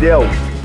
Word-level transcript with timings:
Avidel? 0.00 0.22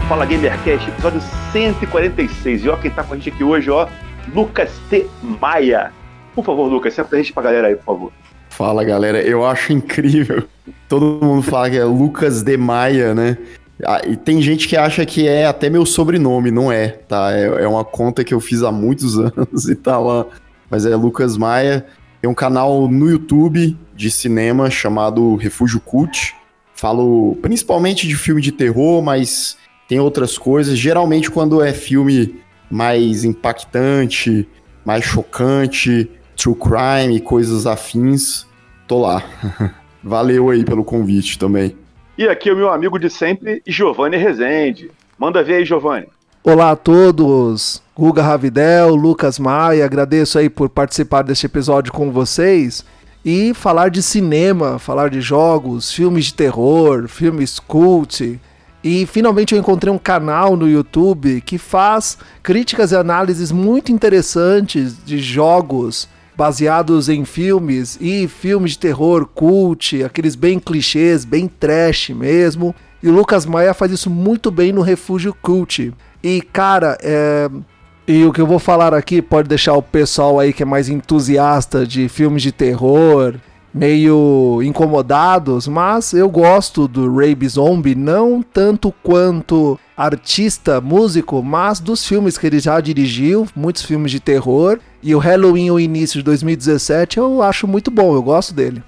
Fala 0.07 0.25
Gamercast, 0.25 0.89
episódio 0.89 1.21
146. 1.52 2.63
E 2.63 2.70
ó, 2.70 2.77
quem 2.77 2.89
tá 2.89 3.03
com 3.03 3.13
a 3.13 3.17
gente 3.17 3.31
aqui 3.31 3.44
hoje, 3.44 3.70
ó, 3.70 3.85
Lucas 4.34 4.71
T. 4.89 5.08
Maia. 5.21 5.91
Por 6.34 6.45
favor, 6.45 6.71
Lucas, 6.71 6.94
se 6.94 7.02
apresente 7.02 7.34
pra 7.34 7.44
galera 7.44 7.67
aí, 7.67 7.75
por 7.75 7.84
favor. 7.84 8.11
Fala, 8.49 8.81
galera. 8.85 9.21
Eu 9.21 9.45
acho 9.45 9.73
incrível. 9.73 10.45
Todo 10.88 11.20
mundo 11.21 11.44
fala 11.44 11.70
que 11.70 11.75
é 11.75 11.84
Lucas 11.84 12.44
de 12.44 12.55
Maia, 12.55 13.13
né? 13.13 13.38
Ah, 13.85 14.03
e 14.08 14.16
tem 14.16 14.41
gente 14.41 14.70
que 14.70 14.77
acha 14.77 15.05
que 15.05 15.27
é 15.27 15.45
até 15.45 15.70
meu 15.70 15.86
sobrenome, 15.86 16.49
não 16.49 16.72
é, 16.72 16.88
tá? 16.88 17.33
É, 17.33 17.63
é 17.63 17.67
uma 17.67 17.83
conta 17.83 18.23
que 18.23 18.33
eu 18.33 18.39
fiz 18.39 18.63
há 18.63 18.72
muitos 18.72 19.20
anos 19.20 19.67
e 19.67 19.75
tá 19.75 19.99
lá. 19.99 20.27
Mas 20.70 20.86
é 20.86 20.95
Lucas 20.95 21.36
Maia. 21.36 21.86
Tem 22.22 22.30
um 22.30 22.33
canal 22.33 22.88
no 22.88 23.09
YouTube 23.09 23.77
de 23.94 24.09
cinema 24.09 24.70
chamado 24.70 25.36
Refúgio 25.36 25.81
Cult. 25.81 26.33
Falo 26.85 27.35
principalmente 27.41 28.08
de 28.08 28.16
filme 28.16 28.39
de 28.39 28.52
terror, 28.52 29.02
mas 29.02 29.58
tem 29.88 30.00
outras 30.00 30.38
coisas. 30.38 30.78
Geralmente, 30.78 31.31
quando 31.31 31.59
é 31.59 31.73
filme 31.73 32.36
mais 32.69 33.23
impactante, 33.23 34.47
mais 34.86 35.03
chocante, 35.03 36.08
true 36.38 36.53
crime, 36.53 37.19
coisas 37.19 37.66
afins, 37.66 38.45
tô 38.88 39.00
lá. 39.00 39.23
Valeu 40.03 40.52
aí 40.52 40.64
pelo 40.64 40.83
convite 40.83 41.39
também. 41.39 41.75
E 42.19 42.27
aqui 42.27 42.52
é 42.52 42.53
o 42.53 42.55
meu 42.55 42.72
amigo 42.72 42.99
de 42.99 43.09
sempre, 43.09 43.64
Giovanni 43.66 44.17
Rezende. 44.17 44.92
Manda 45.17 45.44
ver 45.44 45.55
aí, 45.55 45.66
Giovanni. 45.66 46.05
Olá 46.44 46.70
a 46.70 46.75
todos, 46.75 47.81
Guga 47.97 48.22
Ravidel, 48.22 48.94
Lucas 48.94 49.39
Maia, 49.39 49.83
agradeço 49.83 50.38
aí 50.38 50.52
por 50.52 50.70
participar 50.70 51.23
deste 51.23 51.47
episódio 51.47 51.92
com 51.92 52.11
vocês 52.11 52.86
e 53.26 53.56
falar 53.56 53.90
de 53.90 54.04
cinema, 54.04 54.78
falar 54.78 55.09
de 55.09 55.20
jogos, 55.20 55.92
filmes 55.92 56.26
de 56.26 56.36
terror, 56.36 57.08
filmes 57.08 57.58
cult. 57.58 58.40
E 58.84 59.08
finalmente 59.08 59.56
eu 59.56 59.59
encontrei 59.59 59.92
um 59.92 59.98
canal 59.98 60.56
no 60.56 60.70
YouTube 60.70 61.42
que 61.42 61.58
faz 61.58 62.20
críticas 62.44 62.92
e 62.92 62.95
análises 62.95 63.52
muito 63.52 63.92
interessantes 63.92 65.04
de 65.04 65.17
jogos 65.17 66.08
baseados 66.38 67.09
em 67.09 67.26
filmes 67.26 67.98
e 68.00 68.28
filmes 68.28 68.73
de 68.73 68.80
terror 68.80 69.26
cult, 69.26 70.04
aqueles 70.04 70.36
bem 70.36 70.60
clichês, 70.60 71.26
bem 71.26 71.48
trash 71.48 72.10
mesmo. 72.10 72.76
E 73.02 73.10
o 73.10 73.12
Lucas 73.12 73.45
Maia 73.45 73.73
faz 73.73 73.92
isso 73.92 74.10
muito 74.10 74.52
bem 74.52 74.72
no 74.72 74.82
Refúgio 74.82 75.34
Cult. 75.42 75.92
E 76.23 76.42
cara, 76.42 76.98
é, 77.02 77.50
e 78.08 78.23
o 78.23 78.31
que 78.31 78.42
eu 78.42 78.48
vou 78.48 78.59
falar 78.59 78.94
aqui 78.94 79.22
pode 79.22 79.50
deixar 79.50 79.73
o 79.73 79.81
pessoal 79.81 80.39
aí 80.39 80.53
que 80.53 80.64
é 80.64 80.66
mais 80.66 80.89
entusiasta 80.89 81.86
de 81.86 82.08
filmes 82.08 82.44
de 82.44 82.52
terror 82.52 83.36
meio 83.75 84.61
incomodados, 84.64 85.67
mas 85.67 86.14
eu 86.14 86.30
gosto 86.30 86.88
do 86.88 87.14
Rabe 87.14 87.45
Zombie 87.45 87.94
não 87.94 88.42
tanto 88.42 88.89
quanto 89.03 89.78
artista, 89.98 90.80
músico, 90.80 91.44
mas 91.44 91.81
dos 91.81 92.08
filmes 92.08 92.38
que 92.38 92.48
ele 92.48 92.60
já 92.60 92.80
dirigiu, 92.80 93.45
muitos 93.54 93.82
filmes 93.82 94.14
de 94.14 94.22
terror, 94.22 94.80
e 95.04 95.14
o 95.14 95.20
Halloween 95.20 95.72
o 95.72 95.80
início 95.80 96.20
de 96.20 96.23
2017 96.23 97.17
eu 97.17 97.42
acho 97.42 97.67
muito 97.67 97.92
bom, 97.92 98.16
eu 98.16 98.23
gosto 98.23 98.54
dele. 98.54 98.82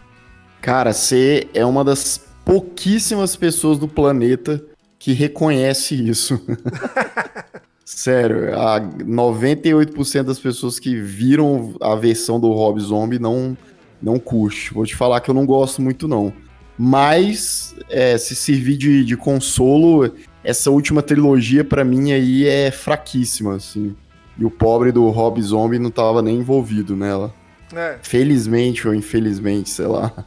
Cara, 0.62 0.94
você 0.94 1.50
é 1.54 1.66
uma 1.66 1.84
das 1.84 2.22
pouquíssimas 2.46 3.36
pessoas 3.36 3.78
do 3.78 3.90
planeta 3.90 4.64
que 4.98 5.12
reconhece 5.12 5.96
isso. 5.96 6.40
Sério, 7.88 8.54
a 8.54 8.82
98% 8.82 10.24
das 10.24 10.38
pessoas 10.38 10.78
que 10.78 11.00
viram 11.00 11.74
a 11.80 11.96
versão 11.96 12.38
do 12.38 12.52
Rob 12.52 12.78
Zombie 12.82 13.18
não, 13.18 13.58
não 14.02 14.20
curte. 14.20 14.74
Vou 14.74 14.86
te 14.86 14.94
falar 14.94 15.22
que 15.22 15.30
eu 15.30 15.34
não 15.34 15.46
gosto 15.46 15.82
muito, 15.82 16.06
não. 16.06 16.34
Mas, 16.78 17.74
é, 17.90 18.18
se 18.18 18.36
servir 18.36 18.76
de, 18.76 19.06
de 19.06 19.16
consolo, 19.16 20.14
essa 20.44 20.70
última 20.70 21.02
trilogia, 21.02 21.64
para 21.64 21.86
mim, 21.86 22.12
aí 22.12 22.46
é 22.46 22.72
fraquíssima, 22.72 23.56
assim. 23.56 23.96
E 24.38 24.44
o 24.44 24.52
pobre 24.52 24.92
do 24.92 25.08
Rob 25.08 25.42
Zombie 25.42 25.80
não 25.80 25.90
tava 25.90 26.22
nem 26.22 26.40
envolvido 26.40 26.94
nela. 26.94 27.34
É. 27.74 28.00
Felizmente 28.02 28.86
ou 28.86 28.94
infelizmente, 28.94 29.70
sei 29.70 29.88
lá. 29.88 30.12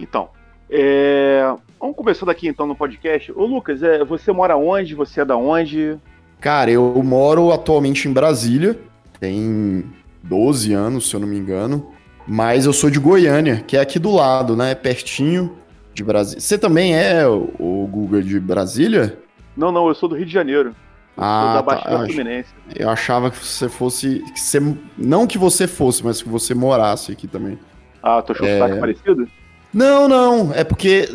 Então, 0.00 0.28
é... 0.70 1.42
vamos 1.80 1.96
começando 1.96 2.28
aqui 2.28 2.46
então 2.46 2.68
no 2.68 2.76
podcast. 2.76 3.32
Ô 3.32 3.44
Lucas, 3.44 3.82
é, 3.82 4.04
você 4.04 4.30
mora 4.30 4.56
onde? 4.56 4.94
Você 4.94 5.20
é 5.20 5.24
da 5.24 5.36
onde? 5.36 5.98
Cara, 6.40 6.70
eu 6.70 7.02
moro 7.02 7.52
atualmente 7.52 8.08
em 8.08 8.12
Brasília, 8.12 8.78
tem 9.20 9.84
12 10.22 10.72
anos, 10.72 11.08
se 11.08 11.16
eu 11.16 11.20
não 11.20 11.26
me 11.26 11.36
engano, 11.36 11.90
mas 12.26 12.66
eu 12.66 12.72
sou 12.72 12.90
de 12.90 13.00
Goiânia, 13.00 13.64
que 13.66 13.76
é 13.76 13.80
aqui 13.80 13.98
do 13.98 14.12
lado, 14.12 14.56
né? 14.56 14.74
Pertinho 14.74 15.56
de 15.92 16.04
Brasília. 16.04 16.40
Você 16.40 16.56
também 16.56 16.94
é 16.94 17.26
o, 17.26 17.50
o 17.58 17.88
Google 17.90 18.22
de 18.22 18.38
Brasília? 18.38 19.18
Não, 19.56 19.72
não, 19.72 19.88
eu 19.88 19.94
sou 19.94 20.08
do 20.08 20.14
Rio 20.14 20.26
de 20.26 20.32
Janeiro. 20.32 20.68
Eu 21.16 21.24
ah, 21.24 21.54
da 21.54 21.62
Baixada 21.62 21.98
tá. 21.98 22.04
Fluminense. 22.04 22.50
Eu 22.76 22.88
achava 22.88 23.30
que 23.30 23.44
você 23.44 23.68
fosse. 23.68 24.20
Que 24.32 24.38
você, 24.40 24.60
não 24.96 25.26
que 25.26 25.36
você 25.36 25.66
fosse, 25.66 26.04
mas 26.04 26.22
que 26.22 26.28
você 26.28 26.54
morasse 26.54 27.10
aqui 27.10 27.26
também. 27.26 27.58
Ah, 28.00 28.22
tô 28.22 28.32
achando 28.32 28.48
é... 28.48 28.78
parecido? 28.78 29.28
Não, 29.74 30.08
não. 30.08 30.52
É 30.54 30.62
porque 30.62 31.08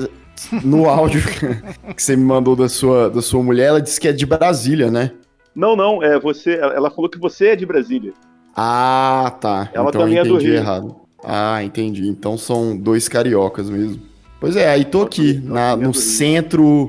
no 0.64 0.90
áudio 0.90 1.22
que 1.96 2.02
você 2.02 2.16
me 2.16 2.24
mandou 2.24 2.56
da 2.56 2.70
sua, 2.70 3.10
da 3.10 3.22
sua 3.22 3.42
mulher, 3.42 3.68
ela 3.68 3.82
disse 3.82 4.00
que 4.00 4.08
é 4.08 4.12
de 4.12 4.26
Brasília, 4.26 4.90
né? 4.90 5.12
Não, 5.56 5.76
não, 5.76 6.02
é 6.02 6.20
você. 6.20 6.56
Ela 6.56 6.90
falou 6.90 7.10
que 7.10 7.20
você 7.20 7.50
é 7.50 7.56
de 7.56 7.66
Brasília. 7.66 8.14
Ah, 8.56 9.36
tá. 9.40 9.70
Ela 9.74 9.90
então 9.90 10.02
também 10.02 10.18
é 10.18 10.24
do 10.24 10.38
Rio. 10.38 10.54
errado. 10.54 10.96
Ah, 11.24 11.64
entendi. 11.64 12.08
Então 12.08 12.38
são 12.38 12.76
dois 12.76 13.08
cariocas 13.08 13.70
mesmo. 13.70 14.02
Pois 14.40 14.56
é, 14.56 14.70
aí 14.70 14.84
tô 14.84 15.04
aqui, 15.04 15.40
na, 15.44 15.76
no 15.76 15.94
centro, 15.94 16.88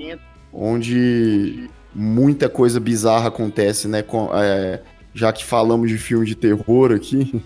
onde 0.52 1.70
muita 1.94 2.48
coisa 2.48 2.80
bizarra 2.80 3.28
acontece, 3.28 3.86
né? 3.86 4.02
Com, 4.02 4.28
é, 4.34 4.82
já 5.14 5.32
que 5.32 5.44
falamos 5.44 5.88
de 5.88 5.96
filme 5.96 6.26
de 6.26 6.34
terror 6.34 6.92
aqui. 6.92 7.40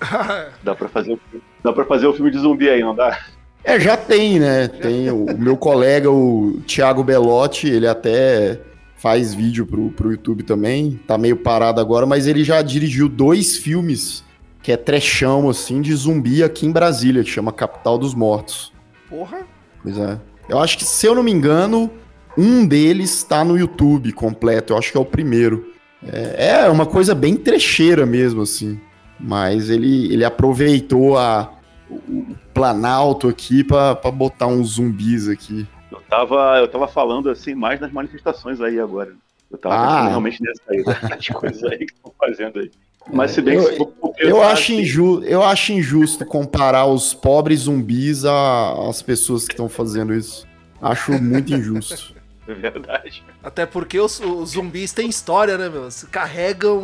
dá 0.64 0.74
pra 0.74 0.88
fazer, 0.88 1.18
dá 1.62 1.72
pra 1.72 1.84
fazer 1.84 2.06
o 2.06 2.12
filme 2.12 2.30
de 2.30 2.38
zumbi 2.38 2.68
aí, 2.68 2.80
não 2.80 2.94
dá? 2.94 3.18
É, 3.66 3.80
já 3.80 3.96
tem, 3.96 4.38
né? 4.38 4.68
Tem 4.68 5.10
o, 5.10 5.24
o 5.24 5.36
meu 5.36 5.56
colega, 5.56 6.08
o 6.08 6.60
Thiago 6.68 7.02
Belotti, 7.02 7.66
ele 7.66 7.88
até 7.88 8.60
faz 8.96 9.34
vídeo 9.34 9.66
pro, 9.66 9.90
pro 9.90 10.12
YouTube 10.12 10.44
também. 10.44 11.00
Tá 11.04 11.18
meio 11.18 11.36
parado 11.36 11.80
agora, 11.80 12.06
mas 12.06 12.28
ele 12.28 12.44
já 12.44 12.62
dirigiu 12.62 13.08
dois 13.08 13.56
filmes 13.56 14.22
que 14.62 14.70
é 14.70 14.76
trechão, 14.76 15.50
assim, 15.50 15.80
de 15.80 15.92
zumbi 15.92 16.44
aqui 16.44 16.64
em 16.64 16.70
Brasília, 16.70 17.24
que 17.24 17.30
chama 17.30 17.52
Capital 17.52 17.98
dos 17.98 18.14
Mortos. 18.14 18.72
Porra! 19.10 19.38
Pois 19.82 19.98
é. 19.98 20.20
Eu 20.48 20.60
acho 20.60 20.78
que, 20.78 20.84
se 20.84 21.04
eu 21.04 21.16
não 21.16 21.24
me 21.24 21.32
engano, 21.32 21.90
um 22.38 22.64
deles 22.64 23.24
tá 23.24 23.44
no 23.44 23.58
YouTube 23.58 24.12
completo. 24.12 24.74
Eu 24.74 24.78
acho 24.78 24.92
que 24.92 24.96
é 24.96 25.00
o 25.00 25.04
primeiro. 25.04 25.72
É, 26.06 26.50
é 26.66 26.68
uma 26.68 26.86
coisa 26.86 27.16
bem 27.16 27.34
trecheira 27.34 28.06
mesmo, 28.06 28.42
assim. 28.42 28.78
Mas 29.18 29.70
ele, 29.70 30.12
ele 30.12 30.24
aproveitou 30.24 31.18
a, 31.18 31.52
o 31.90 32.26
Planalto 32.56 33.28
aqui 33.28 33.62
pra, 33.62 33.94
pra 33.94 34.10
botar 34.10 34.46
uns 34.46 34.76
zumbis 34.76 35.28
aqui. 35.28 35.66
Eu 35.92 36.00
tava, 36.08 36.58
eu 36.58 36.66
tava 36.66 36.88
falando 36.88 37.28
assim 37.28 37.54
mais 37.54 37.78
nas 37.78 37.92
manifestações 37.92 38.62
aí 38.62 38.80
agora. 38.80 39.12
Eu 39.50 39.58
tava 39.58 39.74
ah. 39.74 40.08
realmente 40.08 40.42
nessa 40.42 40.62
aí, 40.70 40.82
das 41.08 41.28
coisas 41.28 41.62
aí 41.64 41.78
que 41.78 41.92
estão 41.92 42.12
fazendo 42.18 42.58
aí. 42.60 42.70
Mas 43.12 43.32
se 43.32 43.42
bem 43.42 43.56
eu, 43.56 43.86
que 43.86 44.24
eu, 44.24 44.42
acho 44.42 44.72
assim, 44.72 44.80
injusto, 44.80 45.24
eu 45.26 45.42
acho 45.42 45.72
injusto 45.72 46.24
comparar 46.24 46.86
os 46.86 47.12
pobres 47.12 47.60
zumbis 47.60 48.24
às 48.24 49.02
pessoas 49.02 49.44
que 49.44 49.52
estão 49.52 49.68
fazendo 49.68 50.14
isso. 50.14 50.46
Acho 50.80 51.12
muito 51.22 51.52
injusto. 51.52 52.16
É 52.48 52.54
verdade. 52.54 53.24
Até 53.42 53.66
porque 53.66 53.98
os, 53.98 54.20
os, 54.20 54.50
zumbis 54.50 54.92
têm 54.92 55.08
história, 55.08 55.58
né, 55.58 55.68
meu? 55.68 55.88
Carregam 56.12 56.78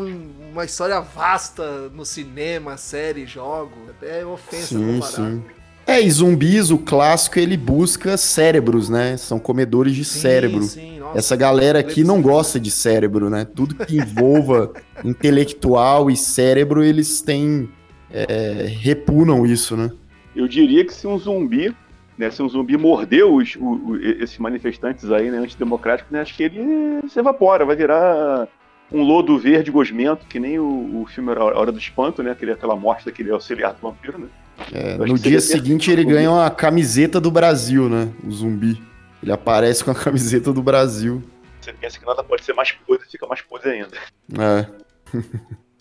uma 0.51 0.65
história 0.65 1.01
vasta 1.01 1.89
no 1.91 2.05
cinema, 2.05 2.77
série, 2.77 3.27
jogo. 3.27 3.71
Até 3.91 4.23
é 4.23 4.27
ofensa 4.27 4.77
sim, 4.77 4.95
comparar. 4.95 5.31
Sim. 5.31 5.45
É, 5.87 6.01
e 6.01 6.11
zumbis, 6.11 6.71
o 6.71 6.79
clássico, 6.79 7.39
ele 7.39 7.57
busca 7.57 8.17
cérebros, 8.17 8.89
né? 8.89 9.17
São 9.17 9.39
comedores 9.39 9.95
de 9.95 10.05
sim, 10.05 10.21
cérebro. 10.21 10.63
Sim, 10.63 11.01
nossa, 11.01 11.19
Essa 11.19 11.37
galera 11.37 11.81
aqui 11.81 12.05
não 12.05 12.23
gosta 12.23 12.59
de 12.61 12.71
cérebro, 12.71 13.29
né? 13.29 13.45
Tudo 13.45 13.75
que 13.75 13.97
envolva 13.97 14.73
intelectual 15.05 16.11
e 16.11 16.17
cérebro, 16.17 16.83
eles 16.83 17.21
têm. 17.21 17.69
É, 18.15 18.67
repunam 18.69 19.47
isso, 19.47 19.77
né? 19.77 19.91
Eu 20.37 20.47
diria 20.47 20.85
que 20.85 20.93
se 20.93 21.07
um 21.07 21.19
zumbi 21.19 21.75
né, 22.17 22.31
se 22.31 22.43
um 22.43 22.49
zumbi 22.49 22.77
mordeu 22.77 23.35
os, 23.35 23.57
o, 23.57 23.65
o, 23.65 23.97
esses 23.97 24.39
manifestantes 24.39 25.11
aí, 25.11 25.31
né, 25.31 25.39
antidemocráticos, 25.39 26.13
né, 26.13 26.21
acho 26.21 26.35
que 26.37 26.43
ele 26.43 27.09
se 27.09 27.19
evapora, 27.19 27.65
vai 27.65 27.75
virar 27.75 28.47
um 28.93 29.03
lodo 29.03 29.39
verde 29.39 29.71
gosmento, 29.71 30.27
que 30.27 30.39
nem 30.39 30.59
o, 30.59 31.03
o 31.03 31.07
filme 31.07 31.33
A 31.33 31.43
Hora 31.43 31.73
do 31.73 31.79
Espanto, 31.79 32.23
né, 32.23 32.31
aquele, 32.31 32.53
aquela 32.53 32.77
morte 32.77 33.07
daquele 33.07 33.31
auxiliar 33.31 33.73
do 33.73 33.81
vampiro, 33.81 34.19
né. 34.19 34.29
É, 34.73 34.97
no 34.99 35.19
dia 35.19 35.41
seguinte 35.41 35.91
ele 35.91 36.05
ganha 36.05 36.31
uma 36.31 36.51
camiseta 36.51 37.21
do 37.21 37.31
Brasil, 37.31 37.89
né, 37.89 38.09
o 38.25 38.31
zumbi. 38.31 38.81
Ele 39.23 39.33
aparece 39.33 39.85
com 39.85 39.91
a 39.91 39.95
camiseta 39.97 40.53
do 40.53 40.63
Brasil. 40.63 41.23
Você 41.61 41.73
pensa 41.73 41.99
que 41.99 42.07
nada 42.07 42.25
pode 42.25 42.45
ser 42.45 42.55
mais 42.55 42.73
podre, 42.73 43.07
fica 43.09 43.27
mais 43.27 43.41
podre 43.41 43.71
ainda. 43.71 43.97
É. 44.39 44.67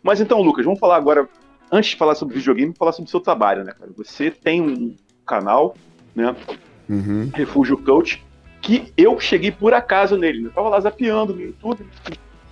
Mas 0.03 0.19
então, 0.19 0.41
Lucas, 0.41 0.65
vamos 0.65 0.79
falar 0.79 0.95
agora, 0.95 1.27
antes 1.71 1.91
de 1.91 1.95
falar 1.95 2.15
sobre 2.15 2.35
videogame, 2.35 2.73
falar 2.77 2.91
sobre 2.91 3.07
o 3.07 3.11
seu 3.11 3.19
trabalho, 3.19 3.63
né, 3.63 3.73
cara? 3.77 3.91
Você 3.95 4.31
tem 4.31 4.61
um 4.61 4.95
canal 5.25 5.75
né? 6.15 6.35
Uhum. 6.89 7.29
Refúgio 7.33 7.77
Coach, 7.77 8.23
que 8.61 8.91
eu 8.97 9.19
cheguei 9.19 9.51
por 9.51 9.73
acaso 9.73 10.17
nele. 10.17 10.41
Né? 10.41 10.49
Eu 10.49 10.53
tava 10.53 10.69
lá 10.69 10.79
zapeando 10.79 11.33
no 11.33 11.41
YouTube. 11.41 11.85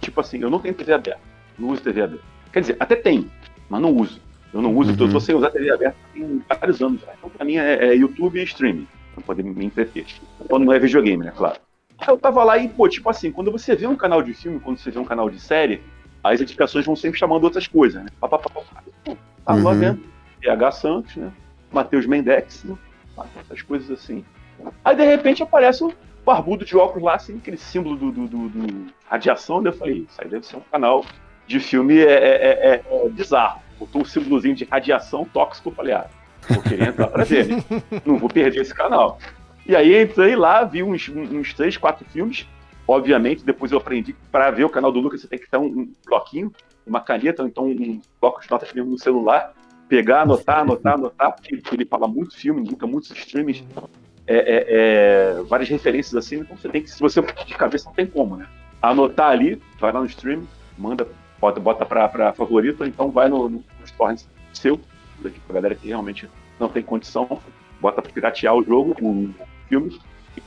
Tipo 0.02 0.22
assim, 0.22 0.40
eu 0.42 0.50
não 0.50 0.60
tenho 0.60 0.74
TV 0.74 0.94
aberta. 0.94 1.22
Não 1.58 1.70
uso 1.70 1.82
TV 1.82 2.02
aberta. 2.02 2.24
Quer 2.52 2.62
dizer, 2.62 2.78
até 2.80 2.96
tem, 2.96 3.30
mas 3.70 3.82
não 3.82 3.94
uso. 3.94 4.20
Eu 4.54 4.62
não 4.62 4.76
uso, 4.76 4.92
uhum. 4.92 4.98
eu 5.00 5.12
tô 5.12 5.20
sem 5.20 5.36
usar 5.36 5.52
TV 5.52 5.72
aberta 5.72 5.98
tem 6.14 6.42
vários 6.48 6.82
anos. 6.82 7.02
Né? 7.02 7.14
Então, 7.18 7.30
pra 7.30 7.46
mim, 7.46 7.58
é, 7.58 7.90
é 7.90 7.96
YouTube 7.96 8.40
e 8.40 8.44
streaming, 8.44 8.88
pra 9.14 9.24
poder 9.24 9.44
me 9.44 9.66
entreter. 9.66 10.06
Quando 10.48 10.66
não 10.66 10.74
é 10.74 10.80
videogame, 10.80 11.24
né, 11.24 11.34
claro. 11.36 11.60
Aí 12.00 12.08
eu 12.08 12.18
tava 12.18 12.44
lá 12.44 12.58
e, 12.58 12.68
pô, 12.70 12.88
tipo 12.88 13.10
assim, 13.10 13.32
quando 13.32 13.52
você 13.52 13.76
vê 13.76 13.86
um 13.86 13.96
canal 13.96 14.24
de 14.24 14.34
filme, 14.34 14.60
quando 14.60 14.78
você 14.78 14.90
vê 14.90 15.00
um 15.00 15.06
canal 15.06 15.30
de 15.30 15.40
série, 15.40 15.82
as 16.24 16.40
notificações 16.40 16.86
vão 16.86 16.96
sempre 16.96 17.20
chamando 17.20 17.44
outras 17.44 17.68
coisas, 17.68 18.04
né? 18.04 18.10
Pá, 18.20 18.28
pá, 18.28 18.40
pá, 18.40 18.50
pá. 18.50 19.16
Tava 19.46 19.70
uhum. 19.70 19.80
vendo. 19.80 20.04
PH 20.42 20.72
Santos, 20.72 21.16
né? 21.18 21.32
Matheus 21.72 22.06
Mendex, 22.06 22.64
né? 22.64 22.76
essas 23.42 23.62
coisas 23.62 23.92
assim. 23.92 24.24
Aí 24.84 24.96
de 24.96 25.04
repente 25.04 25.44
aparece 25.44 25.84
o 25.84 25.94
barbudo 26.26 26.66
de 26.66 26.76
óculos 26.78 27.04
lá, 27.04 27.16
assim, 27.16 27.38
aquele 27.38 27.58
símbolo 27.58 27.96
do, 27.96 28.12
do, 28.12 28.28
do, 28.28 28.50
do 28.50 28.94
radiação, 29.06 29.62
né? 29.62 29.70
Eu 29.70 29.74
falei, 29.74 30.06
isso 30.10 30.22
aí 30.22 30.30
deve 30.30 30.46
ser 30.46 30.58
um 30.58 30.64
canal 30.72 31.06
de 31.48 31.60
filme 31.60 31.98
é, 32.00 32.14
é, 32.14 32.50
é, 32.50 32.84
é 33.06 33.10
bizarro. 33.10 33.62
Botou 33.80 34.02
um 34.02 34.06
símbolozinho 34.06 34.56
de 34.56 34.66
radiação 34.66 35.26
tóxico, 35.26 35.72
falei, 35.72 35.94
ah, 35.94 36.08
vou 36.50 36.62
querer 36.62 36.90
entrar 36.90 37.08
pra 37.08 37.24
ver? 37.24 37.48
Não 38.06 38.18
vou 38.18 38.30
perder 38.30 38.62
esse 38.62 38.74
canal. 38.74 39.18
E 39.66 39.76
aí 39.76 40.04
entrei 40.04 40.36
lá, 40.36 40.64
vi 40.64 40.84
uns, 40.84 41.08
uns 41.10 41.54
três, 41.54 41.78
quatro 41.78 42.06
filmes. 42.10 42.48
Obviamente, 42.88 43.46
depois 43.46 43.72
eu 43.72 43.78
aprendi 43.78 44.14
que 44.14 44.20
para 44.32 44.50
ver 44.50 44.64
o 44.64 44.70
canal 44.70 44.92
do 44.92 45.00
Lucas 45.00 45.22
você 45.22 45.28
tem 45.28 45.38
que 45.38 45.50
ter 45.50 45.58
um, 45.58 45.92
bloquinho, 46.06 46.52
uma 46.86 47.00
caneta, 47.00 47.44
então 47.44 47.66
um 47.66 48.02
bloco 48.20 48.42
de 48.42 48.50
notas 48.50 48.74
no 48.74 48.98
celular 48.98 49.54
pegar, 49.90 50.22
anotar, 50.22 50.60
anotar, 50.60 50.94
anotar, 50.94 51.36
porque 51.36 51.60
ele 51.74 51.84
fala 51.84 52.08
muito 52.08 52.38
filme, 52.38 52.62
indica 52.62 52.86
muitos 52.86 53.10
streams, 53.12 53.66
é, 54.28 54.38
é, 54.38 54.66
é, 54.70 55.42
várias 55.44 55.68
referências 55.68 56.16
assim, 56.16 56.38
então 56.38 56.56
você 56.56 56.70
tem 56.70 56.84
que, 56.84 56.90
se 56.92 57.00
você 57.00 57.20
de 57.22 57.56
cabeça 57.56 57.86
não 57.86 57.94
tem 57.94 58.06
como, 58.06 58.38
né? 58.38 58.48
Anotar 58.80 59.32
ali, 59.32 59.60
vai 59.80 59.92
lá 59.92 60.00
no 60.00 60.06
stream, 60.06 60.48
manda, 60.78 61.08
bota, 61.40 61.60
bota 61.60 61.86
pra, 61.86 62.08
pra 62.08 62.34
favorito, 62.34 62.86
então 62.86 63.12
vai 63.12 63.30
no, 63.30 63.50
no, 63.50 63.64
nos 63.80 63.92
torrents 63.92 64.28
seu, 64.54 64.80
daqui 65.22 65.40
pra 65.42 65.56
galera 65.56 65.76
que 65.76 65.88
realmente 65.88 66.30
não 66.60 66.70
tem 66.70 66.84
condição, 66.84 67.40
bota 67.80 68.02
pra 68.02 68.12
piratear 68.12 68.56
o 68.56 68.64
jogo, 68.64 68.96
o 69.02 69.34
filme, 69.68 70.00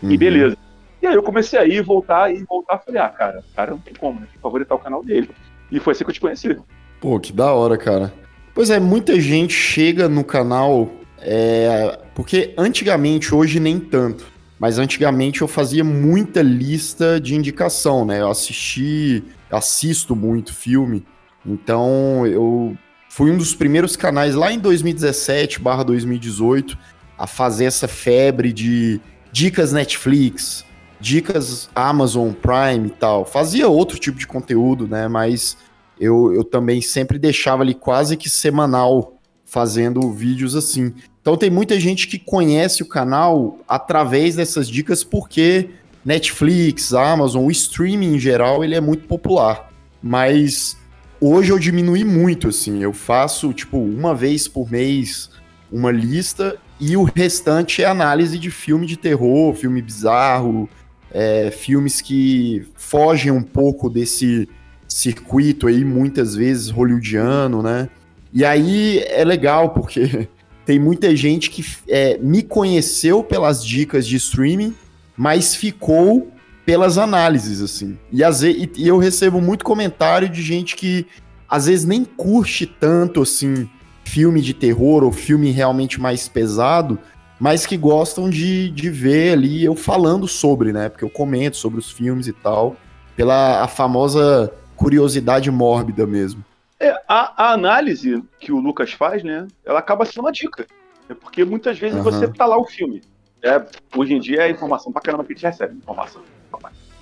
e 0.03 0.07
uhum. 0.07 0.17
beleza. 0.17 0.57
E 1.01 1.07
aí 1.07 1.15
eu 1.15 1.23
comecei 1.23 1.59
a 1.59 1.67
ir, 1.67 1.83
voltar 1.83 2.33
e 2.33 2.45
voltar, 2.45 2.79
falei, 2.79 3.01
ah, 3.01 3.09
cara, 3.09 3.43
cara 3.57 3.71
não 3.73 3.79
tem 3.79 3.95
como, 3.95 4.21
né? 4.21 4.29
favoritar 4.41 4.77
o 4.77 4.81
canal 4.81 5.03
dele. 5.03 5.31
E 5.71 5.81
foi 5.81 5.93
assim 5.93 6.05
que 6.05 6.11
eu 6.11 6.15
te 6.15 6.21
conheci. 6.21 6.57
Pô, 7.01 7.19
que 7.19 7.33
da 7.33 7.53
hora, 7.53 7.77
cara. 7.77 8.13
Pois 8.55 8.71
é, 8.71 8.79
muita 8.79 9.19
gente 9.21 9.53
chega 9.53 10.09
no 10.09 10.23
canal 10.23 10.89
é, 11.19 11.99
porque 12.15 12.53
antigamente, 12.59 13.35
hoje 13.35 13.61
nem 13.61 13.79
tanto, 13.79 14.27
mas 14.59 14.79
antigamente 14.79 15.43
eu 15.43 15.49
fazia 15.49 15.85
muita 15.85 16.43
lista 16.43 17.21
de 17.21 17.35
indicação, 17.35 18.05
né? 18.05 18.21
Eu 18.21 18.31
assisti, 18.31 19.25
assisto 19.57 20.17
muito 20.17 20.55
filme, 20.55 21.05
então 21.45 22.25
eu 22.27 22.75
fui 23.09 23.31
um 23.31 23.37
dos 23.37 23.55
primeiros 23.55 23.95
canais 23.97 24.35
lá 24.35 24.51
em 24.53 24.61
2017/2018 24.61 26.79
a 27.19 27.27
fazer 27.27 27.65
essa 27.67 27.87
febre 27.87 28.51
de 28.53 28.99
dicas 29.31 29.71
Netflix, 29.73 30.65
dicas 31.01 31.71
Amazon 31.75 32.33
Prime 32.33 32.89
e 32.89 32.91
tal. 32.91 33.25
Fazia 33.25 33.69
outro 33.69 33.99
tipo 33.99 34.19
de 34.19 34.27
conteúdo, 34.27 34.89
né? 34.89 35.09
Mas 35.09 35.57
eu, 36.01 36.33
eu 36.33 36.45
também 36.45 36.81
sempre 36.81 37.19
deixava 37.19 37.63
ali 37.63 37.75
quase 37.75 38.17
que 38.17 38.31
semanal 38.31 39.19
fazendo 39.45 40.11
vídeos 40.11 40.57
assim. 40.57 40.95
Então 41.21 41.37
tem 41.37 41.51
muita 41.51 41.79
gente 41.79 42.09
que 42.09 42.19
conhece 42.19 42.83
o 42.83 42.89
canal 42.89 43.59
através 43.69 44.37
dessas 44.37 44.67
dicas 44.69 45.05
porque 45.05 45.69
Netflix, 46.05 46.93
Amazon, 46.93 47.45
o 47.45 47.51
streaming 47.51 48.15
em 48.15 48.19
geral, 48.19 48.65
ele 48.65 48.75
é 48.75 48.81
muito 48.81 49.07
popular. 49.07 49.71
Mas 50.03 50.77
hoje 51.21 51.51
eu 51.51 51.59
diminui 51.59 52.05
muito, 52.05 52.49
assim. 52.49 52.83
Eu 52.83 52.93
faço, 52.93 53.53
tipo, 53.53 53.79
uma 53.79 54.15
vez 54.15 54.49
por 54.49 54.71
mês 54.71 55.31
uma 55.71 55.91
lista 55.91 56.57
e 56.79 56.97
o 56.97 57.05
restante 57.05 57.83
é 57.83 57.87
análise 57.87 58.39
de 58.39 58.51
filme 58.51 58.87
de 58.87 58.97
terror, 58.97 59.55
filme 59.55 59.81
bizarro, 59.81 60.69
é, 61.13 61.51
filmes 61.51 62.01
que 62.01 62.67
fogem 62.75 63.31
um 63.31 63.43
pouco 63.43 63.89
desse 63.89 64.49
circuito 64.89 65.67
aí, 65.69 65.85
muitas 65.85 66.35
vezes 66.35 66.71
hollywoodiano, 66.71 67.63
né? 67.63 67.89
E 68.33 68.45
aí 68.45 68.99
é 69.07 69.25
legal, 69.25 69.71
porque 69.71 70.29
tem 70.67 70.79
muita 70.79 71.15
gente 71.15 71.51
que 71.51 71.65
é, 71.89 72.19
me 72.19 72.43
conheceu 72.43 73.23
pelas 73.23 73.65
dicas 73.65 74.07
de 74.07 74.17
streaming, 74.17 74.75
mas 75.23 75.55
ficou 75.55 76.33
pelas 76.67 76.99
análises, 76.99 77.63
assim. 77.63 77.97
E, 78.11 78.25
às 78.25 78.41
vezes, 78.41 78.71
e 78.77 78.89
eu 78.89 78.99
recebo 78.99 79.41
muito 79.41 79.65
comentário 79.65 80.29
de 80.29 80.43
gente 80.43 80.75
que 80.75 81.07
às 81.49 81.67
vezes 81.67 81.85
nem 81.85 82.05
curte 82.05 82.67
tanto, 82.67 83.23
assim, 83.23 83.71
filme 84.03 84.41
de 84.41 84.53
terror 84.53 85.05
ou 85.05 85.13
filme 85.13 85.53
realmente 85.53 86.01
mais 86.01 86.27
pesado, 86.27 86.99
mas 87.39 87.65
que 87.65 87.77
gostam 87.77 88.29
de, 88.29 88.69
de 88.71 88.91
ver 88.91 89.35
ali 89.35 89.65
eu 89.65 89.77
falando 89.77 90.27
sobre, 90.27 90.73
né? 90.73 90.89
Porque 90.89 91.05
eu 91.05 91.11
comento 91.11 91.57
sobre 91.57 91.79
os 91.79 91.89
filmes 91.89 92.27
e 92.27 92.33
tal, 92.33 92.75
pela 93.15 93.63
a 93.63 93.69
famosa 93.69 94.53
curiosidade 94.75 95.53
mórbida 95.53 96.05
mesmo. 96.05 96.45
É, 96.81 96.91
a, 97.07 97.45
a, 97.45 97.53
análise 97.53 98.21
que 98.41 98.51
o 98.51 98.59
Lucas 98.59 98.91
faz, 98.91 99.23
né, 99.23 99.47
ela 99.65 99.79
acaba 99.79 100.05
sendo 100.05 100.25
uma 100.25 100.33
dica. 100.33 100.67
É 101.09 101.15
porque 101.15 101.45
muitas 101.45 101.79
vezes 101.79 101.99
uhum. 101.99 102.03
você 102.03 102.27
tá 102.27 102.45
lá 102.45 102.59
o 102.59 102.65
filme. 102.65 103.03
É, 103.43 103.65
hoje 103.97 104.15
em 104.15 104.21
dia 104.21 104.43
é 104.43 104.51
informação 104.51 104.93
pra 104.93 105.03
caramba 105.03 105.25
que 105.25 105.33
a 105.33 105.37
gente 105.37 105.45
recebe 105.45 105.75
informação. 105.75 106.23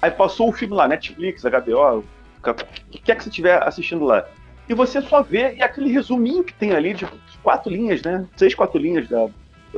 Aí 0.01 0.11
passou 0.11 0.49
o 0.49 0.53
filme 0.53 0.75
lá, 0.75 0.89
Netflix, 0.89 1.43
HBO, 1.43 1.99
o 1.99 2.55
que 2.91 2.99
quer 2.99 3.17
que 3.17 3.23
você 3.23 3.29
estiver 3.29 3.63
assistindo 3.63 4.05
lá. 4.05 4.27
E 4.67 4.73
você 4.73 5.03
só 5.03 5.23
vê 5.23 5.57
e 5.57 5.63
aquele 5.63 5.91
resuminho 5.91 6.43
que 6.43 6.55
tem 6.55 6.73
ali 6.73 6.95
de 6.95 7.07
quatro 7.43 7.71
linhas, 7.71 8.03
né? 8.03 8.27
Seis, 8.37 8.55
quatro 8.55 8.79
linhas 8.79 9.07
da, 9.09 9.29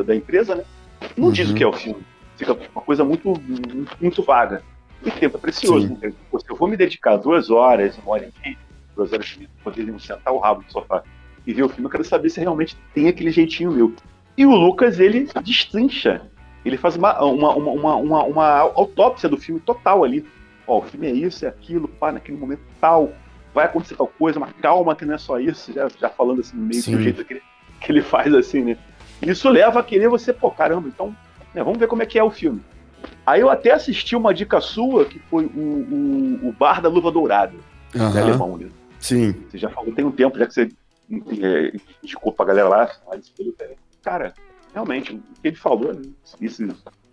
da 0.04 0.14
empresa, 0.14 0.54
né? 0.54 0.64
Não 1.16 1.26
uhum. 1.26 1.32
diz 1.32 1.50
o 1.50 1.54
que 1.54 1.64
é 1.64 1.66
o 1.66 1.72
filme. 1.72 2.02
Fica 2.36 2.52
uma 2.52 2.82
coisa 2.82 3.04
muito, 3.04 3.32
muito 4.00 4.22
vaga. 4.22 4.62
E 5.04 5.10
tempo 5.10 5.36
é 5.36 5.40
precioso. 5.40 5.88
Né? 6.00 6.12
Se 6.12 6.48
eu 6.48 6.56
vou 6.56 6.68
me 6.68 6.76
dedicar 6.76 7.16
duas 7.16 7.50
horas, 7.50 7.98
uma 7.98 8.12
hora 8.12 8.28
e 8.28 8.44
meia, 8.44 8.58
duas 8.94 9.12
horas 9.12 9.26
de 9.26 9.48
poder 9.64 9.92
sentar 9.98 10.32
o 10.32 10.38
rabo 10.38 10.62
no 10.62 10.70
sofá 10.70 11.02
e 11.44 11.52
ver 11.52 11.64
o 11.64 11.68
filme, 11.68 11.86
eu 11.86 11.90
quero 11.90 12.04
saber 12.04 12.30
se 12.30 12.38
realmente 12.38 12.76
tem 12.94 13.08
aquele 13.08 13.32
jeitinho 13.32 13.72
meu. 13.72 13.92
E 14.36 14.46
o 14.46 14.54
Lucas, 14.54 15.00
ele 15.00 15.28
destrincha. 15.42 16.22
Ele 16.64 16.76
faz 16.76 16.96
uma, 16.96 17.20
uma, 17.22 17.54
uma, 17.54 17.96
uma, 17.96 18.24
uma 18.24 18.58
autópsia 18.58 19.28
do 19.28 19.36
filme 19.36 19.60
total 19.60 20.04
ali. 20.04 20.24
Ó, 20.66 20.78
o 20.78 20.82
filme 20.82 21.06
é 21.06 21.12
isso, 21.12 21.44
é 21.44 21.48
aquilo, 21.48 21.88
pá, 21.88 22.12
naquele 22.12 22.38
momento 22.38 22.60
tal, 22.80 23.12
vai 23.52 23.66
acontecer 23.66 23.96
tal 23.96 24.06
coisa, 24.06 24.38
mas 24.38 24.52
calma 24.60 24.94
que 24.94 25.04
não 25.04 25.14
é 25.14 25.18
só 25.18 25.38
isso, 25.38 25.72
já, 25.72 25.88
já 25.88 26.08
falando 26.08 26.40
assim 26.40 26.56
meio 26.56 26.82
Sim. 26.82 26.96
do 26.96 27.02
jeito 27.02 27.24
que 27.24 27.34
ele, 27.34 27.42
que 27.80 27.92
ele 27.92 28.02
faz 28.02 28.32
assim, 28.32 28.62
né? 28.62 28.78
Isso 29.20 29.48
leva 29.48 29.80
a 29.80 29.82
querer 29.82 30.08
você, 30.08 30.32
pô, 30.32 30.50
caramba, 30.50 30.88
então, 30.88 31.14
né, 31.54 31.62
vamos 31.62 31.78
ver 31.78 31.88
como 31.88 32.02
é 32.02 32.06
que 32.06 32.18
é 32.18 32.24
o 32.24 32.30
filme. 32.30 32.60
Aí 33.26 33.40
eu 33.40 33.50
até 33.50 33.72
assisti 33.72 34.14
uma 34.16 34.32
dica 34.32 34.60
sua, 34.60 35.04
que 35.04 35.18
foi 35.18 35.46
o, 35.46 35.58
o, 35.58 36.48
o 36.48 36.52
Bar 36.52 36.80
da 36.80 36.88
Luva 36.88 37.10
Dourada, 37.10 37.54
uhum. 37.94 38.18
alemão, 38.18 38.56
né? 38.56 38.68
Sim. 38.98 39.32
Você 39.50 39.58
já 39.58 39.68
falou, 39.68 39.92
tem 39.92 40.04
um 40.04 40.12
tempo 40.12 40.38
já 40.38 40.46
que 40.46 40.54
você 40.54 40.70
é, 41.42 41.72
indicou 42.02 42.32
pra 42.32 42.46
galera 42.46 42.68
lá, 42.68 42.90
cara, 44.02 44.32
realmente, 44.72 45.12
o 45.12 45.18
que 45.40 45.48
ele 45.48 45.56
falou, 45.56 45.94
né? 45.94 46.02
isso, 46.40 46.66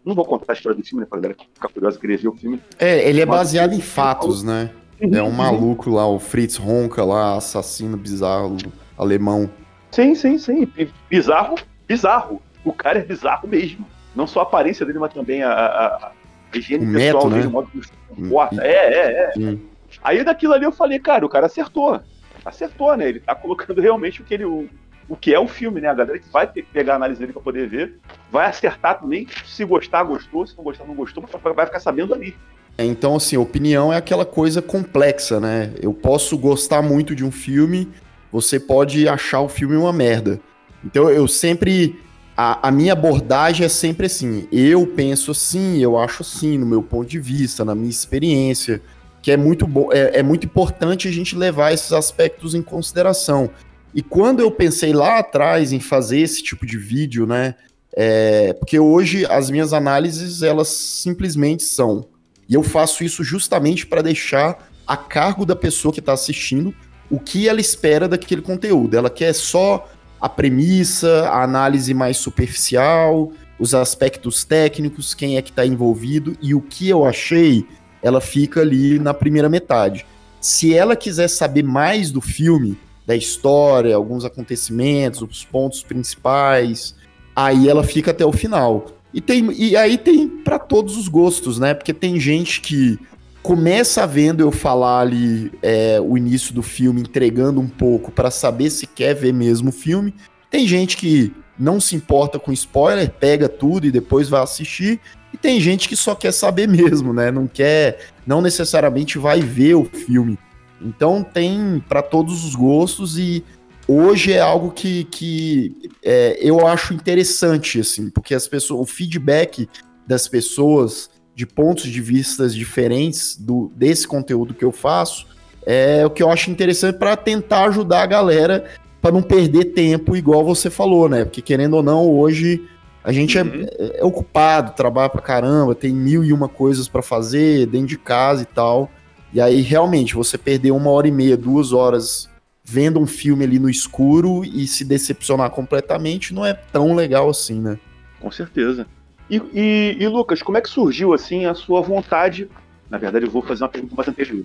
não 0.06 0.16
vou 0.16 0.26
contar 0.26 0.54
a 0.54 0.56
história 0.56 0.78
do 0.78 0.86
filme, 0.86 1.02
né, 1.02 1.08
pra 1.10 1.20
galera 1.20 1.40
ficar 1.54 1.70
curiosa, 1.70 2.00
querer 2.00 2.18
ver 2.18 2.28
o 2.28 2.36
filme. 2.36 2.62
É, 2.78 3.08
ele 3.08 3.22
é 3.22 3.26
baseado 3.26 3.74
em 3.74 3.82
fatos, 3.82 4.44
né? 4.44 4.72
Uhum, 5.02 5.16
é 5.16 5.24
um 5.24 5.32
maluco 5.32 5.90
lá, 5.90 6.08
o 6.08 6.20
Fritz 6.20 6.58
Ronca 6.58 7.04
lá, 7.04 7.38
assassino 7.38 7.96
bizarro 7.96 8.58
alemão. 8.98 9.50
Sim, 9.92 10.14
sim, 10.14 10.38
sim. 10.38 10.72
Bizarro, 11.10 11.56
bizarro. 11.88 12.42
O 12.64 12.74
cara 12.74 13.00
é 13.00 13.04
bizarro 13.04 13.48
mesmo. 13.48 13.86
Não 14.16 14.28
só 14.28 14.42
a 14.42 14.44
aparência 14.44 14.86
dele, 14.86 15.00
mas 15.00 15.14
também 15.14 15.42
a, 15.42 15.52
a, 15.52 16.12
a 16.52 16.58
higiene 16.58 16.86
o 16.86 16.94
pessoal 16.94 17.30
dele, 17.30 17.44
né? 17.44 17.48
o 17.48 17.52
modo 17.52 17.72
que 17.72 17.82
se 17.82 17.92
comporta. 18.10 18.62
É, 18.62 18.72
é, 18.72 19.34
é. 19.38 19.58
Aí 20.04 20.24
daquilo 20.24 20.54
ali 20.54 20.66
eu 20.66 20.72
falei, 20.72 21.00
cara, 21.00 21.26
o 21.26 21.30
cara 21.30 21.46
acertou. 21.46 22.00
Acertou, 22.44 22.96
né? 22.98 23.10
Ele 23.10 23.20
tá 23.20 23.34
colocando 23.34 23.80
realmente 23.82 24.22
o 24.22 24.26
que 24.26 24.34
ele. 24.34 24.46
O, 24.46 24.68
o 25.10 25.18
que 25.18 25.34
é 25.34 25.40
o 25.40 25.48
filme, 25.48 25.82
né? 25.82 25.90
A 25.90 25.94
galera 25.94 26.20
que 26.20 26.30
vai 26.32 26.46
ter 26.46 26.62
que 26.62 26.72
pegar 26.72 26.94
a 26.94 26.96
análise 26.98 27.20
dele 27.20 27.34
para 27.34 27.42
poder 27.42 27.68
ver, 27.68 27.98
vai 28.32 28.46
acertar 28.46 29.02
também. 29.02 29.28
Se 29.44 29.66
gostar, 29.66 30.04
gostou. 30.04 30.46
Se 30.46 30.56
não 30.56 30.64
gostar, 30.64 30.86
não 30.86 30.94
gostou, 30.94 31.28
vai 31.56 31.66
ficar 31.66 31.80
sabendo 31.80 32.14
ali. 32.14 32.36
É, 32.78 32.86
então, 32.86 33.16
assim, 33.16 33.36
opinião 33.36 33.92
é 33.92 33.98
aquela 33.98 34.24
coisa 34.24 34.62
complexa, 34.62 35.40
né? 35.40 35.74
Eu 35.82 35.94
posso 35.94 36.38
gostar 36.38 36.82
muito 36.84 37.16
de 37.16 37.26
um 37.26 37.32
filme, 37.32 37.92
você 38.32 38.60
pode 38.60 39.10
achar 39.10 39.42
o 39.42 39.50
filme 39.50 39.76
uma 39.76 39.92
merda. 39.92 40.40
Então, 40.86 41.10
eu 41.10 41.28
sempre. 41.28 42.00
A, 42.38 42.70
a 42.70 42.72
minha 42.72 42.94
abordagem 42.94 43.66
é 43.66 43.70
sempre 43.70 44.06
assim. 44.06 44.48
Eu 44.50 44.88
penso 44.88 45.32
assim, 45.32 45.80
eu 45.80 45.98
acho 45.98 46.22
assim, 46.22 46.58
no 46.58 46.66
meu 46.66 46.82
ponto 46.82 47.10
de 47.10 47.20
vista, 47.20 47.66
na 47.66 47.76
minha 47.76 47.90
experiência 47.90 48.82
que 49.22 49.32
é 49.32 49.38
muito 49.38 49.68
bom, 49.68 49.90
é, 49.92 50.20
é, 50.20 50.24
muito 50.24 50.46
importante 50.46 51.08
a 51.08 51.12
gente 51.12 51.36
levar 51.36 51.74
esses 51.74 51.92
aspectos 51.92 52.56
em 52.56 52.62
consideração. 52.62 53.50
E 53.94 54.02
quando 54.02 54.40
eu 54.40 54.52
pensei 54.52 54.94
lá 54.94 55.20
atrás 55.20 55.74
em 55.74 55.80
fazer 55.80 56.20
esse 56.20 56.44
tipo 56.44 56.66
de 56.66 56.78
vídeo, 56.78 57.26
né? 57.26 57.56
É, 57.96 58.54
porque 58.54 58.80
hoje 58.80 59.26
as 59.26 59.50
minhas 59.50 59.74
análises 59.74 60.44
elas 60.44 60.68
simplesmente 60.68 61.64
são 61.64 62.08
e 62.50 62.56
eu 62.56 62.64
faço 62.64 63.04
isso 63.04 63.24
justamente 63.24 63.86
para 63.86 64.02
deixar 64.02 64.70
a 64.86 64.98
cargo 64.98 65.46
da 65.46 65.56
pessoa 65.56 65.94
que 65.94 66.00
está 66.00 66.14
assistindo 66.14 66.74
o 67.10 67.20
que 67.20 67.48
ela 67.48 67.62
espera 67.62 68.08
daquele 68.08 68.42
conteúdo. 68.42 68.98
Ela 68.98 69.10
quer 69.10 69.34
só 69.34 69.88
a 70.20 70.28
premissa, 70.28 71.30
a 71.30 71.44
análise 71.44 71.94
mais 71.94 72.18
superficial, 72.18 73.32
os 73.60 73.76
aspectos 73.76 74.44
técnicos, 74.44 75.14
quem 75.14 75.38
é 75.38 75.42
que 75.44 75.52
está 75.52 75.64
envolvido 75.64 76.36
e 76.42 76.56
o 76.56 76.62
que 76.62 76.90
eu 76.90 77.06
achei 77.06 77.68
ela 78.02 78.22
fica 78.22 78.62
ali 78.62 78.98
na 78.98 79.14
primeira 79.14 79.50
metade. 79.50 80.06
Se 80.42 80.74
ela 80.74 80.96
quiser 80.96 81.28
saber 81.28 81.64
mais 81.64 82.12
do 82.12 82.22
filme, 82.22 82.78
da 83.10 83.16
história, 83.16 83.96
alguns 83.96 84.24
acontecimentos, 84.24 85.24
os 85.24 85.44
pontos 85.44 85.82
principais, 85.82 86.94
aí 87.36 87.68
ela 87.68 87.84
fica 87.84 88.12
até 88.12 88.24
o 88.24 88.32
final. 88.32 88.86
E, 89.12 89.20
tem, 89.20 89.52
e 89.52 89.76
aí 89.76 89.98
tem 89.98 90.28
para 90.28 90.60
todos 90.60 90.96
os 90.96 91.08
gostos, 91.08 91.58
né? 91.58 91.74
Porque 91.74 91.92
tem 91.92 92.20
gente 92.20 92.62
que 92.62 93.00
começa 93.42 94.06
vendo 94.06 94.42
eu 94.42 94.52
falar 94.52 95.00
ali 95.00 95.52
é, 95.64 96.00
o 96.00 96.16
início 96.20 96.54
do 96.54 96.62
filme, 96.62 97.02
entregando 97.02 97.60
um 97.60 97.68
pouco 97.68 98.12
para 98.12 98.30
saber 98.30 98.70
se 98.70 98.86
quer 98.86 99.16
ver 99.16 99.34
mesmo 99.34 99.70
o 99.70 99.74
filme. 99.74 100.14
Tem 100.52 100.68
gente 100.68 100.96
que 100.96 101.34
não 101.58 101.82
se 101.82 101.96
importa 101.96 102.38
com 102.38 102.52
spoiler, 102.52 103.10
pega 103.10 103.50
tudo 103.50 103.88
e 103.88 103.92
depois 103.92 104.30
vai 104.30 104.44
assistir. 104.44 105.00
E 105.34 105.38
tem 105.38 105.60
gente 105.60 105.90
que 105.90 105.96
só 105.96 106.14
quer 106.14 106.32
saber 106.32 106.68
mesmo, 106.70 107.12
né? 107.12 107.32
Não 107.32 107.48
quer, 107.48 108.10
não 108.24 108.40
necessariamente 108.40 109.18
vai 109.18 109.40
ver 109.40 109.74
o 109.74 109.86
filme. 109.86 110.38
Então 110.82 111.24
tem 111.24 111.84
para 111.88 112.02
todos 112.02 112.46
os 112.46 112.56
gostos 112.56 113.18
e 113.18 113.44
hoje 113.88 114.34
é 114.34 114.40
algo 114.40 114.72
que, 114.72 115.04
que 115.06 115.90
é, 116.04 116.38
eu 116.42 116.66
acho 116.68 116.94
interessante, 116.94 117.80
assim, 117.80 118.10
porque 118.10 118.34
as 118.34 118.48
pessoas, 118.48 118.82
o 118.82 118.86
feedback 118.86 119.68
das 120.08 120.28
pessoas 120.28 121.10
de 121.36 121.46
pontos 121.46 121.86
de 121.86 122.02
vistas 122.02 122.54
diferentes 122.54 123.38
do, 123.38 123.72
desse 123.76 124.08
conteúdo 124.08 124.54
que 124.54 124.66
eu 124.66 124.72
faço 124.72 125.28
é 125.66 126.06
o 126.06 126.10
que 126.10 126.24
eu 126.24 126.30
acho 126.30 126.52
interessante 126.52 126.98
para 126.98 127.16
tentar 127.16 127.66
ajudar 127.66 128.04
a 128.04 128.06
galera 128.06 128.66
para 129.02 129.12
não 129.12 129.22
perder 129.22 129.66
tempo, 129.66 130.16
igual 130.16 130.44
você 130.44 130.70
falou, 130.70 131.08
né? 131.08 131.24
Porque 131.24 131.42
querendo 131.42 131.76
ou 131.76 131.84
não, 131.84 132.10
hoje 132.10 132.68
a 133.04 133.12
gente 133.12 133.38
é, 133.38 133.44
uhum. 133.44 133.66
é, 133.80 134.00
é, 134.00 134.04
ocupado, 134.04 134.74
trabalha 134.74 135.10
pra 135.10 135.22
caramba, 135.22 135.74
tem 135.74 135.94
mil 135.94 136.24
e 136.24 136.34
uma 136.34 136.50
coisas 136.50 136.88
para 136.88 137.02
fazer 137.02 137.66
dentro 137.68 137.88
de 137.88 137.98
casa 137.98 138.44
e 138.44 138.46
tal. 138.46 138.90
E 139.34 139.40
aí, 139.40 139.62
realmente, 139.62 140.16
você 140.16 140.38
perder 140.38 140.72
uma 140.72 140.90
hora 140.90 141.08
e 141.08 141.12
meia, 141.12 141.38
duas 141.38 141.72
horas 141.72 142.30
vendo 142.64 143.00
um 143.00 143.08
filme 143.08 143.44
ali 143.44 143.60
no 143.60 143.70
escuro 143.70 144.44
e 144.44 144.68
se 144.68 144.86
decepcionar 144.86 145.50
completamente 145.50 146.34
não 146.34 146.46
é 146.46 146.54
tão 146.54 146.94
legal 146.94 147.30
assim, 147.30 147.60
né? 147.60 147.80
Com 148.20 148.30
certeza. 148.30 148.86
E, 149.30 149.42
e, 149.54 149.98
e 150.00 150.08
Lucas, 150.08 150.42
como 150.42 150.58
é 150.58 150.62
que 150.62 150.70
surgiu 150.70 151.14
assim 151.14 151.46
a 151.46 151.54
sua 151.54 151.82
vontade? 151.82 152.50
Na 152.90 152.98
verdade, 152.98 153.26
eu 153.26 153.32
vou 153.32 153.42
fazer 153.42 153.64
uma 153.64 153.70
pergunta 153.70 153.96
mais 153.96 154.08
anterior. 154.08 154.44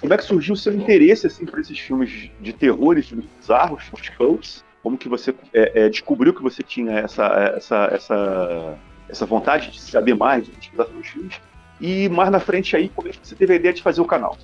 Como 0.00 0.12
é 0.12 0.16
que 0.16 0.24
surgiu 0.24 0.54
o 0.54 0.56
seu 0.56 0.72
interesse 0.72 1.26
assim 1.26 1.46
por 1.46 1.58
esses 1.58 1.78
filmes 1.78 2.30
de 2.40 2.52
terror, 2.52 2.96
esses 2.96 3.08
filmes 3.08 3.26
bizarros, 3.40 3.84
os 3.92 4.08
cults? 4.10 4.64
como 4.84 4.98
que 4.98 5.08
você 5.08 5.34
é, 5.54 5.86
é, 5.86 5.88
descobriu 5.88 6.34
que 6.34 6.42
você 6.42 6.62
tinha 6.62 6.92
essa, 6.98 7.24
essa, 7.56 7.88
essa, 7.90 8.78
essa 9.08 9.24
vontade 9.24 9.70
de 9.70 9.80
saber 9.80 10.14
mais, 10.14 10.44
de 10.44 10.50
pesquisar 10.50 10.84
sobre 10.84 11.00
os 11.00 11.08
filmes, 11.08 11.40
e 11.80 12.08
mais 12.08 12.30
na 12.30 12.40
frente 12.40 12.76
aí, 12.76 12.88
como 12.88 13.08
é 13.08 13.12
que 13.12 13.18
você 13.22 13.34
teve 13.34 13.52
a 13.52 13.56
ideia 13.56 13.74
de 13.74 13.82
fazer 13.82 14.00
o 14.00 14.04
canal? 14.04 14.36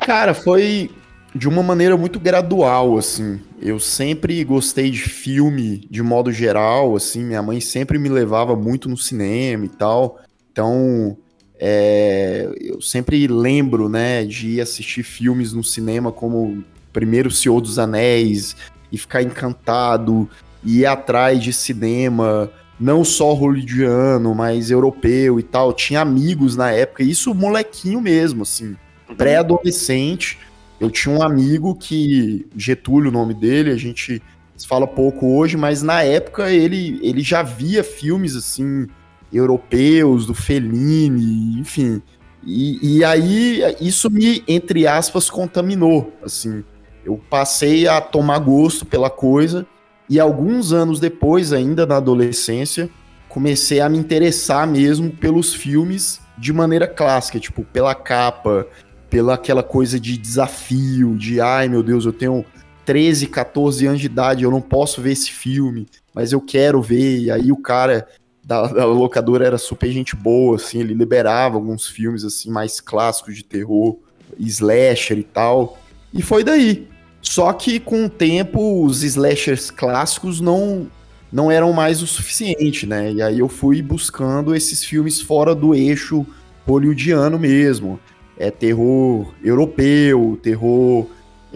Cara, 0.00 0.34
foi 0.34 0.90
de 1.34 1.48
uma 1.48 1.62
maneira 1.62 1.96
muito 1.96 2.18
gradual, 2.18 2.98
assim. 2.98 3.40
Eu 3.60 3.78
sempre 3.78 4.42
gostei 4.44 4.90
de 4.90 5.00
filme 5.00 5.86
de 5.90 6.02
modo 6.02 6.32
geral, 6.32 6.96
assim. 6.96 7.24
Minha 7.24 7.42
mãe 7.42 7.60
sempre 7.60 7.98
me 7.98 8.08
levava 8.08 8.54
muito 8.56 8.88
no 8.88 8.96
cinema 8.96 9.64
e 9.64 9.68
tal. 9.68 10.20
Então, 10.50 11.16
é, 11.58 12.50
eu 12.60 12.82
sempre 12.82 13.26
lembro, 13.26 13.88
né, 13.88 14.24
de 14.24 14.56
ir 14.56 14.60
assistir 14.60 15.02
filmes 15.02 15.52
no 15.52 15.62
cinema 15.62 16.10
como 16.10 16.62
primeiro 16.92 17.30
Senhor 17.30 17.60
dos 17.60 17.78
Anéis, 17.78 18.54
e 18.90 18.98
ficar 18.98 19.22
encantado 19.22 20.28
ir 20.64 20.84
atrás 20.84 21.42
de 21.42 21.52
cinema, 21.52 22.50
não 22.82 23.04
só 23.04 23.32
hollywoodiano, 23.32 24.34
mas 24.34 24.70
europeu 24.70 25.38
e 25.38 25.42
tal. 25.42 25.72
Tinha 25.72 26.00
amigos 26.00 26.56
na 26.56 26.72
época, 26.72 27.04
isso 27.04 27.32
molequinho 27.32 28.00
mesmo, 28.00 28.42
assim, 28.42 28.76
uhum. 29.08 29.14
pré-adolescente. 29.14 30.36
Eu 30.80 30.90
tinha 30.90 31.14
um 31.14 31.22
amigo 31.22 31.76
que, 31.76 32.44
Getúlio, 32.56 33.10
o 33.10 33.12
nome 33.12 33.34
dele, 33.34 33.70
a 33.70 33.76
gente 33.76 34.20
fala 34.66 34.86
pouco 34.86 35.36
hoje, 35.36 35.56
mas 35.56 35.82
na 35.82 36.02
época 36.02 36.50
ele, 36.50 36.98
ele 37.02 37.20
já 37.20 37.42
via 37.42 37.82
filmes 37.82 38.36
assim 38.36 38.86
europeus, 39.32 40.26
do 40.26 40.34
Fellini, 40.34 41.58
enfim. 41.60 42.02
E, 42.44 42.98
e 42.98 43.04
aí 43.04 43.60
isso 43.80 44.10
me, 44.10 44.42
entre 44.46 44.86
aspas, 44.86 45.30
contaminou, 45.30 46.12
assim. 46.22 46.64
Eu 47.04 47.20
passei 47.30 47.86
a 47.86 48.00
tomar 48.00 48.40
gosto 48.40 48.84
pela 48.84 49.10
coisa 49.10 49.66
e 50.12 50.20
alguns 50.20 50.74
anos 50.74 51.00
depois, 51.00 51.54
ainda 51.54 51.86
na 51.86 51.96
adolescência, 51.96 52.90
comecei 53.30 53.80
a 53.80 53.88
me 53.88 53.96
interessar 53.96 54.66
mesmo 54.66 55.10
pelos 55.10 55.54
filmes 55.54 56.20
de 56.36 56.52
maneira 56.52 56.86
clássica, 56.86 57.40
tipo, 57.40 57.64
pela 57.64 57.94
capa, 57.94 58.66
pela 59.08 59.32
aquela 59.32 59.62
coisa 59.62 59.98
de 59.98 60.18
desafio, 60.18 61.16
de 61.16 61.40
ai 61.40 61.66
meu 61.66 61.82
Deus, 61.82 62.04
eu 62.04 62.12
tenho 62.12 62.44
13, 62.84 63.26
14 63.26 63.86
anos 63.86 64.00
de 64.00 64.06
idade, 64.06 64.44
eu 64.44 64.50
não 64.50 64.60
posso 64.60 65.00
ver 65.00 65.12
esse 65.12 65.30
filme, 65.30 65.88
mas 66.12 66.30
eu 66.30 66.42
quero 66.42 66.82
ver. 66.82 67.20
E 67.20 67.30
aí 67.30 67.50
o 67.50 67.56
cara 67.56 68.06
da, 68.44 68.66
da 68.66 68.84
locadora 68.84 69.46
era 69.46 69.56
super 69.56 69.90
gente 69.90 70.14
boa, 70.14 70.56
assim, 70.56 70.80
ele 70.80 70.92
liberava 70.92 71.56
alguns 71.56 71.86
filmes 71.86 72.22
assim 72.22 72.50
mais 72.50 72.82
clássicos 72.82 73.34
de 73.34 73.44
terror, 73.44 73.96
slasher 74.38 75.16
e 75.16 75.24
tal. 75.24 75.78
E 76.12 76.20
foi 76.20 76.44
daí. 76.44 76.91
Só 77.22 77.52
que 77.52 77.78
com 77.78 78.06
o 78.06 78.10
tempo 78.10 78.84
os 78.84 79.04
slashers 79.04 79.70
clássicos 79.70 80.40
não 80.40 80.88
não 81.32 81.50
eram 81.50 81.72
mais 81.72 82.02
o 82.02 82.06
suficiente, 82.06 82.86
né? 82.86 83.10
E 83.10 83.22
aí 83.22 83.38
eu 83.38 83.48
fui 83.48 83.80
buscando 83.80 84.54
esses 84.54 84.84
filmes 84.84 85.18
fora 85.18 85.54
do 85.54 85.74
eixo 85.74 86.26
hollywoodiano 86.66 87.38
mesmo. 87.38 87.98
É 88.36 88.50
terror 88.50 89.32
europeu, 89.42 90.38
terror 90.42 91.06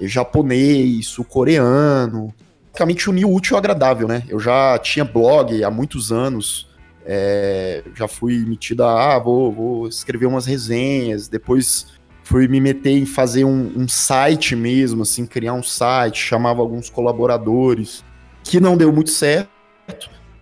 japonês, 0.01 1.09
sul-coreano. 1.09 2.33
Basicamente 2.69 3.11
unir 3.11 3.27
o 3.27 3.35
útil 3.35 3.57
ao 3.57 3.59
agradável, 3.59 4.09
né? 4.09 4.23
Eu 4.29 4.41
já 4.41 4.79
tinha 4.79 5.05
blog 5.05 5.63
há 5.63 5.71
muitos 5.71 6.11
anos, 6.11 6.69
é, 7.05 7.83
já 7.95 8.09
fui 8.09 8.45
metido 8.47 8.83
a, 8.83 9.15
ah, 9.15 9.19
vou, 9.19 9.53
vou 9.53 9.89
escrever 9.89 10.27
umas 10.27 10.47
resenhas, 10.47 11.29
depois 11.29 11.87
fui 12.27 12.49
me 12.49 12.61
meter 12.61 12.91
em 12.91 13.07
fazer 13.07 13.45
um, 13.45 13.73
um, 13.77 13.87
site 13.87 14.57
mesmo, 14.57 15.03
assim, 15.03 15.25
criar 15.25 15.53
um 15.53 15.63
site, 15.63 16.19
chamava 16.19 16.61
alguns 16.61 16.91
colaboradores, 16.91 18.05
que 18.43 18.59
não 18.59 18.77
deu 18.77 18.93
muito 18.93 19.11
certo. 19.11 19.49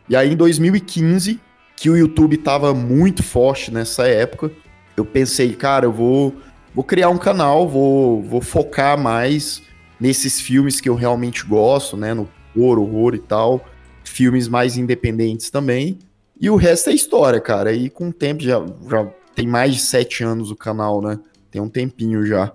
E 0.09 0.17
aí 0.17 0.33
em 0.33 0.37
2015, 0.37 1.38
que 1.76 1.91
o 1.91 1.97
YouTube 1.97 2.38
tava 2.38 2.73
muito 2.73 3.23
forte 3.23 3.71
nessa 3.71 4.09
época, 4.09 4.50
eu 4.97 5.05
pensei, 5.05 5.53
cara, 5.53 5.85
eu 5.85 5.93
vou, 5.93 6.35
vou 6.75 6.83
criar 6.83 7.11
um 7.11 7.19
canal, 7.19 7.69
vou, 7.69 8.23
vou 8.23 8.41
focar 8.41 8.99
mais 8.99 9.61
nesses 10.00 10.41
filmes 10.41 10.81
que 10.81 10.88
eu 10.88 10.95
realmente 10.95 11.45
gosto, 11.45 11.99
né, 11.99 12.14
no 12.14 12.26
horror, 12.57 12.79
horror 12.79 13.14
e 13.14 13.19
tal, 13.19 13.62
filmes 14.05 14.49
mais 14.49 14.79
independentes 14.79 15.50
também. 15.50 15.99
E 16.41 16.49
o 16.49 16.57
resto 16.57 16.88
é 16.88 16.95
história, 16.95 17.43
cara. 17.43 17.75
E 17.75 17.91
com 17.91 18.09
o 18.09 18.12
tempo 18.12 18.43
já, 18.43 18.64
já 18.88 19.07
tem 19.35 19.47
mais 19.47 19.75
de 19.75 19.81
sete 19.81 20.25
anos 20.25 20.50
o 20.50 20.57
canal, 20.57 21.03
né? 21.03 21.19
Tem 21.54 21.62
um 21.62 21.68
tempinho 21.68 22.26
já. 22.26 22.50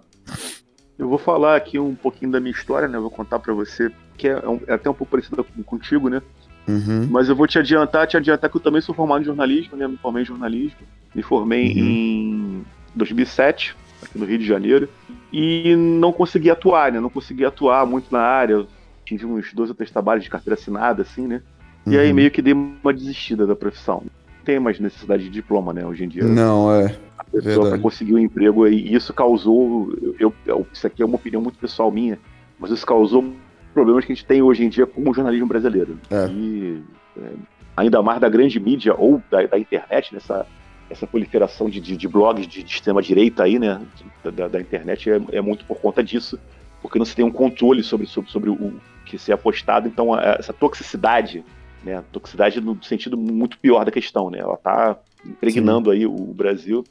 Eu 0.98 1.08
vou 1.08 1.18
falar 1.18 1.56
aqui 1.56 1.80
um 1.80 1.96
pouquinho 1.96 2.34
da 2.34 2.40
minha 2.42 2.52
história, 2.52 2.86
né? 2.86 3.00
Vou 3.00 3.10
contar 3.10 3.40
para 3.40 3.54
você, 3.54 3.90
que 4.18 4.28
é, 4.28 4.38
um, 4.46 4.60
é, 4.68 4.74
até 4.74 4.90
um 4.90 4.94
pouco 4.94 5.12
parecida 5.12 5.42
contigo, 5.66 6.10
né? 6.10 6.22
Uhum. 6.68 7.08
Mas 7.10 7.30
eu 7.30 7.36
vou 7.38 7.48
te 7.48 7.58
adiantar, 7.58 8.06
te 8.08 8.18
adiantar 8.18 8.50
que 8.50 8.58
eu 8.58 8.62
também 8.62 8.82
sou 8.82 8.94
formado 8.94 9.22
em 9.22 9.24
jornalismo, 9.24 9.78
né? 9.78 9.88
Me 9.88 9.96
formei 9.96 10.24
em 10.24 10.26
jornalismo. 10.26 10.80
Me 11.16 11.22
formei 11.22 11.72
uhum. 11.72 11.80
em 11.80 12.66
2007, 12.94 13.74
aqui 14.04 14.20
no 14.20 14.26
Rio 14.26 14.38
de 14.38 14.46
Janeiro. 14.46 14.90
E 15.32 15.78
não 15.78 16.12
consegui 16.12 16.50
atuar, 16.50 16.92
né? 16.92 17.00
Não 17.00 17.10
consegui 17.10 17.46
atuar 17.46 17.86
muito 17.86 18.12
na 18.12 18.20
área. 18.20 18.68
tive 19.06 19.26
uns 19.26 19.54
dois 19.54 19.70
ou 19.70 19.76
três 19.78 19.90
trabalhos 19.90 20.26
de 20.26 20.30
carteira 20.30 20.60
assinada, 20.60 21.04
assim, 21.04 21.26
né? 21.26 21.42
E 21.88 21.98
aí 21.98 22.12
meio 22.12 22.30
que 22.30 22.42
dei 22.42 22.52
uma 22.52 22.94
desistida 22.94 23.48
da 23.48 23.56
profissão. 23.56 24.04
Tem 24.46 24.60
mais 24.60 24.80
necessidade 24.80 25.24
de 25.24 25.30
diploma, 25.30 25.74
né, 25.74 25.86
hoje 25.86 26.04
em 26.04 26.08
dia. 26.08 26.24
Não, 26.24 26.74
é. 26.74 26.96
A 27.18 27.24
pessoa 27.24 27.70
para 27.70 27.78
conseguir 27.80 28.14
um 28.16 28.20
emprego 28.20 28.68
e 28.68 28.94
isso 28.94 29.14
causou. 29.14 29.94
Eu, 30.20 30.34
eu- 30.46 30.66
isso 30.74 30.88
aqui 30.88 31.04
é 31.04 31.06
uma 31.06 31.16
opinião 31.16 31.42
muito 31.42 31.60
pessoal 31.60 31.92
minha, 31.92 32.18
mas 32.58 32.72
isso 32.72 32.86
causou 32.86 33.34
problemas 33.74 34.06
que 34.06 34.12
a 34.12 34.16
gente 34.16 34.26
tem 34.26 34.42
hoje 34.42 34.64
em 34.64 34.70
dia 34.70 34.86
com 34.88 35.08
o 35.08 35.14
jornalismo 35.14 35.46
brasileiro. 35.48 36.00
É. 36.10 36.28
E 36.30 36.82
é, 37.22 37.30
ainda 37.78 38.02
mais 38.02 38.20
da 38.20 38.30
grande 38.30 38.60
mídia 38.60 38.96
ou 38.98 39.22
da, 39.30 39.46
da 39.46 39.60
internet, 39.60 40.14
nessa 40.14 40.46
essa 40.90 41.06
proliferação 41.06 41.70
de, 41.70 41.80
de, 41.80 41.96
de 41.96 42.08
blogs 42.08 42.48
de, 42.48 42.64
de 42.64 42.74
extrema-direita 42.74 43.44
aí, 43.44 43.60
né? 43.60 43.80
Da, 44.24 44.48
da- 44.48 44.60
internet 44.60 45.08
é, 45.08 45.22
é 45.34 45.40
muito 45.40 45.64
por 45.66 45.78
conta 45.80 46.04
disso, 46.04 46.40
porque 46.82 46.98
não 46.98 47.06
se 47.06 47.16
tem 47.16 47.24
um 47.24 47.32
controle 47.32 47.84
sobre, 47.84 48.08
sobre, 48.08 48.32
sobre 48.32 48.50
o 48.50 48.74
que 49.06 49.16
se 49.20 49.30
é 49.30 49.36
apostado, 49.36 49.88
então 49.88 50.12
a- 50.16 50.38
essa 50.40 50.52
toxicidade, 50.52 51.46
né? 51.84 52.04
Toxicidade 52.12 52.60
no 52.62 52.82
sentido 52.84 53.18
muito 53.18 53.58
pior 53.58 53.86
da 53.86 53.92
questão, 53.92 54.30
né? 54.30 54.40
Ela 54.40 54.58
tá 54.58 54.98
impregnando 55.26 55.92
aí 55.92 56.06
o 56.06 56.34
Brasil. 56.34 56.84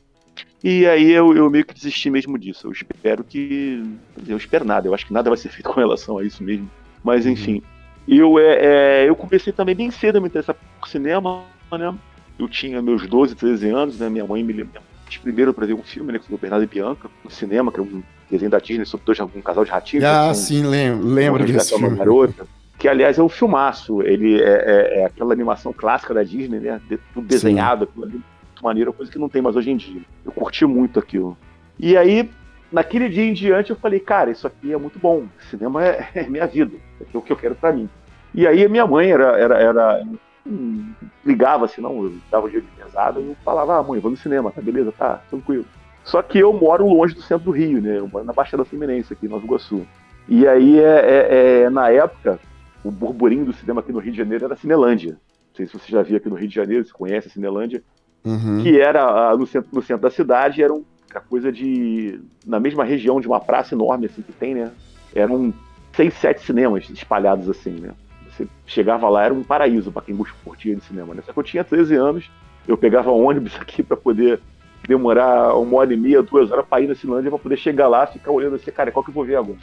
E 0.63 0.87
aí 0.87 1.11
eu, 1.11 1.37
eu 1.37 1.51
meio 1.51 1.65
que 1.65 1.75
desisti 1.75 2.11
mesmo 2.11 2.39
disso. 2.39 2.67
Eu 2.67 2.73
espero 2.73 3.25
que. 3.25 3.83
Eu 4.27 4.37
espero 4.37 4.65
nada, 4.65 4.87
eu 4.89 4.95
acho 4.95 5.07
que 5.07 5.13
nada 5.13 5.31
vai 5.31 5.37
ser 5.37 5.49
feito 5.51 5.69
com 5.69 5.81
relação 5.81 6.19
a 6.19 6.25
isso 6.25 6.43
mesmo. 6.43 6.71
Mas 7.03 7.27
enfim. 7.27 7.63
Eu, 8.07 8.39
é, 8.39 9.05
é, 9.05 9.09
eu 9.09 9.15
comecei 9.15 9.53
também 9.53 9.75
bem 9.75 9.91
cedo 9.91 10.17
a 10.17 10.21
me 10.21 10.29
interessar 10.29 10.57
por 10.81 10.89
cinema, 10.89 11.45
né? 11.73 11.95
Eu 12.39 12.49
tinha 12.49 12.81
meus 12.81 13.07
12, 13.07 13.35
13 13.35 13.69
anos, 13.69 13.99
né? 13.99 14.09
Minha 14.09 14.27
mãe 14.27 14.43
me 14.43 14.53
lembra 14.53 14.81
primeiro 15.23 15.55
para 15.55 15.65
ver 15.65 15.73
um 15.75 15.83
filme, 15.83 16.13
né? 16.13 16.19
Que 16.19 16.27
foi 16.27 16.37
o 16.37 16.39
Bernardo 16.39 16.65
e 16.65 16.67
Bianca, 16.67 17.09
no 17.25 17.31
cinema, 17.31 17.73
que 17.73 17.81
é 17.81 17.83
um 17.83 18.03
desenho 18.31 18.51
da 18.51 18.59
Disney 18.59 18.85
sobre 18.85 19.07
dois, 19.07 19.19
um 19.21 19.41
casal 19.41 19.65
de 19.65 19.71
ratinhos. 19.71 20.03
né, 20.03 20.11
Ah, 20.11 20.29
que 20.31 20.37
sim, 20.37 20.63
lembro, 20.65 21.07
lembro 21.07 21.47
desse 21.47 21.77
filme. 21.77 21.97
Garota, 21.97 22.47
que 22.79 22.89
aliás 22.89 23.19
é 23.19 23.23
um 23.23 23.29
filmaço. 23.29 24.03
Ele 24.03 24.41
é, 24.41 24.47
é- 24.47 25.01
é 25.01 25.05
aquela 25.07 25.33
animação 25.33 25.73
clássica 25.73 26.15
da 26.15 26.23
Disney, 26.23 26.61
né? 26.61 26.81
de- 26.89 26.99
Tudo 27.13 27.27
desenhado, 27.27 27.85
aquilo 27.85 28.05
ali, 28.05 28.13
muito 28.15 28.63
maneiro, 28.65 28.93
coisa 28.93 29.11
que 29.11 29.19
não 29.19 29.29
tem 29.29 29.43
mais 29.43 29.57
hoje 29.57 29.71
em 29.71 29.77
dia. 29.77 30.03
Eu 30.25 30.33
curti 30.33 30.65
muito 30.65 30.99
aquilo. 30.99 31.37
E 31.79 31.97
aí, 31.97 32.31
naquele 32.73 33.09
dia 33.09 33.25
em 33.25 33.33
diante, 33.33 33.71
eu 33.71 33.77
falei, 33.77 34.01
cara, 34.01 34.31
isso 34.31 34.47
aqui 34.47 34.73
é 34.73 34.77
muito 34.77 34.99
bom. 34.99 35.25
Cinema 35.51 35.85
é, 35.85 36.09
é 36.15 36.23
minha 36.29 36.47
vida. 36.47 36.77
É 37.01 37.17
o 37.17 37.21
que 37.23 37.33
eu 37.33 37.37
quero 37.37 37.55
pra 37.55 37.73
mim. 37.73 37.89
E 38.35 38.47
aí 38.47 38.65
a 38.65 38.69
minha 38.69 38.87
mãe 38.87 39.11
era, 39.11 39.39
era, 39.39 39.59
era 39.59 40.03
hum, 40.47 40.93
ligava 41.25 41.65
assim, 41.65 41.81
não, 41.81 42.05
eu 42.05 42.13
dava 42.31 42.47
o 42.47 42.51
dia 42.51 42.61
de 42.61 42.67
mesada 42.83 43.19
e 43.21 43.27
eu 43.27 43.37
falava, 43.45 43.79
ah, 43.79 43.83
mãe, 43.83 43.99
vou 44.01 44.11
no 44.11 44.17
cinema, 44.17 44.51
tá 44.53 44.61
beleza, 44.61 44.93
tá, 44.97 45.21
tranquilo. 45.31 45.65
Só 46.05 46.23
que 46.23 46.39
eu 46.39 46.53
moro 46.53 46.87
longe 46.87 47.15
do 47.15 47.23
centro 47.23 47.47
do 47.47 47.51
Rio, 47.51 47.81
né? 47.83 47.99
Eu 47.99 48.09
moro 48.09 48.25
na 48.25 48.33
Baixada 48.33 48.65
Fluminense, 48.65 49.13
aqui 49.13 49.27
em 49.27 49.29
Nova 49.29 49.45
Iguaçu. 49.45 49.87
E 50.29 50.47
aí, 50.47 50.79
é, 50.79 50.83
é- 50.85 51.61
é, 51.65 51.71
na 51.71 51.91
época, 51.91 52.39
o 52.85 52.91
burburinho 52.91 53.45
do 53.45 53.53
cinema 53.53 53.81
aqui 53.81 53.93
no 53.93 53.99
Rio 53.99 54.13
de 54.13 54.19
Janeiro 54.19 54.45
era 54.45 54.55
a 54.55 54.57
Cinelândia. 54.57 55.13
Não 55.13 55.57
sei 55.57 55.67
se 55.67 55.73
você 55.73 55.91
já 55.91 56.03
viu 56.03 56.17
aqui 56.17 56.29
no 56.29 56.37
Rio 56.37 56.49
de 56.49 56.55
Janeiro, 56.55 56.85
se 56.85 56.93
conhece 56.93 57.29
a 57.29 57.31
Cinelândia. 57.31 57.83
Uhum. 58.25 58.63
Que 58.63 58.81
era 58.81 59.03
ah, 59.31 59.37
no 59.37 59.47
centro, 59.47 59.69
no 59.73 59.83
centro 59.83 60.03
da 60.03 60.11
cidade, 60.11 60.63
era 60.63 60.73
um- 60.73 60.85
a 61.15 61.21
coisa 61.21 61.51
de. 61.51 62.21
Na 62.47 62.61
mesma 62.61 62.85
região 62.85 63.21
de 63.21 63.27
uma 63.27 63.41
praça 63.41 63.75
enorme 63.75 64.07
assim 64.07 64.23
que 64.23 64.33
tem, 64.33 64.55
né? 64.55 64.71
Eram 65.15 65.53
seis, 65.95 66.15
sete 66.15 66.43
cinemas 66.43 66.89
espalhados 66.91 67.49
assim, 67.49 67.73
né? 67.73 67.91
Você 68.31 68.47
chegava 68.67 69.09
lá, 69.09 69.25
era 69.25 69.35
um 69.35 69.43
paraíso 69.43 69.91
para 69.91 70.03
quem 70.03 70.15
busca 70.15 70.37
curtir 70.45 70.75
de 70.77 70.85
cinema, 70.85 71.15
né? 71.15 71.23
Só 71.25 71.33
que 71.33 71.39
eu 71.39 71.43
tinha 71.43 71.65
13 71.65 71.97
anos, 71.97 72.31
eu 72.69 72.77
pegava 72.77 73.11
ônibus 73.13 73.57
aqui 73.61 73.83
para 73.83 73.97
poder 73.97 74.41
demorar 74.87 75.55
uma 75.57 75.79
hora 75.79 75.93
e 75.93 75.97
meia, 75.97 76.23
duas 76.23 76.51
horas 76.51 76.65
para 76.67 76.83
ir 76.83 76.89
na 76.89 76.95
Cinelândia 76.95 77.31
para 77.31 77.39
poder 77.39 77.57
chegar 77.57 77.89
lá, 77.89 78.07
ficar 78.07 78.31
olhando 78.31 78.57
assim, 78.57 78.71
cara, 78.71 78.93
qual 78.93 79.03
que 79.03 79.11
eu 79.11 79.15
vou 79.15 79.25
ver 79.25 79.37
agora? 79.37 79.59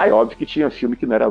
Aí, 0.00 0.10
óbvio 0.10 0.36
que 0.38 0.46
tinha 0.46 0.70
filme 0.70 0.96
que 0.96 1.04
não 1.04 1.14
era 1.14 1.30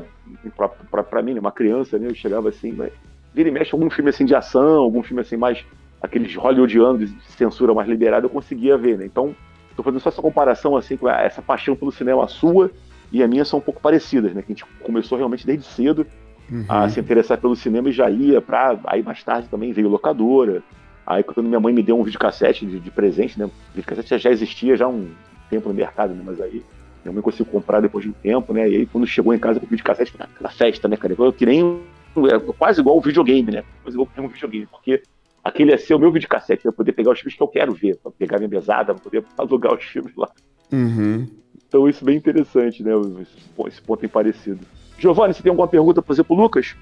pra, 0.55 0.69
pra, 0.69 1.03
pra 1.03 1.21
mim, 1.23 1.33
né, 1.33 1.39
uma 1.39 1.51
criança, 1.51 1.97
né? 1.97 2.07
Eu 2.07 2.13
chegava 2.13 2.49
assim, 2.49 2.71
mas 2.71 2.91
vira 3.33 3.49
e 3.49 3.51
mexe 3.51 3.73
algum 3.73 3.89
filme 3.89 4.09
assim 4.11 4.25
de 4.25 4.35
ação, 4.35 4.75
algum 4.81 5.01
filme 5.01 5.21
assim 5.21 5.37
mais 5.37 5.65
aqueles 6.01 6.33
hollywoodianos 6.35 6.99
de 7.11 7.31
censura 7.31 7.73
mais 7.73 7.89
liberada, 7.89 8.25
eu 8.25 8.29
conseguia 8.29 8.77
ver, 8.77 8.97
né? 8.97 9.05
Então, 9.05 9.35
tô 9.75 9.81
fazendo 9.81 9.99
só 9.99 10.09
essa 10.09 10.21
comparação 10.21 10.77
assim 10.77 10.95
com 10.95 11.07
a- 11.07 11.21
essa 11.21 11.41
paixão 11.41 11.75
pelo 11.75 11.91
cinema 11.91 12.27
sua 12.27 12.69
e 13.11 13.23
a 13.23 13.27
minha 13.27 13.43
são 13.43 13.57
um 13.59 13.61
pouco 13.61 13.81
parecidas, 13.81 14.33
né? 14.35 14.41
Que 14.43 14.51
a 14.51 14.55
gente 14.55 14.65
começou 14.83 15.17
realmente 15.17 15.45
desde 15.47 15.65
cedo 15.65 16.05
Uhum. 16.51 16.65
a 16.67 16.87
se 16.89 16.99
interessar 16.99 17.37
pelo 17.39 17.55
cinema 17.55 17.89
e 17.89 17.91
já 17.91 18.09
ia 18.09 18.39
pra. 18.41 18.79
Aí 18.85 19.01
mais 19.03 19.23
tarde 19.23 19.47
também 19.49 19.71
veio 19.73 19.87
locadora. 19.89 20.61
Aí 21.07 21.23
quando 21.23 21.47
minha 21.47 21.59
mãe 21.59 21.73
me 21.73 21.81
deu 21.83 21.99
um 21.99 22.03
videocassete 22.03 22.65
de, 22.65 22.79
de 22.79 22.91
presente, 22.91 23.37
né? 23.39 23.45
O 23.45 23.51
videocassete 23.73 24.17
já 24.19 24.29
existia 24.31 24.75
já 24.75 24.85
há 24.85 24.89
um 24.89 25.09
tempo 25.49 25.69
no 25.69 25.73
mercado, 25.75 26.13
né? 26.13 26.21
Mas 26.25 26.39
aí 26.41 26.63
minha 27.03 27.13
mãe 27.13 27.21
conseguiu 27.21 27.45
comprar 27.45 27.79
depois 27.81 28.03
de 28.03 28.09
um 28.11 28.13
tempo, 28.13 28.53
né? 28.53 28.69
E 28.69 28.75
aí 28.77 28.85
quando 28.85 29.05
chegou 29.07 29.33
em 29.33 29.39
casa 29.39 29.59
com 29.59 29.65
o 29.65 29.69
videocassete, 29.69 30.11
foi 30.11 30.25
aquela 30.25 30.49
festa, 30.49 30.87
né, 30.87 30.97
cara? 30.97 31.15
Eu 31.17 31.33
que 31.33 31.45
nem. 31.45 31.63
um- 31.63 31.81
É 32.27 32.39
quase 32.57 32.81
igual 32.81 32.97
o 32.97 33.01
videogame, 33.01 33.51
né? 33.51 33.63
Quase 33.83 33.95
igual 33.95 34.09
um 34.17 34.27
videogame, 34.27 34.65
porque 34.67 35.01
aquele 35.43 35.71
ia 35.71 35.77
ser 35.77 35.93
o 35.93 35.99
meu 35.99 36.11
videocassete, 36.11 36.63
pra 36.63 36.71
poder 36.71 36.91
pegar 36.93 37.11
os 37.11 37.19
filmes 37.19 37.35
que 37.37 37.43
eu 37.43 37.47
quero 37.47 37.73
ver, 37.73 37.97
pra 37.97 38.11
pegar 38.11 38.37
minha 38.39 38.49
mesada, 38.49 38.93
pra 38.93 39.03
poder 39.03 39.23
alugar 39.37 39.73
os 39.75 39.83
filmes 39.83 40.13
lá. 40.17 40.27
Uhum. 40.71 41.27
Então 41.67 41.87
isso 41.87 42.03
é 42.03 42.05
bem 42.05 42.17
interessante, 42.17 42.81
né? 42.83 42.91
Esse 43.21 43.49
ponto- 43.55 43.69
esse 43.69 43.81
ponto 43.81 44.05
em 44.05 44.09
parecido. 44.09 44.59
Giovanni, 44.97 45.33
você 45.33 45.41
tem 45.43 45.49
alguma 45.51 45.67
pergunta 45.67 46.01
pra 46.01 46.07
fazer 46.07 46.23
pro 46.23 46.35
Lucas? 46.35 46.75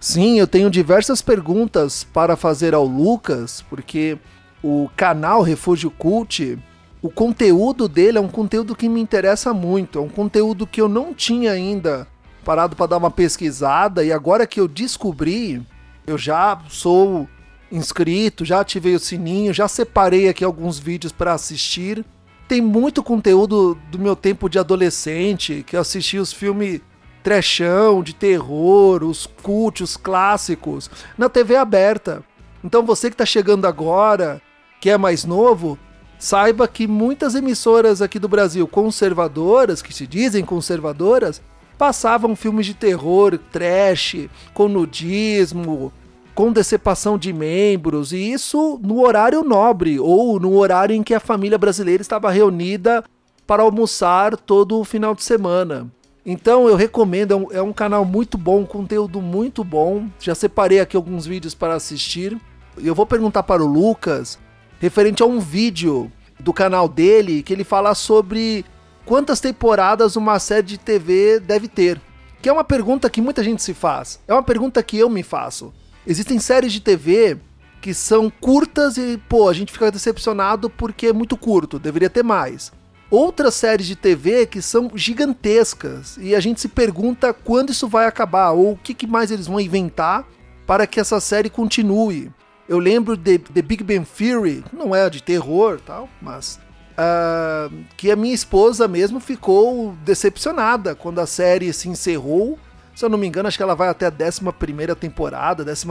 Sim, 0.00 0.38
eu 0.38 0.46
tenho 0.46 0.70
diversas 0.70 1.20
perguntas 1.20 2.02
para 2.04 2.36
fazer 2.36 2.72
ao 2.74 2.84
Lucas, 2.84 3.62
porque 3.68 4.16
o 4.62 4.88
canal 4.96 5.42
Refúgio 5.42 5.90
Cult, 5.90 6.58
o 7.02 7.10
conteúdo 7.10 7.88
dele 7.88 8.16
é 8.16 8.20
um 8.20 8.28
conteúdo 8.28 8.76
que 8.76 8.88
me 8.88 9.00
interessa 9.00 9.52
muito, 9.52 9.98
é 9.98 10.02
um 10.02 10.08
conteúdo 10.08 10.68
que 10.68 10.80
eu 10.80 10.88
não 10.88 11.12
tinha 11.12 11.50
ainda 11.50 12.06
parado 12.44 12.76
para 12.76 12.86
dar 12.86 12.96
uma 12.98 13.10
pesquisada 13.10 14.04
e 14.04 14.12
agora 14.12 14.46
que 14.46 14.60
eu 14.60 14.68
descobri, 14.68 15.60
eu 16.06 16.16
já 16.16 16.62
sou 16.68 17.28
inscrito, 17.72 18.44
já 18.44 18.60
ativei 18.60 18.94
o 18.94 19.00
sininho, 19.00 19.52
já 19.52 19.66
separei 19.66 20.28
aqui 20.28 20.44
alguns 20.44 20.78
vídeos 20.78 21.12
para 21.12 21.32
assistir. 21.32 22.04
Tem 22.46 22.60
muito 22.60 23.02
conteúdo 23.02 23.76
do 23.90 23.98
meu 23.98 24.14
tempo 24.14 24.48
de 24.48 24.58
adolescente, 24.58 25.64
que 25.66 25.74
eu 25.74 25.80
assisti 25.80 26.18
os 26.18 26.32
filmes 26.32 26.80
trechão, 27.22 28.02
de 28.02 28.14
terror, 28.14 29.02
os 29.02 29.26
cult, 29.26 29.82
os 29.82 29.96
clássicos, 29.96 30.90
na 31.16 31.28
TV 31.28 31.56
aberta. 31.56 32.22
Então 32.62 32.84
você 32.84 33.08
que 33.08 33.14
está 33.14 33.26
chegando 33.26 33.66
agora, 33.66 34.40
que 34.80 34.90
é 34.90 34.98
mais 34.98 35.24
novo, 35.24 35.78
saiba 36.22 36.68
que 36.68 36.86
muitas 36.86 37.34
emissoras 37.34 38.00
aqui 38.00 38.16
do 38.16 38.28
Brasil 38.28 38.64
conservadoras, 38.68 39.82
que 39.82 39.92
se 39.92 40.06
dizem 40.06 40.44
conservadoras, 40.44 41.42
passavam 41.76 42.36
filmes 42.36 42.64
de 42.64 42.74
terror, 42.74 43.36
trash, 43.50 44.28
com 44.54 44.68
nudismo, 44.68 45.92
com 46.32 46.52
decepção 46.52 47.18
de 47.18 47.32
membros, 47.32 48.12
e 48.12 48.18
isso 48.18 48.78
no 48.80 49.02
horário 49.02 49.42
nobre, 49.42 49.98
ou 49.98 50.38
no 50.38 50.54
horário 50.54 50.94
em 50.94 51.02
que 51.02 51.12
a 51.12 51.18
família 51.18 51.58
brasileira 51.58 52.00
estava 52.00 52.30
reunida 52.30 53.02
para 53.44 53.64
almoçar 53.64 54.36
todo 54.36 54.78
o 54.78 54.84
final 54.84 55.16
de 55.16 55.24
semana. 55.24 55.90
Então 56.24 56.68
eu 56.68 56.76
recomendo, 56.76 57.32
é 57.32 57.36
um, 57.36 57.46
é 57.54 57.62
um 57.62 57.72
canal 57.72 58.04
muito 58.04 58.38
bom, 58.38 58.64
conteúdo 58.64 59.20
muito 59.20 59.64
bom. 59.64 60.06
Já 60.20 60.36
separei 60.36 60.78
aqui 60.78 60.96
alguns 60.96 61.26
vídeos 61.26 61.52
para 61.52 61.74
assistir. 61.74 62.38
Eu 62.78 62.94
vou 62.94 63.06
perguntar 63.06 63.42
para 63.42 63.60
o 63.60 63.66
Lucas, 63.66 64.38
referente 64.82 65.22
a 65.22 65.26
um 65.26 65.38
vídeo 65.38 66.10
do 66.40 66.52
canal 66.52 66.88
dele, 66.88 67.44
que 67.44 67.52
ele 67.52 67.62
fala 67.62 67.94
sobre 67.94 68.64
quantas 69.06 69.38
temporadas 69.38 70.16
uma 70.16 70.40
série 70.40 70.66
de 70.66 70.76
TV 70.76 71.38
deve 71.38 71.68
ter. 71.68 72.00
Que 72.42 72.48
é 72.48 72.52
uma 72.52 72.64
pergunta 72.64 73.08
que 73.08 73.22
muita 73.22 73.44
gente 73.44 73.62
se 73.62 73.72
faz. 73.72 74.18
É 74.26 74.32
uma 74.32 74.42
pergunta 74.42 74.82
que 74.82 74.98
eu 74.98 75.08
me 75.08 75.22
faço. 75.22 75.72
Existem 76.04 76.40
séries 76.40 76.72
de 76.72 76.80
TV 76.80 77.38
que 77.80 77.94
são 77.94 78.28
curtas 78.28 78.96
e, 78.96 79.20
pô, 79.28 79.48
a 79.48 79.52
gente 79.52 79.72
fica 79.72 79.88
decepcionado 79.88 80.68
porque 80.68 81.06
é 81.06 81.12
muito 81.12 81.36
curto, 81.36 81.78
deveria 81.78 82.10
ter 82.10 82.24
mais. 82.24 82.72
Outras 83.08 83.54
séries 83.54 83.86
de 83.86 83.94
TV 83.94 84.46
que 84.46 84.60
são 84.60 84.90
gigantescas 84.96 86.16
e 86.20 86.34
a 86.34 86.40
gente 86.40 86.60
se 86.60 86.66
pergunta 86.66 87.32
quando 87.32 87.70
isso 87.70 87.86
vai 87.86 88.06
acabar 88.06 88.50
ou 88.50 88.72
o 88.72 88.76
que, 88.76 88.94
que 88.94 89.06
mais 89.06 89.30
eles 89.30 89.46
vão 89.46 89.60
inventar 89.60 90.26
para 90.66 90.88
que 90.88 90.98
essa 90.98 91.20
série 91.20 91.50
continue. 91.50 92.32
Eu 92.72 92.78
lembro 92.78 93.18
de 93.18 93.36
The 93.36 93.60
Big 93.60 93.84
Bang 93.84 94.06
Theory, 94.06 94.64
não 94.72 94.96
é 94.96 95.10
de 95.10 95.22
terror 95.22 95.78
tal, 95.78 96.08
mas 96.22 96.58
ah, 96.96 97.68
que 97.98 98.10
a 98.10 98.16
minha 98.16 98.34
esposa 98.34 98.88
mesmo 98.88 99.20
ficou 99.20 99.94
decepcionada 100.02 100.94
quando 100.94 101.18
a 101.18 101.26
série 101.26 101.70
se 101.74 101.90
encerrou. 101.90 102.58
Se 102.94 103.04
eu 103.04 103.10
não 103.10 103.18
me 103.18 103.26
engano, 103.26 103.46
acho 103.46 103.58
que 103.58 103.62
ela 103.62 103.74
vai 103.74 103.90
até 103.90 104.06
a 104.06 104.10
11 104.10 104.94
temporada, 104.98 105.62
12, 105.62 105.86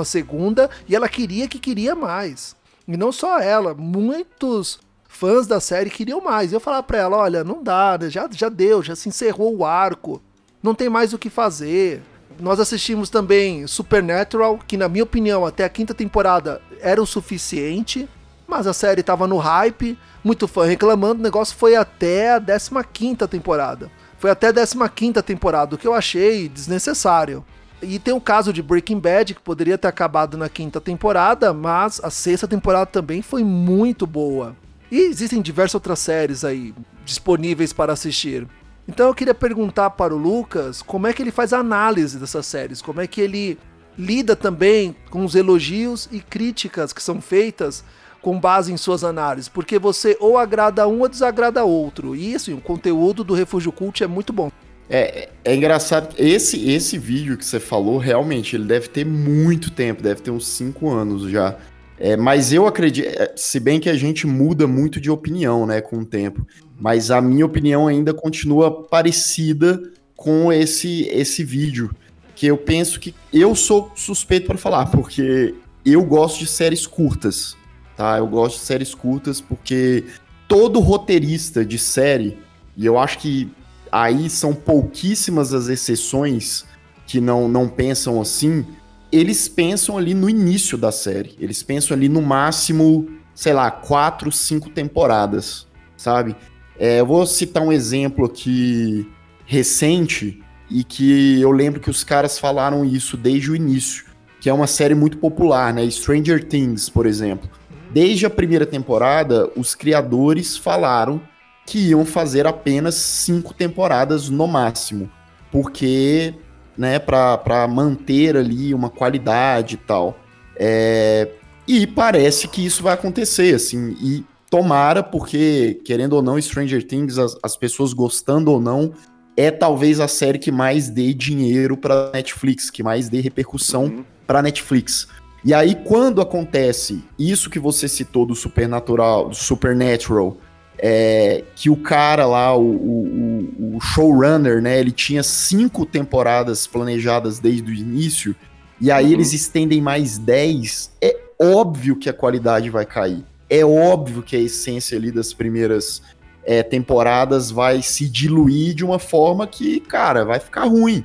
e 0.89 0.95
ela 0.95 1.07
queria 1.07 1.47
que 1.47 1.59
queria 1.59 1.93
mais. 1.93 2.55
E 2.87 2.97
não 2.97 3.11
só 3.11 3.39
ela, 3.39 3.75
muitos 3.75 4.79
fãs 5.07 5.45
da 5.45 5.59
série 5.59 5.91
queriam 5.91 6.19
mais. 6.19 6.51
Eu 6.51 6.59
falava 6.59 6.81
pra 6.81 6.97
ela: 6.97 7.17
olha, 7.17 7.43
não 7.43 7.61
dá, 7.61 7.95
né? 8.01 8.09
já, 8.09 8.27
já 8.31 8.49
deu, 8.49 8.81
já 8.81 8.95
se 8.95 9.07
encerrou 9.07 9.55
o 9.55 9.63
arco, 9.63 10.19
não 10.63 10.73
tem 10.73 10.89
mais 10.89 11.13
o 11.13 11.19
que 11.19 11.29
fazer. 11.29 12.01
Nós 12.41 12.59
assistimos 12.59 13.11
também 13.11 13.67
Supernatural, 13.67 14.59
que 14.65 14.75
na 14.75 14.89
minha 14.89 15.03
opinião 15.03 15.45
até 15.45 15.63
a 15.63 15.69
quinta 15.69 15.93
temporada 15.93 16.59
era 16.81 16.99
o 16.99 17.05
suficiente, 17.05 18.09
mas 18.47 18.65
a 18.65 18.73
série 18.73 19.03
tava 19.03 19.27
no 19.27 19.37
hype, 19.37 19.95
muito 20.23 20.47
fã 20.47 20.65
reclamando, 20.65 21.19
o 21.19 21.23
negócio 21.23 21.55
foi 21.55 21.75
até 21.75 22.33
a 22.33 22.39
15 22.39 23.15
temporada. 23.29 23.91
foi 24.17 24.31
até 24.31 24.47
a 24.47 24.89
15 24.89 25.21
temporada, 25.21 25.75
o 25.75 25.77
que 25.77 25.87
eu 25.87 25.93
achei 25.93 26.49
desnecessário. 26.49 27.45
E 27.79 27.99
tem 27.99 28.13
o 28.13 28.19
caso 28.19 28.51
de 28.51 28.63
Breaking 28.63 28.99
Bad, 28.99 29.35
que 29.35 29.41
poderia 29.41 29.77
ter 29.77 29.87
acabado 29.87 30.35
na 30.35 30.49
quinta 30.49 30.81
temporada, 30.81 31.53
mas 31.53 32.01
a 32.03 32.09
sexta 32.09 32.47
temporada 32.47 32.87
também 32.87 33.21
foi 33.21 33.43
muito 33.43 34.07
boa. 34.07 34.55
E 34.91 34.99
existem 34.99 35.43
diversas 35.43 35.75
outras 35.75 35.99
séries 35.99 36.43
aí 36.43 36.73
disponíveis 37.05 37.71
para 37.71 37.93
assistir. 37.93 38.47
Então 38.91 39.07
eu 39.07 39.15
queria 39.15 39.33
perguntar 39.33 39.91
para 39.91 40.13
o 40.13 40.17
Lucas 40.17 40.81
como 40.81 41.07
é 41.07 41.13
que 41.13 41.23
ele 41.23 41.31
faz 41.31 41.53
a 41.53 41.59
análise 41.59 42.19
dessas 42.19 42.45
séries, 42.45 42.81
como 42.81 42.99
é 42.99 43.07
que 43.07 43.21
ele 43.21 43.57
lida 43.97 44.35
também 44.35 44.93
com 45.09 45.23
os 45.23 45.33
elogios 45.33 46.09
e 46.11 46.19
críticas 46.19 46.91
que 46.91 47.01
são 47.01 47.21
feitas 47.21 47.85
com 48.21 48.37
base 48.37 48.69
em 48.69 48.75
suas 48.75 49.05
análises, 49.05 49.47
porque 49.47 49.79
você 49.79 50.17
ou 50.19 50.37
agrada 50.37 50.85
um 50.89 50.99
ou 50.99 51.07
desagrada 51.07 51.63
outro. 51.63 52.13
E 52.13 52.33
isso, 52.33 52.53
o 52.53 52.59
conteúdo 52.59 53.23
do 53.23 53.33
Refúgio 53.33 53.71
Cult 53.71 54.03
é 54.03 54.07
muito 54.07 54.33
bom. 54.33 54.51
É, 54.89 55.29
é 55.45 55.55
engraçado, 55.55 56.13
esse, 56.17 56.69
esse 56.69 56.97
vídeo 56.97 57.37
que 57.37 57.45
você 57.45 57.61
falou, 57.61 57.97
realmente, 57.97 58.57
ele 58.57 58.65
deve 58.65 58.89
ter 58.89 59.05
muito 59.05 59.71
tempo, 59.71 60.03
deve 60.03 60.21
ter 60.21 60.31
uns 60.31 60.45
5 60.49 60.89
anos 60.89 61.31
já. 61.31 61.55
É, 62.01 62.17
mas 62.17 62.51
eu 62.51 62.65
acredito, 62.65 63.07
é, 63.07 63.31
se 63.35 63.59
bem 63.59 63.79
que 63.79 63.89
a 63.89 63.95
gente 63.95 64.25
muda 64.25 64.65
muito 64.67 64.99
de 64.99 65.11
opinião, 65.11 65.65
né, 65.65 65.81
com 65.81 65.99
o 65.99 66.05
tempo, 66.05 66.45
mas 66.79 67.11
a 67.11 67.21
minha 67.21 67.45
opinião 67.45 67.87
ainda 67.87 68.13
continua 68.13 68.83
parecida 68.83 69.81
com 70.15 70.51
esse, 70.51 71.03
esse 71.11 71.43
vídeo, 71.43 71.93
que 72.35 72.47
eu 72.47 72.57
penso 72.57 72.99
que 72.99 73.13
eu 73.31 73.53
sou 73.53 73.91
suspeito 73.95 74.47
para 74.47 74.57
falar, 74.57 74.87
porque 74.87 75.53
eu 75.85 76.03
gosto 76.03 76.39
de 76.39 76.47
séries 76.47 76.87
curtas 76.87 77.55
tá? 78.01 78.17
Eu 78.17 78.25
gosto 78.25 78.57
de 78.57 78.65
séries 78.65 78.95
curtas 78.95 79.39
porque 79.39 80.05
todo 80.47 80.79
roteirista 80.79 81.63
de 81.63 81.77
série, 81.77 82.35
e 82.75 82.83
eu 82.83 82.97
acho 82.97 83.19
que 83.19 83.51
aí 83.91 84.27
são 84.27 84.55
pouquíssimas 84.55 85.53
as 85.53 85.67
exceções 85.67 86.65
que 87.05 87.21
não, 87.21 87.47
não 87.47 87.67
pensam 87.67 88.19
assim, 88.19 88.65
eles 89.11 89.47
pensam 89.47 89.97
ali 89.97 90.13
no 90.13 90.29
início 90.29 90.77
da 90.77 90.91
série. 90.91 91.35
Eles 91.39 91.61
pensam 91.61 91.95
ali 91.95 92.07
no 92.07 92.21
máximo, 92.21 93.07
sei 93.35 93.53
lá, 93.53 93.69
quatro, 93.69 94.31
cinco 94.31 94.69
temporadas, 94.69 95.67
sabe? 95.97 96.35
É, 96.79 96.99
eu 96.99 97.05
vou 97.05 97.25
citar 97.25 97.61
um 97.61 97.71
exemplo 97.71 98.25
aqui 98.25 99.07
recente 99.45 100.41
e 100.69 100.83
que 100.83 101.41
eu 101.41 101.51
lembro 101.51 101.81
que 101.81 101.89
os 101.89 102.03
caras 102.03 102.39
falaram 102.39 102.85
isso 102.85 103.17
desde 103.17 103.51
o 103.51 103.55
início, 103.55 104.05
que 104.39 104.49
é 104.49 104.53
uma 104.53 104.67
série 104.67 104.95
muito 104.95 105.17
popular, 105.17 105.73
né? 105.73 105.89
Stranger 105.89 106.47
Things, 106.47 106.89
por 106.89 107.05
exemplo. 107.05 107.49
Desde 107.93 108.25
a 108.25 108.29
primeira 108.29 108.65
temporada, 108.65 109.51
os 109.55 109.75
criadores 109.75 110.55
falaram 110.55 111.21
que 111.65 111.89
iam 111.89 112.05
fazer 112.05 112.47
apenas 112.47 112.95
cinco 112.95 113.53
temporadas 113.53 114.29
no 114.29 114.47
máximo, 114.47 115.11
porque, 115.51 116.33
né, 116.77 116.99
para 116.99 117.67
manter 117.67 118.35
ali 118.37 118.73
uma 118.73 118.89
qualidade 118.89 119.75
e 119.75 119.77
tal. 119.77 120.17
É, 120.55 121.29
e 121.67 121.85
parece 121.87 122.47
que 122.47 122.65
isso 122.65 122.83
vai 122.83 122.93
acontecer, 122.93 123.55
assim, 123.55 123.95
e 124.01 124.25
tomara, 124.49 125.01
porque, 125.01 125.79
querendo 125.85 126.13
ou 126.13 126.21
não, 126.21 126.39
Stranger 126.39 126.85
Things, 126.85 127.17
as, 127.17 127.37
as 127.41 127.55
pessoas 127.55 127.93
gostando 127.93 128.51
ou 128.51 128.59
não, 128.59 128.93
é 129.37 129.49
talvez 129.49 129.99
a 129.99 130.07
série 130.07 130.37
que 130.37 130.51
mais 130.51 130.89
dê 130.89 131.13
dinheiro 131.13 131.77
para 131.77 132.11
Netflix, 132.11 132.69
que 132.69 132.83
mais 132.83 133.07
dê 133.09 133.21
repercussão 133.21 133.85
uhum. 133.85 134.05
para 134.27 134.41
Netflix. 134.41 135.07
E 135.43 135.53
aí, 135.53 135.73
quando 135.73 136.21
acontece 136.21 137.03
isso 137.17 137.49
que 137.49 137.57
você 137.57 137.87
citou 137.87 138.25
do 138.25 138.35
Supernatural, 138.35 139.29
do 139.29 139.35
Supernatural, 139.35 140.37
é, 140.77 141.43
que 141.55 141.69
o 141.69 141.75
cara 141.75 142.25
lá, 142.25 142.55
o, 142.55 142.63
o, 142.63 143.75
o, 143.75 143.81
showrunner, 143.81 144.61
né, 144.61 144.79
ele 144.79 144.91
tinha 144.91 145.21
cinco 145.21 145.85
temporadas 145.85 146.65
planejadas 146.65 147.39
desde 147.39 147.71
o 147.71 147.73
início, 147.73 148.35
e 148.79 148.91
aí 148.91 149.07
uhum. 149.07 149.11
eles 149.11 149.33
estendem 149.33 149.81
mais 149.81 150.17
dez, 150.17 150.91
é 151.01 151.15
óbvio 151.39 151.95
que 151.95 152.09
a 152.09 152.13
qualidade 152.13 152.69
vai 152.69 152.85
cair. 152.85 153.23
É 153.49 153.65
óbvio 153.65 154.23
que 154.23 154.35
a 154.35 154.39
essência 154.39 154.97
ali 154.97 155.11
das 155.11 155.33
primeiras 155.33 156.01
é, 156.43 156.63
temporadas 156.63 157.51
vai 157.51 157.81
se 157.81 158.07
diluir 158.07 158.73
de 158.73 158.85
uma 158.85 158.97
forma 158.97 159.45
que, 159.45 159.79
cara, 159.81 160.23
vai 160.23 160.39
ficar 160.39 160.65
ruim. 160.65 161.03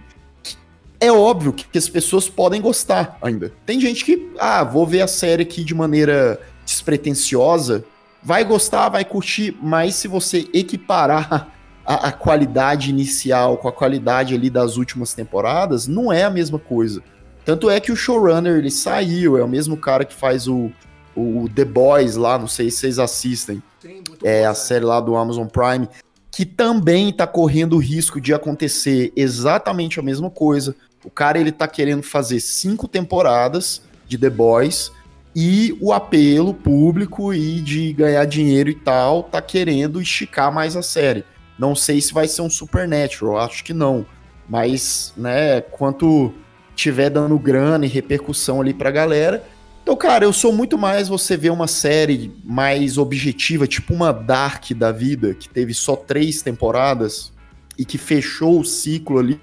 É 0.98 1.12
óbvio 1.12 1.52
que 1.52 1.76
as 1.76 1.88
pessoas 1.88 2.28
podem 2.28 2.60
gostar 2.60 3.18
ainda. 3.20 3.52
Tem 3.66 3.78
gente 3.80 4.04
que, 4.04 4.30
ah, 4.38 4.64
vou 4.64 4.86
ver 4.86 5.02
a 5.02 5.06
série 5.06 5.42
aqui 5.42 5.62
de 5.62 5.74
maneira 5.74 6.40
despretensiosa, 6.64 7.84
vai 8.26 8.44
gostar, 8.44 8.88
vai 8.88 9.04
curtir, 9.04 9.56
mas 9.62 9.94
se 9.94 10.08
você 10.08 10.48
equiparar 10.52 11.52
a, 11.86 12.08
a, 12.08 12.12
qualidade 12.12 12.90
inicial 12.90 13.56
com 13.56 13.68
a 13.68 13.72
qualidade 13.72 14.34
ali 14.34 14.50
das 14.50 14.76
últimas 14.76 15.14
temporadas, 15.14 15.86
não 15.86 16.12
é 16.12 16.24
a 16.24 16.30
mesma 16.30 16.58
coisa. 16.58 17.04
Tanto 17.44 17.70
é 17.70 17.78
que 17.78 17.92
o 17.92 17.96
showrunner 17.96 18.56
ele 18.56 18.70
saiu, 18.72 19.38
é 19.38 19.44
o 19.44 19.48
mesmo 19.48 19.76
cara 19.76 20.04
que 20.04 20.12
faz 20.12 20.48
o, 20.48 20.72
o 21.14 21.48
The 21.54 21.64
Boys 21.64 22.16
lá, 22.16 22.36
não 22.36 22.48
sei 22.48 22.68
se 22.68 22.78
vocês 22.78 22.98
assistem. 22.98 23.62
Sim, 23.78 24.02
é 24.24 24.42
bom, 24.42 24.50
a 24.50 24.54
série 24.54 24.84
lá 24.84 24.98
do 24.98 25.14
Amazon 25.14 25.46
Prime, 25.46 25.88
que 26.28 26.44
também 26.44 27.12
tá 27.12 27.28
correndo 27.28 27.76
o 27.76 27.80
risco 27.80 28.20
de 28.20 28.34
acontecer 28.34 29.12
exatamente 29.14 30.00
a 30.00 30.02
mesma 30.02 30.30
coisa. 30.30 30.74
O 31.04 31.10
cara 31.10 31.38
ele 31.38 31.52
tá 31.52 31.68
querendo 31.68 32.02
fazer 32.02 32.40
cinco 32.40 32.88
temporadas 32.88 33.82
de 34.08 34.18
The 34.18 34.30
Boys 34.30 34.90
e 35.38 35.76
o 35.82 35.92
apelo 35.92 36.54
público 36.54 37.34
e 37.34 37.60
de 37.60 37.92
ganhar 37.92 38.24
dinheiro 38.24 38.70
e 38.70 38.74
tal 38.74 39.22
tá 39.22 39.42
querendo 39.42 40.00
esticar 40.00 40.50
mais 40.50 40.74
a 40.74 40.82
série. 40.82 41.26
Não 41.58 41.74
sei 41.74 42.00
se 42.00 42.14
vai 42.14 42.26
ser 42.26 42.40
um 42.40 42.48
Supernatural, 42.48 43.38
acho 43.40 43.62
que 43.62 43.74
não. 43.74 44.06
Mas, 44.48 45.12
né, 45.14 45.60
quanto 45.60 46.32
tiver 46.74 47.10
dando 47.10 47.38
grana 47.38 47.84
e 47.84 47.88
repercussão 47.88 48.62
ali 48.62 48.72
pra 48.72 48.90
galera. 48.90 49.44
Então, 49.82 49.94
cara, 49.94 50.24
eu 50.24 50.32
sou 50.32 50.54
muito 50.54 50.78
mais 50.78 51.06
você 51.06 51.36
ver 51.36 51.50
uma 51.50 51.66
série 51.66 52.32
mais 52.42 52.96
objetiva, 52.96 53.66
tipo 53.66 53.92
uma 53.92 54.12
Dark 54.12 54.70
da 54.70 54.90
vida, 54.90 55.34
que 55.34 55.50
teve 55.50 55.74
só 55.74 55.96
três 55.96 56.40
temporadas 56.40 57.30
e 57.76 57.84
que 57.84 57.98
fechou 57.98 58.58
o 58.58 58.64
ciclo 58.64 59.18
ali 59.18 59.38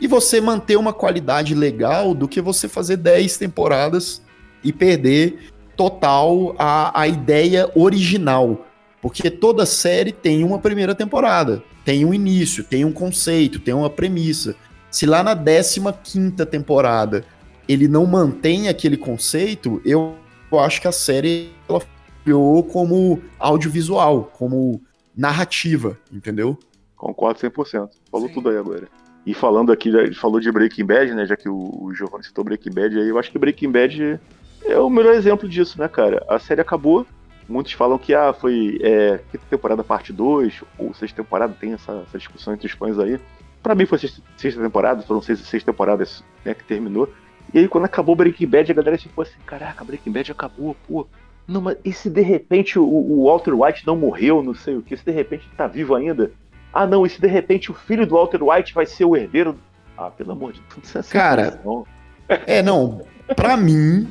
e 0.00 0.06
você 0.06 0.40
manter 0.40 0.76
uma 0.76 0.92
qualidade 0.92 1.52
legal 1.52 2.14
do 2.14 2.28
que 2.28 2.40
você 2.40 2.68
fazer 2.68 2.96
10 2.96 3.38
temporadas 3.38 4.22
e 4.66 4.72
perder 4.72 5.50
total 5.76 6.56
a, 6.58 7.00
a 7.00 7.06
ideia 7.06 7.70
original. 7.74 8.66
Porque 9.00 9.30
toda 9.30 9.64
série 9.64 10.10
tem 10.10 10.42
uma 10.42 10.58
primeira 10.58 10.94
temporada, 10.94 11.62
tem 11.84 12.04
um 12.04 12.12
início, 12.12 12.64
tem 12.64 12.84
um 12.84 12.92
conceito, 12.92 13.60
tem 13.60 13.72
uma 13.72 13.88
premissa. 13.88 14.56
Se 14.90 15.06
lá 15.06 15.22
na 15.22 15.36
15 15.36 16.32
temporada 16.50 17.24
ele 17.68 17.86
não 17.86 18.06
mantém 18.06 18.68
aquele 18.68 18.96
conceito, 18.96 19.80
eu, 19.84 20.16
eu 20.50 20.58
acho 20.58 20.80
que 20.80 20.88
a 20.88 20.92
série 20.92 21.50
ela 21.68 21.80
falhou 22.24 22.62
como 22.64 23.20
audiovisual, 23.38 24.30
como 24.36 24.80
narrativa, 25.16 25.98
entendeu? 26.12 26.58
Concordo 26.96 27.40
100%. 27.40 27.90
Falou 28.10 28.28
Sim. 28.28 28.34
tudo 28.34 28.48
aí 28.48 28.56
agora. 28.56 28.88
E 29.24 29.34
falando 29.34 29.72
aqui, 29.72 29.88
ele 29.88 30.14
falou 30.14 30.40
de 30.40 30.50
Breaking 30.50 30.84
Bad, 30.84 31.14
né? 31.14 31.26
Já 31.26 31.36
que 31.36 31.48
o, 31.48 31.84
o 31.84 31.94
Giovanni 31.94 32.24
citou 32.24 32.44
Breaking 32.44 32.72
Bad 32.72 32.98
aí, 32.98 33.08
eu 33.08 33.18
acho 33.18 33.30
que 33.30 33.38
Breaking 33.38 33.72
Bad 33.72 34.20
é 34.68 34.78
o 34.78 34.90
melhor 34.90 35.14
exemplo 35.14 35.48
disso, 35.48 35.78
né, 35.80 35.88
cara? 35.88 36.24
A 36.28 36.38
série 36.38 36.60
acabou. 36.60 37.06
Muitos 37.48 37.72
falam 37.72 37.96
que 37.96 38.12
ah, 38.12 38.32
foi 38.32 38.78
é, 38.82 39.20
quinta 39.30 39.44
temporada 39.48 39.84
parte 39.84 40.12
2, 40.12 40.62
ou 40.78 40.92
sexta 40.94 41.22
temporada, 41.22 41.54
tem 41.58 41.74
essa, 41.74 42.04
essa 42.08 42.18
discussão 42.18 42.54
entre 42.54 42.66
os 42.66 42.72
fãs 42.72 42.98
aí. 42.98 43.20
Pra 43.62 43.74
mim 43.74 43.86
foi 43.86 43.98
sexta, 43.98 44.20
sexta 44.36 44.60
temporada, 44.60 45.02
foram 45.02 45.22
seis, 45.22 45.40
seis 45.40 45.62
temporadas 45.62 46.24
né, 46.44 46.54
que 46.54 46.64
terminou. 46.64 47.08
E 47.54 47.60
aí 47.60 47.68
quando 47.68 47.84
acabou 47.84 48.16
Breaking 48.16 48.48
Bad, 48.48 48.72
a 48.72 48.74
galera 48.74 48.98
ficou 48.98 49.22
assim, 49.22 49.38
caraca, 49.46 49.84
Breaking 49.84 50.10
Bad 50.12 50.32
acabou, 50.32 50.76
pô. 50.88 51.06
Não, 51.46 51.60
mas 51.60 51.76
e 51.84 51.92
se 51.92 52.10
de 52.10 52.20
repente 52.20 52.78
o, 52.78 52.84
o 52.84 53.26
Walter 53.26 53.54
White 53.54 53.86
não 53.86 53.96
morreu, 53.96 54.42
não 54.42 54.54
sei 54.54 54.76
o 54.76 54.82
que, 54.82 54.96
se 54.96 55.04
de 55.04 55.12
repente 55.12 55.48
tá 55.56 55.68
vivo 55.68 55.94
ainda? 55.94 56.32
Ah, 56.72 56.86
não, 56.86 57.06
e 57.06 57.10
se 57.10 57.20
de 57.20 57.28
repente 57.28 57.70
o 57.70 57.74
filho 57.74 58.06
do 58.06 58.16
Walter 58.16 58.42
White 58.42 58.74
vai 58.74 58.84
ser 58.84 59.04
o 59.04 59.16
herdeiro? 59.16 59.56
Ah, 59.96 60.10
pelo 60.10 60.32
amor 60.32 60.52
de 60.52 60.60
Deus. 60.74 60.96
É 60.96 61.12
Cara, 61.12 61.60
é, 62.28 62.62
não. 62.62 63.02
Pra 63.34 63.56
mim, 63.56 64.06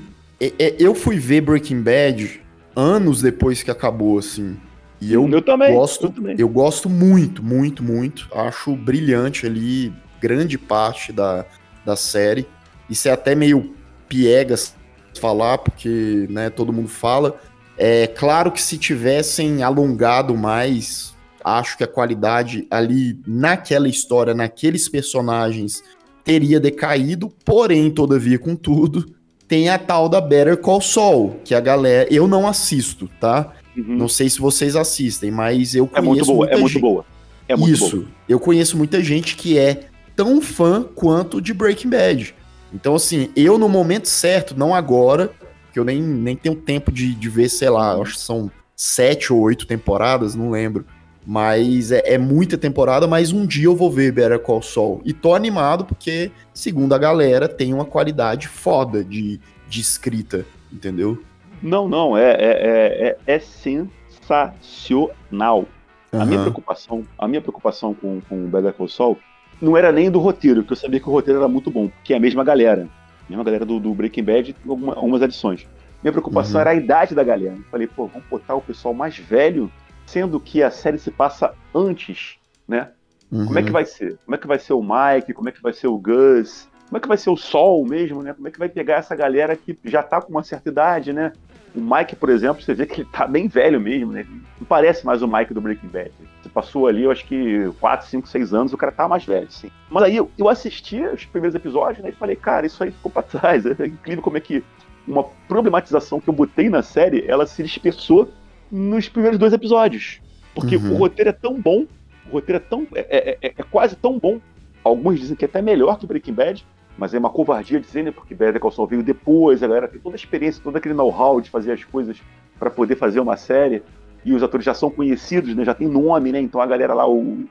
eu 0.80 0.93
fui 0.93 1.17
ver 1.17 1.41
Breaking 1.41 1.82
Bad 1.82 2.41
anos 2.76 3.21
depois 3.21 3.63
que 3.63 3.71
acabou, 3.71 4.19
assim. 4.19 4.58
E 5.00 5.13
eu, 5.13 5.28
eu 5.30 5.41
também, 5.41 5.74
gosto, 5.74 6.08
eu, 6.08 6.12
também. 6.12 6.36
eu 6.38 6.50
gosto 6.50 6.89
muito, 6.89 7.43
muito, 7.43 7.84
muito. 7.84 8.28
Acho 8.34 8.76
brilhante 8.76 9.45
ali 9.45 9.93
grande 10.21 10.58
parte 10.58 11.12
da, 11.12 11.45
da 11.86 11.95
série. 11.95 12.48
Isso 12.89 13.08
é 13.08 13.12
até 13.12 13.36
meio 13.36 13.74
piegas 14.08 14.76
falar, 15.19 15.58
porque 15.58 16.28
né, 16.30 16.50
todo 16.50 16.74
mundo 16.74 16.89
fala. 16.89 17.39
É 17.78 18.08
claro 18.08 18.52
que 18.52 18.62
se 18.62 18.78
tivessem 18.78 19.62
alongado 19.62 20.36
mais 20.36 21.15
acho 21.45 21.78
que 21.78 21.84
a 21.84 21.88
qualidade 21.88 22.65
ali 22.71 23.21
naquela 23.28 23.88
história, 23.88 24.34
naqueles 24.34 24.89
personagens, 24.89 25.84
teria 26.24 26.60
decaído, 26.60 27.30
porém, 27.45 27.91
todavia, 27.91 28.39
contudo, 28.39 29.14
tem 29.47 29.69
a 29.69 29.77
tal 29.77 30.10
da 30.10 30.19
Better 30.19 30.58
Call 30.58 30.81
Saul, 30.81 31.39
que 31.43 31.53
a 31.53 31.60
galera. 31.60 32.12
Eu 32.12 32.27
não 32.27 32.47
assisto, 32.47 33.10
tá? 33.19 33.53
Uhum. 33.77 33.95
Não 33.97 34.08
sei 34.08 34.29
se 34.29 34.39
vocês 34.39 34.75
assistem, 34.75 35.31
mas 35.31 35.75
eu 35.75 35.88
conheço. 35.88 35.99
É 35.99 36.08
muito 36.08 36.25
boa, 36.25 36.47
é 36.49 36.58
muito 36.58 36.79
boa. 36.79 37.05
É 37.47 37.55
muito 37.55 37.73
Isso. 37.73 37.97
bom. 38.01 38.08
Eu 38.27 38.39
conheço 38.39 38.77
muita 38.77 39.03
gente 39.03 39.36
que 39.36 39.58
é 39.58 39.88
tão 40.15 40.41
fã 40.41 40.84
quanto 40.84 41.41
de 41.41 41.53
Breaking 41.53 41.89
Bad. 41.89 42.36
Então, 42.73 42.95
assim, 42.95 43.29
eu 43.36 43.58
no 43.58 43.69
momento 43.69 44.08
certo, 44.08 44.58
não 44.58 44.73
agora, 44.73 45.31
que 45.71 45.79
eu 45.79 45.86
nem, 45.86 46.01
nem 46.01 46.36
tenho 46.36 46.55
tempo 46.55 46.91
de, 46.91 47.13
de 47.13 47.29
ver, 47.29 47.49
sei 47.49 47.69
lá, 47.69 47.95
acho 47.95 48.13
que 48.13 48.19
são 48.19 48.49
sete 48.75 49.31
ou 49.31 49.39
oito 49.41 49.65
temporadas, 49.67 50.36
não 50.36 50.49
lembro. 50.49 50.86
Mas 51.25 51.91
é, 51.91 52.13
é 52.13 52.17
muita 52.17 52.57
temporada, 52.57 53.07
mas 53.07 53.31
um 53.31 53.45
dia 53.47 53.65
eu 53.65 53.75
vou 53.75 53.89
ver 53.91 54.11
Better 54.11 54.39
Call 54.39 54.61
Saul. 54.61 55.01
E 55.03 55.11
tô 55.11 55.33
animado 55.33 55.83
porque, 55.85 56.31
segundo 56.53 56.93
a 56.93 56.97
galera, 56.99 57.47
tem 57.49 57.73
uma 57.73 57.85
qualidade 57.85 58.47
foda 58.47 59.03
de, 59.03 59.39
de 59.67 59.81
escrita, 59.81 60.45
entendeu? 60.71 61.17
Não, 61.63 61.89
não, 61.89 62.15
é, 62.15 62.31
é, 62.31 62.35
é, 62.38 63.17
é, 63.27 63.35
é 63.35 63.39
sensacional. 63.39 65.65
A 66.11 66.25
minha 66.25 66.39
preocupação, 66.41 67.03
a 67.17 67.27
minha 67.27 67.41
preocupação 67.41 67.93
com, 67.93 68.21
com 68.29 68.45
o 68.45 68.47
Better 68.47 68.73
Call 68.73 68.88
Saul 68.88 69.17
não 69.61 69.75
era 69.75 69.91
nem 69.91 70.09
do 70.09 70.19
roteiro, 70.19 70.61
porque 70.61 70.73
eu 70.73 70.77
sabia 70.77 70.99
que 70.99 71.09
o 71.09 71.11
roteiro 71.11 71.39
era 71.39 71.47
muito 71.47 71.69
bom, 71.69 71.88
porque 71.89 72.13
é 72.13 72.17
a 72.17 72.19
mesma 72.19 72.43
galera. 72.43 72.88
A 73.27 73.29
mesma 73.29 73.43
galera 73.43 73.65
do, 73.65 73.79
do 73.79 73.93
Breaking 73.93 74.23
Bad 74.23 74.55
alguma- 74.67 74.93
algumas 74.95 75.21
adições. 75.21 75.67
Minha 76.01 76.11
preocupação 76.13 76.55
Uhum. 76.55 76.61
era 76.61 76.69
a 76.69 76.75
idade 76.75 77.13
da 77.15 77.23
galera. 77.23 77.55
Eu 77.57 77.63
falei, 77.69 77.88
pô, 77.88 78.07
vamos 78.07 78.27
botar 78.29 78.55
o 78.55 78.61
pessoal 78.61 78.93
mais 78.93 79.17
velho, 79.17 79.69
sendo 80.06 80.39
que 80.39 80.62
a 80.63 80.72
série 80.72 80.98
se 80.98 81.12
passa 81.12 81.54
antes, 81.74 82.36
né? 82.68 82.91
Como 83.30 83.58
é 83.60 83.62
que 83.62 83.68
Uhum. 83.70 83.74
vai 83.74 83.86
ser? 83.86 84.18
Como 84.26 84.36
é 84.36 84.38
que 84.38 84.48
vai 84.48 84.60
ser 84.60 84.74
o 84.74 84.82
Mike? 84.82 85.34
Como 85.34 85.50
é 85.50 85.52
que 85.52 85.62
vai 85.62 85.74
ser 85.74 85.88
o 85.88 85.98
Gus? 85.98 86.70
Como 86.88 86.98
é 86.98 87.00
que 87.00 87.08
vai 87.08 87.18
ser 87.18 87.30
o 87.32 87.36
Sol 87.36 87.86
mesmo, 87.86 88.22
né? 88.22 88.34
Como 88.34 88.48
é 88.48 88.52
que 88.52 88.60
vai 88.60 88.70
pegar 88.70 88.96
essa 88.96 89.15
galera 89.15 89.56
que 89.56 89.78
já 89.84 90.02
tá 90.04 90.22
com 90.22 90.30
uma 90.32 90.44
certa 90.44 90.70
idade, 90.70 91.12
né? 91.12 91.34
O 91.76 91.82
Mike, 91.82 92.15
por 92.15 92.30
exemplo, 92.30 92.62
você 92.62 92.74
vê 92.74 92.86
que 92.86 93.02
ele 93.02 93.10
tá 93.12 93.28
bem 93.28 93.50
velho 93.50 93.82
mesmo, 93.82 94.13
né? 94.13 94.26
Não 94.58 94.65
parece 94.65 95.06
mais 95.06 95.22
o 95.22 95.28
Mike 95.28 95.54
do 95.54 95.60
Breaking 95.60 95.89
Bad. 95.89 96.12
Você 96.41 96.48
passou 96.48 96.88
ali, 96.88 97.04
eu 97.04 97.12
acho 97.12 97.26
que 97.26 97.70
4, 97.82 98.08
5, 98.08 98.28
6 98.30 98.54
anos, 98.54 98.72
o 98.72 98.78
cara 98.78 98.94
tá 98.94 99.08
mais 99.10 99.26
velho, 99.26 99.52
sim. 99.52 99.70
Mas 99.89 100.04
aí 100.04 100.15
eu, 100.15 100.32
eu 100.38 100.48
assisti 100.48 101.02
os 101.02 101.26
primeiros 101.26 101.54
episódios, 101.56 102.02
né? 102.02 102.12
E 102.12 102.13
falei, 102.13 102.38
cara, 102.38 102.65
isso 102.65 102.82
aí 102.82 102.91
ficou 102.91 103.12
pra 103.12 103.24
trás. 103.24 103.65
É 103.78 103.88
incrível 103.88 104.24
como 104.24 104.38
é 104.38 104.39
que 104.39 104.63
uma 105.06 105.26
problematização 105.50 106.22
que 106.22 106.30
eu 106.30 106.34
botei 106.34 106.70
na 106.70 106.82
série, 106.82 107.26
ela 107.28 107.46
se 107.46 107.62
dispersou 107.62 108.32
nos 108.71 109.08
primeiros 109.10 109.39
dois 109.39 109.54
episódios. 109.54 110.19
Porque 110.54 110.78
Uhum. 110.78 110.93
o 110.93 110.97
roteiro 110.97 111.30
é 111.30 111.34
tão 111.34 111.60
bom, 111.60 111.86
o 112.28 112.34
roteiro 112.34 112.63
é 112.63 112.67
tão. 112.67 112.88
É, 112.95 113.17
é- 113.17 113.38
é- 113.41 113.54
é 113.58 113.63
quase 113.63 113.95
tão 113.95 114.17
bom. 114.17 114.39
Alguns 114.84 115.19
dizem 115.19 115.36
que 115.36 115.43
é 115.45 115.47
até 115.47 115.62
melhor 115.62 115.97
que 115.97 116.06
Breaking 116.08 116.34
Bad, 116.34 116.65
mas 116.97 117.13
é 117.13 117.19
uma 117.19 117.30
covardia 117.30 117.80
dizer, 117.80 118.04
né? 118.04 118.12
Porque 118.12 118.34
Better 118.36 118.60
Call 118.62 118.71
Saul 118.71 118.88
veio 118.88 119.04
depois, 119.04 119.62
a 119.63 119.67
galera 119.67 119.88
tem 119.88 119.99
toda 119.99 120.15
a 120.15 120.17
experiência, 120.17 120.62
todo 120.63 120.75
aquele 120.78 120.93
know-how 120.93 121.41
de 121.41 121.49
fazer 121.49 121.71
as 121.73 121.84
coisas 121.84 122.21
para 122.60 122.69
poder 122.69 122.95
fazer 122.95 123.19
uma 123.19 123.36
série. 123.36 123.84
E 124.23 124.34
os 124.34 124.41
atores 124.41 124.65
já 124.65 124.73
são 124.73 124.89
conhecidos, 124.89 125.54
né? 125.56 125.63
Já 125.65 125.73
tem 125.73 125.88
nome, 125.88 126.32
né? 126.32 126.39
Então 126.39 126.62
a 126.62 126.65
galera 126.65 126.93
lá, 126.93 127.08
o. 127.08 127.45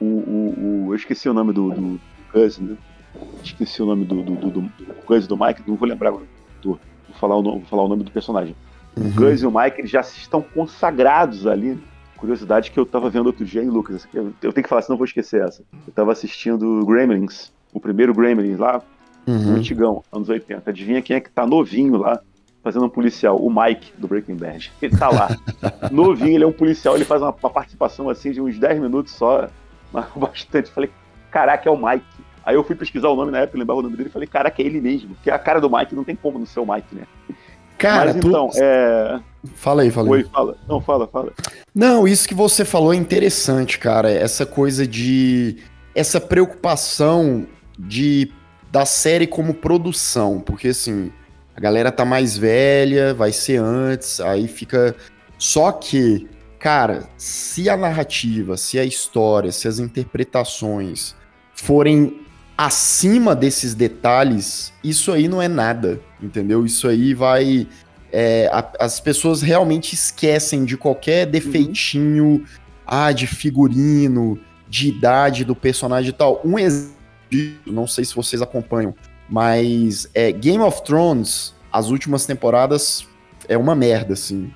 O. 0.00 0.04
o- 0.04 0.54
o- 0.58 0.86
eu 0.90 0.94
esqueci 0.94 1.28
o 1.28 1.34
nome 1.34 1.52
do, 1.52 1.70
do, 1.70 2.00
Gus, 2.32 2.58
né? 2.58 2.76
Esqueci 3.42 3.82
o 3.82 3.86
nome 3.86 4.04
do, 4.04 4.22
do, 4.22 4.34
do, 4.34 4.50
do 4.62 4.70
Gus 5.06 5.26
do 5.26 5.36
Mike, 5.36 5.62
não 5.66 5.76
vou 5.76 5.88
lembrar 5.88 6.08
agora. 6.10 6.24
Vou 6.62 6.78
falar, 7.20 7.36
o 7.36 7.42
nome, 7.42 7.58
vou 7.60 7.68
falar 7.68 7.82
o 7.84 7.88
nome 7.88 8.02
do 8.02 8.10
personagem. 8.10 8.56
O 8.96 9.00
Uhum. 9.00 9.10
Gus 9.14 9.42
e 9.42 9.46
o 9.46 9.50
Mike 9.50 9.80
eles 9.80 9.90
já 9.90 10.00
estão 10.00 10.40
consagrados 10.42 11.46
ali. 11.46 11.78
Curiosidade 12.16 12.70
que 12.70 12.78
eu 12.78 12.86
tava 12.86 13.10
vendo 13.10 13.26
outro 13.26 13.44
dia, 13.44 13.62
hein, 13.62 13.68
Lucas? 13.68 14.06
Eu 14.14 14.32
eu 14.42 14.52
tenho 14.52 14.62
que 14.62 14.68
falar, 14.68 14.82
senão 14.82 14.94
eu 14.94 14.98
vou 14.98 15.04
esquecer 15.04 15.42
essa. 15.42 15.62
Eu 15.86 15.92
tava 15.92 16.12
assistindo 16.12 16.84
Gremlins, 16.86 17.52
o 17.72 17.80
primeiro 17.80 18.14
Gremlins 18.14 18.58
lá, 18.58 18.80
o 19.26 19.30
Uhum. 19.30 19.56
antigão, 19.56 20.02
anos 20.12 20.28
80. 20.28 20.70
Adivinha 20.70 21.02
quem 21.02 21.16
é 21.16 21.20
que 21.20 21.30
tá 21.30 21.46
novinho 21.46 21.96
lá, 21.96 22.20
fazendo 22.62 22.86
um 22.86 22.88
policial? 22.88 23.36
O 23.36 23.50
Mike, 23.50 23.92
do 23.98 24.06
Breaking 24.06 24.36
Bad. 24.36 24.72
Ele 24.80 24.96
tá 24.96 25.08
lá. 25.10 25.28
novinho, 25.90 26.36
ele 26.36 26.44
é 26.44 26.46
um 26.46 26.52
policial, 26.52 26.94
ele 26.94 27.04
faz 27.04 27.20
uma, 27.20 27.30
uma 27.42 27.50
participação 27.50 28.08
assim 28.08 28.30
de 28.30 28.40
uns 28.40 28.58
10 28.58 28.80
minutos 28.80 29.12
só, 29.12 29.48
mas 29.92 30.06
bastante. 30.16 30.70
Falei, 30.70 30.90
caraca, 31.30 31.68
é 31.68 31.72
o 31.72 31.76
Mike. 31.76 32.04
Aí 32.46 32.54
eu 32.54 32.62
fui 32.64 32.76
pesquisar 32.76 33.08
o 33.08 33.16
nome 33.16 33.32
na 33.32 33.38
época, 33.40 33.58
lembrar 33.58 33.74
o 33.74 33.82
nome 33.82 33.96
dele 33.96 34.08
e 34.08 34.12
falei, 34.12 34.28
caraca, 34.28 34.62
é 34.62 34.66
ele 34.66 34.80
mesmo. 34.80 35.14
Porque 35.14 35.30
a 35.30 35.38
cara 35.38 35.60
do 35.60 35.68
Mike 35.70 35.94
não 35.94 36.04
tem 36.04 36.14
como 36.14 36.38
não 36.38 36.46
ser 36.46 36.60
o 36.60 36.66
Mike, 36.70 36.94
né? 36.94 37.02
Cara, 37.78 38.12
Mas 38.12 38.22
tu... 38.22 38.28
então, 38.28 38.50
é. 38.56 39.20
fala 39.54 39.82
aí, 39.82 39.90
fala 39.90 40.08
aí. 40.08 40.12
Oi, 40.12 40.24
fala. 40.24 40.56
Não, 40.68 40.80
fala, 40.80 41.06
fala. 41.06 41.32
Não, 41.74 42.06
isso 42.06 42.28
que 42.28 42.34
você 42.34 42.64
falou 42.64 42.92
é 42.92 42.96
interessante, 42.96 43.78
cara. 43.78 44.10
Essa 44.10 44.46
coisa 44.46 44.86
de. 44.86 45.56
Essa 45.94 46.20
preocupação 46.20 47.46
de 47.78 48.32
da 48.70 48.84
série 48.84 49.26
como 49.26 49.54
produção. 49.54 50.40
Porque 50.40 50.68
assim, 50.68 51.12
a 51.56 51.60
galera 51.60 51.92
tá 51.92 52.04
mais 52.04 52.36
velha, 52.36 53.14
vai 53.14 53.32
ser 53.32 53.60
antes, 53.60 54.20
aí 54.20 54.48
fica. 54.48 54.96
Só 55.38 55.70
que, 55.70 56.28
cara, 56.58 57.08
se 57.16 57.68
a 57.68 57.76
narrativa, 57.76 58.56
se 58.56 58.78
a 58.78 58.84
história, 58.84 59.52
se 59.52 59.68
as 59.68 59.78
interpretações 59.78 61.14
forem 61.54 62.23
acima 62.56 63.34
desses 63.34 63.74
detalhes, 63.74 64.72
isso 64.82 65.12
aí 65.12 65.26
não 65.28 65.40
é 65.42 65.48
nada, 65.48 66.00
entendeu? 66.22 66.64
Isso 66.64 66.88
aí 66.88 67.14
vai. 67.14 67.66
é, 68.16 68.48
a- 68.52 68.72
as 68.78 69.00
pessoas 69.00 69.42
realmente 69.42 69.92
esquecem 69.94 70.64
de 70.64 70.76
qualquer 70.76 71.26
defeitinho, 71.26 72.44
ah, 72.86 73.10
de 73.10 73.26
figurino, 73.26 74.38
de 74.68 74.88
idade 74.88 75.44
do 75.44 75.52
personagem 75.56 76.10
e 76.10 76.12
tal. 76.12 76.40
Um 76.44 76.56
exemplo, 76.56 76.94
não 77.66 77.88
sei 77.88 78.04
se 78.04 78.14
vocês 78.14 78.40
acompanham, 78.40 78.94
mas 79.28 80.08
é, 80.14 80.30
Game 80.30 80.62
of 80.62 80.84
Thrones, 80.84 81.54
as 81.72 81.90
últimas 81.90 82.24
temporadas 82.24 83.04
é 83.48 83.58
uma 83.58 83.74
merda, 83.74 84.14
assim. 84.14 84.52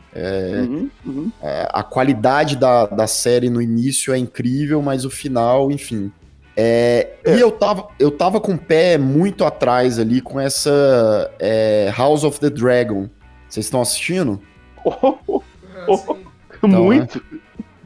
Uhum, 0.64 0.90
uhum. 1.04 1.32
É, 1.42 1.68
a 1.72 1.82
qualidade 1.82 2.54
da, 2.54 2.86
da 2.86 3.08
série 3.08 3.50
no 3.50 3.60
início 3.60 4.12
é 4.14 4.18
incrível, 4.18 4.80
mas 4.80 5.04
o 5.04 5.10
final, 5.10 5.72
enfim. 5.72 6.12
É, 6.60 7.10
E 7.24 7.38
eu 7.40 7.52
tava, 7.52 7.86
eu 8.00 8.10
tava 8.10 8.40
com 8.40 8.54
o 8.54 8.58
pé 8.58 8.98
muito 8.98 9.44
atrás 9.44 9.96
ali 9.98 10.20
com 10.20 10.40
essa 10.40 11.30
é, 11.38 11.92
House 11.96 12.24
of 12.24 12.40
the 12.40 12.50
Dragon. 12.50 13.08
Vocês 13.48 13.66
estão 13.66 13.80
assistindo? 13.80 14.40
Muito. 16.62 17.22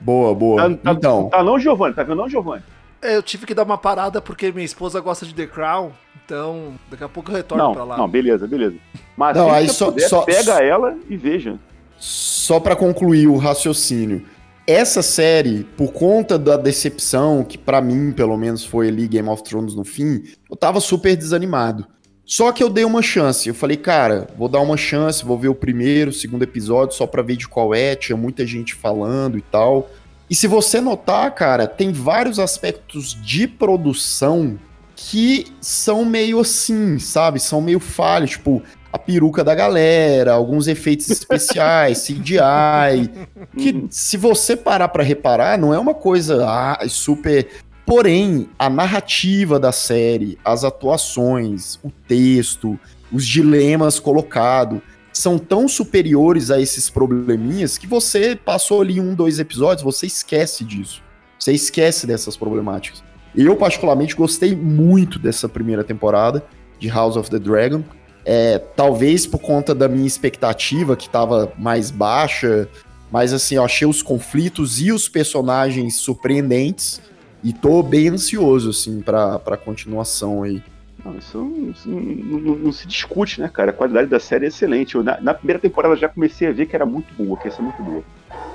Boa, 0.00 0.34
boa. 0.34 0.62
Tá, 0.70 0.76
tá- 0.76 0.92
então, 0.92 1.28
tá 1.28 1.42
não, 1.42 1.58
Giovanni? 1.58 1.94
Tá 1.94 2.02
vendo 2.02 2.16
não, 2.16 2.28
Giovanni? 2.28 2.62
É, 3.00 3.16
Eu 3.16 3.22
tive 3.22 3.46
que 3.46 3.54
dar 3.54 3.64
uma 3.64 3.78
parada 3.78 4.20
porque 4.20 4.50
minha 4.50 4.64
esposa 4.64 5.00
gosta 5.00 5.26
de 5.26 5.34
The 5.34 5.46
Crown, 5.46 5.90
então 6.24 6.72
daqui 6.90 7.04
a 7.04 7.08
pouco 7.08 7.30
eu 7.30 7.36
retorno 7.36 7.62
Não, 7.64 7.74
pra 7.74 7.84
lá. 7.84 7.96
não, 7.96 8.08
beleza, 8.08 8.46
beleza. 8.46 8.76
Mas 9.16 9.36
Não, 9.36 9.50
aí 9.52 9.68
só- 9.68 9.86
puder, 9.90 10.08
só- 10.08 10.22
pega 10.22 10.62
ela 10.62 10.96
e 11.08 11.16
veja. 11.16 11.58
só 11.98 12.58
pra 12.58 12.74
concluir 12.74 13.26
o 13.28 13.36
raciocínio. 13.36 14.24
Essa 14.66 15.02
série, 15.02 15.64
por 15.76 15.92
conta 15.92 16.38
da 16.38 16.56
decepção, 16.56 17.42
que 17.42 17.58
pra 17.58 17.80
mim, 17.80 18.12
pelo 18.12 18.36
menos, 18.36 18.64
foi 18.64 18.88
ali 18.88 19.08
Game 19.08 19.28
of 19.28 19.42
Thrones 19.42 19.74
no 19.74 19.84
fim, 19.84 20.22
eu 20.48 20.56
tava 20.56 20.78
super 20.78 21.16
desanimado. 21.16 21.86
Só 22.24 22.52
que 22.52 22.62
eu 22.62 22.70
dei 22.70 22.84
uma 22.84 23.02
chance. 23.02 23.48
Eu 23.48 23.54
falei, 23.54 23.76
cara, 23.76 24.28
vou 24.38 24.48
dar 24.48 24.60
uma 24.60 24.76
chance, 24.76 25.24
vou 25.24 25.36
ver 25.36 25.48
o 25.48 25.54
primeiro, 25.54 26.10
o 26.10 26.14
segundo 26.14 26.44
episódio, 26.44 26.96
só 26.96 27.06
pra 27.06 27.22
ver 27.22 27.36
de 27.36 27.48
qual 27.48 27.74
é. 27.74 27.96
Tinha 27.96 28.16
muita 28.16 28.46
gente 28.46 28.74
falando 28.74 29.36
e 29.36 29.42
tal. 29.42 29.90
E 30.30 30.34
se 30.34 30.46
você 30.46 30.80
notar, 30.80 31.34
cara, 31.34 31.66
tem 31.66 31.92
vários 31.92 32.38
aspectos 32.38 33.20
de 33.20 33.48
produção 33.48 34.58
que 34.94 35.46
são 35.60 36.04
meio 36.04 36.38
assim, 36.40 36.98
sabe? 36.98 37.40
São 37.40 37.60
meio 37.60 37.80
falhos. 37.80 38.30
Tipo, 38.30 38.62
a 38.92 38.98
peruca 38.98 39.42
da 39.42 39.54
galera, 39.54 40.32
alguns 40.32 40.68
efeitos 40.68 41.08
especiais, 41.08 42.02
CGI. 42.06 43.10
Que 43.56 43.86
se 43.90 44.16
você 44.16 44.56
parar 44.56 44.88
pra 44.88 45.02
reparar, 45.02 45.58
não 45.58 45.72
é 45.72 45.78
uma 45.78 45.94
coisa 45.94 46.44
ah, 46.46 46.78
super. 46.88 47.48
Porém, 47.86 48.48
a 48.58 48.70
narrativa 48.70 49.58
da 49.58 49.72
série, 49.72 50.38
as 50.44 50.62
atuações, 50.62 51.78
o 51.82 51.90
texto, 52.06 52.78
os 53.10 53.26
dilemas 53.26 53.98
colocados 53.98 54.80
são 55.12 55.38
tão 55.38 55.68
superiores 55.68 56.50
a 56.50 56.60
esses 56.60 56.88
probleminhas 56.88 57.76
que 57.76 57.86
você 57.86 58.34
passou 58.34 58.80
ali 58.80 58.98
um, 58.98 59.14
dois 59.14 59.38
episódios, 59.38 59.82
você 59.82 60.06
esquece 60.06 60.64
disso. 60.64 61.02
Você 61.38 61.52
esquece 61.52 62.06
dessas 62.06 62.36
problemáticas. 62.36 63.02
Eu, 63.34 63.56
particularmente, 63.56 64.14
gostei 64.14 64.54
muito 64.54 65.18
dessa 65.18 65.48
primeira 65.48 65.82
temporada 65.82 66.44
de 66.78 66.88
House 66.88 67.16
of 67.16 67.30
the 67.30 67.38
Dragon. 67.38 67.82
É, 68.24 68.58
talvez 68.58 69.26
por 69.26 69.40
conta 69.40 69.74
da 69.74 69.88
minha 69.88 70.06
expectativa, 70.06 70.96
que 70.96 71.06
estava 71.06 71.52
mais 71.58 71.90
baixa, 71.90 72.68
mas 73.10 73.32
assim, 73.32 73.56
eu 73.56 73.64
achei 73.64 73.86
os 73.86 74.00
conflitos 74.02 74.80
e 74.80 74.92
os 74.92 75.08
personagens 75.08 75.96
surpreendentes. 75.96 77.00
E 77.44 77.52
tô 77.52 77.82
bem 77.82 78.08
ansioso, 78.08 78.70
assim, 78.70 79.00
pra, 79.00 79.36
pra 79.38 79.56
continuação 79.56 80.44
aí. 80.44 80.62
Não, 81.04 81.18
isso, 81.18 81.38
não- 81.86 82.00
não, 82.00 82.54
não- 82.56 82.72
se 82.72 82.86
discute, 82.86 83.40
né, 83.40 83.50
cara? 83.52 83.70
A 83.70 83.74
qualidade 83.74 84.08
da 84.08 84.20
série 84.20 84.44
é 84.44 84.48
excelente. 84.48 84.94
Eu, 84.94 85.02
na, 85.02 85.20
na 85.20 85.34
primeira 85.34 85.58
temporada 85.60 85.96
já 85.96 86.08
comecei 86.08 86.46
a 86.46 86.52
ver 86.52 86.66
que 86.66 86.76
era 86.76 86.86
muito 86.86 87.12
boa, 87.14 87.36
que 87.36 87.48
ia 87.48 87.50
ser 87.50 87.62
muito 87.62 87.82
boa. 87.82 88.04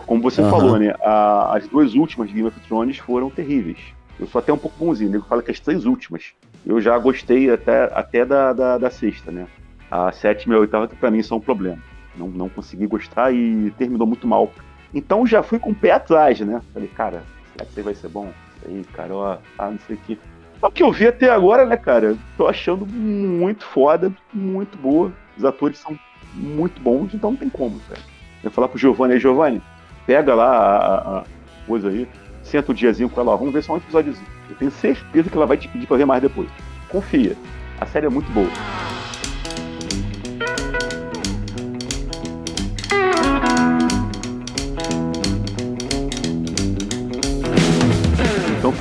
Como 0.06 0.22
você 0.22 0.40
Aham. 0.42 0.50
falou, 0.50 0.80
né? 0.80 0.96
a- 1.04 1.58
as 1.58 1.68
duas 1.68 1.94
últimas 1.96 2.30
de 2.30 2.36
Game 2.36 2.48
of 2.48 2.58
Thrones 2.62 2.98
foram 2.98 3.30
terríveis. 3.30 3.78
Eu 4.18 4.26
sou 4.28 4.40
até 4.40 4.54
um 4.54 4.58
pouco 4.58 4.78
bonzinho, 4.80 5.10
o 5.10 5.12
nego 5.12 5.26
fala 5.28 5.44
que 5.44 5.52
as 5.52 5.60
três 5.60 5.86
últimas. 5.86 6.24
Eu 6.66 6.80
já 6.80 6.98
gostei 6.98 7.50
até, 7.52 7.92
até 7.94 8.26
da, 8.26 8.54
da, 8.54 8.78
da 8.78 8.90
sexta, 8.90 9.32
né? 9.34 9.48
A 9.90 10.12
sétima 10.12 10.54
e 10.54 10.58
a 10.58 10.62
oitava, 10.62 10.88
que 10.88 10.96
pra 10.96 11.12
mim 11.12 11.24
são 11.24 11.38
um 11.38 11.42
problema. 11.42 11.78
Não, 12.16 12.28
não 12.28 12.50
consegui 12.50 12.88
gostar 12.88 13.32
e 13.34 13.72
terminou 13.78 14.08
muito 14.08 14.28
mal. 14.28 14.52
Então 14.94 15.26
já 15.26 15.44
fui 15.44 15.60
com 15.60 15.72
o 15.72 15.76
pé 15.76 15.92
atrás, 15.92 16.40
né? 16.40 16.62
Falei, 16.74 16.90
cara, 16.90 17.24
Isso 17.56 17.80
aí 17.80 17.84
vai 17.84 17.96
ser 17.96 18.10
bom. 18.10 18.32
Isso 18.58 18.68
aí, 18.68 18.84
cara, 18.94 19.14
ó, 19.14 19.38
ah, 19.58 19.72
não 19.72 19.80
sei 19.80 19.96
o 19.96 20.00
que. 20.00 20.20
O 20.62 20.72
que 20.72 20.82
eu 20.82 20.92
vi 20.92 21.08
até 21.08 21.30
agora, 21.30 21.66
né, 21.66 21.78
cara? 21.78 22.18
Tô 22.36 22.48
achando 22.48 22.86
muito 22.86 23.64
foda, 23.66 24.12
muito 24.34 24.78
boa. 24.78 25.14
Os 25.38 25.46
atores 25.46 25.78
são 25.78 25.98
muito 26.34 26.82
bons, 26.82 27.14
então 27.14 27.32
não 27.32 27.38
tem 27.38 27.50
como, 27.50 27.80
cara. 27.88 28.02
Eu 28.44 28.52
falar 28.52 28.68
pro 28.68 28.78
Giovanni 28.78 29.14
aí, 29.14 29.20
Giovanni, 29.20 29.62
pega 30.06 30.34
lá 30.34 30.48
a, 30.48 31.20
a, 31.20 31.24
coisa 31.68 31.90
aí, 31.90 32.08
senta 32.42 32.72
um 32.72 32.76
diazinho 32.76 33.10
com 33.10 33.22
ela, 33.22 33.36
vamos 33.36 33.54
ver 33.54 33.64
só 33.64 33.74
um 33.74 33.78
episódiozinho. 33.78 34.28
Eu 34.50 34.56
tenho 34.56 34.72
certeza 34.72 35.30
que 35.30 35.36
ela 35.36 35.46
vai 35.46 35.58
te 35.58 35.68
pedir 35.68 35.86
pra 35.86 35.98
ver 35.98 36.06
mais 36.06 36.22
depois. 36.22 36.50
Confia. 36.90 37.36
A 37.80 37.86
série 37.86 38.08
é 38.08 38.10
muito 38.10 38.32
boa. 38.32 38.50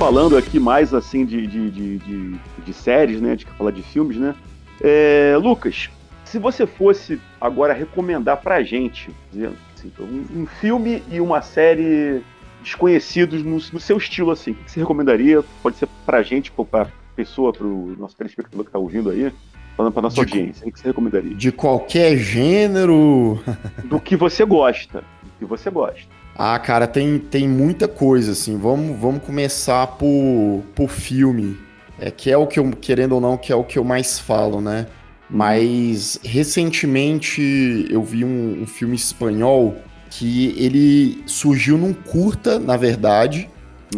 Falando 0.06 0.36
aqui 0.36 0.60
mais 0.60 0.94
assim 0.94 1.26
de, 1.26 1.48
de, 1.48 1.68
de, 1.68 1.98
de, 1.98 2.36
de 2.64 2.72
séries, 2.72 3.20
né? 3.20 3.34
De 3.34 3.44
falar 3.44 3.72
de 3.72 3.82
filmes, 3.82 4.16
né? 4.16 4.36
É, 4.80 5.36
Lucas, 5.36 5.90
se 6.24 6.38
você 6.38 6.64
fosse 6.64 7.20
agora 7.40 7.72
recomendar 7.72 8.36
pra 8.36 8.62
gente, 8.62 9.10
assim, 9.32 9.90
um, 9.98 10.42
um 10.42 10.46
filme 10.46 11.02
e 11.10 11.20
uma 11.20 11.42
série 11.42 12.22
desconhecidos 12.62 13.42
no, 13.42 13.56
no, 13.56 13.80
seu 13.80 13.96
estilo, 13.96 14.30
assim, 14.30 14.52
o 14.52 14.54
que 14.54 14.70
você 14.70 14.78
recomendaria? 14.78 15.42
Pode 15.60 15.76
ser 15.76 15.88
pra 16.04 16.22
gente, 16.22 16.52
pra 16.52 16.86
pessoa, 17.16 17.52
pro 17.52 17.96
nosso 17.98 18.16
telespectador 18.16 18.64
que 18.64 18.70
tá 18.70 18.78
ouvindo 18.78 19.10
aí, 19.10 19.32
falando 19.76 19.92
pra 19.92 20.02
nossa 20.02 20.14
de, 20.14 20.20
audiência, 20.20 20.68
o 20.68 20.70
que 20.70 20.78
você 20.78 20.86
recomendaria? 20.86 21.34
De 21.34 21.50
qualquer 21.50 22.16
gênero. 22.16 23.40
Do 23.86 23.98
que 23.98 24.14
você 24.14 24.44
gosta. 24.44 25.00
Do 25.00 25.30
que 25.40 25.44
você 25.44 25.68
gosta. 25.68 26.15
Ah, 26.38 26.58
cara, 26.58 26.86
tem, 26.86 27.18
tem 27.18 27.48
muita 27.48 27.88
coisa, 27.88 28.32
assim. 28.32 28.58
Vamos, 28.58 28.98
vamos 28.98 29.22
começar 29.22 29.86
por, 29.86 30.62
por 30.74 30.90
filme. 30.90 31.56
É, 31.98 32.10
que 32.10 32.30
é 32.30 32.36
o 32.36 32.46
que 32.46 32.58
eu, 32.58 32.70
querendo 32.72 33.12
ou 33.12 33.20
não, 33.20 33.38
que 33.38 33.50
é 33.50 33.56
o 33.56 33.64
que 33.64 33.78
eu 33.78 33.84
mais 33.84 34.18
falo, 34.18 34.60
né? 34.60 34.86
Mas 35.30 36.20
recentemente 36.22 37.86
eu 37.90 38.02
vi 38.02 38.22
um, 38.22 38.62
um 38.62 38.66
filme 38.66 38.94
espanhol 38.94 39.76
que 40.10 40.54
ele 40.58 41.22
surgiu 41.26 41.78
num 41.78 41.94
curta, 41.94 42.58
na 42.58 42.76
verdade. 42.76 43.48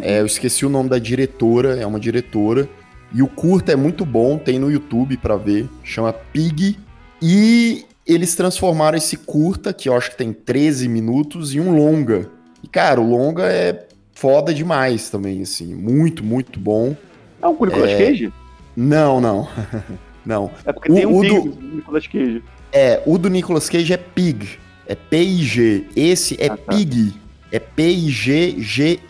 É, 0.00 0.20
eu 0.20 0.26
esqueci 0.26 0.64
o 0.64 0.68
nome 0.68 0.88
da 0.88 0.98
diretora, 0.98 1.76
é 1.76 1.84
uma 1.84 1.98
diretora. 1.98 2.68
E 3.12 3.20
o 3.20 3.26
curta 3.26 3.72
é 3.72 3.76
muito 3.76 4.06
bom, 4.06 4.38
tem 4.38 4.58
no 4.58 4.70
YouTube 4.70 5.16
para 5.16 5.36
ver, 5.36 5.68
chama 5.82 6.12
Pig. 6.12 6.78
E 7.20 7.84
eles 8.08 8.34
transformaram 8.34 8.96
esse 8.96 9.18
curta, 9.18 9.72
que 9.72 9.88
eu 9.88 9.96
acho 9.96 10.10
que 10.10 10.16
tem 10.16 10.32
13 10.32 10.88
minutos, 10.88 11.54
em 11.54 11.60
um 11.60 11.76
longa. 11.76 12.30
E, 12.64 12.66
cara, 12.66 12.98
o 13.00 13.08
longa 13.08 13.44
é 13.44 13.86
foda 14.14 14.54
demais 14.54 15.10
também, 15.10 15.42
assim. 15.42 15.74
Muito, 15.74 16.24
muito 16.24 16.58
bom. 16.58 16.96
É 17.42 17.46
um 17.46 17.52
Nicolas 17.52 17.90
é... 17.90 17.98
Cage? 17.98 18.32
Não, 18.74 19.20
não. 19.20 19.46
não. 20.24 20.50
É 20.64 20.72
porque 20.72 20.90
o, 20.90 20.94
tem 20.94 21.06
um 21.06 21.20
Pig 21.20 21.48
do 21.50 21.76
Nicolas 21.76 22.06
Cage. 22.06 22.42
É, 22.72 23.02
o 23.04 23.18
do 23.18 23.28
Nicolas 23.28 23.68
Cage 23.68 23.92
é 23.92 23.98
Pig. 23.98 24.58
É 24.86 24.94
P-I-G. 24.94 25.84
Esse 25.94 26.40
é 26.40 26.46
ah, 26.46 26.56
tá. 26.56 26.72
Pig. 26.72 27.12
É 27.52 27.58
P-I-G-G-Y. 27.58 29.00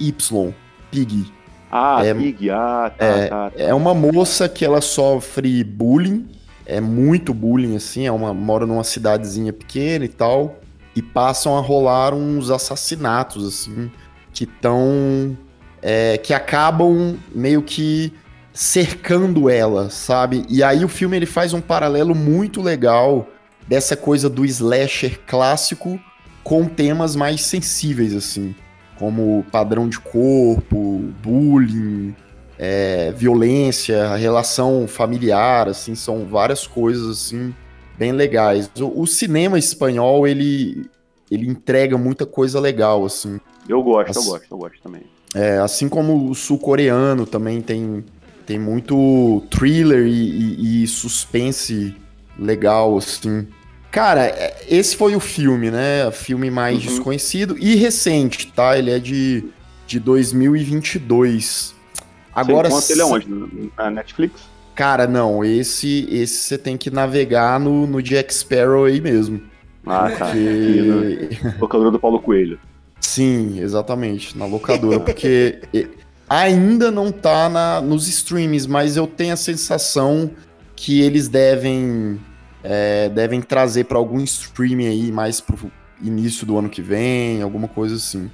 Pig. 0.90 1.32
Ah, 1.70 2.04
é, 2.04 2.12
Pig. 2.12 2.50
Ah, 2.50 2.92
tá, 2.98 3.06
é, 3.06 3.26
tá, 3.28 3.50
tá. 3.50 3.62
É 3.62 3.72
uma 3.72 3.94
moça 3.94 4.48
que 4.48 4.64
ela 4.64 4.80
sofre 4.80 5.62
bullying 5.62 6.26
é 6.68 6.80
muito 6.82 7.32
bullying, 7.32 7.74
assim, 7.74 8.06
é 8.06 8.12
uma, 8.12 8.34
mora 8.34 8.66
numa 8.66 8.84
cidadezinha 8.84 9.54
pequena 9.54 10.04
e 10.04 10.08
tal, 10.08 10.60
e 10.94 11.00
passam 11.00 11.56
a 11.56 11.60
rolar 11.60 12.12
uns 12.12 12.50
assassinatos, 12.50 13.46
assim, 13.46 13.90
que 14.32 14.44
estão. 14.44 15.36
É, 15.80 16.18
que 16.18 16.34
acabam 16.34 17.16
meio 17.32 17.62
que 17.62 18.12
cercando 18.52 19.48
ela, 19.48 19.88
sabe? 19.88 20.44
E 20.48 20.60
aí 20.60 20.84
o 20.84 20.88
filme 20.88 21.16
ele 21.16 21.24
faz 21.24 21.52
um 21.52 21.60
paralelo 21.60 22.16
muito 22.16 22.60
legal 22.60 23.28
dessa 23.68 23.96
coisa 23.96 24.28
do 24.28 24.44
slasher 24.44 25.20
clássico 25.24 26.00
com 26.42 26.64
temas 26.64 27.14
mais 27.14 27.42
sensíveis, 27.42 28.12
assim, 28.12 28.56
como 28.98 29.46
padrão 29.52 29.88
de 29.88 30.00
corpo, 30.00 30.98
bullying, 31.22 32.16
é, 32.58 33.12
violência, 33.12 34.16
relação 34.16 34.88
familiar, 34.88 35.68
assim, 35.68 35.94
são 35.94 36.26
várias 36.26 36.66
coisas 36.66 37.08
assim 37.08 37.54
bem 37.96 38.12
legais. 38.12 38.70
O, 38.78 39.02
o, 39.02 39.06
cinema 39.06 39.58
espanhol 39.58 40.26
ele 40.26 40.88
ele 41.30 41.46
entrega 41.46 41.96
muita 41.98 42.26
coisa 42.26 42.58
legal 42.58 43.04
assim. 43.04 43.40
Eu 43.68 43.82
gosto, 43.82 44.10
assim, 44.10 44.20
eu 44.20 44.32
gosto, 44.32 44.46
eu 44.50 44.58
gosto 44.58 44.82
também. 44.82 45.02
É, 45.34 45.58
assim 45.58 45.88
como 45.88 46.30
o 46.30 46.34
sul-coreano 46.34 47.26
também 47.26 47.60
tem 47.60 48.04
tem 48.46 48.58
muito 48.58 49.42
thriller 49.50 50.06
e, 50.06 50.10
e, 50.10 50.84
e 50.84 50.86
suspense 50.86 51.94
legal 52.38 52.96
assim. 52.96 53.46
Cara, 53.90 54.26
é, 54.26 54.64
esse 54.68 54.96
foi 54.96 55.14
o 55.14 55.20
filme, 55.20 55.70
né? 55.70 56.10
Filme 56.12 56.50
mais 56.50 56.76
uhum. 56.76 56.80
desconhecido 56.80 57.56
e 57.58 57.74
recente, 57.74 58.50
tá? 58.52 58.78
Ele 58.78 58.90
é 58.90 58.98
de, 58.98 59.44
de 59.86 59.98
2022. 59.98 61.77
Agora 62.40 62.68
você 62.68 62.92
ele 62.92 63.02
é 63.02 63.04
onde? 63.04 63.28
Na 63.76 63.90
Netflix? 63.90 64.40
Cara, 64.74 65.06
não, 65.06 65.44
esse 65.44 66.06
esse 66.10 66.38
você 66.38 66.58
tem 66.58 66.76
que 66.76 66.90
navegar 66.90 67.58
no, 67.58 67.86
no 67.86 68.00
Jack 68.00 68.32
Sparrow 68.32 68.84
aí 68.84 69.00
mesmo. 69.00 69.42
Ah, 69.86 70.10
tá. 70.10 70.26
Porque... 70.26 71.28
locadora 71.58 71.90
do 71.90 71.98
Paulo 71.98 72.20
Coelho. 72.20 72.58
Sim, 73.00 73.60
exatamente, 73.60 74.36
na 74.36 74.44
locadora, 74.46 75.00
porque 75.00 75.60
ainda 76.28 76.90
não 76.90 77.10
tá 77.10 77.48
na, 77.48 77.80
nos 77.80 78.06
streams, 78.08 78.68
mas 78.68 78.96
eu 78.96 79.06
tenho 79.06 79.32
a 79.32 79.36
sensação 79.36 80.30
que 80.76 81.00
eles 81.00 81.28
devem 81.28 82.20
é, 82.62 83.08
devem 83.08 83.40
trazer 83.40 83.84
para 83.84 83.98
algum 83.98 84.20
streaming 84.20 84.86
aí 84.86 85.12
mais 85.12 85.40
pro 85.40 85.70
início 86.02 86.46
do 86.46 86.58
ano 86.58 86.68
que 86.68 86.82
vem, 86.82 87.42
alguma 87.42 87.66
coisa 87.66 87.94
assim. 87.96 88.30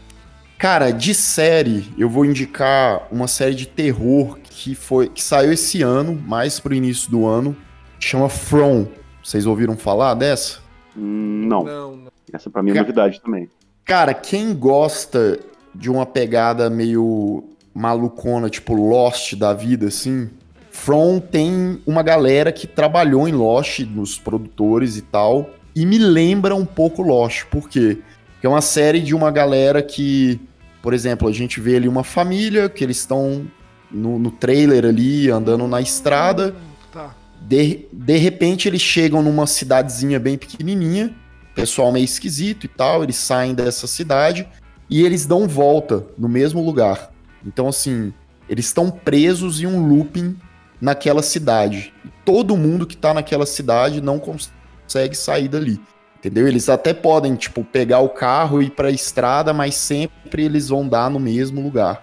Cara, 0.64 0.92
de 0.92 1.12
série, 1.12 1.92
eu 1.98 2.09
vou 2.09 2.24
indicar 2.24 3.07
uma 3.12 3.29
série 3.29 3.55
de 3.55 3.66
terror 3.66 4.38
que 4.42 4.74
foi 4.74 5.11
que 5.11 5.22
saiu 5.22 5.53
esse 5.53 5.83
ano, 5.83 6.18
mais 6.27 6.59
pro 6.59 6.72
início 6.72 7.11
do 7.11 7.27
ano, 7.27 7.55
chama 8.00 8.31
From. 8.31 8.87
Vocês 9.22 9.44
ouviram 9.44 9.77
falar 9.77 10.14
dessa? 10.14 10.61
Não. 10.96 11.64
não, 11.64 11.96
não. 11.96 12.12
Essa 12.33 12.48
pra 12.48 12.62
mim 12.62 12.70
é 12.70 12.74
novidade 12.77 13.20
também. 13.20 13.46
Cara, 13.85 14.14
quem 14.14 14.55
gosta 14.55 15.38
de 15.74 15.90
uma 15.90 16.07
pegada 16.07 16.70
meio 16.70 17.44
malucona, 17.74 18.48
tipo 18.48 18.72
Lost 18.72 19.35
da 19.35 19.53
vida, 19.53 19.88
assim, 19.88 20.31
From 20.70 21.20
tem 21.20 21.79
uma 21.87 22.03
galera 22.03 22.50
que 22.50 22.66
trabalhou 22.66 23.29
em 23.29 23.33
Lost, 23.33 23.81
nos 23.81 24.18
produtores 24.18 24.96
e 24.96 25.03
tal, 25.03 25.50
e 25.77 25.85
me 25.85 25.98
lembra 25.98 26.55
um 26.55 26.64
pouco 26.64 27.03
Lost. 27.03 27.44
Por 27.50 27.68
quê? 27.68 27.98
Porque 28.33 28.46
é 28.46 28.48
uma 28.48 28.62
série 28.62 29.00
de 29.00 29.14
uma 29.14 29.31
galera 29.31 29.83
que 29.83 30.40
por 30.85 30.92
exemplo, 30.92 31.27
a 31.27 31.33
gente 31.33 31.62
vê 31.62 31.77
ali 31.77 31.88
uma 31.88 32.05
família 32.05 32.68
que 32.68 32.85
eles 32.85 32.99
estão 32.99 33.47
no, 33.90 34.18
no, 34.18 34.31
trailer 34.31 34.85
ali, 34.85 35.31
andando 35.31 35.66
na 35.66 35.81
estrada. 35.81 36.55
Tá. 36.92 37.16
De, 37.40 37.87
de 37.90 38.18
repente 38.18 38.68
eles 38.68 38.83
chegam 38.83 39.23
numa 39.23 39.47
cidadezinha 39.47 40.20
bem 40.20 40.37
pequenininha, 40.37 41.11
pessoal 41.55 41.90
meio 41.90 42.05
esquisito 42.05 42.64
e 42.64 42.68
tal, 42.68 43.03
eles 43.03 43.16
saem 43.16 43.55
dessa 43.55 43.87
cidade 43.87 44.47
e 44.90 45.03
eles 45.03 45.25
dão 45.25 45.49
volta 45.49 46.05
no 46.18 46.29
mesmo 46.29 46.62
lugar. 46.62 47.11
Então, 47.47 47.66
assim, 47.66 48.12
eles 48.47 48.66
estão 48.66 48.90
presos 48.90 49.62
em 49.62 49.66
um 49.66 49.88
looping 49.88 50.37
naquela 50.83 51.23
cidade. 51.23 51.94
E 52.05 52.11
todo 52.27 52.59
mundo 52.59 52.87
que 52.87 52.94
tá 52.94 53.14
naquela 53.14 53.47
cidade 53.47 54.03
não 54.03 54.18
consegue 54.18 55.16
sair 55.16 55.49
dali. 55.49 55.81
Entendeu? 56.25 56.49
Eles 56.49 56.71
até 56.71 56.95
podem, 56.95 57.37
tipo, 57.37 57.63
pegar 57.63 58.01
o 58.01 58.09
carro 58.09 58.63
e 58.63 58.67
ir 58.67 58.71
pra 58.71 58.91
estrada, 58.91 59.53
mas 59.53 59.75
sempre 59.75 60.43
eles 60.43 60.71
vão 60.71 60.89
dar 60.89 61.11
no 61.11 61.21
mesmo 61.21 61.61
lugar. 61.61 62.03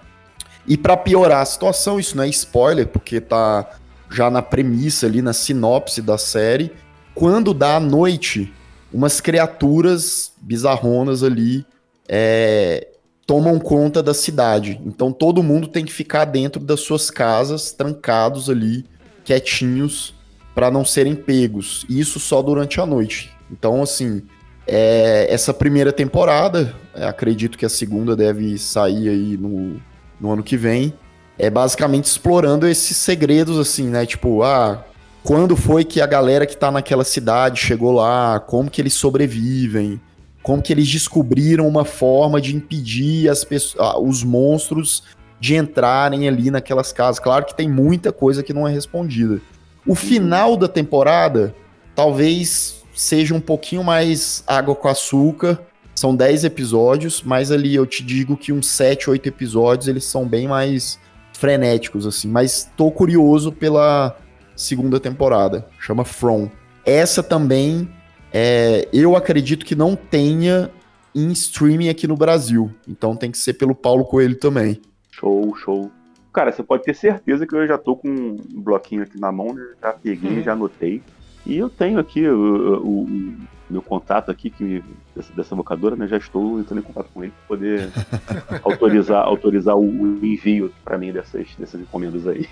E 0.67 0.77
para 0.77 0.95
piorar 0.95 1.41
a 1.41 1.45
situação, 1.45 1.99
isso 1.99 2.15
não 2.15 2.23
é 2.23 2.27
spoiler, 2.27 2.87
porque 2.87 3.19
tá 3.19 3.67
já 4.11 4.29
na 4.29 4.43
premissa 4.43 5.07
ali, 5.07 5.23
na 5.23 5.33
sinopse 5.33 6.03
da 6.03 6.19
série, 6.19 6.71
quando 7.15 7.51
dá 7.51 7.77
a 7.77 7.79
noite, 7.79 8.53
umas 8.93 9.19
criaturas 9.19 10.33
bizarronas 10.39 11.23
ali 11.23 11.65
é, 12.07 12.89
tomam 13.25 13.57
conta 13.57 14.03
da 14.03 14.13
cidade. 14.13 14.79
Então 14.85 15.11
todo 15.11 15.41
mundo 15.41 15.67
tem 15.67 15.83
que 15.83 15.91
ficar 15.91 16.25
dentro 16.25 16.61
das 16.61 16.81
suas 16.81 17.09
casas, 17.09 17.71
trancados 17.71 18.51
ali, 18.51 18.85
quietinhos, 19.23 20.13
para 20.53 20.69
não 20.69 20.85
serem 20.85 21.15
pegos. 21.15 21.87
Isso 21.89 22.19
só 22.19 22.39
durante 22.43 22.79
a 22.79 22.85
noite. 22.85 23.40
Então, 23.51 23.83
assim, 23.83 24.23
é, 24.65 25.27
essa 25.29 25.53
primeira 25.53 25.91
temporada, 25.91 26.73
é, 26.95 27.05
acredito 27.05 27.57
que 27.57 27.65
a 27.65 27.69
segunda 27.69 28.15
deve 28.15 28.57
sair 28.57 29.09
aí 29.09 29.37
no, 29.37 29.81
no 30.19 30.31
ano 30.31 30.43
que 30.43 30.55
vem, 30.55 30.93
é 31.37 31.49
basicamente 31.49 32.05
explorando 32.05 32.67
esses 32.67 32.95
segredos, 32.97 33.59
assim, 33.59 33.89
né? 33.89 34.05
Tipo, 34.05 34.43
ah, 34.43 34.85
quando 35.23 35.55
foi 35.55 35.83
que 35.83 35.99
a 35.99 36.05
galera 36.05 36.45
que 36.45 36.55
tá 36.55 36.71
naquela 36.71 37.03
cidade 37.03 37.59
chegou 37.59 37.91
lá, 37.91 38.39
como 38.39 38.69
que 38.69 38.81
eles 38.81 38.93
sobrevivem, 38.93 39.99
como 40.41 40.61
que 40.61 40.71
eles 40.73 40.87
descobriram 40.87 41.67
uma 41.67 41.85
forma 41.85 42.39
de 42.39 42.55
impedir 42.55 43.29
as 43.29 43.43
pessoas, 43.43 43.95
os 43.99 44.23
monstros 44.23 45.03
de 45.39 45.55
entrarem 45.55 46.27
ali 46.27 46.51
naquelas 46.51 46.91
casas. 46.91 47.19
Claro 47.19 47.45
que 47.45 47.55
tem 47.55 47.69
muita 47.69 48.11
coisa 48.11 48.43
que 48.43 48.53
não 48.53 48.67
é 48.67 48.71
respondida. 48.71 49.41
O 49.85 49.95
final 49.95 50.55
da 50.55 50.67
temporada 50.67 51.55
talvez 51.95 52.80
seja 53.01 53.33
um 53.33 53.41
pouquinho 53.41 53.83
mais 53.83 54.43
água 54.45 54.75
com 54.75 54.87
açúcar. 54.87 55.59
São 55.95 56.15
10 56.15 56.43
episódios, 56.43 57.23
mas 57.23 57.51
ali 57.51 57.73
eu 57.73 57.85
te 57.85 58.03
digo 58.03 58.37
que 58.37 58.53
uns 58.53 58.67
7, 58.67 59.09
8 59.09 59.27
episódios 59.27 59.87
eles 59.87 60.05
são 60.05 60.27
bem 60.27 60.47
mais 60.47 60.99
frenéticos, 61.33 62.05
assim. 62.05 62.27
Mas 62.27 62.71
tô 62.77 62.91
curioso 62.91 63.51
pela 63.51 64.15
segunda 64.55 64.99
temporada. 64.99 65.67
Chama 65.79 66.05
From. 66.05 66.49
Essa 66.85 67.23
também, 67.23 67.89
é, 68.31 68.87
eu 68.93 69.15
acredito 69.15 69.65
que 69.65 69.75
não 69.75 69.95
tenha 69.95 70.69
em 71.13 71.31
streaming 71.31 71.89
aqui 71.89 72.07
no 72.07 72.15
Brasil. 72.15 72.71
Então 72.87 73.15
tem 73.15 73.31
que 73.31 73.37
ser 73.37 73.53
pelo 73.53 73.73
Paulo 73.73 74.05
Coelho 74.05 74.37
também. 74.37 74.79
Show, 75.11 75.55
show. 75.55 75.91
Cara, 76.31 76.51
você 76.51 76.61
pode 76.61 76.83
ter 76.83 76.95
certeza 76.95 77.47
que 77.47 77.55
eu 77.55 77.67
já 77.67 77.79
tô 77.79 77.95
com 77.95 78.07
um 78.07 78.61
bloquinho 78.61 79.01
aqui 79.01 79.19
na 79.19 79.31
mão, 79.31 79.53
né? 79.53 79.61
já 79.81 79.91
peguei, 79.91 80.37
uhum. 80.37 80.43
já 80.43 80.53
anotei. 80.53 81.01
E 81.45 81.57
eu 81.57 81.69
tenho 81.69 81.99
aqui 81.99 82.27
o, 82.27 82.81
o, 82.83 83.03
o 83.03 83.37
meu 83.69 83.81
contato 83.81 84.29
aqui 84.29 84.49
que 84.49 84.83
dessa, 85.15 85.33
dessa 85.33 85.55
vocadora, 85.55 85.95
né? 85.95 86.07
Já 86.07 86.17
estou 86.17 86.59
entrando 86.59 86.79
em 86.79 86.83
contato 86.83 87.09
com 87.13 87.23
ele 87.23 87.31
para 87.31 87.47
poder 87.47 87.89
autorizar, 88.63 89.25
autorizar 89.25 89.75
o, 89.75 89.81
o 89.81 90.25
envio 90.25 90.71
para 90.83 90.97
mim 90.97 91.11
dessas, 91.11 91.47
dessas 91.57 91.81
encomendas 91.81 92.27
aí. 92.27 92.47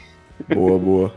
Boa, 0.53 0.79
boa. 0.79 1.13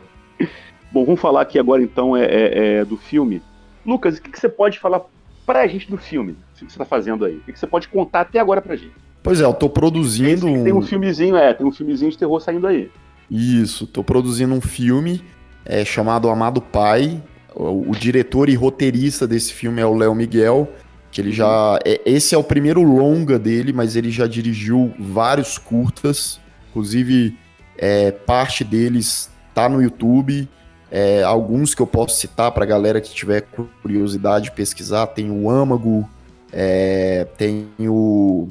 Bom, 0.91 1.05
vamos 1.05 1.21
falar 1.21 1.43
aqui 1.43 1.59
agora 1.59 1.83
então 1.83 2.17
é, 2.17 2.25
é, 2.25 2.75
é 2.77 2.85
do 2.85 2.97
filme. 2.97 3.41
Lucas, 3.87 4.19
o 4.19 4.23
que, 4.23 4.31
que, 4.31 4.39
você 4.39 4.49
pode 4.49 4.79
falar 4.79 5.03
pra 5.47 5.67
gente 5.67 5.91
do 5.91 5.97
filme? 5.97 6.33
O 6.33 6.37
que 6.55 6.61
você 6.61 6.65
está 6.67 6.85
fazendo 6.85 7.25
aí? 7.25 7.37
O 7.37 7.41
que, 7.41 7.53
que 7.53 7.59
você 7.59 7.67
pode 7.67 7.89
contar 7.89 8.21
até 8.21 8.39
agora 8.39 8.61
pra 8.61 8.77
gente? 8.77 8.93
Pois 9.23 9.41
é, 9.41 9.45
eu 9.45 9.55
tô 9.55 9.69
produzindo. 9.69 10.47
Tem, 10.47 10.65
tem 10.65 10.73
um 10.73 10.83
filmezinho, 10.83 11.37
é, 11.37 11.55
tem 11.55 11.67
um 11.67 11.73
filmezinho 11.73 12.11
de 12.11 12.19
terror 12.19 12.41
saindo 12.41 12.67
aí. 12.67 12.91
Isso, 13.31 13.87
tô 13.87 14.05
produzindo 14.05 14.53
um 14.53 14.61
filme 14.61 15.25
é, 15.65 15.85
chamado 15.85 16.29
Amado 16.29 16.61
Pai. 16.61 17.23
O, 17.55 17.95
diretor 17.95 18.49
e 18.49 18.55
roteirista 18.55 19.27
desse 19.27 19.53
filme 19.53 19.81
é 19.81 19.87
o 19.87 19.95
Léo 19.95 20.15
Miguel, 20.15 20.69
que 21.11 21.21
ele 21.21 21.33
já. 21.33 21.79
É, 21.85 22.01
esse 22.07 22.35
é 22.35 22.39
o 22.39 22.45
primeiro 22.45 22.83
longa 22.83 23.39
dele, 23.39 23.73
mas 23.73 23.97
ele 23.97 24.11
já 24.11 24.27
dirigiu 24.27 24.93
vários 24.99 25.59
curtas. 25.59 26.41
Inclusive, 26.71 27.37
é, 27.77 28.11
parte 28.11 28.65
deles 28.65 29.31
tá 29.55 29.69
no 29.69 29.83
YouTube. 29.83 30.49
É, 30.91 31.23
alguns 31.23 31.75
que 31.75 31.81
eu 31.81 31.87
posso 31.87 32.19
citar 32.19 32.53
pra 32.53 32.67
galera 32.67 33.01
que 33.01 33.15
tiver 33.15 33.47
curiosidade 33.83 34.47
de 34.47 34.53
pesquisar. 34.53 35.07
Tem 35.09 35.31
o 35.31 35.49
Âmago, 35.49 36.09
é, 36.53 37.27
tem 37.37 37.69
o 37.79 38.49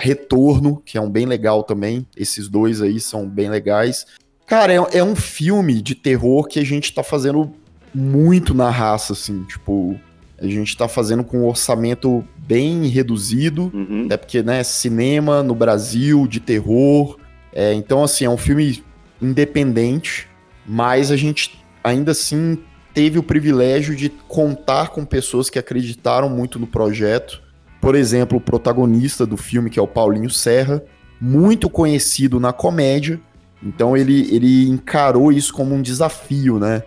Retorno, 0.00 0.82
que 0.84 0.96
é 0.96 1.00
um 1.00 1.10
bem 1.10 1.26
legal 1.26 1.62
também. 1.62 2.06
Esses 2.16 2.48
dois 2.48 2.80
aí 2.80 2.98
são 2.98 3.28
bem 3.28 3.48
legais. 3.48 4.06
Cara, 4.50 4.72
é, 4.72 4.98
é, 4.98 5.04
um 5.04 5.14
filme 5.14 5.80
de 5.80 5.94
terror 5.94 6.48
que 6.48 6.58
a 6.58 6.64
gente 6.64 6.92
tá 6.92 7.04
fazendo 7.04 7.52
muito 7.94 8.54
na 8.54 8.70
raça, 8.70 9.12
assim. 9.12 9.44
Tipo, 9.44 9.98
a 10.38 10.46
gente 10.46 10.76
tá 10.76 10.88
fazendo 10.88 11.24
com 11.24 11.38
um 11.38 11.46
orçamento 11.46 12.24
bem 12.38 12.86
reduzido. 12.86 13.70
Uhum. 13.74 14.08
É 14.10 14.16
porque, 14.16 14.42
né, 14.42 14.62
cinema 14.62 15.42
no 15.42 15.54
Brasil, 15.54 16.26
de 16.26 16.40
terror. 16.40 17.18
É, 17.52 17.72
então, 17.74 18.02
assim, 18.02 18.24
é 18.24 18.30
um 18.30 18.36
filme 18.36 18.82
independente, 19.20 20.28
mas 20.66 21.10
a 21.10 21.16
gente 21.16 21.62
ainda 21.82 22.12
assim 22.12 22.58
teve 22.94 23.18
o 23.18 23.22
privilégio 23.22 23.94
de 23.94 24.08
contar 24.08 24.88
com 24.88 25.04
pessoas 25.04 25.50
que 25.50 25.58
acreditaram 25.58 26.28
muito 26.28 26.58
no 26.58 26.66
projeto 26.66 27.42
por 27.80 27.94
exemplo, 27.94 28.38
o 28.38 28.40
protagonista 28.40 29.24
do 29.24 29.36
filme, 29.36 29.70
que 29.70 29.78
é 29.78 29.82
o 29.82 29.88
Paulinho 29.88 30.28
Serra, 30.28 30.82
muito 31.20 31.70
conhecido 31.70 32.38
na 32.38 32.52
comédia, 32.52 33.18
então 33.62 33.96
ele, 33.96 34.34
ele 34.34 34.68
encarou 34.68 35.32
isso 35.32 35.52
como 35.52 35.74
um 35.74 35.82
desafio, 35.82 36.58
né? 36.58 36.82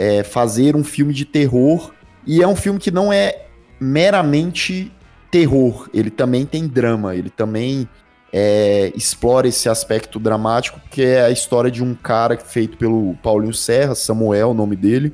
É 0.00 0.22
fazer 0.22 0.76
um 0.76 0.84
filme 0.84 1.12
de 1.12 1.24
terror, 1.24 1.92
e 2.24 2.40
é 2.40 2.46
um 2.46 2.54
filme 2.54 2.78
que 2.78 2.90
não 2.90 3.12
é 3.12 3.46
meramente 3.80 4.92
terror, 5.30 5.88
ele 5.92 6.10
também 6.10 6.46
tem 6.46 6.68
drama, 6.68 7.16
ele 7.16 7.30
também 7.30 7.88
é, 8.32 8.92
explora 8.94 9.48
esse 9.48 9.68
aspecto 9.68 10.18
dramático, 10.18 10.80
que 10.90 11.02
é 11.02 11.22
a 11.22 11.30
história 11.30 11.70
de 11.70 11.82
um 11.82 11.94
cara 11.94 12.36
feito 12.38 12.76
pelo 12.76 13.14
Paulinho 13.22 13.54
Serra, 13.54 13.94
Samuel, 13.94 14.50
o 14.50 14.54
nome 14.54 14.76
dele, 14.76 15.12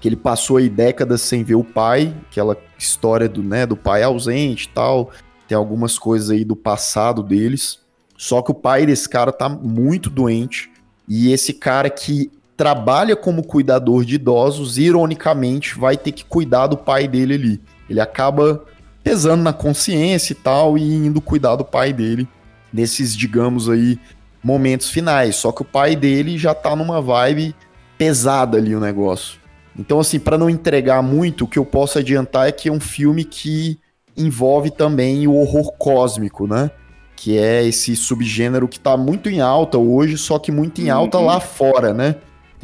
que 0.00 0.08
ele 0.08 0.16
passou 0.16 0.58
aí 0.58 0.68
décadas 0.68 1.22
sem 1.22 1.42
ver 1.42 1.54
o 1.54 1.64
pai, 1.64 2.14
aquela 2.30 2.56
história 2.78 3.28
do, 3.28 3.42
né, 3.42 3.66
do 3.66 3.76
pai 3.76 4.02
ausente 4.02 4.66
e 4.66 4.68
tal. 4.68 5.10
Tem 5.48 5.56
algumas 5.56 5.98
coisas 5.98 6.30
aí 6.30 6.44
do 6.44 6.54
passado 6.54 7.22
deles. 7.22 7.78
Só 8.16 8.42
que 8.42 8.50
o 8.50 8.54
pai 8.54 8.84
desse 8.84 9.08
cara 9.08 9.32
tá 9.32 9.48
muito 9.48 10.10
doente. 10.10 10.70
E 11.08 11.32
esse 11.32 11.52
cara 11.52 11.88
que 11.88 12.30
trabalha 12.56 13.14
como 13.14 13.42
cuidador 13.42 14.04
de 14.04 14.14
idosos, 14.14 14.78
ironicamente, 14.78 15.78
vai 15.78 15.96
ter 15.96 16.12
que 16.12 16.24
cuidar 16.24 16.66
do 16.66 16.76
pai 16.76 17.06
dele 17.06 17.34
ali. 17.34 17.60
Ele 17.88 18.00
acaba 18.00 18.64
pesando 19.04 19.42
na 19.42 19.52
consciência 19.52 20.32
e 20.32 20.36
tal, 20.36 20.78
e 20.78 20.82
indo 20.82 21.20
cuidar 21.20 21.56
do 21.56 21.64
pai 21.64 21.92
dele 21.92 22.26
nesses, 22.72 23.14
digamos 23.14 23.68
aí, 23.68 23.98
momentos 24.42 24.90
finais. 24.90 25.36
Só 25.36 25.52
que 25.52 25.62
o 25.62 25.64
pai 25.64 25.94
dele 25.94 26.38
já 26.38 26.54
tá 26.54 26.74
numa 26.74 27.00
vibe 27.00 27.54
pesada 27.98 28.58
ali 28.58 28.74
o 28.74 28.80
negócio. 28.80 29.38
Então, 29.78 30.00
assim, 30.00 30.18
para 30.18 30.38
não 30.38 30.48
entregar 30.48 31.02
muito, 31.02 31.44
o 31.44 31.48
que 31.48 31.58
eu 31.58 31.64
posso 31.64 31.98
adiantar 31.98 32.48
é 32.48 32.52
que 32.52 32.68
é 32.68 32.72
um 32.72 32.80
filme 32.80 33.24
que 33.24 33.78
envolve 34.16 34.70
também 34.70 35.26
o 35.26 35.34
horror 35.34 35.72
cósmico, 35.72 36.46
né? 36.46 36.70
Que 37.14 37.36
é 37.36 37.64
esse 37.64 37.94
subgênero 37.94 38.66
que 38.66 38.80
tá 38.80 38.96
muito 38.96 39.28
em 39.28 39.40
alta 39.40 39.76
hoje, 39.76 40.16
só 40.16 40.38
que 40.38 40.50
muito 40.50 40.80
em 40.80 40.88
alta 40.88 41.18
uhum. 41.18 41.26
lá 41.26 41.38
fora, 41.38 41.92
né? 41.92 42.16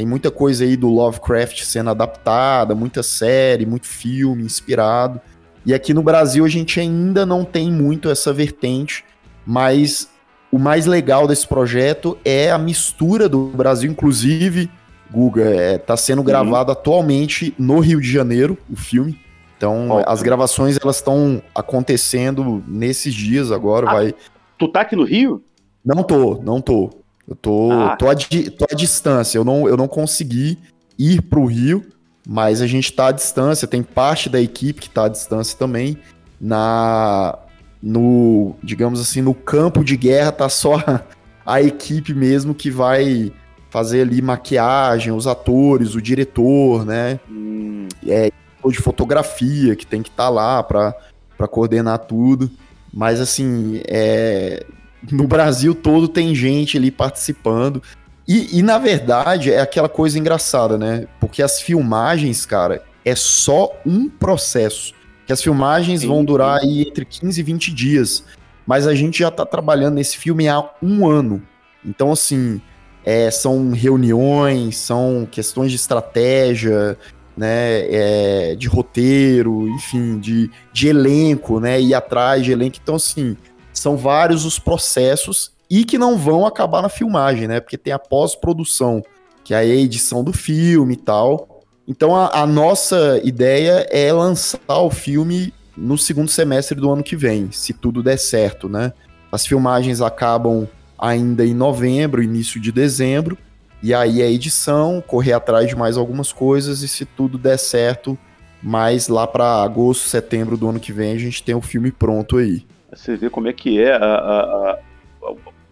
Tem 0.03 0.09
muita 0.09 0.33
coisa 0.33 0.65
aí 0.65 0.77
do 0.77 0.89
Lovecraft 0.89 1.63
sendo 1.63 1.91
adaptada, 1.91 2.75
muita 2.75 3.05
série, 3.05 3.65
muito 3.65 3.87
filme 3.87 4.43
inspirado. 4.43 5.21
E 5.65 5.73
aqui 5.73 5.95
no 5.95 6.03
Brasil 6.03 6.45
a 6.45 6.49
gente 6.49 6.81
ainda 6.81 7.25
não 7.25 7.45
tem 7.45 7.71
muito 7.71 8.11
essa 8.11 8.33
vertente, 8.33 9.05
mas 9.47 10.09
o 10.51 10.59
mais 10.59 10.87
legal 10.87 11.29
desse 11.29 11.47
projeto 11.47 12.19
é 12.25 12.51
a 12.51 12.59
mistura 12.59 13.29
do 13.29 13.47
Brasil, 13.51 13.89
inclusive 13.89 14.69
Guga, 15.09 15.45
é, 15.45 15.79
tá 15.79 15.97
sendo 15.97 16.25
gravado 16.25 16.73
uhum. 16.73 16.79
atualmente 16.79 17.55
no 17.57 17.79
Rio 17.79 18.01
de 18.01 18.11
Janeiro, 18.11 18.59
o 18.69 18.75
filme. 18.75 19.17
Então, 19.57 20.03
as 20.05 20.21
gravações 20.21 20.77
elas 20.83 20.97
estão 20.97 21.41
acontecendo 21.55 22.61
nesses 22.67 23.15
dias 23.15 23.53
agora, 23.53 23.89
ah, 23.89 23.93
vai. 23.93 24.15
Tu 24.59 24.67
tá 24.67 24.81
aqui 24.81 24.97
no 24.97 25.05
Rio? 25.05 25.45
Não 25.85 26.03
tô, 26.03 26.43
não 26.43 26.61
tô. 26.61 26.91
Eu 27.33 27.37
tô, 27.37 27.73
ah. 27.73 27.97
tô, 27.97 28.11
a, 28.11 28.15
tô 28.15 28.67
à 28.71 28.75
distância. 28.75 29.39
Eu 29.39 29.45
não, 29.45 29.67
eu 29.67 29.75
não 29.75 29.89
consegui 29.89 30.59
ir 30.99 31.23
pro 31.23 31.47
Rio, 31.47 31.83
mas 32.29 32.61
a 32.61 32.67
gente 32.67 32.93
tá 32.93 33.07
à 33.07 33.13
distância. 33.13 33.67
Tem 33.67 33.83
parte 33.83 34.29
da 34.29 34.39
equipe 34.39 34.83
que 34.83 34.91
tá 34.91 35.07
à 35.07 35.09
distância 35.09 35.59
também. 35.59 35.97
Na 36.39 37.39
no, 37.83 38.55
digamos 38.63 39.01
assim, 39.01 39.23
no 39.23 39.35
campo 39.35 39.83
de 39.83 39.97
guerra 39.97 40.31
tá 40.31 40.49
só 40.49 40.77
a, 40.77 41.01
a 41.45 41.63
equipe 41.63 42.15
mesmo 42.15 42.55
que 42.55 42.71
vai 42.71 43.33
fazer 43.71 44.03
ali 44.03 44.21
maquiagem, 44.21 45.11
os 45.11 45.27
atores, 45.27 45.95
o 45.95 46.03
diretor, 46.03 46.85
né? 46.85 47.19
Hum. 47.31 47.89
É, 48.07 48.31
de 48.69 48.79
fotografia 48.79 49.75
que 49.75 49.87
tem 49.87 50.03
que 50.03 50.11
estar 50.11 50.25
tá 50.25 50.29
lá 50.29 50.63
para 50.63 51.49
coordenar 51.51 51.99
tudo. 52.01 52.51
Mas 52.93 53.21
assim, 53.21 53.81
é, 53.89 54.67
no 55.11 55.27
Brasil 55.27 55.75
todo 55.75 56.09
tem 56.09 56.35
gente 56.35 56.77
ali 56.77 56.91
participando. 56.91 57.83
E, 58.27 58.59
e, 58.59 58.63
na 58.63 58.79
verdade 58.79 59.51
é 59.51 59.61
aquela 59.61 59.89
coisa 59.89 60.19
engraçada, 60.19 60.79
né? 60.79 61.07
Porque 61.19 61.43
as 61.43 61.61
filmagens, 61.61 62.47
cara, 62.47 62.83
é 63.05 63.15
só 63.15 63.71
um 63.85 64.09
processo. 64.09 64.95
Que 65.27 65.33
as 65.33 65.43
filmagens 65.43 66.01
sim, 66.03 66.09
vão 66.09 66.25
durar 66.25 66.61
aí 66.61 66.83
entre 66.83 67.05
15 67.05 67.41
e 67.41 67.43
20 67.43 67.75
dias. 67.75 68.25
Mas 68.67 68.87
a 68.87 68.95
gente 68.95 69.19
já 69.19 69.31
tá 69.31 69.45
trabalhando 69.45 69.95
nesse 69.95 70.17
filme 70.17 70.49
há 70.49 70.65
um 70.81 71.09
ano. 71.09 71.43
Então, 71.85 72.13
assim, 72.13 72.61
é, 73.05 73.31
são 73.31 73.73
reuniões, 73.73 74.77
são 74.77 75.27
questões 75.31 75.71
de 75.71 75.77
estratégia, 75.77 76.97
né, 77.37 77.87
é, 77.91 78.55
de 78.57 78.69
roteiro, 78.69 79.69
enfim, 79.69 80.19
de, 80.19 80.51
de 80.73 80.89
elenco, 80.89 81.59
né, 81.59 81.81
ir 81.81 81.95
atrás 81.95 82.45
de 82.45 82.53
elenco. 82.53 82.79
Então, 82.81 82.97
assim, 82.97 83.37
são 83.83 83.97
vários 83.97 84.45
os 84.45 84.59
processos 84.59 85.53
e 85.69 85.85
que 85.85 85.99
não 85.99 86.17
vão 86.17 86.47
acabar 86.47 86.83
na 86.83 86.89
filmagem, 86.89 87.49
né, 87.49 87.61
porque 87.61 87.77
tem 87.77 87.93
a 87.93 87.99
pós-produção, 87.99 89.03
que 89.43 89.53
é 89.53 89.59
a 89.59 89.65
edição 89.65 90.23
do 90.23 90.33
filme 90.33 90.95
e 90.95 90.97
tal. 90.97 91.63
Então, 91.87 92.15
a, 92.15 92.43
a 92.43 92.47
nossa 92.47 93.21
ideia 93.25 93.87
é 93.91 94.13
lançar 94.13 94.61
o 94.69 94.91
filme 94.91 95.53
no 95.77 95.99
segundo 95.99 96.31
semestre 96.31 96.79
do 96.79 96.91
ano 96.91 97.03
que 97.03 97.17
vem, 97.17 97.51
se 97.51 97.73
tudo 97.73 98.03
der 98.03 98.19
certo, 98.19 98.69
né. 98.69 98.93
As 99.33 99.47
filmagens 99.47 100.01
acabam 100.01 100.69
ainda 100.99 101.45
em 101.45 101.55
novembro, 101.55 102.23
início 102.23 102.61
de 102.61 102.71
dezembro. 102.71 103.37
E 103.83 103.93
aí 103.93 104.23
a 104.23 104.31
edição, 104.31 105.03
correr 105.05 105.33
atrás 105.33 105.67
de 105.67 105.75
mais 105.75 105.97
algumas 105.97 106.33
coisas 106.33 106.83
e 106.83 106.89
se 106.89 107.05
tudo 107.05 107.37
der 107.37 107.59
certo, 107.59 108.17
mais 108.63 109.09
lá 109.09 109.27
para 109.27 109.61
agosto, 109.63 110.09
setembro 110.09 110.57
do 110.57 110.69
ano 110.69 110.79
que 110.79 110.93
vem 110.93 111.13
a 111.13 111.19
gente 111.19 111.43
tem 111.43 111.55
o 111.55 111.61
filme 111.61 111.91
pronto 111.91 112.37
aí. 112.37 112.65
Você 112.95 113.17
vê 113.17 113.31
como 113.31 113.49
é 113.49 113.53
que 113.53 113.81
é 113.81 113.93
a, 113.93 114.05
a, 114.05 114.71
a, 114.73 114.79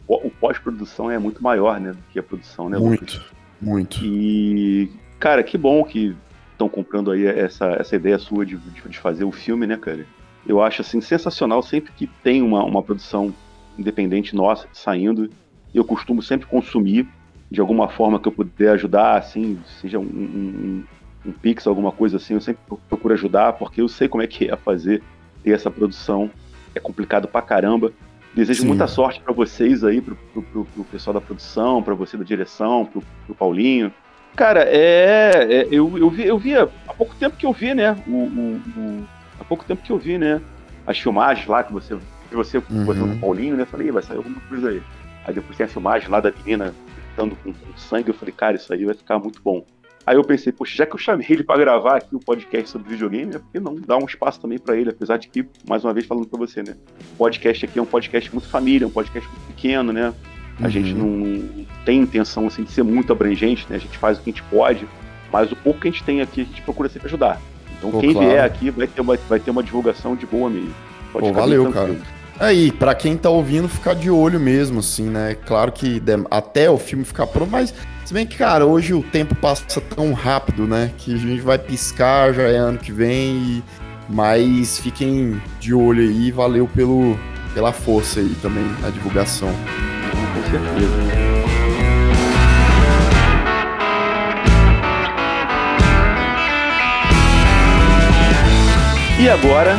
o 0.08 0.30
pós-produção 0.40 1.10
é 1.10 1.18
muito 1.18 1.42
maior, 1.42 1.80
né? 1.80 1.92
Do 1.92 2.02
que 2.12 2.18
a 2.18 2.22
produção, 2.22 2.68
né? 2.68 2.78
Muito, 2.78 3.00
Lucas? 3.00 3.20
muito. 3.60 4.04
E, 4.04 4.90
cara, 5.18 5.42
que 5.42 5.58
bom 5.58 5.84
que 5.84 6.16
estão 6.52 6.68
comprando 6.68 7.10
aí 7.10 7.26
essa, 7.26 7.76
essa 7.78 7.96
ideia 7.96 8.18
sua 8.18 8.44
de, 8.44 8.56
de, 8.56 8.98
fazer 8.98 9.24
o 9.24 9.32
filme, 9.32 9.66
né, 9.66 9.76
cara? 9.76 10.06
Eu 10.46 10.62
acho, 10.62 10.80
assim, 10.80 11.00
sensacional 11.00 11.62
sempre 11.62 11.92
que 11.92 12.06
tem 12.06 12.42
uma, 12.42 12.64
uma 12.64 12.82
produção 12.82 13.34
independente 13.78 14.34
nossa 14.34 14.66
saindo. 14.72 15.30
Eu 15.74 15.84
costumo 15.84 16.22
sempre 16.22 16.46
consumir 16.46 17.06
de 17.50 17.60
alguma 17.60 17.88
forma 17.88 18.18
que 18.18 18.28
eu 18.28 18.32
puder 18.32 18.70
ajudar, 18.72 19.16
assim, 19.16 19.58
seja 19.80 19.98
um, 19.98 20.04
um, 20.04 20.84
um 21.26 21.32
Pix, 21.32 21.66
alguma 21.66 21.90
coisa 21.90 22.16
assim, 22.16 22.34
eu 22.34 22.40
sempre 22.40 22.62
procuro 22.88 23.14
ajudar, 23.14 23.54
porque 23.54 23.80
eu 23.80 23.88
sei 23.88 24.08
como 24.08 24.22
é 24.22 24.26
que 24.26 24.48
é 24.48 24.56
fazer 24.56 25.02
ter 25.42 25.50
essa 25.50 25.70
produção. 25.70 26.30
É 26.74 26.80
complicado 26.80 27.26
pra 27.28 27.42
caramba. 27.42 27.92
Desejo 28.34 28.62
Sim. 28.62 28.68
muita 28.68 28.86
sorte 28.86 29.20
para 29.20 29.32
vocês 29.32 29.82
aí, 29.82 30.00
pro, 30.00 30.14
pro, 30.32 30.42
pro, 30.42 30.64
pro 30.64 30.84
pessoal 30.84 31.14
da 31.14 31.20
produção, 31.20 31.82
para 31.82 31.94
você 31.94 32.16
da 32.16 32.22
direção, 32.24 32.86
pro, 32.86 33.02
pro 33.26 33.34
Paulinho. 33.34 33.92
Cara, 34.36 34.62
é. 34.64 35.46
é 35.50 35.68
eu, 35.70 35.98
eu, 35.98 36.08
vi, 36.08 36.24
eu 36.26 36.38
vi 36.38 36.56
há 36.56 36.66
pouco 36.96 37.14
tempo 37.16 37.36
que 37.36 37.44
eu 37.44 37.52
vi, 37.52 37.74
né? 37.74 37.96
O, 38.06 38.10
o, 38.12 38.60
o- 38.76 39.04
há 39.40 39.44
pouco 39.44 39.64
tempo 39.64 39.82
que 39.82 39.90
eu 39.90 39.98
vi, 39.98 40.16
né? 40.16 40.40
As 40.86 40.98
filmagens 40.98 41.46
lá 41.48 41.64
que 41.64 41.72
você. 41.72 41.96
Que 42.28 42.36
você 42.36 42.58
Uhum. 42.58 42.84
você 42.84 43.00
com 43.00 43.06
o 43.06 43.18
Paulinho, 43.18 43.56
né? 43.56 43.64
Falei, 43.64 43.88
"Ih, 43.88 43.90
vai 43.90 44.02
sair 44.04 44.18
alguma 44.18 44.40
coisa 44.48 44.68
aí. 44.68 44.80
Aí 45.26 45.34
depois 45.34 45.56
tem 45.56 45.66
a 45.66 45.68
filmagem 45.68 46.08
lá 46.08 46.20
da 46.20 46.30
menina 46.30 46.72
gritando 46.96 47.36
com, 47.42 47.52
com 47.52 47.76
sangue. 47.76 48.10
Eu 48.10 48.14
falei, 48.14 48.32
cara, 48.32 48.54
isso 48.54 48.72
aí 48.72 48.84
vai 48.84 48.94
ficar 48.94 49.18
muito 49.18 49.42
bom. 49.42 49.64
Aí 50.06 50.16
eu 50.16 50.24
pensei, 50.24 50.52
poxa, 50.52 50.74
já 50.76 50.86
que 50.86 50.94
eu 50.94 50.98
chamei 50.98 51.26
ele 51.28 51.44
pra 51.44 51.56
gravar 51.58 51.96
aqui 51.98 52.14
o 52.16 52.18
podcast 52.18 52.70
sobre 52.70 52.88
videogame, 52.90 53.34
é 53.36 53.38
porque 53.38 53.60
não 53.60 53.74
dá 53.76 53.96
um 53.96 54.06
espaço 54.06 54.40
também 54.40 54.58
pra 54.58 54.76
ele, 54.76 54.90
apesar 54.90 55.18
de 55.18 55.28
que, 55.28 55.44
mais 55.68 55.84
uma 55.84 55.92
vez 55.92 56.06
falando 56.06 56.26
pra 56.26 56.38
você, 56.38 56.62
né? 56.62 56.74
O 57.12 57.16
podcast 57.16 57.64
aqui 57.64 57.78
é 57.78 57.82
um 57.82 57.86
podcast 57.86 58.32
muito 58.32 58.48
família, 58.48 58.86
um 58.86 58.90
podcast 58.90 59.28
muito 59.28 59.46
pequeno, 59.48 59.92
né? 59.92 60.12
A 60.58 60.64
Uhum. 60.64 60.70
gente 60.70 60.92
não, 60.94 61.66
tem 61.84 62.00
intenção 62.00 62.46
assim, 62.46 62.64
de 62.64 62.70
ser 62.72 62.82
muito 62.82 63.12
abrangente, 63.12 63.66
né? 63.68 63.76
A 63.76 63.78
gente 63.78 63.96
faz 63.98 64.18
o 64.18 64.22
que 64.22 64.30
a 64.30 64.32
gente 64.32 64.42
pode, 64.44 64.88
mas 65.32 65.52
o 65.52 65.56
pouco 65.56 65.80
que 65.80 65.88
a 65.88 65.90
gente 65.90 66.02
tem 66.04 66.20
aqui, 66.20 66.40
a 66.42 66.44
gente 66.44 66.62
procura 66.62 66.88
sempre 66.88 67.06
ajudar. 67.08 67.40
Então 67.78 67.90
Pô, 67.90 68.00
quem 68.00 68.12
claro. 68.12 68.28
vier 68.28 68.44
aqui 68.44 68.70
vai 68.70 68.86
ter, 68.86 69.00
uma, 69.00 69.16
vai 69.28 69.38
ter 69.40 69.50
uma 69.50 69.62
divulgação 69.62 70.16
de 70.16 70.26
boa 70.26 70.50
mesmo. 70.50 70.74
Pode 71.12 71.28
Pô, 71.28 71.32
valeu, 71.32 71.70
tranquilo. 71.70 72.00
Aí, 72.38 72.72
pra 72.72 72.94
quem 72.94 73.16
tá 73.18 73.28
ouvindo, 73.28 73.68
ficar 73.68 73.94
de 73.94 74.10
olho 74.10 74.40
mesmo, 74.40 74.80
assim, 74.80 75.04
né? 75.10 75.34
Claro 75.46 75.70
que 75.72 76.02
até 76.30 76.70
o 76.70 76.78
filme 76.78 77.04
ficar 77.04 77.26
pronto, 77.26 77.50
mas 77.50 77.74
se 78.10 78.14
bem 78.14 78.26
que, 78.26 78.36
cara, 78.36 78.66
hoje 78.66 78.92
o 78.92 79.04
tempo 79.04 79.36
passa 79.36 79.80
tão 79.80 80.12
rápido, 80.12 80.66
né? 80.66 80.90
Que 80.98 81.14
a 81.14 81.16
gente 81.16 81.42
vai 81.42 81.56
piscar, 81.56 82.34
já 82.34 82.42
é 82.42 82.56
ano 82.56 82.76
que 82.76 82.90
vem, 82.90 83.36
e... 83.36 83.64
mas 84.08 84.80
fiquem 84.80 85.40
de 85.60 85.72
olho 85.72 86.02
aí, 86.02 86.32
valeu 86.32 86.66
pelo, 86.66 87.16
pela 87.54 87.72
força 87.72 88.18
aí 88.18 88.34
também 88.42 88.64
na 88.82 88.90
divulgação. 88.90 89.48
Com 90.10 90.50
certeza. 90.50 90.92
E 99.20 99.28
agora, 99.28 99.76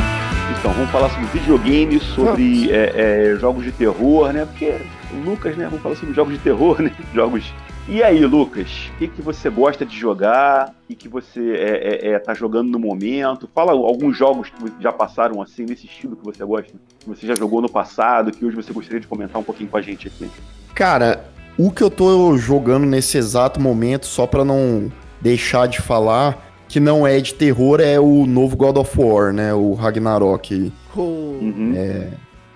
então, 0.58 0.72
vamos 0.72 0.90
falar 0.90 1.10
sobre 1.10 1.26
videogames, 1.38 2.02
sobre 2.02 2.70
é, 2.70 3.32
é, 3.34 3.36
jogos 3.38 3.62
de 3.62 3.72
terror, 3.72 4.32
né? 4.32 4.46
Porque 4.46 4.74
Lucas, 5.22 5.54
né? 5.54 5.66
Vamos 5.66 5.82
falar 5.82 5.96
sobre 5.96 6.14
jogos 6.14 6.32
de 6.32 6.38
terror, 6.38 6.80
né? 6.80 6.92
Jogos. 7.12 7.52
E 7.88 8.00
aí, 8.02 8.24
Lucas, 8.24 8.90
o 8.94 8.98
que, 8.98 9.08
que 9.08 9.20
você 9.22 9.50
gosta 9.50 9.84
de 9.84 9.96
jogar? 9.98 10.72
O 10.88 10.94
que, 10.94 11.08
você 11.08 11.40
é, 11.52 12.08
é, 12.10 12.12
é, 12.12 12.18
tá 12.18 12.32
jogando 12.32 12.70
no 12.70 12.78
momento? 12.78 13.48
Fala 13.52 13.72
alguns 13.72 14.16
jogos 14.16 14.48
que 14.50 14.82
já 14.82 14.92
passaram 14.92 15.42
assim, 15.42 15.64
nesse 15.64 15.86
estilo 15.86 16.16
que 16.16 16.24
você 16.24 16.44
gosta, 16.44 16.68
que 17.00 17.08
você 17.08 17.26
já 17.26 17.34
jogou 17.34 17.60
no 17.60 17.68
passado, 17.68 18.30
que 18.30 18.44
hoje 18.44 18.54
você 18.54 18.72
gostaria 18.72 19.00
de 19.00 19.06
comentar 19.08 19.40
um 19.40 19.44
pouquinho 19.44 19.68
com 19.68 19.76
a 19.76 19.82
gente 19.82 20.06
aqui. 20.06 20.30
Cara, 20.74 21.24
o 21.58 21.70
que 21.72 21.82
eu 21.82 21.90
tô 21.90 22.36
jogando 22.38 22.86
nesse 22.86 23.18
exato 23.18 23.60
momento, 23.60 24.06
só 24.06 24.26
pra 24.28 24.44
não 24.44 24.90
deixar 25.20 25.66
de 25.66 25.80
falar, 25.80 26.38
que 26.68 26.78
não 26.78 27.04
é 27.06 27.20
de 27.20 27.34
terror, 27.34 27.80
é 27.80 27.98
o 27.98 28.24
novo 28.26 28.56
God 28.56 28.76
of 28.76 28.98
War, 28.98 29.32
né? 29.32 29.52
O 29.52 29.74
Ragnarok 29.74 30.54
aí. 30.54 30.72
Oh, 30.96 31.00
Uhum. 31.00 31.74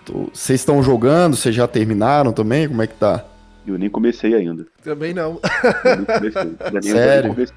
Tô- 0.05 0.29
Vocês 0.33 0.61
estão 0.61 0.81
jogando? 0.85 1.35
Vocês 1.37 1.53
já 1.55 1.67
terminaram 1.67 2.33
também? 2.33 2.69
Como 2.69 2.81
é 2.81 2.87
que 2.87 2.95
tá? 2.95 3.25
Eu 3.67 3.79
nem 3.79 3.89
comecei 3.89 4.35
ainda. 4.35 4.67
Também 4.83 5.13
não. 5.13 5.41
Eu 5.85 5.97
nem 5.97 6.05
comecei. 6.05 6.43
Ainda 6.61 6.81
nem- 6.81 6.83
Sério? 6.83 7.23
nem 7.25 7.35
comecei. 7.35 7.57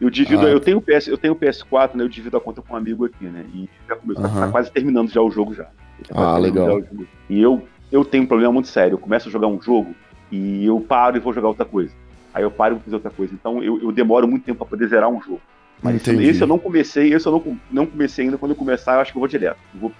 Eu 0.00 0.10
divido, 0.10 0.46
Ah. 0.46 0.50
eu 0.50 0.58
tenho 0.58 0.78
o 0.78 0.82
PS, 0.82 1.06
eu 1.08 1.16
tenho 1.18 1.34
o 1.34 1.36
PS4, 1.36 1.94
né? 1.94 2.02
Eu 2.02 2.08
divido 2.08 2.36
a 2.36 2.40
conta 2.40 2.60
com 2.60 2.74
um 2.74 2.76
amigo 2.76 3.04
aqui, 3.04 3.24
né? 3.26 3.44
E 3.54 3.68
já 3.88 3.94
começou, 3.94 4.24
tá 4.24 4.48
quase 4.48 4.70
terminando 4.72 5.08
já 5.10 5.20
o 5.20 5.30
jogo 5.30 5.54
já. 5.54 5.64
Tá 5.64 6.34
Ah, 6.34 6.38
legal. 6.38 6.80
já. 6.80 6.86
E 7.30 7.40
eu, 7.40 7.62
eu 7.92 8.04
tenho 8.04 8.24
um 8.24 8.26
problema 8.26 8.52
muito 8.52 8.66
sério. 8.68 8.94
Eu 8.94 8.98
começo 8.98 9.28
a 9.28 9.32
jogar 9.32 9.46
um 9.46 9.60
jogo 9.62 9.94
e 10.32 10.64
eu 10.66 10.80
paro 10.80 11.16
e 11.16 11.20
vou 11.20 11.32
jogar 11.32 11.48
outra 11.48 11.64
coisa. 11.64 11.92
Aí 12.34 12.42
eu 12.42 12.50
paro 12.50 12.72
e 12.72 12.76
vou 12.76 12.82
fazer 12.84 12.96
outra 12.96 13.10
coisa. 13.10 13.32
Então 13.34 13.62
eu, 13.62 13.80
eu 13.80 13.92
demoro 13.92 14.26
muito 14.26 14.44
tempo 14.44 14.58
pra 14.58 14.66
poder 14.66 14.88
zerar 14.88 15.08
um 15.08 15.22
jogo. 15.22 15.40
Mas 15.80 15.96
esse, 15.96 16.10
Entendi. 16.10 16.28
esse 16.30 16.40
eu 16.42 16.46
não 16.48 16.58
comecei, 16.58 17.12
esse 17.14 17.26
eu 17.26 17.32
não, 17.32 17.58
não 17.70 17.86
comecei 17.86 18.24
ainda. 18.24 18.38
Quando 18.38 18.52
eu 18.52 18.56
começar, 18.56 18.94
eu 18.94 19.00
acho 19.00 19.12
que 19.12 19.18
eu 19.18 19.20
vou 19.20 19.28
direto. 19.28 19.58
Eu 19.74 19.80
vou 19.80 19.92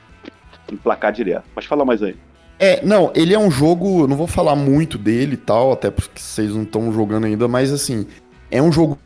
emplacar 0.73 1.13
direto. 1.13 1.45
Mas 1.55 1.65
fala 1.67 1.85
mais 1.85 2.03
aí. 2.03 2.17
É, 2.59 2.85
não, 2.85 3.11
ele 3.15 3.35
é 3.35 3.39
um 3.39 3.51
jogo, 3.51 4.07
não 4.07 4.17
vou 4.17 4.27
falar 4.27 4.55
muito 4.55 4.97
dele 4.97 5.35
e 5.35 5.37
tal, 5.39 5.73
até 5.73 5.91
porque 5.91 6.21
vocês 6.21 6.55
não 6.55 6.63
estão 6.63 6.93
jogando 6.93 7.25
ainda, 7.27 7.49
mas 7.49 7.73
assim, 7.73 8.07
é 8.51 8.63
um 8.63 8.71
jogo 8.71 8.99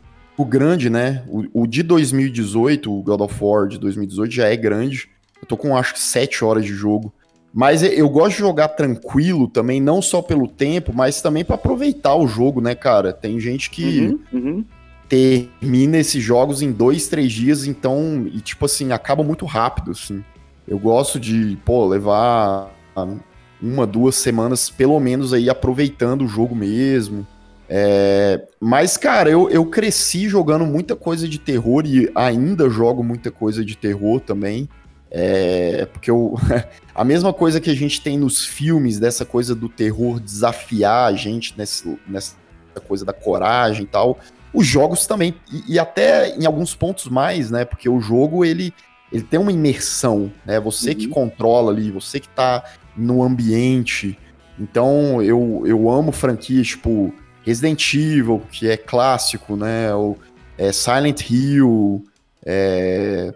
grande, 0.47 0.89
né? 0.89 1.23
O, 1.27 1.63
o 1.63 1.67
de 1.67 1.81
2018, 1.81 2.91
o 2.93 3.01
God 3.01 3.21
of 3.21 3.35
War 3.41 3.67
de 3.67 3.79
2018 3.79 4.31
já 4.31 4.47
é 4.47 4.55
grande. 4.55 5.09
Eu 5.41 5.47
tô 5.47 5.57
com 5.57 5.75
acho 5.75 5.93
que 5.93 5.99
7 5.99 6.43
horas 6.45 6.63
de 6.65 6.73
jogo. 6.73 7.11
Mas 7.53 7.81
eu- 7.81 8.07
gosto 8.09 8.33
de 8.33 8.39
jogar 8.39 8.67
tranquilo 8.67 9.47
também, 9.47 9.81
não 9.81 9.99
só 10.01 10.21
pelo 10.21 10.47
tempo, 10.47 10.91
mas 10.93 11.21
também 11.21 11.43
pra 11.43 11.55
aproveitar 11.55 12.13
o 12.13 12.27
jogo, 12.27 12.61
né, 12.61 12.75
cara? 12.75 13.11
Tem 13.11 13.39
gente 13.39 13.71
que 13.71 13.99
Uhum, 13.99 14.19
uhum. 14.39 14.65
termina 15.09 15.97
esses 15.97 16.21
jogos 16.21 16.61
em 16.61 16.71
dois, 16.71 17.07
três 17.07 17.31
dias, 17.31 17.65
então, 17.65 18.27
e 18.31 18.39
tipo 18.41 18.65
assim, 18.65 18.91
acaba 18.91 19.23
muito 19.23 19.45
rápido, 19.45 19.91
assim. 19.91 20.23
Eu 20.67 20.77
gosto 20.77 21.19
de, 21.19 21.57
pô, 21.65 21.87
levar 21.87 22.69
uma, 23.61 23.85
duas 23.85 24.15
semanas, 24.15 24.69
pelo 24.69 24.99
menos, 24.99 25.33
aí 25.33 25.49
aproveitando 25.49 26.23
o 26.23 26.27
jogo 26.27 26.55
mesmo. 26.55 27.25
É, 27.69 28.47
mas, 28.59 28.95
cara, 28.95 29.29
eu, 29.29 29.49
eu 29.49 29.65
cresci 29.65 30.29
jogando 30.29 30.65
muita 30.65 30.95
coisa 30.95 31.27
de 31.27 31.37
terror 31.37 31.85
e 31.85 32.09
ainda 32.15 32.69
jogo 32.69 33.03
muita 33.03 33.29
coisa 33.31 33.63
de 33.63 33.75
terror 33.75 34.19
também. 34.21 34.69
É, 35.09 35.85
porque 35.85 36.11
eu, 36.11 36.35
a 36.93 37.03
mesma 37.03 37.33
coisa 37.33 37.59
que 37.59 37.69
a 37.69 37.75
gente 37.75 38.01
tem 38.01 38.17
nos 38.17 38.45
filmes, 38.45 38.99
dessa 38.99 39.25
coisa 39.25 39.53
do 39.55 39.69
terror 39.69 40.19
desafiar 40.19 41.11
a 41.11 41.15
gente 41.15 41.53
nessa, 41.57 41.89
nessa 42.07 42.35
coisa 42.87 43.03
da 43.03 43.13
coragem 43.13 43.83
e 43.83 43.87
tal 43.87 44.17
os 44.53 44.65
jogos 44.65 45.05
também, 45.05 45.35
e, 45.51 45.73
e 45.73 45.79
até 45.79 46.35
em 46.35 46.45
alguns 46.45 46.73
pontos 46.73 47.07
mais, 47.07 47.51
né? 47.51 47.65
Porque 47.65 47.87
o 47.87 47.99
jogo 47.99 48.43
ele, 48.43 48.73
ele 49.11 49.23
tem 49.23 49.39
uma 49.39 49.51
imersão, 49.51 50.31
né? 50.45 50.59
Você 50.59 50.93
que 50.95 51.05
Uhum. 51.07 51.11
controla 51.13 51.71
ali, 51.71 51.91
você 51.91 52.19
que 52.19 52.29
tá 52.29 52.63
no 52.95 53.23
ambiente. 53.23 54.17
Então 54.59 55.21
eu, 55.21 55.63
eu 55.65 55.89
amo 55.89 56.11
franquias 56.11 56.67
tipo 56.67 57.13
Resident 57.43 57.93
Evil, 57.93 58.41
que 58.51 58.67
é 58.69 58.75
clássico, 58.75 59.55
né? 59.55 59.93
Ou 59.93 60.17
é, 60.57 60.71
Silent 60.71 61.29
Hill, 61.29 62.03
é, 62.45 63.33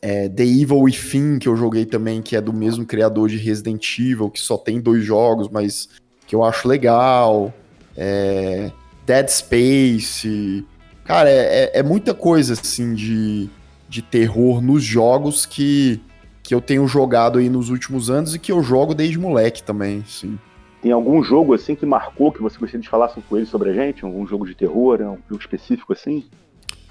é, 0.00 0.28
The 0.28 0.42
Evil 0.44 0.80
Within, 0.80 1.38
que 1.38 1.48
eu 1.48 1.56
joguei 1.56 1.84
também, 1.84 2.20
que 2.22 2.34
é 2.36 2.40
do 2.40 2.52
mesmo 2.52 2.84
criador 2.86 3.28
de 3.28 3.36
Resident 3.36 3.98
Evil, 3.98 4.30
que 4.30 4.40
só 4.40 4.56
tem 4.56 4.80
dois 4.80 5.04
jogos, 5.04 5.48
mas 5.48 5.88
que 6.26 6.34
eu 6.34 6.42
acho 6.42 6.66
legal. 6.66 7.52
É, 7.96 8.72
Dead 9.06 9.28
Space. 9.28 10.64
Cara, 11.04 11.28
é, 11.30 11.64
é- 11.74 11.78
é 11.78 11.82
muita 11.82 12.14
coisa 12.14 12.54
assim 12.54 12.94
de, 12.94 13.48
de 13.94 14.02
terror 14.02 14.60
nos 14.60 14.82
jogos 14.82 15.46
que, 15.46 16.00
que 16.42 16.52
eu 16.52 16.60
tenho 16.60 16.86
jogado 16.88 17.38
aí 17.38 17.48
nos 17.48 17.70
últimos 17.70 18.10
anos 18.10 18.34
e 18.34 18.40
que 18.40 18.50
eu 18.50 18.60
jogo 18.60 18.92
desde 18.92 19.16
moleque 19.16 19.62
também, 19.62 20.02
sim. 20.04 20.36
Tem 20.82 20.90
algum 20.90 21.22
jogo 21.22 21.54
assim 21.54 21.76
que 21.76 21.86
marcou 21.86 22.32
que 22.32 22.42
você 22.42 22.58
gostaria 22.58 22.82
de 22.82 22.88
falar 22.88 23.08
com 23.08 23.36
ele 23.36 23.46
sobre 23.46 23.70
a 23.70 23.72
gente? 23.72 24.04
Algum 24.04 24.26
jogo 24.26 24.44
de 24.46 24.54
terror, 24.54 25.00
um 25.00 25.16
jogo 25.30 25.40
específico 25.40 25.92
assim? 25.92 26.24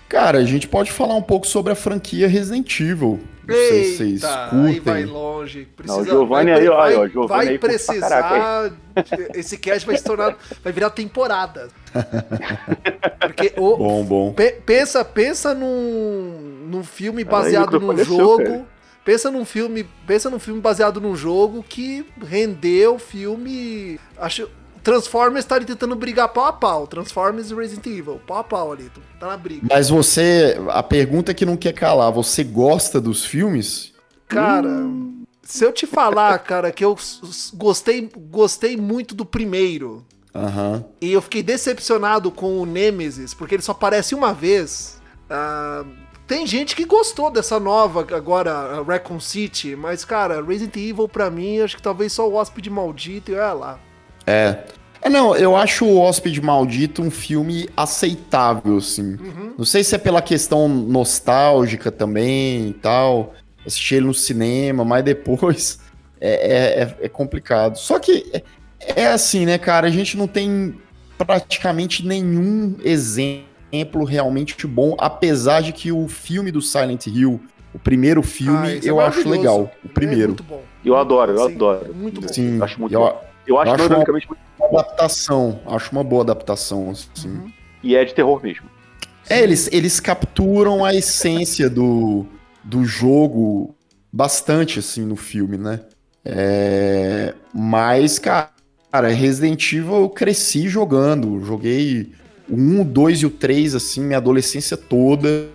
Cara, 0.10 0.38
a 0.38 0.44
gente 0.46 0.68
pode 0.68 0.92
falar 0.92 1.16
um 1.16 1.22
pouco 1.22 1.48
sobre 1.48 1.72
a 1.74 1.76
franquia 1.76 2.28
Resident 2.28 2.80
Evil. 2.80 3.20
Não 3.46 3.54
sei 3.56 3.84
se 3.84 3.98
vocês 3.98 4.24
Eita, 4.24 4.48
curtem. 4.52 4.68
aí 4.70 4.80
vai 4.80 5.06
longe. 5.06 5.68
Precisa, 5.76 5.98
Não, 5.98 6.04
o 6.04 6.06
Giovanni 6.06 6.52
vai, 6.52 6.62
aí, 6.62 6.70
ó, 6.70 6.78
vai, 6.78 6.92
aí, 6.92 6.96
ó, 6.98 7.08
Giovanni 7.08 7.28
vai 7.28 7.40
aí 7.40 7.60
curte 7.60 7.60
pra 7.60 7.70
precisar. 7.70 8.72
esse 9.34 9.58
cast 9.58 9.86
vai 9.86 9.98
se 9.98 10.04
tornar. 10.04 10.38
Vai 10.64 10.72
virar 10.72 10.90
temporada. 10.92 11.68
Porque 13.20 13.54
o, 13.58 13.76
Bom, 13.78 14.04
bom. 14.06 14.34
Pe- 14.34 14.62
pensa, 14.66 15.04
pensa 15.04 15.54
num, 15.54 16.68
num 16.70 16.84
filme 16.84 17.24
baseado 17.24 17.80
num 17.80 17.96
seu, 17.98 18.06
jogo. 18.06 18.44
cara. 18.44 18.66
pensa 19.04 19.30
num 19.32 19.44
filme, 19.46 19.86
pensa 20.08 20.30
num 20.30 20.40
filme 20.40 20.62
baseado 20.62 21.02
num 21.02 21.16
jogo 21.16 21.64
que 21.68 22.06
rendeu 22.26 22.98
filme, 23.00 24.00
acho 24.18 24.50
Transformers 24.84 25.46
tá 25.46 25.56
ali 25.56 25.66
tentando 25.66 25.96
brigar 25.96 26.28
pau 26.30 26.46
a 26.46 26.54
pau. 26.54 26.86
Transformers 26.86 27.50
e 27.50 27.56
Resident 27.56 27.86
Evil, 27.88 28.20
pau 28.28 28.38
a 28.38 28.44
pau 28.44 28.72
ali, 28.74 28.92
tá 29.20 29.28
na 29.28 29.38
briga. 29.38 29.66
Mas 29.70 29.90
você, 29.90 30.58
a 30.70 30.84
pergunta 30.84 31.34
que 31.34 31.46
não 31.46 31.56
quer 31.56 31.74
calar, 31.74 32.12
você 32.12 32.44
gosta 32.44 33.00
dos 33.00 33.24
filmes? 33.26 33.94
Cara, 34.28 34.70
Se 35.44 35.64
eu 35.66 35.72
te 35.72 35.86
falar, 35.86 36.38
cara, 36.40 36.72
que 36.72 36.84
eu 36.84 36.98
gostei, 37.54 38.10
gostei 38.30 38.76
muito 38.78 39.14
do 39.14 39.26
primeiro 39.26 40.06
Aham. 40.34 40.84
e 41.02 41.12
eu 41.12 41.22
fiquei 41.22 41.44
decepcionado 41.44 42.32
com 42.32 42.60
o 42.60 42.66
Nemesis, 42.66 43.34
porque 43.34 43.56
ele 43.56 43.62
só 43.62 43.74
aparece 43.74 44.16
uma 44.16 44.34
vez. 44.34 45.02
ah, 45.30 45.84
tem 46.26 46.48
gente 46.48 46.76
que 46.76 46.86
gostou 46.86 47.30
dessa 47.30 47.60
nova 47.60 48.00
agora, 48.16 48.52
a 48.54 48.82
Raccoon 48.82 49.20
City, 49.20 49.76
mas, 49.76 50.06
cara, 50.06 50.42
Resident 50.42 50.78
Evil 50.78 51.08
pra 51.08 51.30
mim, 51.30 51.60
acho 51.60 51.76
que 51.76 51.82
talvez 51.84 52.14
só 52.14 52.28
o 52.28 52.34
Hóspede 52.36 52.70
Maldito 52.70 53.32
e 53.32 53.36
olha 53.36 53.54
lá. 53.54 53.80
É. 54.26 54.58
É, 55.02 55.10
não, 55.10 55.36
eu 55.36 55.54
acho 55.56 55.84
o 55.86 55.98
Hóspede 55.98 56.42
Maldito 56.42 57.02
um 57.02 57.12
filme 57.12 57.68
aceitável, 57.76 58.78
assim. 58.78 59.16
Uhum. 59.16 59.54
Não 59.58 59.66
sei 59.66 59.84
se 59.84 59.94
é 59.96 59.98
pela 59.98 60.22
questão 60.22 60.68
nostálgica 60.70 61.92
também 61.92 62.70
e 62.70 62.74
tal. 62.74 63.34
Assisti 63.66 63.96
ele 63.96 64.06
no 64.06 64.14
cinema, 64.14 64.86
mas 64.86 65.04
depois 65.04 65.80
é, 66.22 66.32
é- 66.32 66.84
é- 66.84 67.06
é 67.06 67.10
complicado. 67.10 67.76
Só 67.78 68.00
que 68.00 68.26
é, 68.34 68.44
é 69.02 69.08
assim, 69.08 69.46
né, 69.46 69.58
cara? 69.58 69.88
A 69.88 69.92
gente 69.92 70.16
não 70.16 70.28
tem 70.28 70.76
praticamente 71.18 72.06
nenhum 72.06 72.76
exemplo 72.84 74.06
realmente 74.06 74.66
bom, 74.66 74.96
apesar 74.98 75.62
de 75.62 75.74
que 75.74 75.92
o 75.92 76.08
filme 76.08 76.50
do 76.52 76.62
Silent 76.62 77.08
Hill, 77.08 77.42
o 77.74 77.80
primeiro 77.80 78.22
filme, 78.24 78.68
Ah, 78.68 78.76
é 78.76 78.80
eu 78.84 79.02
acho 79.02 79.28
legal. 79.28 79.64
O 79.84 79.88
É 79.90 79.94
primeiro. 79.94 80.28
muito 80.30 80.44
bom. 80.44 80.62
Eu 80.86 80.96
adoro, 80.96 81.32
eu 81.34 81.48
Sim, 81.50 81.56
adoro. 81.56 81.94
muito 81.94 82.22
bom. 82.22 82.28
Sim, 82.28 82.58
Eu 82.58 82.64
acho 82.64 82.80
muito 82.80 82.94
eu, 82.94 83.00
bom. 83.02 83.22
Eu 83.46 83.60
acho, 83.60 83.74
acho 83.74 83.84
dinamicamente 83.84 84.28
muito 84.28 84.42
uma 84.58 84.80
adaptação. 84.80 85.60
Acho 85.66 85.92
uma 85.92 86.04
boa 86.04 86.24
adaptação, 86.24 86.90
assim. 86.90 87.30
Uhum. 87.30 87.52
E 87.84 87.96
é 87.96 88.06
de 88.06 88.14
terror 88.14 88.42
mesmo. 88.42 88.66
É, 89.30 89.42
eles, 89.42 89.70
eles 89.72 90.00
capturam 90.00 90.84
a 90.84 90.94
essência 90.94 91.70
do, 91.70 92.26
do 92.64 92.84
jogo 92.86 93.76
bastante, 94.12 94.80
assim, 94.80 95.02
no 95.06 95.16
filme, 95.16 95.58
né? 95.58 95.82
É, 96.26 97.34
mas, 97.54 98.20
cara, 98.20 98.52
Resident 99.10 99.74
Evil 99.74 99.96
eu 99.96 100.10
cresci 100.10 100.68
jogando. 100.68 101.44
Joguei 101.44 102.12
o 102.50 102.56
1, 102.56 102.82
o 102.82 102.86
2 102.86 103.20
e 103.20 103.26
o 103.26 103.30
3, 103.30 103.76
assim, 103.76 104.02
minha 104.02 104.18
adolescência 104.18 104.78
toda. 104.78 105.48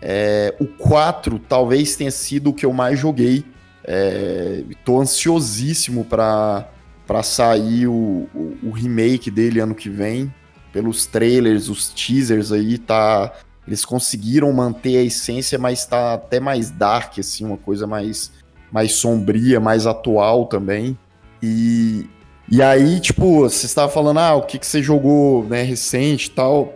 É, 0.00 0.54
o 0.60 0.66
4 0.66 1.38
talvez 1.38 1.96
tenha 1.96 2.10
sido 2.10 2.50
o 2.50 2.54
que 2.54 2.66
eu 2.66 2.72
mais 2.72 2.98
joguei. 2.98 3.44
É, 3.84 4.62
tô 4.84 5.00
ansiosíssimo 5.00 6.04
pra, 6.04 6.68
pra 7.06 7.22
sair 7.22 7.86
o, 7.86 8.28
o, 8.34 8.56
o 8.64 8.70
remake 8.70 9.30
dele 9.30 9.60
ano 9.60 9.74
que 9.74 9.88
vem 9.88 10.32
pelos 10.72 11.06
trailers, 11.06 11.68
os 11.68 11.88
teasers 11.88 12.52
aí, 12.52 12.76
tá. 12.76 13.32
Eles 13.66 13.84
conseguiram 13.84 14.52
manter 14.52 14.98
a 14.98 15.02
essência, 15.02 15.58
mas 15.58 15.86
tá 15.86 16.14
até 16.14 16.38
mais 16.38 16.70
dark, 16.70 17.18
assim, 17.18 17.44
uma 17.44 17.56
coisa 17.56 17.86
mais, 17.86 18.30
mais 18.70 18.92
sombria, 18.92 19.58
mais 19.58 19.86
atual 19.86 20.46
também. 20.46 20.96
E, 21.42 22.06
e 22.50 22.62
aí, 22.62 23.00
tipo, 23.00 23.40
você 23.40 23.66
estava 23.66 23.90
falando, 23.90 24.18
ah, 24.18 24.34
o 24.34 24.42
que, 24.42 24.58
que 24.58 24.66
você 24.66 24.82
jogou, 24.82 25.44
né, 25.44 25.62
recente 25.62 26.26
e 26.26 26.30
tal. 26.30 26.74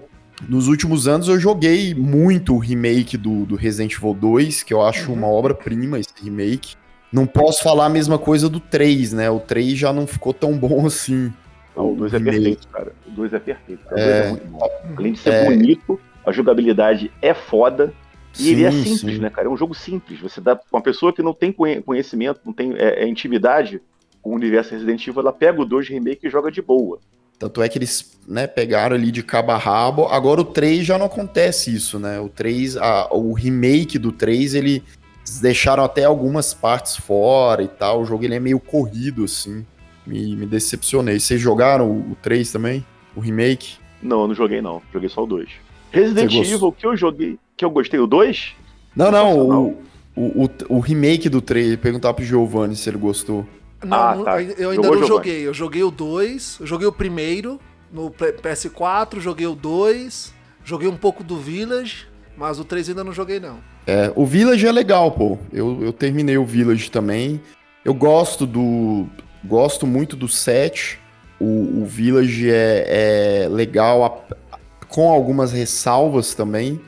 Nos 0.49 0.67
últimos 0.67 1.07
anos 1.07 1.29
eu 1.29 1.39
joguei 1.39 1.95
muito 1.95 2.55
o 2.55 2.59
remake 2.59 3.17
do, 3.19 3.45
do 3.45 3.55
Resident 3.55 3.95
Evil 3.95 4.15
2, 4.15 4.63
que 4.63 4.73
eu 4.73 4.83
acho 4.83 5.13
uma 5.13 5.27
obra-prima 5.27 5.99
esse 5.99 6.15
remake. 6.23 6.75
Não 7.13 7.27
posso 7.27 7.63
falar 7.63 7.87
a 7.87 7.89
mesma 7.89 8.19
coisa 8.19 8.49
do 8.49 8.61
3, 8.61 9.13
né? 9.13 9.29
O 9.31 9.41
3 9.41 9.77
já 9.79 9.93
não 9.93 10.07
ficou 10.07 10.33
tão 10.33 10.57
bom 10.57 10.85
assim. 10.87 11.33
Não, 11.77 11.93
o 11.93 11.97
2 11.97 12.15
é 12.15 12.19
remake. 12.19 12.37
perfeito, 12.39 12.69
cara. 12.69 12.93
O 13.07 13.11
2 13.11 13.33
é 13.33 13.39
perfeito. 13.39 13.85
cara. 13.87 13.97
O 13.97 14.01
É. 14.01 14.23
2 14.23 14.25
é 14.25 14.31
muito 14.31 14.47
bom. 14.49 14.69
Além 14.97 15.13
de 15.13 15.19
ser 15.19 15.31
É. 15.33 15.45
bonito, 15.45 16.01
a 16.25 16.33
jogabilidade 16.33 17.11
é 17.23 17.35
foda. 17.35 17.93
E 18.39 18.51
ele 18.51 18.65
é 18.65 18.71
Sim, 18.71 18.85
simples, 18.85 19.17
sim. 19.17 19.21
né, 19.21 19.29
cara? 19.29 19.49
É 19.49 19.51
um 19.51 19.57
jogo 19.57 19.75
simples. 19.75 20.21
Você 20.21 20.41
dá 20.41 20.59
uma 20.73 20.81
pessoa 20.81 21.13
que 21.13 21.21
não 21.21 21.35
tem 21.35 21.51
conhe- 21.51 21.83
conhecimento, 21.83 22.41
não 22.45 22.53
tem 22.53 22.75
é, 22.77 23.03
é, 23.03 23.09
intimidade 23.09 23.81
com 24.23 24.31
o 24.31 24.35
universo 24.35 24.71
Resident 24.73 25.05
Evil, 25.07 25.21
ela 25.23 25.33
pega 25.33 25.61
o 25.61 25.65
2 25.65 25.89
remake 25.89 26.27
e 26.29 26.31
joga 26.31 26.49
de 26.51 26.63
boa. 26.63 27.01
Tanto 27.41 27.61
é 27.63 27.69
que 27.69 27.77
eles 27.79 28.17
né, 28.29 28.47
pegaram 28.47 28.95
ali 28.95 29.11
de 29.11 29.23
cabo 29.23 29.51
a 29.51 29.57
rabo. 29.57 30.05
Agora 30.05 30.43
o 30.43 30.45
3 30.45 30.85
já 30.87 30.97
não 30.99 31.07
acontece 31.07 31.75
isso, 31.75 31.99
né? 31.99 32.21
O 32.21 32.29
3, 32.29 32.77
a- 32.77 33.09
o 33.11 33.33
remake 33.33 33.99
do 33.99 34.13
3, 34.13 34.55
ele 34.55 34.85
eles 35.27 35.41
deixaram 35.41 35.85
até 35.85 36.05
algumas 36.05 36.53
partes 36.55 36.97
fora 36.97 37.63
e 37.63 37.69
tal. 37.69 38.03
O 38.03 38.05
jogo 38.05 38.25
ele 38.25 38.35
é 38.35 38.41
meio 38.41 38.59
corrido, 38.61 39.25
assim. 39.25 39.65
Me, 40.07 40.35
me 40.35 40.47
decepcionei. 40.47 41.21
Vocês 41.21 41.41
jogaram 41.41 41.89
o, 41.91 42.13
o 42.13 42.17
3 42.23 42.51
também? 42.51 42.85
O 43.15 43.21
remake? 43.21 43.75
Não, 44.03 44.23
eu 44.23 44.29
não 44.29 44.35
joguei 44.35 44.61
não. 44.63 44.81
Joguei 44.93 45.09
só 45.09 45.23
o 45.23 45.27
2. 45.27 45.49
Resident? 45.93 46.33
Evil 46.33 46.73
que 46.73 46.87
eu 46.87 46.97
joguei, 46.97 47.39
que 47.57 47.65
eu 47.65 47.71
gostei, 47.71 47.99
o 48.01 48.07
2? 48.07 48.53
Não, 48.97 49.11
não, 49.11 49.27
Sensacional. 49.31 49.63
o, 49.63 49.85
o, 50.17 50.45
o, 50.45 50.77
o 50.77 50.81
remake 50.81 51.29
do 51.29 51.41
3. 51.41 51.77
Perguntar 51.77 52.15
pro 52.15 52.25
Giovanni 52.25 52.75
se 52.77 52.89
ele 52.89 52.99
gostou. 52.99 53.47
Não, 53.85 53.97
Ah, 53.97 54.15
não, 54.17 54.25
tá. 54.25 54.43
eu 54.43 54.71
ainda 54.71 54.83
Jogou, 54.85 55.01
não 55.01 55.07
joguei. 55.07 55.47
Eu 55.47 55.55
joguei 55.55 55.83
o 55.83 55.91
2, 55.91 56.59
eu 56.61 56.67
joguei 56.67 56.87
o 56.87 56.93
primeiro 56.93 57.61
no 57.93 58.11
P- 58.11 58.33
PS4, 58.35 59.19
joguei 59.21 59.47
o 59.47 59.55
2, 59.55 60.33
joguei 60.65 60.89
um 60.89 60.97
pouco 60.97 61.25
do 61.25 61.37
Village, 61.39 62.07
mas 62.37 62.59
o 62.59 62.65
3 62.65 62.91
ainda 62.91 63.03
não 63.05 63.13
joguei 63.13 63.41
não. 63.41 63.59
É, 63.87 64.13
o 64.15 64.25
Village 64.27 64.67
é 64.67 64.73
legal, 64.73 65.11
pô. 65.13 65.39
Eu, 65.53 65.83
eu 65.83 65.93
terminei 65.93 66.37
o 66.39 66.45
Village 66.45 66.91
também. 66.91 67.41
Eu 67.85 67.95
gosto 67.95 68.47
do. 68.47 69.07
Gosto 69.45 69.87
muito 69.87 70.17
do 70.17 70.29
set. 70.29 70.99
O, 71.41 71.83
o 71.83 71.87
Village 71.87 72.51
é, 72.51 73.45
é 73.45 73.49
legal, 73.49 74.05
a- 74.05 74.59
com 74.89 75.09
algumas 75.11 75.53
ressalvas 75.53 76.35
também. 76.35 76.79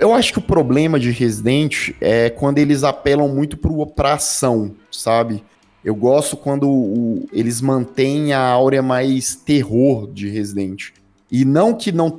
Eu 0.00 0.14
acho 0.14 0.32
que 0.32 0.38
o 0.38 0.42
problema 0.42 0.98
de 1.00 1.10
Resident 1.10 1.90
é 2.00 2.30
quando 2.30 2.58
eles 2.58 2.82
apelam 2.84 3.28
muito 3.28 3.56
pro, 3.56 3.86
pra 3.86 4.14
ação, 4.14 4.72
sabe? 4.90 5.42
Eu 5.84 5.94
gosto 5.94 6.36
quando 6.36 6.68
o- 6.68 7.28
eles 7.32 7.60
mantêm 7.60 8.32
a 8.32 8.40
áurea 8.40 8.82
mais 8.82 9.34
terror 9.36 10.10
de 10.10 10.28
Resident. 10.28 10.88
E 11.30 11.44
não 11.44 11.74
que 11.74 11.92
não, 11.92 12.18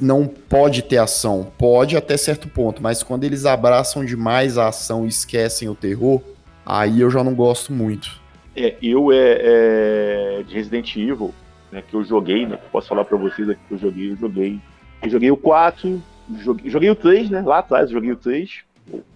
não 0.00 0.26
pode 0.26 0.82
ter 0.82 0.98
ação, 0.98 1.52
pode 1.58 1.96
até 1.96 2.16
certo 2.16 2.48
ponto, 2.48 2.82
mas 2.82 3.02
quando 3.02 3.24
eles 3.24 3.44
abraçam 3.46 4.04
demais 4.04 4.58
a 4.58 4.68
ação 4.68 5.04
e 5.04 5.08
esquecem 5.08 5.68
o 5.68 5.74
terror, 5.74 6.20
aí 6.64 7.00
eu 7.00 7.10
já 7.10 7.22
não 7.22 7.34
gosto 7.34 7.72
muito. 7.72 8.20
É, 8.56 8.74
eu 8.82 9.10
é, 9.12 9.38
é, 9.40 10.42
de 10.46 10.54
Resident 10.54 10.94
Evil, 10.96 11.32
né, 11.70 11.82
que 11.88 11.94
eu 11.94 12.04
joguei, 12.04 12.46
né? 12.46 12.58
Posso 12.70 12.88
falar 12.88 13.04
pra 13.04 13.16
vocês 13.16 13.48
aqui 13.48 13.60
que 13.68 13.74
eu 13.74 13.78
joguei, 13.78 14.12
eu 14.12 14.16
joguei. 14.16 14.60
Eu 15.02 15.10
joguei 15.10 15.30
o 15.30 15.36
4, 15.36 16.02
joguei, 16.40 16.70
joguei 16.70 16.90
o 16.90 16.94
3, 16.94 17.30
né? 17.30 17.40
Lá 17.40 17.58
atrás 17.58 17.86
eu 17.88 17.94
joguei 17.94 18.12
o 18.12 18.16
3. 18.16 18.60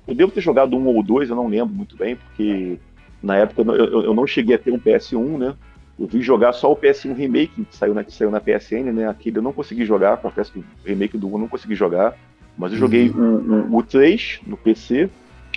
Eu 0.08 0.14
devo 0.14 0.32
ter 0.32 0.40
jogado 0.40 0.76
um 0.76 0.86
ou 0.86 1.02
dois, 1.02 1.28
eu 1.28 1.36
não 1.36 1.48
lembro 1.48 1.74
muito 1.74 1.96
bem, 1.96 2.16
porque 2.16 2.78
na 3.22 3.36
época 3.36 3.62
eu, 3.62 3.74
eu- 3.74 4.02
eu 4.04 4.14
não 4.14 4.26
cheguei 4.26 4.54
a 4.54 4.58
ter 4.58 4.70
um 4.70 4.78
PS1, 4.78 5.36
né? 5.38 5.54
Eu 5.98 6.06
vim 6.06 6.20
jogar 6.20 6.52
só 6.52 6.70
o 6.70 6.76
PS1 6.76 7.14
Remake, 7.14 7.64
que 7.64 7.76
saiu 7.76 7.94
na, 7.94 8.04
que 8.04 8.12
saiu 8.12 8.30
na 8.30 8.40
PSN, 8.40 8.92
né? 8.92 9.08
Aquele 9.08 9.38
eu 9.38 9.42
não 9.42 9.52
consegui 9.52 9.84
jogar, 9.84 10.18
confesso 10.18 10.52
que 10.52 10.58
o 10.58 10.64
remake 10.84 11.16
do 11.16 11.26
1 11.28 11.32
eu 11.32 11.38
não 11.38 11.48
consegui 11.48 11.74
jogar. 11.74 12.14
Mas 12.58 12.72
eu 12.72 12.78
joguei 12.78 13.10
o, 13.10 13.14
o, 13.72 13.76
o 13.76 13.82
3 13.82 14.40
no 14.46 14.56
PC, 14.56 15.08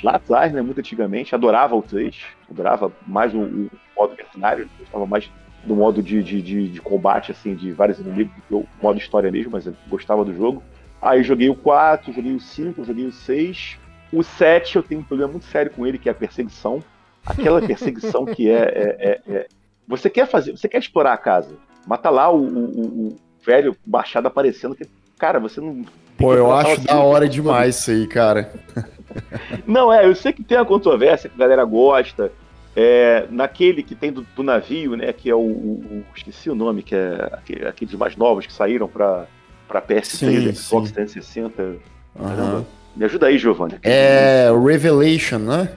lá 0.03 0.15
atrás, 0.15 0.53
né? 0.53 0.61
Muito 0.61 0.79
antigamente. 0.79 1.35
Adorava 1.35 1.75
o 1.75 1.81
3, 1.81 2.15
adorava 2.49 2.91
mais 3.05 3.33
o, 3.33 3.39
o 3.39 3.69
modo 3.97 4.15
mercenário, 4.15 4.69
gostava 4.79 5.05
mais 5.05 5.29
do 5.65 5.75
modo 5.75 6.01
de, 6.01 6.23
de, 6.23 6.41
de, 6.41 6.69
de 6.69 6.81
combate, 6.81 7.31
assim, 7.31 7.53
de 7.53 7.71
vários 7.73 7.99
inimigos, 7.99 8.33
do 8.35 8.41
que 8.41 8.53
o 8.55 8.65
modo 8.81 8.97
história 8.97 9.29
mesmo, 9.29 9.51
mas 9.51 9.65
eu 9.65 9.73
gostava 9.89 10.23
do 10.23 10.33
jogo. 10.33 10.63
Aí 11.01 11.21
joguei 11.23 11.49
o 11.49 11.55
4, 11.55 12.13
joguei 12.13 12.33
o 12.33 12.39
5, 12.39 12.83
joguei 12.83 13.05
o 13.05 13.11
6. 13.11 13.77
O 14.11 14.23
7 14.23 14.77
eu 14.77 14.83
tenho 14.83 15.01
um 15.01 15.03
problema 15.03 15.31
muito 15.31 15.45
sério 15.45 15.71
com 15.71 15.85
ele, 15.85 15.97
que 15.97 16.09
é 16.09 16.11
a 16.11 16.15
perseguição. 16.15 16.83
Aquela 17.25 17.61
perseguição 17.61 18.25
que 18.25 18.49
é, 18.49 18.63
é- 18.63 18.97
é- 18.99 19.33
é- 19.33 19.47
Você 19.89 20.09
quer 20.09 20.27
fazer, 20.27 20.51
você 20.55 20.69
quer 20.69 20.77
explorar 20.77 21.13
a 21.13 21.17
casa. 21.17 21.49
Mata 21.85 22.09
lá 22.09 22.29
o, 22.31 22.37
o- 22.37 22.69
o- 22.79 23.07
o 23.07 23.17
velho 23.45 23.75
machado 23.85 24.27
aparecendo. 24.27 24.75
Que, 24.75 24.85
cara, 25.17 25.39
você 25.39 25.59
não. 25.59 25.83
Pô, 26.17 26.33
eu 26.35 26.51
acho 26.53 26.81
da 26.81 26.99
hora 26.99 27.27
demais 27.27 27.77
isso 27.79 27.91
aí, 27.91 28.05
cara. 28.07 28.51
Não, 29.65 29.91
é, 29.91 30.05
eu 30.05 30.15
sei 30.15 30.31
que 30.31 30.43
tem 30.43 30.57
a 30.57 30.63
controvérsia 30.65 31.29
que 31.29 31.35
a 31.35 31.39
galera 31.39 31.65
gosta. 31.65 32.31
É, 32.75 33.25
naquele 33.31 33.81
que 33.81 33.95
tem 33.95 34.11
do, 34.11 34.21
do 34.35 34.43
navio, 34.43 34.95
né? 34.95 35.11
Que 35.11 35.29
é 35.29 35.35
o, 35.35 35.39
o- 35.39 35.43
o- 35.91 36.05
Esqueci 36.15 36.49
o 36.49 36.55
nome, 36.55 36.83
que 36.83 36.93
é 36.95 37.27
aquele- 37.33 37.67
aqueles 37.67 37.93
mais 37.95 38.15
novos 38.15 38.45
que 38.45 38.53
saíram 38.53 38.87
pra, 38.87 39.25
pra 39.67 39.81
PS3, 39.81 40.03
Sim, 40.05 40.53
Xbox 40.53 40.87
sim. 40.89 40.93
360. 40.93 41.61
Aham. 41.63 41.75
Caramba. 42.35 42.65
Me 42.95 43.05
ajuda 43.05 43.27
aí, 43.27 43.37
Giovanni. 43.37 43.75
É 43.83 44.49
o 44.51 44.63
Revelation, 44.63 45.39
né? 45.39 45.69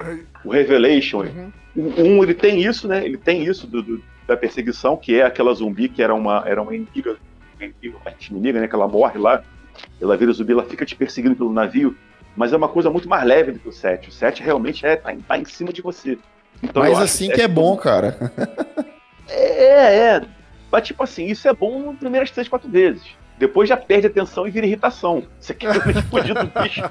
O 0.44 0.50
Revelation. 0.50 1.22
Uhum. 1.24 1.52
O 1.76 2.02
um, 2.02 2.22
ele 2.22 2.34
tem 2.34 2.62
isso, 2.62 2.86
né? 2.88 3.04
Ele 3.04 3.16
tem 3.16 3.42
isso 3.44 3.66
do, 3.66 3.82
do- 3.82 4.02
da 4.26 4.36
perseguição, 4.36 4.96
que 4.96 5.18
é 5.18 5.24
aquela 5.24 5.52
zumbi 5.54 5.88
que 5.88 6.02
era 6.02 6.14
uma, 6.14 6.42
era 6.46 6.60
uma 6.62 6.74
inimiga, 6.74 7.16
uma 7.58 8.12
inimiga, 8.30 8.60
né? 8.60 8.68
Que 8.68 8.74
ela 8.74 8.86
morre 8.88 9.18
lá, 9.18 9.42
ela 10.00 10.16
vira 10.16 10.32
zumbi, 10.32 10.52
ela 10.52 10.64
fica 10.64 10.84
te 10.84 10.94
perseguindo 10.94 11.34
pelo 11.36 11.52
navio. 11.52 11.96
Mas 12.36 12.52
é 12.52 12.56
uma 12.56 12.68
coisa 12.68 12.88
muito 12.90 13.08
mais 13.08 13.24
leve 13.24 13.52
do 13.52 13.58
que 13.58 13.68
o 13.68 13.72
7. 13.72 14.08
O 14.08 14.12
7 14.12 14.42
realmente 14.42 14.86
é, 14.86 14.96
tá, 14.96 15.12
em- 15.12 15.20
tá 15.20 15.38
em 15.38 15.44
cima 15.44 15.72
de 15.72 15.82
você. 15.82 16.18
Então, 16.62 16.82
Mas 16.82 16.98
assim 16.98 17.26
que 17.26 17.32
é 17.34 17.44
7 17.44 17.48
bom, 17.52 17.76
cara. 17.76 18.16
É, 19.28 19.96
é. 20.16 20.22
Mas 20.70 20.86
tipo 20.86 21.02
assim, 21.02 21.26
isso 21.26 21.46
é 21.48 21.52
bom 21.52 21.90
nas 21.90 21.96
primeiras 21.98 22.30
três, 22.30 22.48
quatro 22.48 22.68
vezes. 22.70 23.02
Depois 23.38 23.68
já 23.68 23.76
perde 23.76 24.06
atenção 24.06 24.46
e 24.46 24.50
vira 24.50 24.66
irritação. 24.66 25.24
Você 25.38 25.54
quer 25.54 25.72
realmente 25.72 26.02
fugir 26.02 26.34
do 26.34 26.46
bicho 26.60 26.82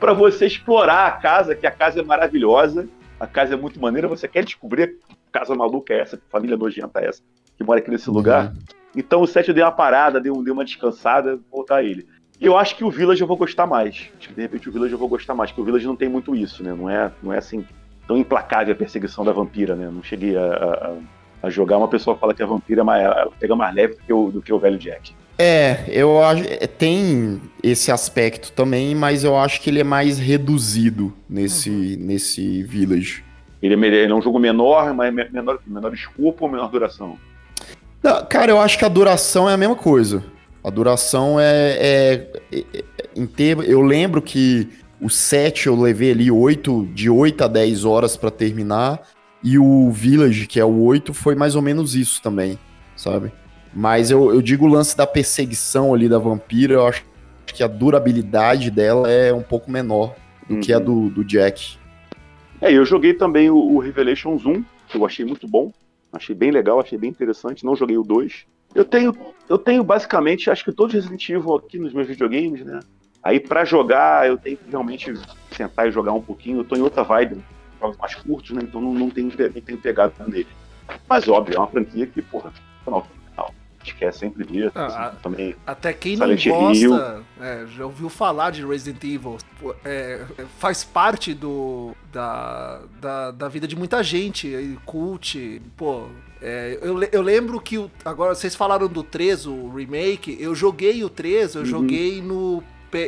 pra 0.00 0.12
você 0.12 0.46
explorar 0.46 1.06
a 1.06 1.12
casa, 1.12 1.54
que 1.54 1.66
a 1.66 1.70
casa 1.70 2.00
é 2.00 2.02
maravilhosa. 2.02 2.88
a 3.20 3.26
casa 3.26 3.54
é 3.54 3.56
muito 3.56 3.80
maneira, 3.80 4.08
você 4.08 4.26
quer 4.26 4.44
descobrir 4.44 4.98
que 5.08 5.16
casa 5.30 5.54
maluca 5.54 5.94
é 5.94 6.00
essa, 6.00 6.16
que 6.16 6.24
família 6.28 6.56
nojenta 6.56 7.00
é 7.00 7.06
essa, 7.06 7.22
que 7.56 7.62
mora 7.62 7.78
aqui 7.78 7.90
nesse 7.90 8.10
lugar. 8.10 8.46
Uhum. 8.46 8.58
Então 8.96 9.22
o 9.22 9.26
7 9.26 9.48
eu 9.48 9.54
dei 9.54 9.62
uma 9.62 9.72
parada, 9.72 10.20
dei, 10.20 10.30
um, 10.30 10.42
dei 10.42 10.52
uma 10.52 10.64
descansada, 10.64 11.36
vou 11.36 11.60
voltar 11.60 11.76
a 11.76 11.82
ele. 11.82 12.06
E 12.40 12.46
eu 12.46 12.56
acho 12.58 12.76
que 12.76 12.84
o 12.84 12.90
Village 12.90 13.20
eu 13.20 13.26
vou 13.26 13.36
gostar 13.36 13.66
mais. 13.66 14.10
Acho 14.18 14.28
que 14.28 14.34
de 14.34 14.42
repente 14.42 14.68
o 14.68 14.72
Village 14.72 14.92
eu 14.92 14.98
vou 14.98 15.08
gostar 15.08 15.34
mais, 15.34 15.50
porque 15.50 15.62
o 15.62 15.64
Village 15.64 15.86
não 15.86 15.94
tem 15.94 16.08
muito 16.08 16.34
isso, 16.34 16.62
né? 16.62 16.74
Não 16.74 16.90
é, 16.90 17.12
não 17.22 17.32
é 17.32 17.38
assim 17.38 17.64
tão 18.06 18.16
implacável 18.16 18.74
a 18.74 18.76
perseguição 18.76 19.24
da 19.24 19.32
vampira, 19.32 19.76
né? 19.76 19.88
Não 19.88 20.02
cheguei 20.02 20.36
a, 20.36 20.42
a, 20.42 21.46
a 21.46 21.50
jogar. 21.50 21.78
Uma 21.78 21.88
pessoa 21.88 22.16
fala 22.16 22.34
que 22.34 22.42
a 22.42 22.46
vampira 22.46 22.80
é 22.80 22.84
mais, 22.84 23.04
ela 23.04 23.30
pega 23.38 23.54
mais 23.54 23.74
leve 23.74 23.94
do 23.94 24.02
que 24.02 24.12
o, 24.12 24.30
do 24.32 24.42
que 24.42 24.52
o 24.52 24.58
velho 24.58 24.76
Jack. 24.76 25.14
É, 25.44 25.84
eu 25.88 26.22
acho. 26.22 26.44
é, 26.44 26.66
Tem 26.68 27.40
esse 27.62 27.90
aspecto 27.90 28.52
também, 28.52 28.94
mas 28.94 29.24
eu 29.24 29.36
acho 29.36 29.60
que 29.60 29.68
ele 29.70 29.80
é 29.80 29.84
mais 29.84 30.16
reduzido 30.18 31.12
nesse, 31.28 31.96
nesse 31.96 32.62
Village. 32.62 33.24
Ele 33.60 33.74
é, 33.74 33.88
ele 33.88 34.12
é 34.12 34.14
um 34.14 34.22
jogo 34.22 34.38
menor, 34.38 34.94
mas 34.94 35.12
me- 35.12 35.28
menor, 35.30 35.58
menor 35.66 35.92
escopo 35.92 36.44
ou 36.44 36.50
menor 36.50 36.68
duração? 36.70 37.18
Não, 38.00 38.24
cara, 38.26 38.52
eu 38.52 38.60
acho 38.60 38.78
que 38.78 38.84
a 38.84 38.88
duração 38.88 39.50
é 39.50 39.54
a 39.54 39.56
mesma 39.56 39.74
coisa. 39.76 40.22
A 40.62 40.70
duração 40.70 41.40
é. 41.40 41.76
é- 41.76 42.28
é- 42.52 42.64
é- 42.74 42.84
em 43.16 43.26
termo, 43.26 43.64
eu 43.64 43.80
lembro 43.82 44.22
que 44.22 44.68
o 45.00 45.10
7 45.10 45.66
eu 45.66 45.74
levei 45.74 46.12
ali 46.12 46.30
8, 46.30 46.88
de 46.94 47.10
8 47.10 47.42
a 47.42 47.48
10 47.48 47.84
horas 47.84 48.16
pra 48.16 48.30
terminar. 48.30 49.00
E 49.42 49.58
o 49.58 49.90
Village, 49.90 50.46
que 50.46 50.60
é 50.60 50.64
o 50.64 50.82
8, 50.84 51.12
foi 51.12 51.34
mais 51.34 51.56
ou 51.56 51.62
menos 51.62 51.96
isso 51.96 52.22
também, 52.22 52.56
sabe? 52.96 53.32
Mas 53.74 54.10
eu, 54.10 54.34
eu 54.34 54.42
digo 54.42 54.66
o 54.66 54.68
lance 54.68 54.96
da 54.96 55.06
perseguição 55.06 55.94
ali 55.94 56.08
da 56.08 56.18
vampira, 56.18 56.74
eu 56.74 56.86
acho 56.86 57.04
que 57.46 57.62
a 57.62 57.66
durabilidade 57.66 58.70
dela 58.70 59.10
é 59.10 59.32
um 59.32 59.42
pouco 59.42 59.70
menor 59.70 60.14
do 60.48 60.60
que 60.60 60.72
a 60.72 60.78
do, 60.78 61.08
do 61.10 61.24
Jack. 61.24 61.76
É, 62.60 62.72
eu 62.72 62.84
joguei 62.84 63.14
também 63.14 63.50
o, 63.50 63.56
o 63.56 63.78
Revelations 63.78 64.44
1, 64.44 64.64
que 64.88 64.96
eu 64.96 65.06
achei 65.06 65.24
muito 65.24 65.48
bom. 65.48 65.72
Achei 66.12 66.34
bem 66.34 66.50
legal, 66.50 66.78
achei 66.78 66.98
bem 66.98 67.10
interessante. 67.10 67.64
Não 67.64 67.74
joguei 67.74 67.96
o 67.96 68.02
2. 68.02 68.44
Eu 68.74 68.84
tenho, 68.84 69.16
eu 69.48 69.58
tenho 69.58 69.82
basicamente, 69.82 70.50
acho 70.50 70.64
que 70.64 70.72
todos 70.72 70.94
os 70.94 71.02
Resident 71.02 71.28
Evil 71.28 71.54
aqui 71.54 71.78
nos 71.78 71.92
meus 71.92 72.06
videogames, 72.06 72.64
né? 72.64 72.80
Aí 73.22 73.40
pra 73.40 73.64
jogar, 73.64 74.26
eu 74.26 74.36
tenho 74.36 74.56
que 74.56 74.70
realmente 74.70 75.12
sentar 75.56 75.88
e 75.88 75.92
jogar 75.92 76.12
um 76.12 76.22
pouquinho. 76.22 76.60
Eu 76.60 76.64
tô 76.64 76.76
em 76.76 76.82
outra 76.82 77.02
vibe, 77.02 77.36
né? 77.36 77.42
jogos 77.82 77.96
mais 77.96 78.14
curtos, 78.14 78.50
né? 78.52 78.60
Então 78.62 78.80
não, 78.80 78.94
não 78.94 79.10
tenho, 79.10 79.32
nem 79.36 79.62
tenho 79.62 79.78
pegado 79.78 80.14
nele. 80.26 80.46
Mas 81.08 81.28
óbvio, 81.28 81.56
é 81.56 81.58
uma 81.58 81.66
franquia 81.66 82.06
que, 82.06 82.22
porra. 82.22 82.52
A 82.86 83.02
gente 83.84 83.94
quer 83.96 84.12
sempre 84.12 84.44
ver. 84.44 84.70
Ah, 84.74 85.06
assim, 85.08 85.16
também. 85.22 85.56
Até 85.66 85.92
quem 85.92 86.16
não 86.16 86.26
Silent 86.36 86.46
gosta, 86.88 87.22
é, 87.40 87.66
já 87.66 87.84
ouviu 87.84 88.08
falar 88.08 88.50
de 88.50 88.64
Resident 88.64 89.02
Evil. 89.04 89.38
É, 89.84 90.24
é, 90.38 90.44
faz 90.58 90.84
parte 90.84 91.34
do, 91.34 91.92
da, 92.12 92.80
da, 93.00 93.30
da 93.30 93.48
vida 93.48 93.66
de 93.66 93.76
muita 93.76 94.02
gente. 94.02 94.78
Cult, 94.86 95.60
pô. 95.76 96.06
é, 96.40 96.78
eu, 96.82 97.02
eu 97.02 97.22
lembro 97.22 97.60
que. 97.60 97.78
o- 97.78 97.90
agora, 98.04 98.34
vocês 98.34 98.54
falaram 98.54 98.86
do 98.88 99.02
3, 99.02 99.46
o 99.46 99.68
remake. 99.70 100.36
Eu 100.40 100.54
joguei 100.54 101.02
o 101.04 101.08
3, 101.08 101.54
eu 101.54 101.60
Uhum. 101.62 101.66
joguei 101.66 102.20
no. 102.22 102.62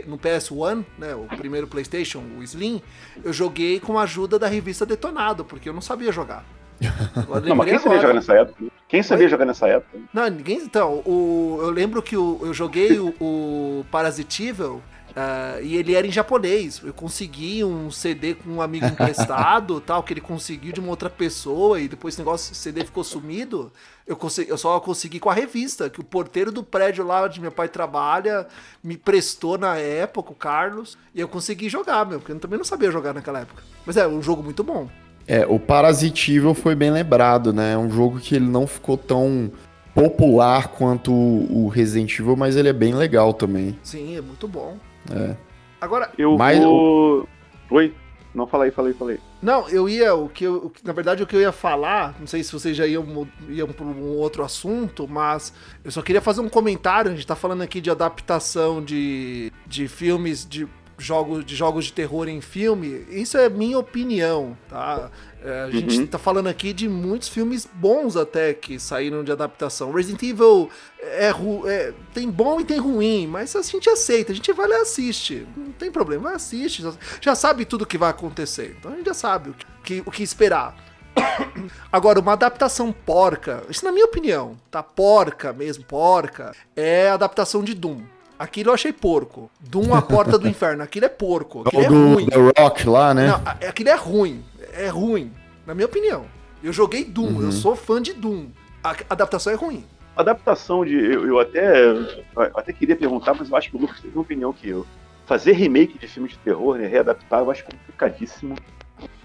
No 0.07 0.17
PS1, 0.17 0.83
né, 0.97 1.15
o 1.15 1.25
primeiro 1.37 1.67
PlayStation, 1.67 2.23
o 2.39 2.43
Slim, 2.43 2.81
eu 3.23 3.35
joguei 3.35 3.79
com 3.79 3.99
a 3.99 4.05
ajuda 4.05 4.39
da 4.39 4.47
revista 4.49 4.87
Detonado, 4.87 5.45
porque 5.45 5.69
eu 5.69 5.75
não 5.75 5.83
sabia 5.83 6.11
jogar. 6.11 6.43
Não, 6.81 7.57
mas 7.57 7.69
quem 7.69 7.79
sabia 7.79 7.99
agora. 7.99 8.01
jogar 8.01 8.15
nessa 8.15 8.35
época? 8.35 8.65
Quem 8.89 9.03
sabia 9.03 9.25
Oi? 9.25 9.31
jogar 9.31 9.45
nessa 9.47 9.67
época? 9.67 9.99
Não, 10.13 10.29
ninguém. 10.29 10.59
Então, 10.59 11.03
o, 11.07 11.59
eu 11.63 11.71
lembro 11.71 12.03
que 12.03 12.17
o- 12.17 12.39
eu 12.43 12.53
joguei 12.55 12.99
o, 12.99 13.15
o 13.21 13.87
Parasitível 13.91 14.81
ah, 15.17 15.59
e 15.63 15.77
ele 15.77 15.95
era 15.95 16.07
em 16.07 16.11
japonês. 16.13 16.81
Eu 16.85 16.93
consegui 16.93 17.65
um 17.65 17.91
CD 17.91 18.35
com 18.35 18.51
um 18.51 18.63
amigo 18.63 18.87
emprestado, 18.87 19.81
tal, 19.85 20.03
que 20.03 20.13
ele 20.13 20.21
conseguiu 20.21 20.73
de 20.73 20.81
uma 20.81 20.91
outra 20.91 21.09
pessoa 21.09 21.81
e 21.81 21.89
depois 21.89 22.15
esse 22.15 22.21
negócio, 22.21 22.53
o 22.53 22.55
CD 22.55 22.85
ficou 22.85 23.03
sumido. 23.03 23.73
Eu, 24.07 24.17
consegui, 24.17 24.51
eu 24.51 24.59
só 24.59 24.79
consegui 24.81 25.19
com 25.19 25.31
a 25.31 25.35
revista, 25.35 25.89
que 25.89 26.01
o 26.01 26.05
porteiro 26.05 26.53
do 26.53 26.63
prédio 26.63 27.05
lá 27.07 27.23
onde 27.25 27.41
meu 27.41 27.51
pai 27.53 27.69
trabalha 27.69 28.47
me 28.83 28.97
prestou 28.99 29.57
na 29.57 29.77
época, 29.77 30.31
o 30.31 30.35
Carlos, 30.35 30.99
e 31.15 31.21
eu 31.21 31.29
consegui 31.29 31.69
jogar, 31.71 32.05
meu, 32.05 32.19
porque 32.21 32.33
eu 32.33 32.39
também 32.39 32.59
não 32.59 32.65
sabia 32.67 32.91
jogar 32.91 33.15
naquela 33.15 33.41
época. 33.41 33.63
Mas 33.87 33.97
é 33.97 34.07
um 34.07 34.21
jogo 34.23 34.43
muito 34.43 34.63
bom. 34.63 34.89
É, 35.27 35.47
o 35.47 35.59
Parasite 35.59 36.35
Evil 36.35 36.55
foi 36.55 36.75
bem 36.75 36.91
lembrado, 36.91 37.53
né? 37.53 37.73
É 37.73 37.79
um 37.79 37.91
jogo 37.91 38.21
que 38.21 38.35
ele 38.35 38.47
não 38.47 38.67
ficou 38.67 38.97
tão 38.97 39.51
popular 39.95 40.69
quanto 40.69 41.13
o 41.13 41.69
Resident 41.69 42.19
Evil, 42.19 42.37
mas 42.37 42.57
ele 42.57 42.69
é 42.69 42.73
bem 42.73 42.95
legal 42.95 43.33
também. 43.33 43.79
Sim, 43.83 44.17
é 44.17 44.21
muito 44.21 44.47
bom. 44.47 44.77
É. 45.11 45.37
Agora, 45.81 46.11
Eu 46.19 46.37
Mas 46.37 46.59
vou. 46.59 47.29
Oi? 47.71 47.95
Não, 48.35 48.49
falei, 48.49 48.71
falei, 48.73 48.93
falei. 48.93 49.21
Não, 49.41 49.69
eu 49.69 49.89
ia. 49.89 50.15
O 50.15 50.29
que 50.29 50.45
eu, 50.45 50.73
na 50.83 50.93
verdade, 50.93 51.23
o 51.23 51.27
que 51.27 51.37
eu 51.37 51.41
ia 51.41 51.53
falar, 51.53 52.17
não 52.19 52.27
sei 52.27 52.43
se 52.43 52.53
vocês 52.53 52.77
já 52.77 52.85
iam, 52.85 53.29
iam 53.49 53.69
para 53.69 53.85
um 53.87 54.17
outro 54.17 54.43
assunto, 54.43 55.07
mas 55.07 55.53
eu 55.85 55.91
só 55.93 56.03
queria 56.03 56.21
fazer 56.21 56.41
um 56.41 56.49
comentário. 56.49 57.13
A 57.13 57.15
gente 57.15 57.27
tá 57.27 57.37
falando 57.37 57.63
aqui 57.63 57.81
de 57.81 57.91
adaptação 57.91 58.83
de, 58.83 59.53
de 59.67 59.87
filmes, 59.87 60.45
de 60.45 60.67
jogos, 60.99 61.45
de 61.45 61.55
jogos 61.57 61.87
de 61.87 61.93
terror 61.93 62.29
em 62.29 62.41
filme. 62.41 63.05
Isso 63.11 63.37
é 63.37 63.49
minha 63.49 63.79
opinião, 63.79 64.57
tá? 64.69 65.11
É, 65.43 65.61
a 65.65 65.71
gente 65.71 65.99
Uhum. 65.99 66.07
tá 66.07 66.19
falando 66.19 66.47
aqui 66.47 66.73
de 66.73 66.89
muitos 66.89 67.29
filmes 67.29 67.69
bons 67.75 68.17
até 68.17 68.55
que 68.55 68.79
saíram 68.79 69.23
de 69.23 69.31
adaptação. 69.31 69.93
Resident 69.93 70.23
Evil 70.23 70.71
é, 71.01 71.31
é- 71.67 71.93
tem 72.15 72.31
bom 72.31 72.61
e 72.61 72.65
tem 72.65 72.79
ruim, 72.79 73.27
mas 73.27 73.55
a 73.55 73.61
gente 73.63 73.91
aceita, 73.91 74.33
a 74.33 74.35
gente 74.35 74.53
vai 74.53 74.67
lá 74.67 74.77
e 74.79 74.81
assiste. 74.81 75.47
Não 75.57 75.73
tem 75.73 75.91
problema, 75.91 76.25
vai 76.25 76.35
assiste. 76.35 76.83
Já, 76.83 76.93
já 77.21 77.35
sabe 77.35 77.65
tudo 77.65 77.83
o 77.83 77.87
que 77.87 77.99
vai 77.99 78.11
acontecer. 78.11 78.75
Então 78.79 78.93
a 78.93 78.97
gente 78.97 79.07
já 79.07 79.15
sabe 79.15 79.51
o 79.51 79.55
que, 79.83 80.03
o 80.07 80.11
que 80.11 80.23
esperar. 80.23 80.75
Agora, 81.93 82.19
uma 82.21 82.33
adaptação 82.33 82.91
porca, 82.93 83.63
isso 83.69 83.85
na 83.85 83.93
minha 83.93 84.05
opinião, 84.07 84.57
tá? 84.71 84.83
Porca 84.83 85.53
mesmo, 85.53 85.85
porca, 85.85 86.53
é 86.75 87.11
a 87.11 87.15
adaptação 87.15 87.63
de 87.63 87.75
Doom. 87.75 88.01
Aquilo 88.39 88.71
eu 88.71 88.75
achei 88.75 88.93
porco. 88.93 89.51
Doom, 89.61 89.95
a 89.95 90.03
porta 90.03 90.39
do 90.39 90.47
inferno. 90.49 90.83
Aquilo 90.83 91.07
é 91.07 91.09
porco. 91.09 91.63
Aquilo 91.67 91.83
é 91.83 91.89
do 91.89 92.15
ruim. 92.15 92.27
The 92.27 92.61
Rock 92.63 92.89
lá, 92.89 93.15
né? 93.15 93.27
Não, 93.29 93.37
a- 93.45 93.51
aquilo 93.69 93.89
é 93.91 93.95
ruim. 93.95 94.43
É 94.73 94.89
ruim. 94.89 95.33
Na 95.67 95.75
minha 95.75 95.87
opinião. 95.87 96.25
Eu 96.63 96.73
joguei 96.73 97.05
Doom, 97.05 97.43
eu 97.43 97.53
sou 97.53 97.77
fã 97.77 98.01
de 98.01 98.13
Doom. 98.13 98.47
A 98.83 98.95
adaptação 99.11 99.53
é 99.53 99.57
ruim. 99.57 99.85
Adaptação 100.17 100.85
de. 100.85 100.95
Eu, 100.95 101.27
eu 101.27 101.39
até. 101.41 101.85
Eu 101.87 102.51
até 102.55 102.73
queria 102.73 102.97
perguntar, 102.97 103.35
mas 103.35 103.51
eu 103.51 103.57
acho 103.57 103.71
que 103.71 103.77
o 103.77 103.81
Lucas 103.81 104.01
tem 104.01 104.11
uma 104.11 104.23
opinião 104.23 104.53
que 104.53 104.69
eu. 104.69 104.87
Fazer 105.27 105.53
remake 105.53 105.99
de 105.99 106.07
filmes 106.07 106.33
de 106.33 106.39
terror, 106.39 106.77
né? 106.77 106.87
Readaptar, 106.87 107.41
eu 107.41 107.51
acho 107.51 107.65
complicadíssimo. 107.65 108.55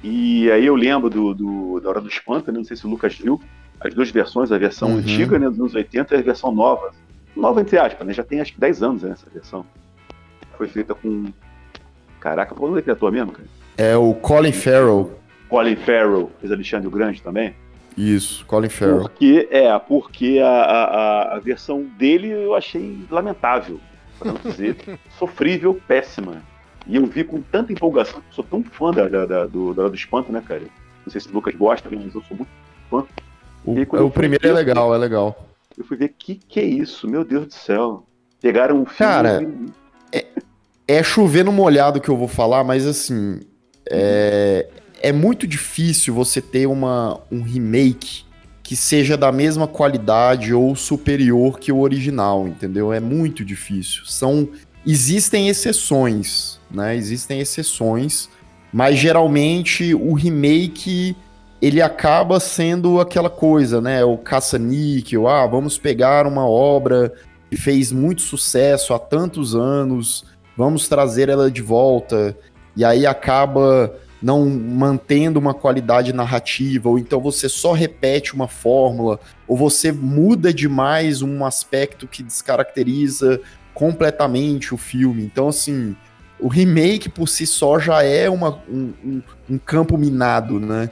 E 0.04 0.50
aí 0.52 0.66
eu 0.66 0.76
lembro 0.76 1.10
do, 1.10 1.34
do- 1.34 1.80
da 1.82 1.90
Hora 1.90 2.02
do 2.02 2.08
Espanto, 2.08 2.52
né? 2.52 2.58
Não 2.58 2.66
sei 2.66 2.76
se 2.78 2.86
o 2.86 2.90
Lucas 2.90 3.16
viu. 3.16 3.42
As 3.80 3.94
duas 3.94 4.10
versões, 4.10 4.52
a 4.52 4.58
versão 4.58 4.90
Uhum. 4.92 4.98
antiga, 4.98 5.40
né, 5.40 5.50
dos 5.50 5.60
anos 5.60 5.74
80 5.76 6.16
e 6.16 6.20
a 6.20 6.22
versão 6.22 6.52
nova. 6.52 6.92
Nova, 7.40 7.62
entre 7.62 7.78
aspas, 7.78 8.06
né? 8.06 8.14
Já 8.14 8.24
tem 8.24 8.42
acho 8.42 8.54
que 8.54 8.60
10 8.60 8.84
anos 8.84 9.04
né, 9.04 9.12
essa 9.12 9.28
versão. 9.34 9.66
Foi 10.58 10.68
feita 10.68 10.94
com. 10.94 11.26
Caraca, 12.20 12.54
qual 12.54 12.64
é 12.64 12.66
o 12.66 12.70
nome 12.72 12.82
daquele 12.82 12.96
ator 12.98 13.12
mesmo, 13.12 13.32
cara? 13.32 13.48
É 13.78 13.96
o 13.96 14.14
Colin 14.14 14.52
Farrell. 14.52 15.12
Colin 15.48 15.76
Farrell, 15.78 16.30
fez 16.40 16.52
Alexandre 16.52 16.88
o 16.88 16.92
Grande 16.92 17.22
também. 17.22 17.56
Isso, 17.98 18.46
Colin 18.46 18.70
Farrell. 18.70 19.00
Porque, 19.02 19.48
é, 19.52 19.78
porque 19.80 20.40
a, 20.44 20.48
a, 20.50 21.36
a- 21.36 21.40
versão 21.40 21.84
dele 21.98 22.28
eu 22.30 22.56
achei 22.56 23.00
lamentável. 23.10 23.80
Pra 24.20 24.34
não 24.34 24.40
dizer 24.52 24.76
sofrível, 25.18 25.80
péssima. 25.88 26.42
E 26.86 26.98
eu 26.98 27.06
vi 27.06 27.24
com 27.24 27.42
tanta 27.42 27.72
empolgação, 27.72 28.22
sou 28.32 28.44
tão 28.44 28.64
fã 28.64 28.92
da, 28.92 29.08
da, 29.08 29.26
da- 29.26 29.46
do, 29.46 29.74
da 29.74 29.88
do 29.88 29.96
Espanto, 29.96 30.32
né, 30.32 30.44
cara? 30.46 30.62
Não 31.06 31.12
sei 31.12 31.22
se 31.22 31.30
o 31.30 31.34
Lucas 31.34 31.56
gosta, 31.56 31.88
mas 31.92 32.14
eu 32.14 32.22
sou 32.24 32.36
muito 32.38 32.50
fã. 32.90 33.06
O, 33.64 33.78
aí, 33.78 33.86
quando 33.86 34.06
o 34.06 34.12
primeiro 34.12 34.46
é 34.46 34.50
ver- 34.50 34.56
legal, 34.56 34.94
é 34.94 34.98
legal. 34.98 35.49
Eu 35.80 35.86
fui 35.86 35.96
ver 35.96 36.10
que 36.10 36.36
que 36.36 36.60
é 36.60 36.66
isso, 36.66 37.08
meu 37.08 37.24
Deus 37.24 37.48
do 37.48 37.54
céu. 37.54 38.06
Pegaram 38.42 38.82
um 38.82 38.86
filme. 38.86 38.98
Cara, 38.98 39.42
É 40.86 41.02
chover 41.02 41.46
no 41.46 41.52
molhado 41.54 42.02
que 42.02 42.10
eu 42.10 42.18
vou 42.18 42.28
falar, 42.28 42.64
mas 42.66 42.86
assim. 42.86 43.40
É, 43.90 44.68
é 45.02 45.12
muito 45.12 45.48
difícil 45.48 46.14
você 46.14 46.42
ter 46.42 46.68
uma, 46.68 47.20
um 47.32 47.42
remake 47.42 48.24
que 48.62 48.76
seja 48.76 49.18
da 49.18 49.32
mesma 49.32 49.68
qualidade 49.68 50.54
ou 50.54 50.76
superior 50.76 51.60
que 51.60 51.72
o 51.72 51.80
original, 51.80 52.48
entendeu? 52.48 52.94
É 52.94 53.00
muito 53.00 53.46
difícil. 53.46 54.06
São. 54.06 54.50
Existem 54.86 55.50
exceções, 55.50 56.60
né? 56.70 56.96
Existem 56.96 57.40
exceções, 57.40 58.30
mas 58.72 58.98
geralmente 58.98 59.94
o 59.94 60.14
remake 60.14 61.16
ele 61.62 61.82
acaba 61.82 62.40
sendo 62.40 63.00
aquela 63.00 63.30
coisa, 63.30 63.82
né? 63.82 64.04
O 64.04 64.18
caça-níquel, 64.18 65.28
ah, 65.28 65.46
vamos 65.46 65.78
pegar 65.78 66.26
uma 66.26 66.48
obra 66.48 67.14
que 67.50 67.58
fez 67.58 67.92
muito 67.92 68.22
sucesso 68.22 68.94
há 68.94 69.00
tantos 69.00 69.56
anos, 69.56 70.24
vamos 70.56 70.88
trazer 70.88 71.30
ela 71.30 71.50
de 71.50 71.62
volta, 71.62 72.38
e 72.76 72.86
aí 72.86 73.06
acaba 73.06 73.94
não 74.22 74.46
mantendo 74.50 75.40
uma 75.40 75.54
qualidade 75.54 76.14
narrativa, 76.14 76.90
ou 76.90 77.00
então 77.00 77.20
você 77.20 77.48
só 77.50 77.72
repete 77.72 78.34
uma 78.34 78.48
fórmula, 78.48 79.20
ou 79.48 79.58
você 79.58 79.92
muda 79.92 80.54
demais 80.54 81.22
um 81.22 81.46
aspecto 81.46 82.08
que 82.08 82.22
descaracteriza 82.22 83.40
completamente 83.74 84.74
o 84.74 84.78
filme. 84.78 85.24
Então, 85.24 85.48
assim, 85.48 85.96
o 86.40 86.48
remake 86.48 87.10
por 87.10 87.28
si 87.28 87.48
só 87.48 87.80
já 87.80 88.04
é 88.04 88.30
uma, 88.30 88.62
um, 88.70 88.94
um, 89.04 89.22
um 89.52 89.58
campo 89.58 89.98
minado, 89.98 90.60
né? 90.60 90.90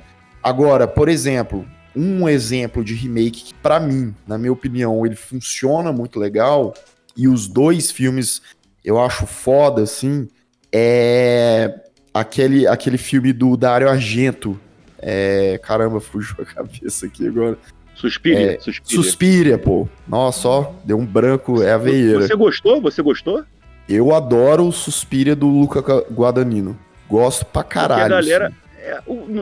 Agora, 0.48 0.88
por 0.88 1.10
exemplo, 1.10 1.68
um 1.94 2.30
exemplo 2.30 2.82
de 2.82 2.94
remake 2.94 3.44
que, 3.44 3.54
para 3.56 3.82
mim, 3.82 4.16
na 4.26 4.38
minha 4.38 4.54
opinião, 4.54 5.06
ele 5.06 5.14
funciona 5.14 5.92
muito 5.92 6.18
legal, 6.18 6.74
e 7.18 7.28
os 7.28 7.50
dois 7.50 7.92
filmes 7.92 8.42
eu 8.82 8.98
acho 8.98 9.28
foda, 9.28 9.82
assim, 9.82 10.30
é 10.72 11.82
aquele, 12.14 12.66
aquele 12.66 12.98
filme 12.98 13.34
do 13.34 13.58
Dario 13.58 13.90
Argento. 13.90 14.58
É, 15.00 15.60
caramba, 15.62 16.00
fugiu 16.00 16.38
a 16.40 16.46
cabeça 16.56 17.08
aqui 17.08 17.28
agora. 17.28 17.58
Suspiria, 17.94 18.54
é, 18.54 18.60
Suspiria. 18.62 19.04
Suspiria, 19.04 19.58
pô. 19.58 19.86
Nossa, 20.08 20.48
ó, 20.48 20.72
deu 20.86 20.98
um 20.98 21.06
branco, 21.06 21.62
é 21.62 21.74
a 21.74 21.78
veieira. 21.78 22.26
Você 22.26 22.36
gostou? 22.38 22.80
Você 22.80 23.02
gostou? 23.02 23.44
Eu 23.90 24.16
adoro 24.16 24.66
o 24.66 24.72
Suspiria 24.72 25.36
do 25.36 25.50
Luca 25.50 25.82
Guadagnino. 26.10 26.80
Gosto 27.10 27.46
pra 27.46 27.66
caralho. 27.66 28.04
Porque 28.04 28.14
a 28.14 28.22
galera, 28.22 28.54
é, 28.54 28.67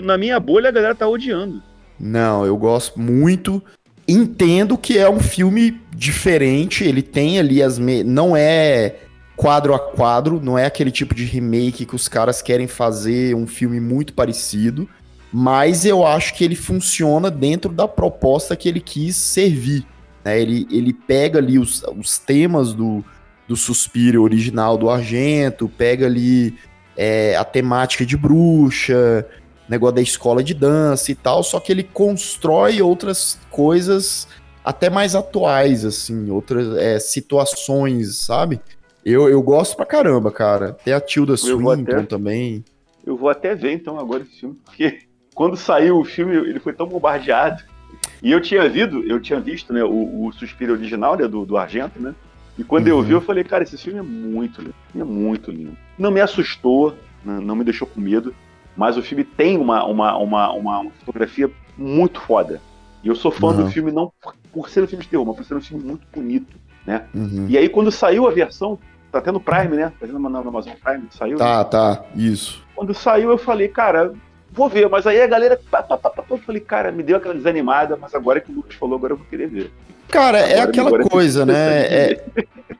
na 0.01 0.17
minha 0.17 0.39
bolha, 0.39 0.69
a 0.69 0.71
galera 0.71 0.95
tá 0.95 1.07
odiando. 1.07 1.61
Não, 1.99 2.45
eu 2.45 2.57
gosto 2.57 2.99
muito. 2.99 3.63
Entendo 4.07 4.77
que 4.77 4.97
é 4.97 5.09
um 5.09 5.19
filme 5.19 5.81
diferente. 5.95 6.83
Ele 6.83 7.01
tem 7.01 7.39
ali 7.39 7.61
as. 7.61 7.79
Me... 7.79 8.03
Não 8.03 8.35
é 8.35 8.95
quadro 9.35 9.73
a 9.73 9.79
quadro, 9.79 10.39
não 10.41 10.57
é 10.57 10.65
aquele 10.65 10.91
tipo 10.91 11.13
de 11.13 11.25
remake 11.25 11.85
que 11.85 11.95
os 11.95 12.07
caras 12.07 12.41
querem 12.41 12.67
fazer 12.67 13.35
um 13.35 13.47
filme 13.47 13.79
muito 13.79 14.13
parecido. 14.13 14.87
Mas 15.31 15.85
eu 15.85 16.05
acho 16.05 16.33
que 16.33 16.43
ele 16.43 16.55
funciona 16.55 17.29
dentro 17.29 17.71
da 17.71 17.87
proposta 17.87 18.55
que 18.55 18.69
ele 18.69 18.79
quis 18.79 19.15
servir. 19.15 19.85
Né? 20.23 20.39
Ele, 20.39 20.67
ele 20.71 20.93
pega 20.93 21.39
ali 21.39 21.59
os, 21.59 21.83
os 21.97 22.17
temas 22.17 22.73
do, 22.73 23.03
do 23.47 23.55
Suspiro 23.55 24.23
original 24.23 24.77
do 24.77 24.89
Argento, 24.89 25.67
pega 25.67 26.05
ali 26.05 26.55
é, 26.97 27.35
a 27.35 27.43
temática 27.43 28.05
de 28.05 28.15
bruxa, 28.15 29.25
negócio 29.67 29.95
da 29.95 30.01
escola 30.01 30.43
de 30.43 30.53
dança 30.53 31.11
e 31.11 31.15
tal, 31.15 31.43
só 31.43 31.59
que 31.59 31.71
ele 31.71 31.83
constrói 31.83 32.81
outras 32.81 33.39
coisas 33.49 34.27
até 34.63 34.89
mais 34.89 35.15
atuais, 35.15 35.85
assim, 35.85 36.29
outras 36.29 36.75
é, 36.77 36.99
situações, 36.99 38.17
sabe? 38.17 38.59
Eu, 39.03 39.29
eu 39.29 39.41
gosto 39.41 39.75
pra 39.75 39.85
caramba, 39.85 40.31
cara. 40.31 40.73
Tem 40.83 40.93
a 40.93 40.99
Tilda 40.99 41.37
Swinton 41.37 41.97
até, 41.97 42.03
também. 42.03 42.65
Eu 43.05 43.15
vou 43.15 43.29
até 43.29 43.53
ver 43.53 43.73
então 43.73 43.99
agora 43.99 44.23
esse 44.23 44.39
filme, 44.39 44.57
porque 44.65 45.01
quando 45.35 45.55
saiu 45.55 45.99
o 45.99 46.05
filme 46.05 46.35
ele 46.35 46.59
foi 46.59 46.73
tão 46.73 46.87
bombardeado. 46.87 47.63
E 48.21 48.31
eu 48.31 48.41
tinha 48.41 48.67
visto, 48.67 49.03
eu 49.03 49.19
tinha 49.19 49.39
visto, 49.39 49.71
né, 49.71 49.83
o, 49.83 50.25
o 50.25 50.31
Suspiro 50.33 50.73
original, 50.73 51.15
né, 51.15 51.27
do, 51.27 51.45
do 51.45 51.57
Argento, 51.57 52.01
né? 52.01 52.15
E 52.57 52.63
quando 52.63 52.87
uhum. 52.87 52.99
eu 52.99 53.01
vi, 53.01 53.11
eu 53.11 53.21
falei, 53.21 53.43
cara, 53.43 53.63
esse 53.63 53.77
filme 53.77 53.99
é 53.99 54.03
muito 54.03 54.61
lindo. 54.61 54.75
É 54.95 55.03
muito 55.03 55.51
lindo. 55.51 55.77
Não 55.97 56.11
me 56.11 56.21
assustou, 56.21 56.95
né, 57.23 57.39
não 57.39 57.55
me 57.55 57.63
deixou 57.63 57.87
com 57.87 57.99
medo. 57.99 58.33
Mas 58.75 58.97
o 58.97 59.01
filme 59.01 59.23
tem 59.23 59.57
uma, 59.57 59.85
uma, 59.85 60.17
uma, 60.17 60.51
uma, 60.51 60.91
fotografia 60.99 61.49
muito 61.77 62.19
foda. 62.21 62.61
E 63.03 63.07
eu 63.07 63.15
sou 63.15 63.31
fã 63.31 63.47
uhum. 63.47 63.63
do 63.63 63.71
filme 63.71 63.91
não 63.91 64.11
por, 64.21 64.35
por, 64.51 64.69
ser 64.69 64.83
um 64.83 64.87
filme 64.87 65.03
de 65.03 65.09
terror, 65.09 65.25
mas 65.25 65.35
por 65.35 65.45
ser 65.45 65.55
um 65.55 65.61
filme 65.61 65.83
muito 65.83 66.05
bonito, 66.13 66.57
né? 66.85 67.05
Uhum. 67.13 67.45
E 67.47 67.57
aí 67.57 67.69
quando 67.69 67.91
saiu 67.91 68.27
a 68.27 68.31
versão, 68.31 68.77
tá 69.11 69.21
tendo 69.21 69.39
Prime, 69.39 69.75
né? 69.77 69.93
Tá 69.99 70.07
tendo 70.07 70.19
na 70.19 70.39
Amazon 70.39 70.73
Prime, 70.83 71.03
saiu. 71.11 71.37
Tá, 71.37 71.59
né? 71.59 71.63
tá, 71.65 72.05
isso. 72.15 72.65
Quando 72.75 72.93
saiu 72.93 73.29
eu 73.29 73.37
falei, 73.37 73.67
cara, 73.67 74.13
vou 74.55 74.69
ver, 74.69 74.89
mas 74.89 75.05
aí 75.05 75.21
a 75.21 75.27
galera, 75.27 75.59
pá, 75.69 75.83
pá, 75.83 75.97
pá, 75.97 76.23
eu 76.29 76.37
falei, 76.37 76.61
cara, 76.61 76.91
me 76.91 77.03
deu 77.03 77.17
aquela 77.17 77.35
desanimada, 77.35 77.97
mas 77.99 78.15
agora 78.15 78.39
que 78.39 78.51
o 78.51 78.55
Lucas 78.55 78.75
falou, 78.75 78.97
agora 78.97 79.13
eu 79.13 79.17
vou 79.17 79.25
querer 79.27 79.47
ver. 79.47 79.71
Cara, 80.07 80.39
é 80.39 80.59
agora, 80.59 80.59
é 80.59 80.61
aquela 80.61 81.09
coisa, 81.09 81.45
né? 81.45 81.53
É, 81.53 82.23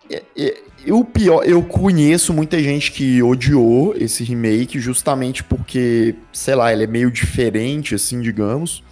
é, 0.10 0.24
é, 0.38 0.58
o 0.92 1.04
pior, 1.04 1.44
eu 1.46 1.62
conheço 1.64 2.34
muita 2.34 2.62
gente 2.62 2.92
que 2.92 3.22
odiou 3.22 3.94
esse 3.98 4.24
remake 4.24 4.80
justamente 4.80 5.44
porque, 5.44 6.16
sei 6.32 6.56
lá, 6.56 6.72
ele 6.72 6.84
é 6.84 6.88
meio 6.88 7.12
diferente, 7.12 7.96
assim, 7.96 8.22
digamos. 8.22 8.84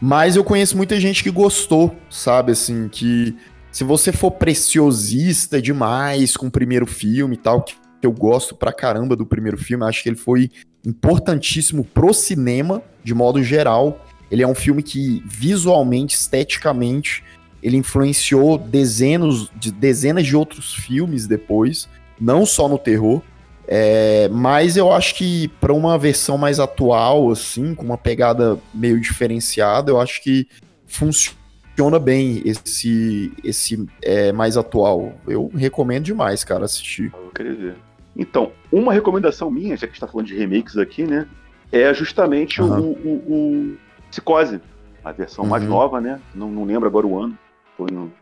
Mas 0.00 0.36
eu 0.36 0.44
conheço 0.44 0.76
muita 0.76 0.98
gente 0.98 1.22
que 1.22 1.30
gostou, 1.30 1.94
sabe? 2.08 2.52
Assim, 2.52 2.88
que 2.88 3.36
se 3.70 3.84
você 3.84 4.12
for 4.12 4.30
preciosista 4.30 5.60
demais 5.60 6.36
com 6.36 6.46
o 6.46 6.50
primeiro 6.50 6.86
filme 6.86 7.34
e 7.34 7.38
tal, 7.38 7.62
que 7.62 7.74
eu 8.02 8.12
gosto 8.12 8.54
pra 8.54 8.72
caramba 8.72 9.14
do 9.14 9.26
primeiro 9.26 9.58
filme, 9.58 9.84
acho 9.84 10.02
que 10.02 10.08
ele 10.08 10.16
foi 10.16 10.50
importantíssimo 10.84 11.84
pro 11.84 12.12
cinema, 12.12 12.82
de 13.02 13.14
modo 13.14 13.42
geral. 13.42 14.04
Ele 14.30 14.42
é 14.42 14.46
um 14.46 14.54
filme 14.54 14.82
que 14.82 15.22
visualmente, 15.26 16.14
esteticamente, 16.14 17.24
ele 17.62 17.76
influenciou 17.76 18.56
dezenas 18.56 19.50
de, 19.56 19.70
dezenas 19.70 20.26
de 20.26 20.36
outros 20.36 20.74
filmes 20.74 21.26
depois, 21.26 21.88
não 22.20 22.46
só 22.46 22.68
no 22.68 22.78
terror. 22.78 23.22
É, 23.66 24.28
mas 24.28 24.76
eu 24.76 24.92
acho 24.92 25.14
que 25.14 25.48
para 25.60 25.72
uma 25.72 25.96
versão 25.96 26.36
mais 26.36 26.58
atual, 26.58 27.30
assim, 27.30 27.74
com 27.74 27.84
uma 27.84 27.98
pegada 27.98 28.58
meio 28.74 29.00
diferenciada, 29.00 29.92
eu 29.92 30.00
acho 30.00 30.22
que 30.22 30.48
funciona 30.86 31.98
bem 32.00 32.42
esse 32.44 33.32
esse 33.44 33.86
é, 34.02 34.32
mais 34.32 34.56
atual. 34.56 35.12
Eu 35.26 35.50
recomendo 35.54 36.04
demais, 36.04 36.42
cara, 36.42 36.64
assistir. 36.64 37.12
Eu 37.14 37.30
ver. 37.56 37.76
Então, 38.20 38.52
uma 38.70 38.92
recomendação 38.92 39.50
minha, 39.50 39.74
já 39.78 39.86
que 39.86 39.94
está 39.94 40.06
falando 40.06 40.26
de 40.26 40.36
remakes 40.36 40.76
aqui, 40.76 41.04
né, 41.04 41.26
é 41.72 41.92
justamente 41.94 42.60
uhum. 42.60 42.78
o, 42.78 42.92
o, 42.92 43.12
o, 43.32 43.76
Psicose, 44.10 44.60
a 45.02 45.10
versão 45.10 45.44
uhum. 45.44 45.50
mais 45.50 45.64
nova, 45.64 46.02
né? 46.02 46.20
Não, 46.34 46.50
não 46.50 46.64
lembro 46.64 46.86
agora 46.86 47.06
o 47.06 47.18
ano. 47.18 47.38
Foi 47.78 47.90
no, 47.90 48.12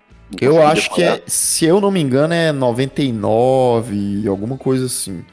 eu 0.40 0.64
acho 0.64 0.94
que 0.94 1.03
é, 1.03 1.20
se 1.26 1.64
eu 1.64 1.80
não 1.80 1.90
me 1.90 2.01
engano, 2.01 2.32
é 2.32 2.53
99, 2.53 4.28
alguma 4.28 4.57
coisa 4.57 4.86
assim. 4.86 5.24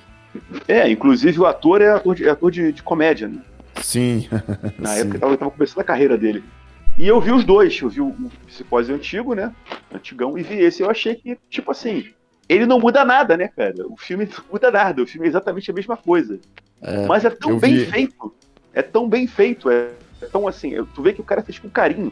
É, 0.67 0.89
inclusive 0.89 1.39
o 1.39 1.45
ator 1.45 1.81
é 1.81 1.91
ator 1.91 2.15
de, 2.15 2.27
é 2.27 2.31
ator 2.31 2.49
de, 2.49 2.71
de 2.71 2.81
comédia, 2.81 3.27
né? 3.27 3.41
Sim. 3.83 4.27
Na 4.79 4.89
Sim. 4.89 5.01
época 5.01 5.27
ele 5.27 5.37
tava 5.37 5.51
começando 5.51 5.79
a 5.79 5.83
carreira 5.83 6.17
dele. 6.17 6.43
E 6.97 7.07
eu 7.07 7.21
vi 7.21 7.31
os 7.31 7.43
dois, 7.43 7.79
eu 7.79 7.89
vi 7.89 8.01
o, 8.01 8.07
o 8.07 8.31
Psicose 8.47 8.91
antigo, 8.91 9.35
né? 9.35 9.53
Antigão, 9.93 10.35
e 10.37 10.41
vi 10.41 10.55
esse. 10.55 10.81
Eu 10.81 10.89
achei 10.89 11.13
que, 11.13 11.37
tipo 11.49 11.69
assim, 11.69 12.05
ele 12.47 12.65
não 12.65 12.79
muda 12.79 13.03
nada, 13.03 13.35
né, 13.35 13.47
cara? 13.47 13.87
O 13.87 13.97
filme 13.97 14.25
não 14.25 14.43
muda 14.51 14.71
nada, 14.71 15.01
o 15.01 15.07
filme 15.07 15.27
é 15.27 15.29
exatamente 15.29 15.69
a 15.71 15.73
mesma 15.73 15.97
coisa. 15.97 16.39
É, 16.81 17.05
Mas 17.05 17.25
é 17.25 17.29
tão 17.29 17.57
bem 17.57 17.77
vi... 17.77 17.85
feito. 17.85 18.33
É 18.73 18.81
tão 18.81 19.09
bem 19.09 19.25
feito. 19.27 19.69
É, 19.69 19.89
é 20.21 20.25
tão 20.27 20.47
assim, 20.47 20.71
tu 20.93 21.01
vê 21.01 21.13
que 21.13 21.21
o 21.21 21.23
cara 21.23 21.41
fez 21.41 21.57
com 21.59 21.69
carinho. 21.69 22.11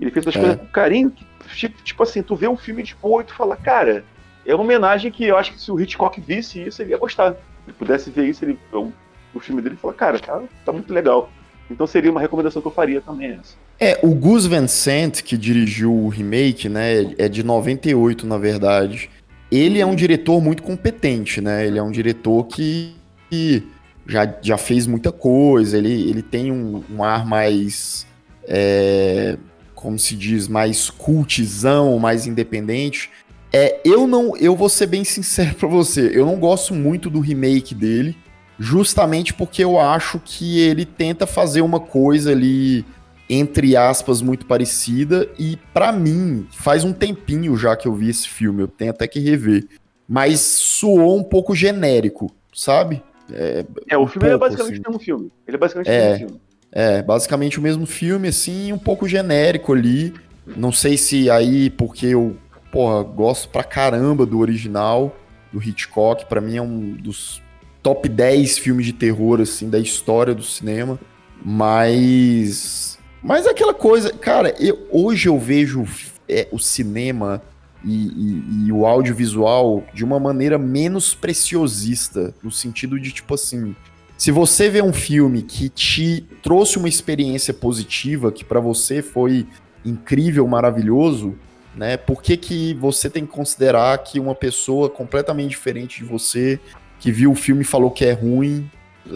Ele 0.00 0.10
fez 0.10 0.26
as 0.26 0.34
é. 0.34 0.38
coisas 0.38 0.58
com 0.58 0.66
carinho, 0.66 1.10
que, 1.10 1.24
tipo, 1.54 1.82
tipo 1.82 2.02
assim, 2.02 2.22
tu 2.22 2.34
vê 2.34 2.48
um 2.48 2.56
filme 2.56 2.82
de 2.82 2.94
boa 2.94 3.22
e 3.22 3.26
tu 3.26 3.34
fala, 3.34 3.56
cara, 3.56 4.04
é 4.44 4.54
uma 4.54 4.64
homenagem 4.64 5.10
que 5.10 5.24
eu 5.24 5.36
acho 5.36 5.52
que 5.52 5.60
se 5.60 5.70
o 5.70 5.80
Hitchcock 5.80 6.20
visse 6.20 6.60
isso, 6.60 6.82
ele 6.82 6.90
ia 6.90 6.98
gostar. 6.98 7.32
Se 7.32 7.38
ele 7.68 7.76
pudesse 7.78 8.10
ver 8.10 8.26
isso, 8.26 8.44
ele 8.44 8.58
o, 8.72 9.40
filme 9.40 9.62
dele 9.62 9.76
falar, 9.76 9.94
cara, 9.94 10.18
tá, 10.18 10.42
tá 10.64 10.72
muito 10.72 10.92
legal. 10.92 11.30
Então 11.70 11.86
seria 11.86 12.10
uma 12.10 12.20
recomendação 12.20 12.60
que 12.60 12.68
eu 12.68 12.72
faria 12.72 13.00
também 13.00 13.32
essa. 13.32 13.54
É, 13.78 13.98
o 14.02 14.14
Gus 14.14 14.46
Van 14.46 14.66
Sant, 14.66 15.22
que 15.22 15.36
dirigiu 15.36 15.92
o 15.92 16.08
remake, 16.08 16.68
né, 16.68 17.14
é 17.18 17.28
de 17.28 17.42
98, 17.42 18.26
na 18.26 18.36
verdade. 18.36 19.10
Ele 19.52 19.78
é 19.78 19.84
um 19.84 19.94
diretor 19.94 20.40
muito 20.40 20.62
competente, 20.62 21.42
né? 21.42 21.66
Ele 21.66 21.78
é 21.78 21.82
um 21.82 21.90
diretor 21.90 22.44
que, 22.44 22.94
que 23.30 23.62
já, 24.06 24.34
já 24.40 24.56
fez 24.56 24.86
muita 24.86 25.12
coisa, 25.12 25.76
ele, 25.76 26.08
ele 26.08 26.22
tem 26.22 26.50
um, 26.50 26.82
um 26.90 27.04
ar 27.04 27.26
mais 27.26 28.06
é, 28.48 29.36
como 29.74 29.98
se 29.98 30.14
diz, 30.14 30.48
mais 30.48 30.88
cultizão, 30.88 31.98
mais 31.98 32.26
independente. 32.26 33.10
É, 33.52 33.80
eu 33.84 34.06
não, 34.06 34.36
eu 34.36 34.56
vou 34.56 34.68
ser 34.68 34.86
bem 34.86 35.04
sincero 35.04 35.54
para 35.58 35.68
você, 35.68 36.10
eu 36.14 36.24
não 36.24 36.36
gosto 36.36 36.72
muito 36.74 37.10
do 37.10 37.20
remake 37.20 37.74
dele, 37.74 38.16
justamente 38.58 39.34
porque 39.34 39.62
eu 39.62 39.78
acho 39.78 40.20
que 40.24 40.60
ele 40.60 40.86
tenta 40.86 41.26
fazer 41.26 41.60
uma 41.60 41.80
coisa 41.80 42.30
ali 42.30 42.86
entre 43.34 43.76
aspas 43.76 44.20
muito 44.20 44.44
parecida 44.44 45.28
e 45.38 45.56
para 45.72 45.90
mim 45.90 46.46
faz 46.52 46.84
um 46.84 46.92
tempinho 46.92 47.56
já 47.56 47.74
que 47.74 47.88
eu 47.88 47.94
vi 47.94 48.10
esse 48.10 48.28
filme, 48.28 48.62
eu 48.62 48.68
tenho 48.68 48.90
até 48.90 49.08
que 49.08 49.18
rever, 49.18 49.66
mas 50.06 50.40
soou 50.40 51.16
um 51.16 51.24
pouco 51.24 51.54
genérico, 51.54 52.30
sabe? 52.52 53.02
É, 53.32 53.64
é 53.88 53.96
o 53.96 54.06
filme 54.06 54.28
um 54.28 54.32
é 54.32 54.38
pouco, 54.38 54.44
é 54.44 54.48
basicamente 54.48 54.74
assim. 54.74 54.82
o 54.82 54.90
mesmo 54.90 55.02
filme. 55.02 55.32
Ele 55.48 55.56
é 55.56 55.58
basicamente 55.58 55.90
é, 55.90 55.98
o 55.98 56.10
mesmo 56.10 56.18
filme. 56.18 56.40
É, 56.70 57.02
basicamente 57.02 57.58
o 57.58 57.62
mesmo 57.62 57.86
filme, 57.86 58.28
assim, 58.28 58.72
um 58.72 58.78
pouco 58.78 59.08
genérico 59.08 59.72
ali. 59.72 60.12
Não 60.46 60.72
sei 60.72 60.98
se 60.98 61.30
aí, 61.30 61.70
porque 61.70 62.06
eu, 62.06 62.36
porra, 62.70 63.02
gosto 63.02 63.48
pra 63.48 63.64
caramba 63.64 64.26
do 64.26 64.40
original, 64.40 65.16
do 65.50 65.62
Hitchcock. 65.62 66.26
Para 66.26 66.40
mim 66.40 66.56
é 66.56 66.62
um 66.62 66.92
dos 66.92 67.40
top 67.82 68.08
10 68.08 68.58
filmes 68.58 68.84
de 68.84 68.92
terror, 68.92 69.40
assim, 69.40 69.70
da 69.70 69.78
história 69.78 70.34
do 70.34 70.42
cinema. 70.42 70.98
Mas. 71.42 72.98
Mas 73.22 73.46
é 73.46 73.50
aquela 73.50 73.74
coisa, 73.74 74.12
cara, 74.12 74.54
eu, 74.58 74.86
hoje 74.90 75.28
eu 75.28 75.38
vejo 75.38 75.86
é, 76.28 76.48
o 76.50 76.58
cinema 76.58 77.42
e, 77.84 78.06
e, 78.06 78.66
e, 78.66 78.72
o 78.72 78.86
audiovisual 78.86 79.84
de 79.92 80.04
uma 80.04 80.18
maneira 80.18 80.58
menos 80.58 81.14
preciosista, 81.14 82.34
no 82.42 82.50
sentido 82.50 82.98
de, 82.98 83.12
tipo 83.12 83.34
assim, 83.34 83.74
se 84.16 84.30
você 84.30 84.68
vê 84.68 84.82
um 84.82 84.92
filme 84.92 85.42
que 85.42 85.68
te 85.68 86.24
trouxe 86.42 86.78
uma 86.78 86.88
experiência 86.88 87.52
positiva, 87.52 88.30
que 88.30 88.44
para 88.44 88.60
você 88.60 89.02
foi 89.02 89.46
incrível, 89.84 90.46
maravilhoso, 90.46 91.34
né? 91.74 91.96
Por 91.96 92.22
que, 92.22 92.36
que 92.36 92.74
você 92.74 93.10
tem 93.10 93.26
que 93.26 93.32
considerar 93.32 93.98
que 93.98 94.20
uma 94.20 94.34
pessoa 94.34 94.88
completamente 94.88 95.50
diferente 95.50 95.98
de 95.98 96.04
você, 96.04 96.60
que 97.02 97.10
viu 97.10 97.32
o 97.32 97.34
filme 97.34 97.62
e 97.62 97.64
falou 97.64 97.90
que 97.90 98.04
é 98.04 98.12
ruim. 98.12 98.70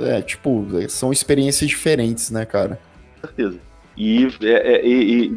É, 0.08 0.20
tipo, 0.20 0.66
são 0.88 1.12
experiências 1.12 1.70
diferentes, 1.70 2.30
né, 2.32 2.44
cara? 2.44 2.80
Com 3.14 3.28
certeza. 3.28 3.65
E, 3.96 4.26
é, 4.42 4.74
é, 4.74 4.86
e, 4.86 5.26
e, 5.26 5.36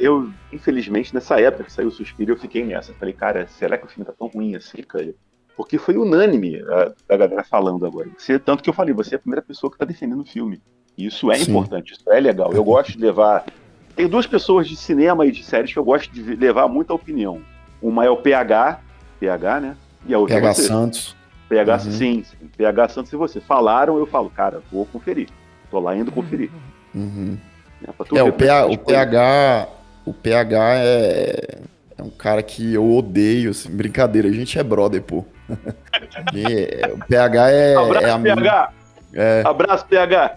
eu, 0.00 0.28
infelizmente, 0.52 1.14
nessa 1.14 1.40
época 1.40 1.64
que 1.64 1.72
saiu 1.72 1.88
o 1.88 1.92
Suspiro, 1.92 2.32
eu 2.32 2.38
fiquei 2.38 2.64
nessa. 2.64 2.92
Falei, 2.94 3.14
cara, 3.14 3.46
será 3.46 3.78
que 3.78 3.86
o 3.86 3.88
filme 3.88 4.04
tá 4.04 4.12
tão 4.12 4.26
ruim 4.26 4.56
assim, 4.56 4.82
cara? 4.82 5.14
Porque 5.56 5.78
foi 5.78 5.96
unânime 5.96 6.60
a, 6.62 6.92
a 7.14 7.16
galera 7.16 7.44
falando 7.44 7.86
agora. 7.86 8.08
Você, 8.18 8.38
tanto 8.38 8.62
que 8.62 8.68
eu 8.68 8.74
falei, 8.74 8.92
você 8.92 9.14
é 9.14 9.16
a 9.16 9.20
primeira 9.20 9.42
pessoa 9.42 9.70
que 9.70 9.78
tá 9.78 9.84
defendendo 9.84 10.22
o 10.22 10.24
filme. 10.24 10.60
E 10.98 11.06
isso 11.06 11.30
é 11.30 11.36
Sim. 11.36 11.50
importante, 11.50 11.92
isso 11.92 12.10
é 12.10 12.18
legal. 12.18 12.52
Eu 12.52 12.64
gosto 12.64 12.92
de 12.92 12.98
levar. 12.98 13.44
Tem 13.94 14.08
duas 14.08 14.26
pessoas 14.26 14.68
de 14.68 14.74
cinema 14.74 15.24
e 15.26 15.30
de 15.30 15.44
séries 15.44 15.72
que 15.72 15.78
eu 15.78 15.84
gosto 15.84 16.10
de 16.12 16.22
levar 16.34 16.66
muita 16.68 16.92
opinião. 16.92 17.40
Uma 17.80 18.04
é 18.04 18.10
o 18.10 18.16
PH, 18.16 18.80
PH, 19.20 19.60
né? 19.60 19.76
E 20.06 20.14
a 20.14 20.18
outra 20.18 20.36
PH 20.36 20.48
é 20.48 20.54
você. 20.54 20.62
Santos. 20.62 21.16
PH, 21.48 21.74
uhum. 21.74 21.80
sim, 21.80 22.24
sim. 22.24 22.48
PH 22.56 22.88
Santos 22.88 23.12
e 23.12 23.16
você. 23.16 23.40
Falaram, 23.40 23.98
eu 23.98 24.06
falo, 24.06 24.30
cara, 24.30 24.62
vou 24.72 24.86
conferir. 24.86 25.28
Tô 25.70 25.78
lá 25.78 25.94
indo 25.96 26.10
conferir. 26.10 26.50
Uhum. 26.94 27.38
É, 27.86 28.18
é 28.18 28.22
o, 28.22 28.32
PH, 28.32 28.66
o 28.66 28.78
PH. 28.78 29.68
O 30.04 30.12
PH 30.12 30.74
é, 30.78 31.58
é 31.96 32.02
um 32.02 32.10
cara 32.10 32.42
que 32.42 32.74
eu 32.74 32.90
odeio, 32.92 33.50
assim, 33.50 33.70
brincadeira, 33.70 34.28
a 34.28 34.32
gente 34.32 34.58
é 34.58 34.62
brother, 34.62 35.02
pô. 35.02 35.24
e, 36.34 36.92
o 36.92 37.06
PH 37.06 37.50
é. 37.50 37.74
Abraço, 37.76 38.06
é 38.06 38.18
PH! 38.18 38.72
É... 39.14 39.42
Abraço, 39.44 39.86
PH! 39.86 40.36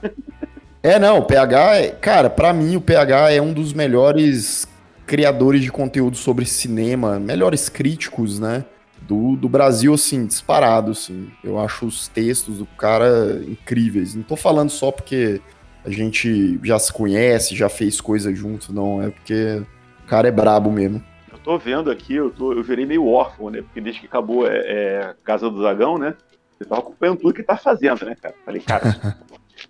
É, 0.84 1.00
não, 1.00 1.18
o 1.18 1.24
PH, 1.24 1.76
é, 1.78 1.88
cara, 1.90 2.30
para 2.30 2.54
mim 2.54 2.76
o 2.76 2.82
PH 2.82 3.32
é 3.32 3.42
um 3.42 3.52
dos 3.52 3.74
melhores 3.74 4.68
criadores 5.08 5.62
de 5.62 5.72
conteúdo 5.72 6.16
sobre 6.16 6.46
cinema, 6.46 7.20
melhores 7.20 7.70
críticos, 7.70 8.40
né? 8.40 8.64
Do, 9.02 9.36
do 9.36 9.50
Brasil, 9.50 9.94
assim, 9.94 10.26
disparado, 10.26 10.92
assim. 10.92 11.32
Eu 11.44 11.60
acho 11.60 11.86
os 11.86 12.08
textos 12.08 12.60
do 12.60 12.66
cara 12.66 13.42
incríveis. 13.48 14.16
Não 14.16 14.24
tô 14.24 14.36
falando 14.36 14.70
só 14.70 14.92
porque 14.92 15.42
a 15.86 15.90
gente 15.90 16.60
já 16.64 16.80
se 16.80 16.92
conhece, 16.92 17.56
já 17.56 17.70
fez 17.70 18.02
coisa 18.02 18.34
junto, 18.34 18.74
não. 18.74 19.02
É 19.02 19.10
porque 19.10 19.62
o 20.04 20.08
cara 20.08 20.28
é 20.28 20.32
brabo 20.32 20.72
mesmo. 20.72 21.04
Eu 21.32 21.38
tô 21.38 21.58
vendo 21.58 21.92
aqui, 21.92 22.16
eu, 22.16 22.32
tô, 22.32 22.54
eu 22.54 22.64
virei 22.64 22.86
meio 22.86 23.08
órfão, 23.08 23.50
né? 23.50 23.62
Porque 23.62 23.80
desde 23.80 24.02
que 24.02 24.08
acabou 24.08 24.48
é, 24.48 24.58
é 24.58 25.16
Casa 25.24 25.50
do 25.50 25.62
Dragão, 25.62 25.98
né? 25.98 26.16
Eu 26.60 26.66
tava 26.66 26.82
acompanhando 26.82 27.20
tudo 27.20 27.34
que 27.34 27.42
ele 27.42 27.48
tá 27.48 27.58
fazendo, 27.58 28.04
né, 28.04 28.16
cara? 28.20 28.34
Falei, 28.44 28.62
cara, 28.62 29.16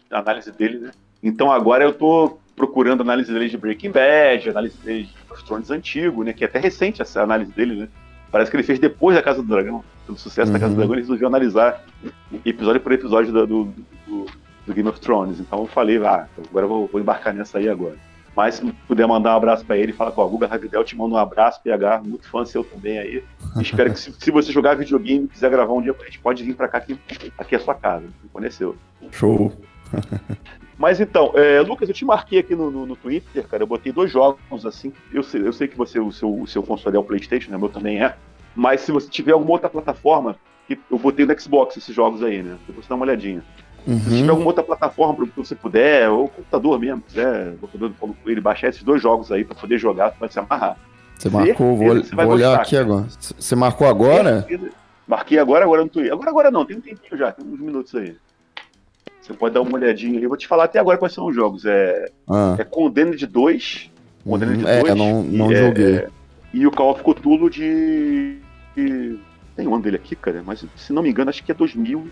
a 0.10 0.20
análise 0.20 0.52
dele, 0.52 0.80
né? 0.80 0.92
Então 1.22 1.52
agora 1.52 1.84
eu 1.84 1.94
tô 1.94 2.38
procurando 2.56 3.02
análise 3.02 3.32
dele 3.34 3.50
de 3.50 3.58
Breaking 3.58 3.92
Bad, 3.92 4.50
análise 4.50 4.78
dele 4.78 5.04
de 5.04 5.34
Of 5.34 5.44
Thrones 5.44 5.70
antigo, 5.70 6.24
né? 6.24 6.32
Que 6.32 6.46
é 6.46 6.48
até 6.48 6.60
recente 6.60 7.02
essa 7.02 7.22
análise 7.22 7.52
dele, 7.52 7.76
né? 7.76 7.90
Parece 8.32 8.50
que 8.50 8.56
ele 8.58 8.64
fez 8.64 8.80
depois 8.80 9.16
da 9.16 9.22
Casa 9.22 9.42
do 9.42 9.48
Dragão. 9.48 9.84
Pelo 10.06 10.18
sucesso 10.18 10.48
uhum. 10.48 10.54
da 10.54 10.60
Casa 10.60 10.72
do 10.72 10.76
uhum. 10.76 10.78
Dragão, 10.78 10.96
ele 10.96 11.02
resolveu 11.02 11.28
analisar 11.28 11.84
episódio 12.46 12.80
por 12.80 12.94
episódio 12.94 13.34
do, 13.34 13.48
do, 13.48 13.74
do, 14.08 14.26
do 14.66 14.74
Game 14.74 14.90
of 14.90 15.00
Thrones. 15.00 15.40
Então 15.40 15.60
eu 15.60 15.68
falei, 15.68 15.98
ah, 16.06 16.28
agora 16.50 16.66
eu 16.66 16.70
vou, 16.70 16.88
vou 16.88 17.02
embarcar 17.02 17.34
nessa 17.34 17.58
aí 17.58 17.70
agora. 17.70 17.98
Mas 18.36 18.56
se 18.56 18.72
puder 18.88 19.08
mandar 19.08 19.34
um 19.34 19.38
abraço 19.38 19.66
para 19.66 19.78
ele, 19.78 19.94
fala 19.94 20.12
com 20.12 20.22
a 20.22 20.28
Guga 20.28 20.46
Ravidel, 20.46 20.84
te 20.84 20.96
manda 20.96 21.16
um 21.16 21.18
abraço, 21.18 21.62
PH, 21.64 22.02
muito 22.06 22.28
fã 22.30 22.44
seu 22.44 22.64
também 22.66 23.00
aí. 23.00 23.24
Espero 23.62 23.94
que 23.94 24.00
se, 24.00 24.12
se, 24.12 24.30
você 24.30 24.52
jogar 24.52 24.76
videogame 24.76 25.26
e 25.26 25.28
quiser 25.30 25.50
gravar 25.50 25.72
um 25.72 25.82
dia, 25.82 25.96
a 25.98 26.04
gente 26.04 26.20
pode 26.20 26.44
vir 26.44 26.54
para 26.54 26.68
cá, 26.68 26.80
aqui, 26.80 27.00
aqui 27.38 27.56
é 27.56 27.58
a 27.58 27.62
sua 27.62 27.74
casa, 27.74 28.06
conheceu. 28.34 28.76
Show. 29.12 29.54
Mas 30.78 31.00
então, 31.00 31.32
é, 31.36 31.62
Lucas, 31.62 31.88
eu 31.88 31.96
te 31.96 32.04
marquei 32.04 32.40
aqui 32.40 32.54
no, 32.54 32.70
no, 32.70 32.86
no, 32.86 32.96
Twitter, 32.98 33.48
cara, 33.48 33.64
eu 33.64 33.68
botei 33.68 33.94
dois 33.94 34.12
jogos 34.12 34.66
assim, 34.66 34.92
eu 35.14 35.24
sei, 35.24 35.48
eu 35.48 35.54
sei 35.54 35.70
que 35.70 35.78
você, 35.78 36.00
o 36.00 36.12
seu, 36.12 36.42
o 36.42 36.46
seu 36.46 36.62
console 36.62 36.98
é 36.98 37.00
o 37.00 37.04
Playstation, 37.04 37.50
né, 37.50 37.56
o 37.56 37.60
meu 37.62 37.70
também 37.70 38.04
é, 38.04 38.16
mas 38.54 38.82
se 38.82 38.92
você 38.92 39.10
tiver 39.10 39.32
alguma 39.32 39.52
outra 39.52 39.70
plataforma, 39.70 40.36
eu 40.70 41.00
botei 41.00 41.26
no 41.26 41.40
Xbox 41.40 41.78
esses 41.78 41.96
jogos 41.96 42.22
aí, 42.22 42.44
né, 42.44 42.58
depois 42.68 42.86
você 42.86 42.90
dá 42.90 42.96
uma 42.96 43.06
olhadinha. 43.06 43.42
Uhum. 43.88 44.00
Se 44.00 44.18
tiver 44.18 44.30
alguma 44.30 44.48
outra 44.48 44.64
plataforma 44.64 45.28
que 45.28 45.38
você 45.38 45.56
puder, 45.56 46.10
ou 46.10 46.28
computador 46.28 46.80
mesmo, 46.80 47.02
quiser, 47.02 47.56
computador 47.62 47.92
falou 48.00 48.16
com 48.24 48.30
ele, 48.30 48.42
baixar 48.42 48.70
esses 48.70 48.84
dois 48.84 49.02
jogos 49.02 49.32
aí 49.32 49.44
para 49.44 49.56
poder 49.56 49.78
jogar, 49.78 50.12
você 50.12 50.20
vai 50.20 50.30
se 50.30 50.40
amarrar. 50.40 50.78
Você 51.18 51.30
marcou, 51.30 51.78
vou, 51.78 51.96
você 51.96 52.16
vou 52.16 52.28
olhar 52.28 52.60
aqui 52.60 52.76
agora. 52.76 53.06
Você 53.20 53.56
marcou 53.56 53.88
agora? 53.88 54.46
Marquei 55.08 55.38
agora, 55.38 55.64
agora 55.64 55.84
no 55.84 55.90
Twitter. 55.90 56.12
Agora, 56.12 56.30
agora 56.30 56.52
não, 56.52 56.66
tem 56.66 56.78
um 56.78 56.82
tempinho 56.82 57.18
já, 57.18 57.32
tem 57.32 57.46
uns 57.46 57.60
minutos 57.60 57.94
aí. 57.96 58.16
Você 59.22 59.34
pode 59.34 59.54
dar 59.54 59.62
uma 59.62 59.74
olhadinha 59.74 60.18
aí. 60.18 60.24
Eu 60.24 60.30
vou 60.30 60.38
te 60.38 60.48
falar 60.48 60.66
até 60.66 60.78
agora 60.78 60.98
quais 60.98 61.14
são 61.14 61.26
os 61.26 61.36
jogos. 61.36 61.66
É, 61.66 62.12
ah. 62.30 62.56
é 62.60 62.64
Condemned 62.64 63.26
2. 63.26 63.92
Condemned 64.24 64.64
uhum. 64.64 64.82
2. 64.82 64.86
É, 64.86 64.96
não, 64.96 65.24
não 65.24 65.52
é, 65.52 65.56
joguei. 65.56 65.96
É, 65.96 66.08
e 66.54 66.68
o 66.68 66.72
Call 66.72 66.92
of 66.92 67.04
Cthulhu 67.04 67.50
de, 67.50 68.38
de. 68.76 69.20
Tem 69.56 69.68
um 69.68 69.74
ano 69.74 69.84
dele 69.84 69.96
aqui, 69.96 70.16
cara, 70.16 70.44
mas 70.46 70.66
se 70.76 70.94
não 70.94 71.02
me 71.02 71.10
engano, 71.10 71.30
acho 71.30 71.44
que 71.44 71.52
é 71.52 71.56
2000, 71.56 72.08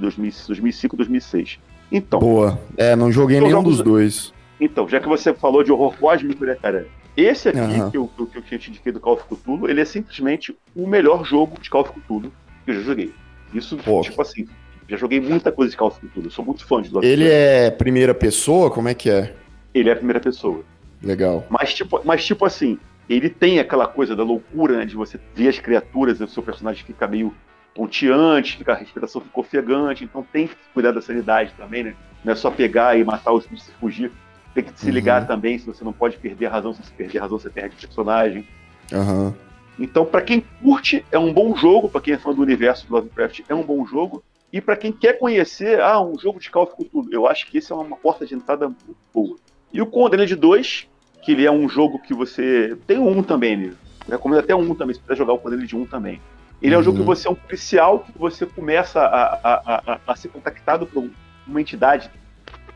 2006, 0.00 0.46
2005, 0.46 0.96
2006. 0.96 1.58
Então. 1.90 2.18
Boa. 2.18 2.58
É, 2.76 2.96
não 2.96 3.10
joguei 3.10 3.38
nenhum 3.40 3.50
jogos... 3.50 3.76
dos 3.76 3.84
dois. 3.84 4.34
Então, 4.60 4.88
já 4.88 5.00
que 5.00 5.08
você 5.08 5.34
falou 5.34 5.62
de 5.62 5.72
horror 5.72 5.96
cósmico, 5.98 6.44
né, 6.44 6.56
cara? 6.60 6.86
Esse 7.16 7.48
aqui, 7.48 7.58
uhum. 7.58 7.90
que, 7.90 7.96
eu, 7.96 8.08
que, 8.08 8.38
eu, 8.38 8.42
que 8.42 8.54
eu 8.54 8.58
te 8.58 8.70
indiquei 8.70 8.92
do 8.92 8.98
Call 8.98 9.14
of 9.14 9.24
Cthulhu, 9.24 9.68
ele 9.68 9.80
é 9.80 9.84
simplesmente 9.84 10.56
o 10.74 10.86
melhor 10.86 11.24
jogo 11.24 11.60
de 11.60 11.70
Call 11.70 11.82
of 11.82 11.92
Cthulhu 11.92 12.32
que 12.64 12.70
eu 12.70 12.74
já 12.74 12.80
joguei. 12.80 13.12
Isso, 13.52 13.76
Pô. 13.76 14.00
tipo 14.00 14.20
assim, 14.20 14.48
já 14.88 14.96
joguei 14.96 15.20
muita 15.20 15.52
coisa 15.52 15.70
de 15.70 15.76
Call 15.76 15.88
of 15.88 16.00
Cthulhu, 16.00 16.30
sou 16.30 16.44
muito 16.44 16.66
fã 16.66 16.82
de 16.82 16.92
Love 16.92 17.06
Ele 17.06 17.28
é 17.28 17.70
primeira 17.70 18.14
pessoa? 18.14 18.70
Como 18.70 18.88
é 18.88 18.94
que 18.94 19.08
é? 19.10 19.32
Ele 19.72 19.90
é 19.90 19.94
primeira 19.94 20.18
pessoa. 20.18 20.64
Legal. 21.02 21.46
Mas 21.48 21.74
tipo, 21.74 22.00
mas, 22.04 22.24
tipo 22.24 22.44
assim, 22.44 22.78
ele 23.08 23.28
tem 23.28 23.60
aquela 23.60 23.86
coisa 23.86 24.16
da 24.16 24.24
loucura, 24.24 24.78
né, 24.78 24.84
de 24.84 24.96
você 24.96 25.20
ver 25.34 25.48
as 25.48 25.58
criaturas, 25.58 26.20
o 26.20 26.26
seu 26.26 26.42
personagem 26.42 26.84
fica 26.84 27.06
meio 27.06 27.32
ponteante, 27.74 28.56
fica, 28.56 28.72
a 28.72 28.76
respiração 28.76 29.20
ficou 29.20 29.42
ofegante, 29.42 30.04
então 30.04 30.24
tem 30.32 30.46
que 30.46 30.54
cuidar 30.72 30.92
da 30.92 31.02
sanidade 31.02 31.52
também, 31.56 31.82
né? 31.82 31.94
Não 32.24 32.32
é 32.32 32.36
só 32.36 32.50
pegar 32.50 32.96
e 32.96 33.04
matar 33.04 33.32
os 33.32 33.46
bichos 33.46 33.68
e 33.68 33.72
fugir. 33.72 34.12
Tem 34.54 34.62
que 34.62 34.78
se 34.78 34.90
ligar 34.90 35.22
uhum. 35.22 35.26
também, 35.26 35.58
se 35.58 35.66
você 35.66 35.82
não 35.82 35.92
pode 35.92 36.16
perder 36.16 36.46
a 36.46 36.50
razão, 36.50 36.72
se 36.72 36.82
você 36.82 36.92
perder 36.96 37.18
a 37.18 37.22
razão, 37.22 37.38
você 37.38 37.50
perde 37.50 37.74
o 37.74 37.78
personagem. 37.80 38.46
Uhum. 38.92 39.34
Então, 39.78 40.06
para 40.06 40.22
quem 40.22 40.44
curte, 40.62 41.04
é 41.10 41.18
um 41.18 41.32
bom 41.32 41.56
jogo, 41.56 41.88
para 41.88 42.00
quem 42.00 42.14
é 42.14 42.18
fã 42.18 42.32
do 42.32 42.40
universo 42.40 42.86
do 42.86 42.94
Lovecraft, 42.94 43.40
é 43.48 43.54
um 43.54 43.64
bom 43.64 43.84
jogo. 43.84 44.22
E 44.52 44.60
para 44.60 44.76
quem 44.76 44.92
quer 44.92 45.18
conhecer, 45.18 45.80
ah, 45.80 46.00
um 46.00 46.16
jogo 46.16 46.38
de 46.38 46.48
Call 46.48 46.62
of 46.62 46.76
Cthulhu, 46.76 47.08
eu 47.10 47.26
acho 47.26 47.48
que 47.48 47.58
esse 47.58 47.72
é 47.72 47.74
uma 47.74 47.96
porta 47.96 48.24
de 48.24 48.34
entrada 48.34 48.68
muito 48.68 48.96
boa. 49.12 49.36
E 49.72 49.82
o 49.82 49.86
Condemned 49.86 50.36
2, 50.36 50.86
que 51.22 51.32
ele 51.32 51.44
é 51.44 51.50
um 51.50 51.68
jogo 51.68 51.98
que 51.98 52.14
você. 52.14 52.76
Tem 52.86 52.98
um 52.98 53.20
também, 53.20 53.56
né? 53.56 53.74
Eu 54.06 54.12
recomendo 54.12 54.38
até 54.38 54.54
um 54.54 54.72
também, 54.76 54.94
se 54.94 55.00
puder 55.00 55.16
jogar 55.16 55.32
o 55.32 55.38
Condemned 55.38 55.74
1 55.74 55.86
também. 55.86 56.20
Ele 56.62 56.74
é 56.74 56.78
um 56.78 56.82
jogo 56.82 56.96
que 56.96 57.02
uhum. 57.02 57.06
você 57.06 57.28
é 57.28 57.30
um 57.30 57.34
policial, 57.34 58.00
que 58.00 58.18
você 58.18 58.46
começa 58.46 59.00
a, 59.00 59.34
a, 59.34 59.82
a, 59.92 60.00
a 60.06 60.16
ser 60.16 60.28
contactado 60.28 60.86
por 60.86 61.10
uma 61.46 61.60
entidade. 61.60 62.10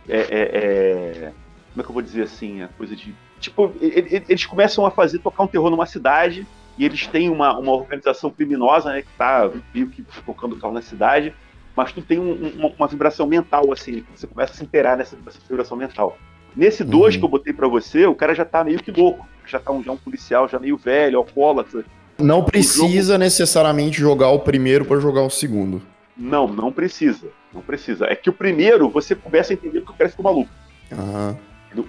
É, 0.08 0.18
é, 0.18 0.26
é, 0.30 1.32
como 1.72 1.80
é 1.80 1.82
que 1.82 1.88
eu 1.90 1.94
vou 1.94 2.02
dizer 2.02 2.22
assim? 2.22 2.62
A 2.62 2.68
coisa 2.68 2.94
de. 2.94 3.14
Tipo, 3.40 3.72
eles 3.80 4.44
começam 4.44 4.84
a 4.84 4.90
fazer 4.90 5.20
tocar 5.20 5.44
um 5.44 5.46
terror 5.46 5.70
numa 5.70 5.86
cidade 5.86 6.46
e 6.76 6.84
eles 6.84 7.06
têm 7.06 7.28
uma, 7.28 7.56
uma 7.58 7.72
organização 7.72 8.30
criminosa, 8.30 8.92
né, 8.92 9.02
que 9.02 9.08
tá 9.16 9.50
meio 9.74 9.88
que 9.88 10.04
tocando 10.24 10.54
o 10.54 10.58
carro 10.58 10.72
na 10.72 10.82
cidade, 10.82 11.34
mas 11.74 11.92
tu 11.92 12.00
tem 12.00 12.18
um, 12.18 12.32
uma, 12.56 12.68
uma, 12.68 12.86
vibração 12.86 13.26
mental, 13.26 13.72
assim, 13.72 14.04
você 14.14 14.26
começa 14.26 14.52
a 14.52 14.56
se 14.56 14.64
inteirar 14.64 14.96
nessa, 14.96 15.16
nessa 15.24 15.38
vibração 15.48 15.76
mental. 15.76 16.16
Nesse 16.56 16.82
2 16.82 17.14
uhum. 17.14 17.20
que 17.20 17.24
eu 17.24 17.28
botei 17.28 17.52
para 17.52 17.68
você, 17.68 18.06
o 18.06 18.14
cara 18.14 18.34
já 18.34 18.44
tá 18.44 18.64
meio 18.64 18.82
que 18.82 18.90
louco, 18.90 19.26
já 19.44 19.58
tá 19.58 19.72
um, 19.72 19.82
já 19.82 19.92
um 19.92 19.96
policial 19.96 20.48
já 20.48 20.58
meio 20.58 20.76
velho, 20.76 21.18
alcoólatra, 21.18 21.84
não 22.18 22.44
precisa 22.44 23.12
jogo... 23.12 23.18
necessariamente 23.18 23.98
jogar 23.98 24.30
o 24.30 24.40
primeiro 24.40 24.84
para 24.84 24.98
jogar 25.00 25.22
o 25.22 25.30
segundo. 25.30 25.80
Não, 26.16 26.48
não 26.48 26.72
precisa. 26.72 27.28
Não 27.54 27.62
precisa. 27.62 28.06
É 28.06 28.16
que 28.16 28.28
o 28.28 28.32
primeiro 28.32 28.90
você 28.90 29.14
começa 29.14 29.52
a 29.52 29.54
entender 29.54 29.82
que 29.82 29.90
o 29.90 29.94
cara 29.94 30.10
ficou 30.10 30.24
maluco. 30.24 30.50
Uhum. 30.90 31.36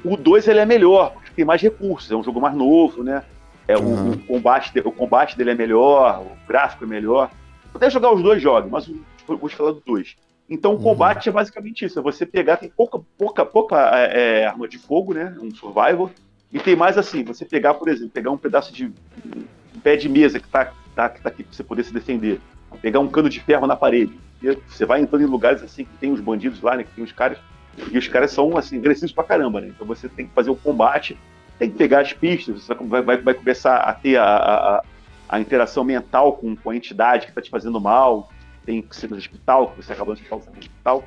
O 0.03 0.17
2 0.17 0.47
ele 0.47 0.59
é 0.59 0.65
melhor, 0.65 1.13
porque 1.13 1.31
tem 1.35 1.45
mais 1.45 1.61
recursos, 1.61 2.11
é 2.11 2.15
um 2.15 2.23
jogo 2.23 2.39
mais 2.39 2.55
novo, 2.55 3.03
né? 3.03 3.23
É, 3.67 3.77
uhum. 3.77 4.09
o, 4.09 4.11
o, 4.13 4.17
combate, 4.19 4.77
o 4.79 4.91
combate 4.91 5.37
dele 5.37 5.51
é 5.51 5.55
melhor, 5.55 6.21
o 6.21 6.47
gráfico 6.47 6.83
é 6.83 6.87
melhor. 6.87 7.31
Puder 7.71 7.91
jogar 7.91 8.13
os 8.13 8.21
dois, 8.21 8.41
jogue, 8.41 8.69
mas 8.69 8.89
vou 9.27 9.49
te 9.49 9.55
falar 9.55 9.71
do 9.71 9.81
2. 9.85 10.15
Então 10.49 10.71
o 10.71 10.75
uhum. 10.75 10.83
combate 10.83 11.29
é 11.29 11.31
basicamente 11.31 11.85
isso: 11.85 11.99
é 11.99 12.01
você 12.01 12.25
pegar, 12.25 12.57
tem 12.57 12.69
pouca, 12.69 12.99
pouca, 13.17 13.45
pouca 13.45 13.91
é, 13.97 14.41
é, 14.41 14.45
arma 14.45 14.67
de 14.67 14.77
fogo, 14.77 15.13
né? 15.13 15.35
Um 15.41 15.53
survival. 15.53 16.11
E 16.51 16.59
tem 16.59 16.75
mais 16.75 16.97
assim, 16.97 17.23
você 17.23 17.45
pegar, 17.45 17.75
por 17.75 17.87
exemplo, 17.87 18.09
pegar 18.09 18.31
um 18.31 18.37
pedaço 18.37 18.73
de 18.73 18.91
pé 19.79 19.95
de 19.95 20.09
mesa 20.09 20.39
que 20.39 20.47
tá, 20.47 20.71
tá, 20.95 21.09
que 21.09 21.21
tá 21.21 21.29
aqui 21.29 21.43
pra 21.43 21.53
você 21.53 21.63
poder 21.63 21.83
se 21.83 21.93
defender. 21.93 22.39
Pegar 22.81 22.99
um 22.99 23.07
cano 23.07 23.29
de 23.29 23.39
ferro 23.39 23.65
na 23.65 23.75
parede. 23.75 24.13
Você 24.67 24.85
vai 24.85 25.01
entrando 25.01 25.23
em 25.23 25.27
lugares 25.27 25.61
assim 25.63 25.83
que 25.83 25.97
tem 25.99 26.11
os 26.11 26.21
bandidos 26.21 26.61
lá, 26.61 26.75
né? 26.75 26.83
Que 26.83 26.91
tem 26.91 27.03
os 27.03 27.11
caras. 27.11 27.37
E 27.91 27.97
os 27.97 28.07
caras 28.07 28.31
são 28.31 28.57
assim, 28.57 28.77
agressivos 28.77 29.11
pra 29.11 29.23
caramba, 29.23 29.61
né? 29.61 29.67
Então 29.67 29.85
você 29.85 30.07
tem 30.07 30.27
que 30.27 30.33
fazer 30.33 30.49
o 30.49 30.55
combate, 30.55 31.17
tem 31.57 31.69
que 31.69 31.77
pegar 31.77 32.01
as 32.01 32.13
pistas, 32.13 32.63
você 32.63 32.73
vai, 32.73 33.01
vai, 33.01 33.17
vai 33.17 33.33
começar 33.33 33.77
a 33.77 33.93
ter 33.93 34.17
a, 34.17 34.25
a, 34.25 34.83
a, 35.29 35.39
interação 35.39 35.83
mental 35.83 36.33
com, 36.33 36.55
com 36.55 36.69
a 36.69 36.75
entidade 36.75 37.27
que 37.27 37.31
tá 37.31 37.41
te 37.41 37.49
fazendo 37.49 37.79
mal. 37.79 38.29
Tem 38.65 38.81
que 38.81 38.95
ser 38.95 39.09
no 39.09 39.17
hospital, 39.17 39.71
que 39.71 39.83
você 39.83 39.93
acabou 39.93 40.15
de 40.15 40.23
falar 40.23 40.43
no 40.45 40.59
hospital. 40.59 41.03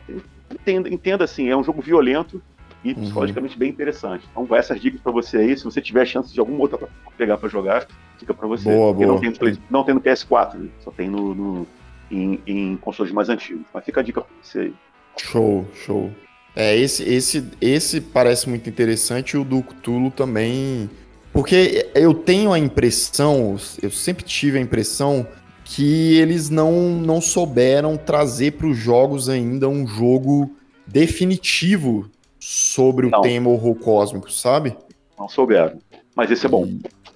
Entenda, 0.51 0.89
entenda 0.89 1.25
assim, 1.25 1.49
é 1.49 1.57
um 1.57 1.63
jogo 1.63 1.81
violento 1.81 2.43
e 2.85 2.93
uhum. 2.93 3.03
psicologicamente 3.03 3.55
uhum. 3.55 3.59
bem 3.61 3.71
interessante. 3.71 4.25
Então, 4.31 4.57
essas 4.57 4.81
dicas 4.81 5.01
para 5.01 5.13
você 5.13 5.39
aí, 5.39 5.57
se 5.57 5.65
você 5.65 5.81
tiver 5.81 6.05
chance 6.07 6.33
de 6.33 6.41
alguma 6.41 6.61
outra 6.61 6.79
pra 6.79 6.89
pegar 7.17 7.37
para 7.39 7.49
jogar, 7.49 7.87
fica 8.19 8.35
para 8.35 8.47
você. 8.47 8.65
Boa, 8.65 8.93
boa. 8.93 9.07
Não 9.07 9.19
tem, 9.19 9.59
não 9.71 9.85
tem 9.85 9.95
no 9.95 10.01
PS4, 10.01 10.69
só 10.81 10.91
tem 10.91 11.09
no, 11.09 11.35
no, 11.35 11.67
em, 12.11 12.41
em 12.47 12.77
consoles 12.77 13.13
mais 13.13 13.29
antigos. 13.29 13.65
Mas 13.73 13.85
fica 13.85 14.01
a 14.01 14.03
dica 14.03 14.21
pra 14.21 14.31
você 14.43 14.59
aí. 14.59 14.75
Show, 15.17 15.67
show. 15.75 16.11
É, 16.55 16.77
esse, 16.77 17.03
esse, 17.03 17.45
esse 17.61 18.01
parece 18.01 18.49
muito 18.49 18.69
interessante 18.69 19.33
e 19.33 19.39
o 19.39 19.45
do 19.45 19.63
Cthulhu 19.63 20.11
também. 20.11 20.91
Porque 21.33 21.91
eu 21.95 22.13
tenho 22.13 22.53
a 22.53 22.59
impressão, 22.59 23.57
eu 23.83 23.91
sempre 23.91 24.23
tive 24.23 24.59
a 24.59 24.61
impressão 24.61 25.27
que 25.65 26.19
eles 26.19 26.51
não, 26.51 26.91
não 26.91 27.23
souberam 27.23 27.97
trazer 27.97 28.53
para 28.53 28.67
os 28.67 28.77
jogos 28.77 29.31
ainda 29.31 29.67
um 29.67 29.87
jogo 29.87 30.51
definitivo 30.87 32.11
sobre 32.45 33.09
Não. 33.09 33.21
o 33.21 33.23
tema 33.23 33.49
horror 33.51 33.77
cósmico, 33.77 34.29
sabe? 34.33 34.77
Não 35.17 35.29
souberam. 35.29 35.79
Mas 36.17 36.29
esse 36.29 36.45
é 36.45 36.49
bom. 36.49 36.69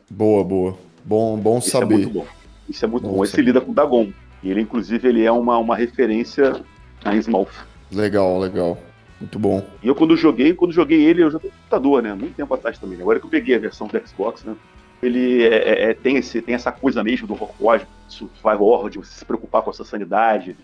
Boa, 0.09 0.45
boa. 0.45 0.79
Bom, 1.05 1.37
bom 1.37 1.59
Isso 1.59 1.70
saber. 1.70 1.95
é 1.95 1.97
muito 1.99 2.11
bom. 2.11 2.27
Isso 2.68 2.85
é 2.85 2.89
muito 2.89 3.09
Bom 3.09 3.14
bom. 3.16 3.24
Esse 3.24 3.43
lida 3.43 3.61
com 3.61 3.72
o 3.72 3.74
Dagon. 3.74 4.12
E 4.41 4.51
ele, 4.53 4.61
inclusive, 4.61 5.09
ele 5.09 5.24
é 5.24 5.33
uma, 5.33 5.59
uma 5.59 5.74
referência 5.74 6.62
a 7.05 7.16
Innsmouth. 7.16 7.49
Legal, 7.91 8.39
legal. 8.39 8.79
Muito 9.20 9.37
bom. 9.37 9.64
E 9.83 9.89
eu, 9.89 9.97
quando 9.97 10.16
joguei, 10.16 10.55
quando 10.55 10.72
joguei 10.72 11.03
ele, 11.03 11.24
eu 11.24 11.31
joguei 11.31 11.51
no 11.51 11.57
computador, 11.57 12.03
né? 12.05 12.14
Muito 12.14 12.37
tempo 12.37 12.55
atrás 12.55 12.79
também. 12.79 13.01
Agora 13.01 13.18
que 13.18 13.27
eu 13.27 13.31
peguei 13.31 13.57
a 13.57 13.59
versão 13.59 13.89
do 13.89 14.07
Xbox, 14.07 14.45
né? 14.45 14.55
Ele 15.03 15.43
é- 15.43 15.57
é- 15.57 15.91
é- 15.91 15.95
tem, 15.95 16.16
esse, 16.18 16.41
tem 16.41 16.55
essa 16.55 16.70
coisa 16.70 17.03
mesmo 17.03 17.27
do 17.27 17.33
horror 17.33 17.51
cósmico, 17.59 17.91
survival 18.09 18.62
horror, 18.62 18.91
de 18.91 18.99
você 18.99 19.12
se 19.12 19.24
preocupar 19.24 19.62
com 19.62 19.70
a 19.70 19.72
sua 19.72 19.85
sanidade, 19.85 20.57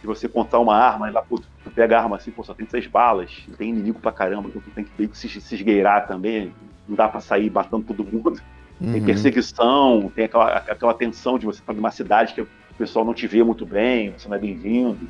de 0.00 0.06
você 0.06 0.28
contar 0.28 0.58
uma 0.58 0.76
arma, 0.76 1.08
e 1.08 1.12
lá, 1.12 1.22
pô, 1.22 1.38
tu 1.38 1.70
pega 1.70 1.98
a 1.98 2.02
arma 2.02 2.16
assim, 2.16 2.30
pô, 2.30 2.42
só 2.42 2.54
tem 2.54 2.66
seis 2.68 2.86
balas, 2.86 3.30
tem 3.58 3.68
inimigo 3.68 4.00
pra 4.00 4.10
caramba, 4.12 4.48
então 4.48 4.62
tu 4.62 4.70
tem 4.70 4.84
que 4.84 4.90
meio 4.98 5.10
que 5.10 5.18
se, 5.18 5.28
se 5.28 5.54
esgueirar 5.54 6.06
também, 6.06 6.52
não 6.88 6.96
dá 6.96 7.08
pra 7.08 7.20
sair 7.20 7.50
matando 7.50 7.84
todo 7.84 8.04
mundo. 8.04 8.40
Tem 8.80 8.94
Uhum. 8.94 9.04
perseguição, 9.04 10.10
tem 10.14 10.24
aquela, 10.24 10.56
aquela 10.56 10.94
tensão 10.94 11.38
de 11.38 11.44
você 11.44 11.60
estar 11.60 11.74
numa 11.74 11.90
cidade 11.90 12.32
que 12.32 12.40
o 12.40 12.48
pessoal 12.78 13.04
não 13.04 13.12
te 13.12 13.26
vê 13.26 13.42
muito 13.42 13.66
bem, 13.66 14.14
você 14.16 14.26
não 14.26 14.36
é 14.36 14.40
bem-vindo. 14.40 15.06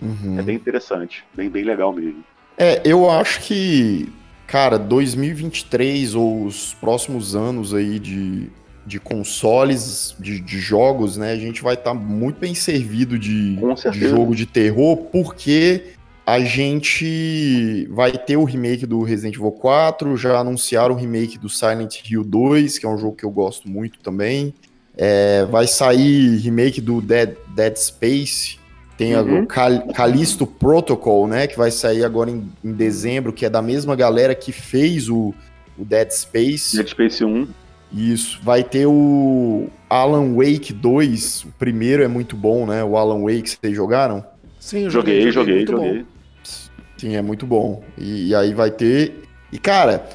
Uhum. 0.00 0.38
É 0.38 0.42
bem 0.42 0.54
interessante, 0.54 1.24
bem, 1.34 1.50
bem 1.50 1.64
legal 1.64 1.92
mesmo. 1.92 2.22
É, 2.56 2.80
eu 2.84 3.10
acho 3.10 3.40
que, 3.40 4.12
cara, 4.46 4.78
2023 4.78 6.14
ou 6.14 6.44
os 6.44 6.72
próximos 6.74 7.34
anos 7.34 7.74
aí 7.74 7.98
de, 7.98 8.48
de 8.86 8.98
consoles, 8.98 10.14
de, 10.18 10.40
de 10.40 10.58
jogos, 10.58 11.16
né? 11.16 11.32
A 11.32 11.36
gente 11.36 11.62
vai 11.62 11.74
estar 11.74 11.94
muito 11.94 12.38
bem 12.38 12.54
servido 12.54 13.18
de, 13.18 13.56
de 13.92 14.08
jogo 14.08 14.34
de 14.34 14.46
terror, 14.46 14.96
porque 14.96 15.94
a 16.26 16.40
gente 16.40 17.86
vai 17.90 18.12
ter 18.12 18.36
o 18.36 18.44
remake 18.44 18.86
do 18.86 19.02
Resident 19.02 19.34
Evil 19.34 19.50
4, 19.52 20.16
já 20.16 20.38
anunciaram 20.38 20.94
o 20.94 20.98
remake 20.98 21.38
do 21.38 21.48
Silent 21.48 22.08
Hill 22.08 22.22
2, 22.24 22.78
que 22.78 22.86
é 22.86 22.88
um 22.88 22.96
jogo 22.96 23.16
que 23.16 23.24
eu 23.24 23.30
gosto 23.30 23.68
muito 23.68 23.98
também. 24.00 24.54
É, 24.96 25.44
vai 25.46 25.66
sair 25.66 26.36
remake 26.38 26.80
do 26.80 27.00
Dead, 27.00 27.34
Dead 27.54 27.76
Space. 27.76 28.58
Tem 28.96 29.16
Uhum. 29.16 29.42
o 29.42 29.46
Cal 29.46 29.88
Callisto 29.94 30.46
Protocol, 30.46 31.26
né? 31.26 31.46
Que 31.46 31.56
vai 31.56 31.70
sair 31.70 32.04
agora 32.04 32.30
em, 32.30 32.48
em 32.62 32.72
dezembro, 32.72 33.32
que 33.32 33.46
é 33.46 33.50
da 33.50 33.62
mesma 33.62 33.96
galera 33.96 34.34
que 34.34 34.52
fez 34.52 35.08
o, 35.08 35.34
o 35.78 35.84
Dead 35.84 36.10
Space. 36.10 36.76
Dead 36.76 36.88
Space 36.88 37.24
1, 37.24 37.48
Isso. 37.92 38.40
Vai 38.42 38.62
ter 38.62 38.86
o 38.86 39.68
Alan 39.88 40.34
Wake 40.34 40.72
2. 40.72 41.44
O 41.44 41.52
primeiro 41.58 42.02
é 42.02 42.08
muito 42.08 42.36
bom, 42.36 42.66
né? 42.66 42.84
O 42.84 42.96
Alan 42.96 43.22
Wake, 43.22 43.50
vocês 43.50 43.74
jogaram? 43.74 44.24
Sim, 44.58 44.84
eu 44.84 44.90
joguei, 44.90 45.30
joguei, 45.32 45.56
muito 45.56 45.72
bom. 45.72 45.84
joguei. 45.84 46.06
Sim, 46.96 47.16
é 47.16 47.22
muito 47.22 47.46
bom. 47.46 47.82
E, 47.96 48.28
e 48.28 48.34
aí 48.34 48.52
vai 48.52 48.70
ter. 48.70 49.22
E 49.50 49.58
cara, 49.58 50.06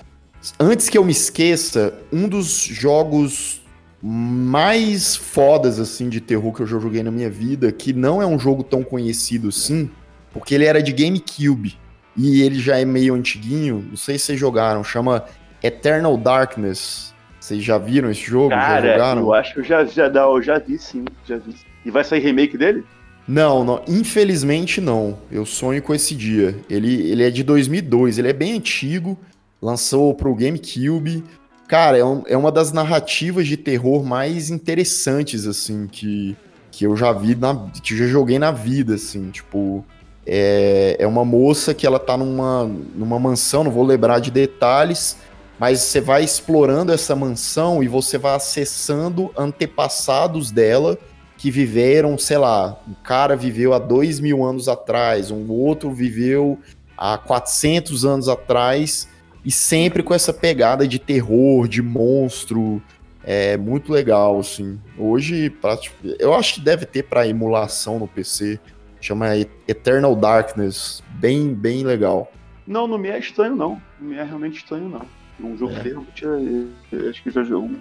antes 0.60 0.88
que 0.88 0.98
eu 0.98 1.04
me 1.04 1.12
esqueça, 1.12 1.94
um 2.14 2.28
dos 2.28 2.48
jogos 2.64 3.62
mais 4.02 5.16
fodas 5.16 5.80
assim 5.80 6.10
de 6.10 6.22
terror 6.22 6.54
que 6.54 6.62
eu 6.62 6.68
já 6.68 6.78
joguei 6.78 7.02
na 7.02 7.10
minha 7.10 7.30
vida, 7.30 7.72
que 7.72 7.92
não 7.92 8.22
é 8.22 8.26
um 8.28 8.38
jogo 8.38 8.64
tão 8.64 8.84
conhecido 8.84 9.48
assim, 9.48 9.90
porque 10.32 10.54
ele 10.54 10.66
era 10.66 10.84
de 10.84 10.94
GameCube 10.94 11.76
e 12.16 12.44
ele 12.44 12.60
já 12.60 12.78
é 12.78 12.86
meio 12.86 13.16
antiguinho. 13.16 13.84
Não 13.90 13.98
sei 13.98 14.20
se 14.20 14.26
vocês 14.26 14.40
jogaram, 14.40 14.84
chama 14.84 15.26
Eternal 15.64 16.16
Darkness. 16.18 17.15
Vocês 17.46 17.64
já 17.64 17.78
viram 17.78 18.10
esse 18.10 18.22
jogo? 18.22 18.50
já 18.50 18.60
Cara, 18.60 18.92
jogaram? 18.94 19.22
eu 19.22 19.34
acho 19.36 19.54
que 19.54 19.60
eu 19.60 19.64
já, 19.64 19.86
já, 19.86 20.10
dá- 20.10 20.24
eu 20.24 20.42
já 20.42 20.58
vi 20.58 20.80
sim, 20.80 21.06
já 21.28 21.38
vi. 21.38 21.56
E 21.86 21.92
vai 21.92 22.04
sair 22.04 22.20
remake 22.20 22.58
dele? 22.58 22.84
Não, 23.28 23.64
não, 23.64 23.84
infelizmente 23.88 24.82
não. 24.82 25.16
Eu 25.32 25.46
sonho 25.46 25.80
com 25.84 25.94
esse 25.94 26.16
dia. 26.16 26.56
Ele, 26.68 27.08
ele 27.08 27.24
é 27.24 27.30
de 27.30 27.44
2002, 27.44 28.18
ele 28.18 28.30
é 28.30 28.34
bem 28.34 28.54
antigo, 28.54 29.16
lançou 29.62 30.12
pro 30.16 30.34
GameCube. 30.34 31.24
Cara, 31.68 31.96
é, 32.00 32.04
um- 32.04 32.24
é 32.26 32.36
uma 32.36 32.52
das 32.52 32.72
narrativas 32.72 33.46
de 33.46 33.58
terror 33.58 34.04
mais 34.04 34.50
interessantes, 34.50 35.46
assim, 35.46 35.86
que, 35.86 36.36
que 36.72 36.84
eu 36.88 36.98
já 36.98 37.12
vi, 37.14 37.36
na, 37.36 37.68
que 37.84 37.94
eu 37.94 37.98
já 38.00 38.08
joguei 38.08 38.40
na 38.40 38.50
vida, 38.50 38.96
assim, 38.96 39.30
tipo... 39.30 39.86
É, 40.28 40.96
é 40.98 41.06
uma 41.06 41.24
moça 41.24 41.72
que 41.76 41.86
ela 41.86 42.00
tá 42.00 42.18
numa, 42.18 42.64
numa 42.96 43.20
mansão, 43.20 43.64
não 43.64 43.70
vou 43.70 43.84
lembrar 43.84 44.18
de 44.18 44.32
detalhes, 44.32 45.16
mas 45.60 45.80
você 45.82 46.02
vai 46.02 46.24
explorando 46.24 46.92
essa 46.92 47.16
mansão 47.16 47.82
e 47.84 47.88
você 47.88 48.18
vai 48.18 48.36
acessando 48.36 49.32
antepassados 49.38 50.52
dela 50.52 50.98
que 51.38 51.52
viveram, 51.52 52.18
sei 52.18 52.38
lá, 52.38 52.80
um 52.88 52.94
cara 52.94 53.36
viveu 53.36 53.74
há 53.74 53.80
dois 53.80 54.20
mil 54.20 54.44
anos 54.44 54.68
atrás, 54.70 55.32
um 55.32 55.50
outro 55.52 55.92
viveu 55.92 56.60
há 56.98 57.18
400 57.18 58.06
anos 58.06 58.30
atrás, 58.30 59.08
e 59.44 59.52
sempre 59.52 60.02
com 60.02 60.14
essa 60.14 60.34
pegada 60.34 60.88
de 60.88 60.98
terror, 60.98 61.68
de 61.68 61.82
monstro, 61.82 62.82
é 63.24 63.58
muito 63.58 63.92
legal, 63.92 64.40
assim. 64.40 64.80
Hoje, 64.98 65.50
prati- 65.50 65.92
eu 66.20 66.34
acho 66.34 66.56
que 66.56 66.62
deve 66.62 66.86
ter 66.86 67.04
para 67.04 67.28
emulação 67.28 68.00
no 68.00 68.08
PC, 68.08 68.60
chama 69.02 69.36
Eternal 69.68 70.16
Darkness, 70.16 71.04
bem, 71.20 71.54
bem 71.54 71.84
legal. 71.84 72.32
Não, 72.66 72.88
não 72.88 72.98
me 72.98 73.10
é 73.10 73.20
estranho, 73.20 73.56
não. 73.56 73.80
Não 74.00 74.10
me 74.10 74.16
é 74.16 74.24
realmente 74.24 74.58
estranho, 74.58 74.90
não. 74.90 75.02
Um 75.40 75.58
jogo 75.58 75.74
É. 75.74 75.82
realmente 75.82 76.26
é- 76.26 76.96
é- 76.98 77.10
acho 77.10 77.22
que 77.24 77.30
já 77.30 77.44
joguei, 77.44 77.78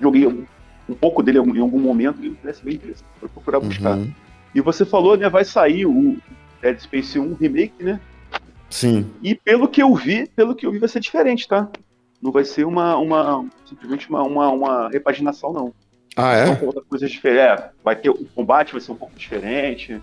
joguei 0.00 0.26
um, 0.26 0.44
um 0.88 0.94
pouco 0.94 1.22
dele 1.22 1.38
em 1.38 1.60
algum 1.60 1.80
momento 1.80 2.24
e 2.24 2.30
parece 2.30 2.64
bem 2.64 2.74
interessante. 2.74 3.06
Vou 3.20 3.28
procurar 3.30 3.60
buscar. 3.60 3.96
Uhum. 3.96 4.12
E 4.54 4.60
você 4.60 4.84
falou, 4.84 5.16
né? 5.16 5.28
Vai 5.28 5.44
sair 5.44 5.86
o 5.86 6.16
Dead 6.62 6.78
Space 6.78 7.18
1 7.18 7.34
Remake, 7.34 7.82
né? 7.82 8.00
Sim, 8.70 9.06
E 9.22 9.34
pelo 9.34 9.68
que 9.68 9.82
eu 9.82 9.94
vi, 9.94 10.26
pelo 10.34 10.54
que 10.54 10.66
eu 10.66 10.72
vi, 10.72 10.78
vai 10.78 10.88
ser 10.88 11.00
diferente, 11.00 11.46
tá? 11.46 11.68
Não 12.20 12.32
vai 12.32 12.44
ser 12.44 12.64
uma, 12.64 12.96
uma 12.96 13.44
simplesmente 13.66 14.08
uma, 14.08 14.22
uma, 14.22 14.48
uma 14.50 14.88
repaginação, 14.88 15.52
não. 15.52 15.74
ah 16.16 16.32
é? 16.34 16.64
outras 16.64 16.84
coisas 16.86 17.10
diferentes. 17.10 17.62
É, 17.62 17.70
vai 17.84 17.94
ter 17.94 18.10
o 18.10 18.24
combate 18.34 18.72
vai 18.72 18.80
ser 18.80 18.92
um 18.92 18.96
pouco 18.96 19.14
diferente. 19.16 20.00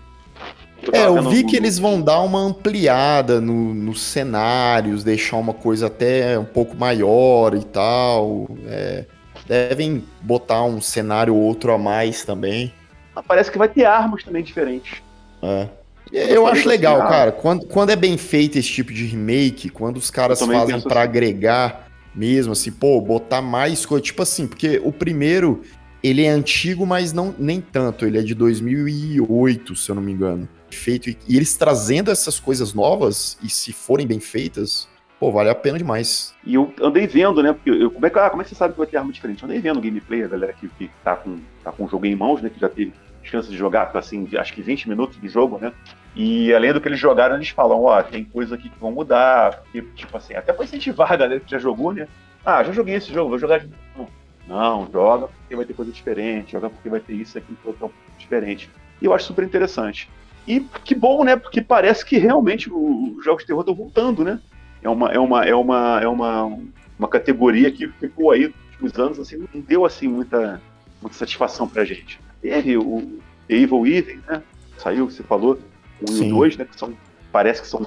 É, 0.92 1.06
eu 1.06 1.22
vi 1.30 1.42
no- 1.42 1.48
que 1.48 1.56
eles 1.56 1.78
vão 1.78 2.00
dar 2.00 2.20
uma 2.20 2.40
ampliada 2.40 3.40
no- 3.40 3.72
nos 3.74 4.02
cenários, 4.02 5.04
deixar 5.04 5.36
uma 5.36 5.52
coisa 5.54 5.86
até 5.86 6.38
um 6.38 6.44
pouco 6.44 6.76
maior 6.76 7.54
e 7.54 7.64
tal. 7.64 8.48
é, 8.66 9.04
devem 9.46 10.04
botar 10.22 10.62
um 10.64 10.80
cenário 10.80 11.34
ou 11.34 11.40
outro 11.42 11.72
a 11.72 11.78
mais 11.78 12.24
também. 12.24 12.72
Mas 13.14 13.24
Parece 13.26 13.50
que 13.50 13.58
vai 13.58 13.68
ter 13.68 13.84
armas 13.84 14.22
também 14.24 14.42
diferentes. 14.42 15.02
é. 15.42 15.68
Eu 16.12 16.26
Eu 16.28 16.46
acho 16.46 16.68
legal, 16.68 17.00
ah. 17.00 17.06
cara. 17.08 17.32
Quando, 17.32 17.64
quando 17.66 17.88
é 17.90 17.96
bem 17.96 18.18
feito 18.18 18.58
esse 18.58 18.68
tipo 18.68 18.92
de 18.92 19.04
remake, 19.06 19.70
quando 19.70 19.96
os 19.96 20.10
caras 20.10 20.38
fazem 20.40 20.78
pra 20.82 21.00
assim. 21.00 21.08
agregar 21.08 21.88
mesmo, 22.14 22.52
assim, 22.52 22.70
pô, 22.70 23.00
botar 23.00 23.40
mais 23.40 23.86
coisa. 23.86 24.02
Tipo 24.04 24.22
assim, 24.22 24.46
porque 24.46 24.78
o 24.84 24.92
primeiro, 24.92 25.62
ele 26.02 26.22
é 26.24 26.28
antigo, 26.28 26.84
mas 26.86 27.14
não 27.14 27.34
nem 27.38 27.62
tanto. 27.62 28.04
Ele 28.06 28.18
é 28.18 28.22
de 28.22 28.34
2008, 28.34 29.74
se 29.74 29.90
eu 29.90 29.94
não 29.94 30.02
me 30.02 30.12
engano. 30.12 30.46
Feito, 30.76 31.08
e 31.10 31.16
e 31.28 31.36
eles 31.36 31.56
trazendo 31.56 32.10
essas 32.10 32.38
coisas 32.40 32.72
novas, 32.74 33.38
e 33.42 33.48
se 33.48 33.72
forem 33.72 34.06
bem 34.06 34.20
feitas, 34.20 34.88
pô, 35.20 35.30
vale 35.30 35.48
a 35.50 35.54
pena 35.54 35.78
demais. 35.78 36.34
E 36.44 36.54
eu 36.54 36.72
andei 36.80 37.06
vendo, 37.06 37.42
né? 37.42 37.52
Porque 37.52 37.70
eu, 37.70 37.90
como, 37.90 38.04
é 38.06 38.10
que, 38.10 38.18
ah, 38.18 38.28
como 38.30 38.42
é 38.42 38.44
que 38.44 38.50
você 38.50 38.56
sabe 38.56 38.72
que 38.74 38.78
vai 38.78 38.86
ter 38.86 38.96
arma 38.96 39.12
diferente? 39.12 39.42
Eu 39.42 39.48
andei 39.48 39.60
vendo 39.60 39.78
o 39.78 39.82
gameplay, 39.82 40.24
a 40.24 40.28
galera 40.28 40.52
que, 40.52 40.68
que 40.68 40.90
tá, 41.04 41.16
com, 41.16 41.38
tá 41.62 41.70
com 41.72 41.84
o 41.84 41.88
jogo 41.88 42.06
em 42.06 42.16
mãos, 42.16 42.42
né? 42.42 42.50
Que 42.50 42.58
já 42.60 42.68
teve 42.68 42.92
chance 43.22 43.48
de 43.48 43.56
jogar, 43.56 43.90
assim, 43.96 44.24
de- 44.24 44.36
acho 44.36 44.52
que 44.52 44.60
20 44.62 44.88
minutos 44.88 45.16
do 45.18 45.28
jogo, 45.28 45.58
né? 45.58 45.72
E 46.16 46.52
além 46.52 46.72
do 46.72 46.80
que 46.80 46.88
eles 46.88 46.98
jogaram, 46.98 47.36
eles 47.36 47.48
falam, 47.50 47.80
ó, 47.84 48.02
tem 48.02 48.24
coisa 48.24 48.56
aqui 48.56 48.68
que 48.68 48.78
vão 48.80 48.90
mudar. 48.90 49.62
Porque, 49.62 49.82
tipo 49.94 50.16
assim, 50.16 50.34
até 50.34 50.52
pra 50.52 50.64
incentivar 50.64 51.12
a 51.12 51.16
galera 51.16 51.40
que 51.40 51.50
já 51.50 51.58
jogou, 51.58 51.92
né? 51.92 52.08
Ah, 52.44 52.64
já 52.64 52.72
joguei 52.72 52.96
esse 52.96 53.12
jogo, 53.12 53.30
vou 53.30 53.38
jogar 53.38 53.58
de 53.60 53.68
novo. 53.96 54.10
Não, 54.48 54.88
joga 54.92 55.28
porque 55.28 55.54
vai 55.54 55.64
ter 55.64 55.72
coisa 55.72 55.92
diferente, 55.92 56.50
joga 56.52 56.68
porque 56.68 56.88
vai 56.88 56.98
ter 56.98 57.14
isso 57.14 57.38
aqui, 57.38 57.56
outro 57.64 57.92
diferente. 58.18 58.68
E 59.00 59.04
eu 59.04 59.14
acho 59.14 59.26
super 59.26 59.44
interessante. 59.44 60.10
E 60.46 60.60
que 60.84 60.94
bom, 60.94 61.22
né? 61.24 61.36
Porque 61.36 61.60
parece 61.62 62.04
que 62.04 62.18
realmente 62.18 62.70
o- 62.70 63.14
os 63.16 63.24
jogos 63.24 63.42
de 63.42 63.46
terror 63.46 63.60
estão 63.60 63.74
voltando, 63.74 64.24
né? 64.24 64.40
É 64.82 64.88
uma, 64.88 65.12
é 65.12 65.18
uma, 65.18 65.44
é 65.44 65.54
uma, 65.54 66.00
é 66.02 66.08
uma, 66.08 66.58
uma 66.98 67.08
categoria 67.08 67.70
que 67.70 67.86
ficou 67.88 68.30
aí 68.32 68.48
nos 68.48 68.54
últimos 68.72 68.98
anos, 68.98 69.18
assim, 69.20 69.46
não 69.54 69.60
deu 69.60 69.84
assim 69.84 70.08
muita, 70.08 70.60
muita 71.00 71.16
satisfação 71.16 71.68
pra 71.68 71.84
gente. 71.84 72.18
Teve 72.40 72.76
o 72.76 73.18
Evil 73.48 73.86
Even, 73.86 74.18
né? 74.28 74.42
Saiu, 74.78 75.08
você 75.08 75.22
falou, 75.22 75.58
o 76.00 76.10
1 76.10 76.14
e 76.14 76.18
Sim. 76.18 76.32
o 76.32 76.36
2, 76.36 76.56
né? 76.56 76.64
Que 76.64 76.76
são, 76.76 76.92
parece 77.30 77.62
que 77.62 77.68
são 77.68 77.86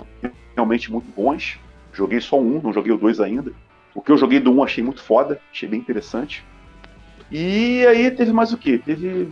realmente 0.55 0.89
muito 0.89 1.11
bons. 1.13 1.59
Joguei 1.91 2.21
só 2.21 2.39
um, 2.39 2.61
não 2.61 2.71
joguei 2.71 2.93
o 2.93 2.97
2 2.97 3.19
ainda. 3.19 3.51
O 3.93 4.01
que 4.01 4.11
eu 4.11 4.17
joguei 4.17 4.39
do 4.39 4.51
1 4.53 4.63
achei 4.63 4.81
muito 4.83 5.01
foda, 5.03 5.41
achei 5.51 5.67
bem 5.67 5.79
interessante. 5.79 6.45
E 7.31 7.85
aí 7.87 8.11
teve 8.11 8.31
mais 8.31 8.53
o 8.53 8.57
quê? 8.57 8.77
Teve 8.83 9.27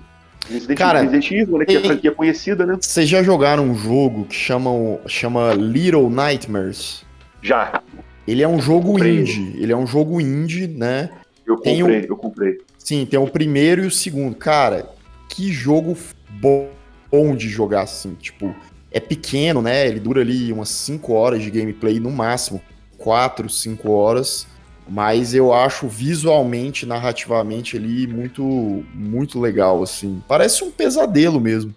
Resident, 0.49 0.77
Cara, 0.77 1.01
Resident 1.01 1.31
Evil, 1.31 1.57
né? 1.57 1.65
Que 1.65 1.77
é 1.77 1.81
franquia 1.81 2.11
conhecida, 2.11 2.65
né? 2.65 2.77
Vocês 2.79 3.07
já 3.07 3.23
jogaram 3.23 3.63
um 3.63 3.75
jogo 3.75 4.25
que 4.25 4.35
chama, 4.35 4.71
chama 5.07 5.53
Little 5.53 6.09
Nightmares? 6.09 7.03
Já. 7.41 7.81
Ele 8.27 8.41
é 8.41 8.47
um 8.47 8.59
jogo 8.61 8.93
Comprei. 8.93 9.19
indie. 9.19 9.55
Ele 9.57 9.71
é 9.71 9.77
um 9.77 9.87
jogo 9.87 10.19
indie, 10.19 10.67
né? 10.67 11.09
Eu 11.45 11.57
Tem 11.57 11.79
comprei, 11.79 12.05
eu 12.07 12.15
comprei. 12.15 12.57
Sim, 12.77 13.05
tem 13.05 13.19
o 13.19 13.27
primeiro 13.27 13.83
e 13.83 13.87
o 13.87 13.91
segundo. 13.91 14.35
Cara, 14.35 14.89
que 15.29 15.51
jogo 15.51 15.97
bom, 16.29 16.69
bom 17.11 17.35
de 17.35 17.49
jogar 17.49 17.81
assim. 17.81 18.15
Tipo, 18.15 18.55
é 18.91 18.99
pequeno, 18.99 19.61
né? 19.61 19.87
Ele 19.87 19.99
dura 19.99 20.21
ali 20.21 20.51
umas 20.53 20.69
5 20.69 21.11
horas 21.13 21.41
de 21.41 21.49
gameplay 21.51 21.99
no 21.99 22.11
máximo. 22.11 22.61
4, 22.97 23.49
5 23.49 23.91
horas. 23.91 24.47
Mas 24.87 25.33
eu 25.33 25.53
acho 25.53 25.87
visualmente, 25.87 26.85
narrativamente 26.85 27.77
ali 27.77 28.05
muito, 28.05 28.83
muito 28.93 29.39
legal, 29.39 29.81
assim. 29.81 30.21
Parece 30.27 30.63
um 30.63 30.71
pesadelo 30.71 31.39
mesmo. 31.39 31.73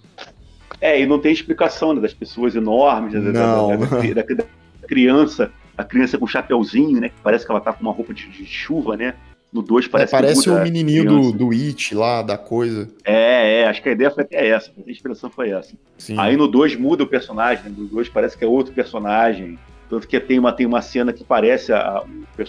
É, 0.80 1.00
e 1.00 1.06
não 1.06 1.18
tem 1.18 1.32
explicação 1.32 1.94
né, 1.94 2.00
das 2.00 2.12
pessoas 2.12 2.54
enormes, 2.54 3.14
né, 3.14 3.32
da- 3.32 3.46
Não. 3.46 3.68
Da, 3.78 3.86
da- 3.86 4.22
da- 4.22 4.34
da 4.34 4.88
criança, 4.88 5.50
a 5.76 5.84
criança 5.84 6.18
com 6.18 6.24
um 6.24 6.28
chapeuzinho, 6.28 7.00
né? 7.00 7.08
Que 7.08 7.14
parece 7.22 7.44
que 7.46 7.50
ela 7.50 7.60
tá 7.60 7.72
com 7.72 7.82
uma 7.82 7.92
roupa 7.92 8.12
de, 8.12 8.28
de 8.28 8.44
chuva, 8.44 8.96
né? 8.96 9.14
No 9.52 9.62
2 9.62 9.86
parece 9.86 10.10
Parece, 10.10 10.44
parece 10.44 10.50
o 10.50 10.62
menininho 10.62 11.04
do, 11.06 11.32
do 11.32 11.50
It 11.52 11.94
lá, 11.94 12.20
da 12.20 12.36
coisa. 12.36 12.88
É, 13.04 13.60
é, 13.60 13.66
acho 13.68 13.80
que 13.82 13.88
a 13.88 13.92
ideia 13.92 14.10
foi 14.10 14.24
até 14.24 14.48
essa, 14.48 14.70
a 14.86 14.90
inspiração 14.90 15.30
foi 15.30 15.50
essa. 15.50 15.72
Sim. 15.96 16.16
Aí 16.18 16.36
no 16.36 16.46
2 16.48 16.76
muda 16.76 17.04
o 17.04 17.06
personagem, 17.06 17.64
né? 17.64 17.72
no 17.76 17.86
2 17.86 18.08
parece 18.08 18.36
que 18.36 18.44
é 18.44 18.48
outro 18.48 18.74
personagem. 18.74 19.58
Tanto 19.88 20.06
que 20.08 20.18
tem 20.18 20.38
uma, 20.38 20.52
tem 20.52 20.66
uma 20.66 20.82
cena 20.82 21.12
que 21.12 21.22
parece 21.24 21.72
a- 21.72 21.98
a- 21.98 22.04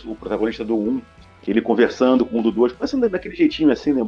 o, 0.05 0.15
protagonista 0.15 0.65
do 0.65 0.75
1, 0.77 1.01
que 1.41 1.51
ele 1.51 1.61
conversando 1.61 2.25
com 2.25 2.39
o 2.39 2.43
do 2.43 2.51
2, 2.51 2.73
parecendo 2.73 3.07
daquele 3.07 3.35
jeitinho 3.35 3.71
assim, 3.71 3.93
né? 3.93 4.01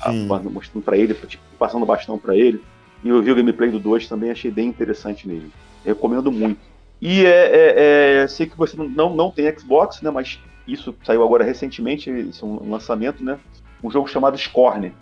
a- 0.00 0.10
Sim. 0.12 0.26
mostrando 0.26 0.84
pra 0.84 0.96
ele, 0.96 1.14
tipo, 1.14 1.42
passando 1.58 1.82
o 1.82 1.86
bastão 1.86 2.18
pra 2.18 2.36
ele. 2.36 2.62
E 3.02 3.08
eu 3.08 3.22
vi 3.22 3.30
o 3.30 3.34
gameplay 3.34 3.70
do 3.70 3.78
2 3.78 4.06
também, 4.08 4.30
achei 4.30 4.50
bem 4.50 4.68
interessante 4.68 5.26
nele. 5.26 5.50
Recomendo 5.84 6.30
muito. 6.30 6.58
E 7.00 7.24
é, 7.24 7.28
é- 7.28 8.22
é, 8.22 8.28
sei 8.28 8.46
que 8.46 8.56
você 8.56 8.76
não- 8.76 8.88
não, 8.88 9.14
tem 9.30 9.50
Xbox, 9.58 10.00
né? 10.02 10.10
Mas 10.10 10.38
isso 10.66 10.94
saiu 11.04 11.22
agora 11.22 11.44
recentemente, 11.44 12.10
isso 12.10 12.44
é 12.44 12.48
um 12.48 12.70
lançamento, 12.70 13.22
né? 13.24 13.38
Um 13.82 13.90
jogo 13.90 14.08
chamado 14.08 14.36
Scorn. 14.38 14.92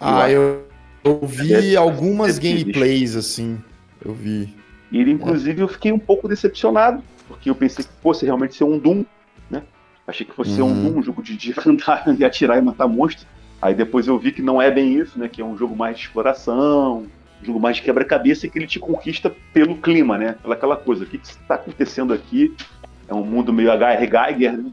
Ah, 0.00 0.30
eu, 0.30 0.66
eu 1.04 1.20
vi 1.26 1.74
É, 1.74 1.76
algumas 1.76 2.38
ter 2.38 2.52
visto. 2.52 2.64
gameplays, 2.66 3.16
assim. 3.16 3.58
Eu 4.04 4.12
vi. 4.14 4.54
E 4.90 5.00
inclusive, 5.00 5.60
eu 5.62 5.68
fiquei 5.68 5.92
um 5.92 5.98
pouco 5.98 6.28
decepcionado, 6.28 7.02
porque 7.28 7.50
eu 7.50 7.54
pensei 7.54 7.84
que 7.84 7.90
fosse 8.02 8.24
realmente 8.24 8.54
ser 8.54 8.64
um 8.64 8.78
Doom, 8.78 9.04
né? 9.50 9.62
Achei 10.06 10.24
que 10.26 10.32
fosse 10.34 10.54
ser 10.54 10.62
um 10.62 10.68
Uhum. 10.68 10.82
Doom, 10.92 10.98
um 10.98 11.02
jogo 11.02 11.22
de, 11.22 11.36
de 11.36 11.54
andar 11.66 12.04
e 12.18 12.24
atirar 12.24 12.58
e 12.58 12.60
matar 12.62 12.86
monstros. 12.86 13.26
Aí 13.60 13.74
depois 13.74 14.06
eu 14.06 14.18
vi 14.18 14.32
que 14.32 14.42
não 14.42 14.60
é 14.60 14.70
bem 14.70 14.94
isso, 14.98 15.18
né? 15.18 15.28
Que 15.28 15.40
é 15.42 15.44
um 15.44 15.56
jogo 15.56 15.74
mais 15.74 15.96
de 15.96 16.04
exploração, 16.04 17.06
um 17.42 17.44
jogo 17.44 17.58
mais 17.58 17.76
de 17.76 17.82
quebra-cabeça 17.82 18.46
e 18.46 18.50
que 18.50 18.58
ele 18.58 18.66
te 18.66 18.78
conquista 18.78 19.34
pelo 19.52 19.76
clima, 19.78 20.16
né? 20.16 20.36
Pela 20.42 20.54
aquela 20.54 20.76
coisa. 20.76 21.04
O 21.04 21.06
que 21.06 21.16
está 21.16 21.54
acontecendo 21.56 22.12
aqui? 22.12 22.54
É 23.08 23.14
um 23.14 23.24
mundo 23.24 23.52
meio 23.52 23.70
H.R. 23.72 24.06
Geiger, 24.06 24.52
né? 24.58 24.70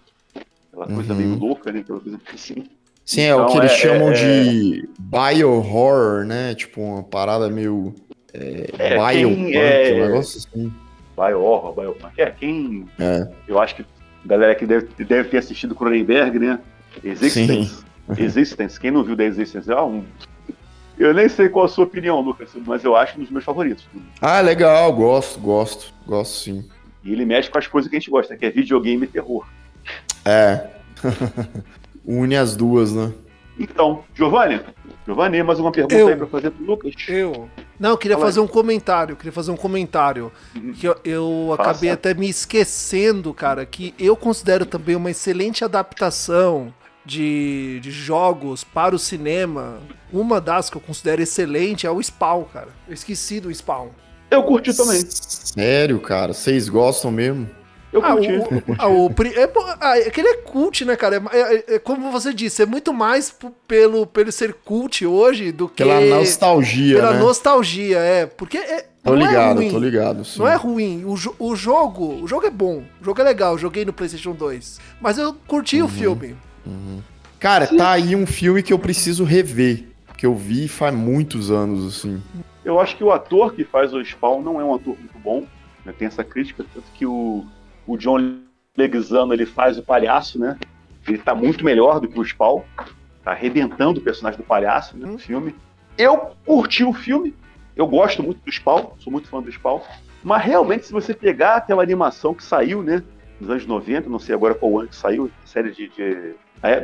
Aquela 0.71 0.87
coisa 0.87 1.13
Uhum. 1.13 1.19
meio 1.19 1.35
louca, 1.39 1.71
né? 1.71 1.79
Aquela 1.79 1.99
coisa 1.99 2.19
assim. 2.33 2.65
Sim, 3.05 3.21
é 3.21 3.35
o 3.35 3.39
Então, 3.39 3.51
que 3.51 3.57
eles 3.59 3.71
é- 3.71 3.75
chamam 3.75 4.09
é- 4.11 4.13
de 4.13 4.89
bio-horror, 4.99 6.25
né? 6.25 6.53
Tipo, 6.55 6.81
uma 6.81 7.03
parada 7.03 7.49
meio. 7.49 7.93
É, 8.33 8.69
É, 8.77 8.89
biopunk, 9.13 9.55
é- 9.55 9.93
um 9.93 10.05
negócio 10.07 10.37
assim. 10.39 10.73
Biorra, 11.15 11.71
Biopunk. 11.73 12.19
É, 12.21 12.31
quem. 12.31 12.85
É. 12.99 13.27
Eu 13.47 13.59
acho 13.59 13.75
que 13.75 13.81
a 13.83 14.27
galera 14.27 14.55
que 14.55 14.65
deve, 14.65 14.87
deve 15.03 15.29
ter 15.29 15.37
assistido 15.37 15.75
Cronenberg, 15.75 16.39
né? 16.39 16.59
Existence. 17.03 17.83
Existence. 18.17 18.79
Quem 18.79 18.91
não 18.91 19.03
viu 19.03 19.15
The 19.15 19.25
Existence? 19.25 19.71
É 19.71 19.79
um. 19.79 20.03
Eu 20.97 21.13
nem 21.13 21.27
sei 21.29 21.49
qual 21.49 21.65
a 21.65 21.67
sua 21.67 21.85
opinião, 21.85 22.19
Lucas, 22.21 22.49
mas 22.65 22.83
eu 22.83 22.95
acho 22.95 23.17
um 23.17 23.21
dos 23.21 23.31
meus 23.31 23.43
favoritos. 23.43 23.85
Ah, 24.21 24.39
legal, 24.41 24.91
gosto, 24.93 25.39
gosto, 25.39 25.93
gosto 26.05 26.35
sim. 26.37 26.67
E 27.03 27.11
ele 27.11 27.25
mexe 27.25 27.49
com 27.49 27.57
as 27.57 27.67
coisas 27.67 27.89
que 27.89 27.95
a 27.95 27.99
gente 27.99 28.11
gosta, 28.11 28.35
que 28.37 28.45
é 28.45 28.49
videogame 28.51 29.03
e 29.05 29.07
terror. 29.07 29.45
É. 30.23 30.67
Une 32.05 32.35
as 32.35 32.55
duas, 32.55 32.91
né? 32.93 33.11
Então, 33.59 34.03
Giovanni, 34.15 34.59
Giovanni, 35.05 35.43
mais 35.43 35.59
uma 35.59 35.71
pergunta 35.71 35.93
Eu. 35.95 36.07
aí 36.07 36.15
pra 36.15 36.27
fazer 36.27 36.51
pro 36.51 36.65
Lucas. 36.65 36.93
Eu. 37.07 37.47
Não, 37.79 37.91
eu 37.91 37.97
queria 37.97 38.15
Fala 38.15 38.25
aí. 38.27 38.31
fazer 38.31 38.39
um 38.39 38.47
comentário. 38.47 39.15
Queria 39.15 39.31
fazer 39.31 39.51
um 39.51 39.57
comentário. 39.57 40.31
Uhum. 40.55 40.73
Que 40.73 40.87
eu, 40.87 40.95
eu 41.03 41.55
acabei 41.59 41.89
até 41.91 42.13
me 42.13 42.27
esquecendo, 42.29 43.33
cara, 43.33 43.65
que 43.65 43.93
eu 43.99 44.15
considero 44.15 44.65
também 44.65 44.95
uma 44.95 45.11
excelente 45.11 45.63
adaptação 45.63 46.73
de, 47.05 47.79
de 47.81 47.91
jogos 47.91 48.63
para 48.63 48.95
o 48.95 48.99
cinema. 48.99 49.79
Uma 50.11 50.39
das 50.41 50.69
que 50.69 50.77
eu 50.77 50.81
considero 50.81 51.21
excelente 51.21 51.85
é 51.85 51.91
o 51.91 52.01
Spawn, 52.01 52.45
cara. 52.45 52.69
Eu 52.87 52.93
esqueci 52.93 53.39
do 53.39 53.53
Spawn. 53.53 53.89
Eu 54.31 54.43
curti 54.43 54.75
também. 54.75 54.99
Sério, 55.07 55.99
cara? 55.99 56.33
Vocês 56.33 56.67
gostam 56.67 57.11
mesmo? 57.11 57.47
Eu 57.93 58.03
Ah, 58.03 58.13
curti. 58.13 58.31
o, 58.31 58.75
ah, 58.79 58.87
o 58.87 59.09
pri- 59.11 59.33
é, 59.35 59.49
ah, 59.79 59.97
é 59.99 60.09
que 60.09 60.19
ele 60.19 60.27
é 60.29 60.35
cult, 60.37 60.83
né, 60.83 60.95
cara? 60.95 61.21
É, 61.31 61.39
é- 61.39 61.75
é 61.75 61.79
como 61.79 62.11
você 62.11 62.33
disse, 62.33 62.63
é 62.63 62.65
muito 62.65 62.91
mais 62.91 63.33
pelo, 63.67 64.07
pelo 64.07 64.31
ser 64.31 64.53
cult 64.65 65.05
hoje 65.05 65.51
do 65.51 65.69
que 65.69 65.83
Pela 65.83 66.01
nostalgia, 66.01 66.95
pela 66.95 67.13
né? 67.13 67.19
nostalgia, 67.19 67.99
é. 67.99 68.25
Porque 68.25 68.57
é, 68.57 68.87
Tô 69.03 69.15
não 69.15 69.21
é 69.23 69.27
ligado, 69.29 69.57
ruim. 69.57 69.69
tô 69.71 69.77
ligado. 69.77 70.25
Sim. 70.25 70.39
Não 70.39 70.47
é 70.47 70.55
ruim. 70.55 71.03
O, 71.05 71.15
jo- 71.15 71.35
o 71.37 71.55
jogo, 71.55 72.23
o 72.23 72.27
jogo 72.27 72.47
é 72.47 72.49
bom. 72.49 72.83
O 72.99 73.05
jogo 73.05 73.21
é 73.21 73.23
legal. 73.23 73.57
Joguei 73.59 73.85
no 73.85 73.93
PlayStation 73.93 74.31
2. 74.33 74.79
Mas 74.99 75.17
eu 75.19 75.33
curti 75.47 75.77
Uhum. 75.79 75.85
o 75.85 75.89
filme. 75.89 76.35
Cara, 77.39 77.67
tá 77.67 77.91
aí 77.91 78.15
um 78.15 78.25
filme 78.25 78.63
que 78.63 78.73
eu 78.73 78.79
preciso 78.79 79.23
rever. 79.23 79.85
Que 80.17 80.25
eu 80.25 80.33
vi 80.33 80.67
faz 80.69 80.95
muitos 80.95 81.51
anos, 81.51 81.85
assim. 81.97 82.21
Eu 82.63 82.79
acho 82.79 82.95
que 82.95 83.03
o 83.03 83.11
ator 83.11 83.53
que 83.53 83.65
faz 83.65 83.93
o 83.93 84.01
Spawn 84.03 84.41
não 84.41 84.59
é 84.59 84.63
um 84.63 84.73
ator 84.73 84.95
muito 84.97 85.19
bom. 85.19 85.43
Né? 85.85 85.93
Tem 85.97 86.07
essa 86.07 86.23
crítica, 86.23 86.65
tanto 86.73 86.85
que 86.93 87.05
o, 87.05 87.45
o 87.85 87.97
John 87.97 88.39
Leguizamo 88.77 89.33
ele 89.33 89.45
faz 89.45 89.77
o 89.77 89.83
palhaço, 89.83 90.39
né? 90.39 90.57
Ele 91.07 91.17
tá 91.17 91.35
muito 91.35 91.63
melhor 91.63 91.99
do 91.99 92.07
que 92.07 92.19
o 92.19 92.23
Spawn. 92.25 92.61
Tá 93.23 93.31
arrebentando 93.31 93.99
o 93.99 94.03
personagem 94.03 94.39
do 94.39 94.45
palhaço 94.45 94.97
né, 94.97 95.05
no 95.05 95.17
filme. 95.17 95.55
Eu 95.97 96.31
curti 96.45 96.83
o 96.83 96.93
filme. 96.93 97.35
Eu 97.75 97.87
gosto 97.87 98.21
muito 98.21 98.43
do 98.43 98.51
Spawn, 98.51 98.91
sou 98.99 99.11
muito 99.11 99.27
fã 99.29 99.41
do 99.41 99.51
Spawn. 99.51 99.81
Mas 100.23 100.43
realmente, 100.43 100.85
se 100.85 100.93
você 100.93 101.13
pegar 101.13 101.55
aquela 101.55 101.83
animação 101.83 102.33
que 102.33 102.43
saiu, 102.43 102.81
né? 102.81 103.03
Nos 103.39 103.49
anos 103.49 103.65
90, 103.65 104.09
não 104.09 104.19
sei 104.19 104.33
agora 104.35 104.55
qual 104.55 104.79
ano 104.79 104.87
que 104.89 104.95
saiu, 104.95 105.29
série 105.45 105.71
de. 105.71 105.89
de 105.89 106.35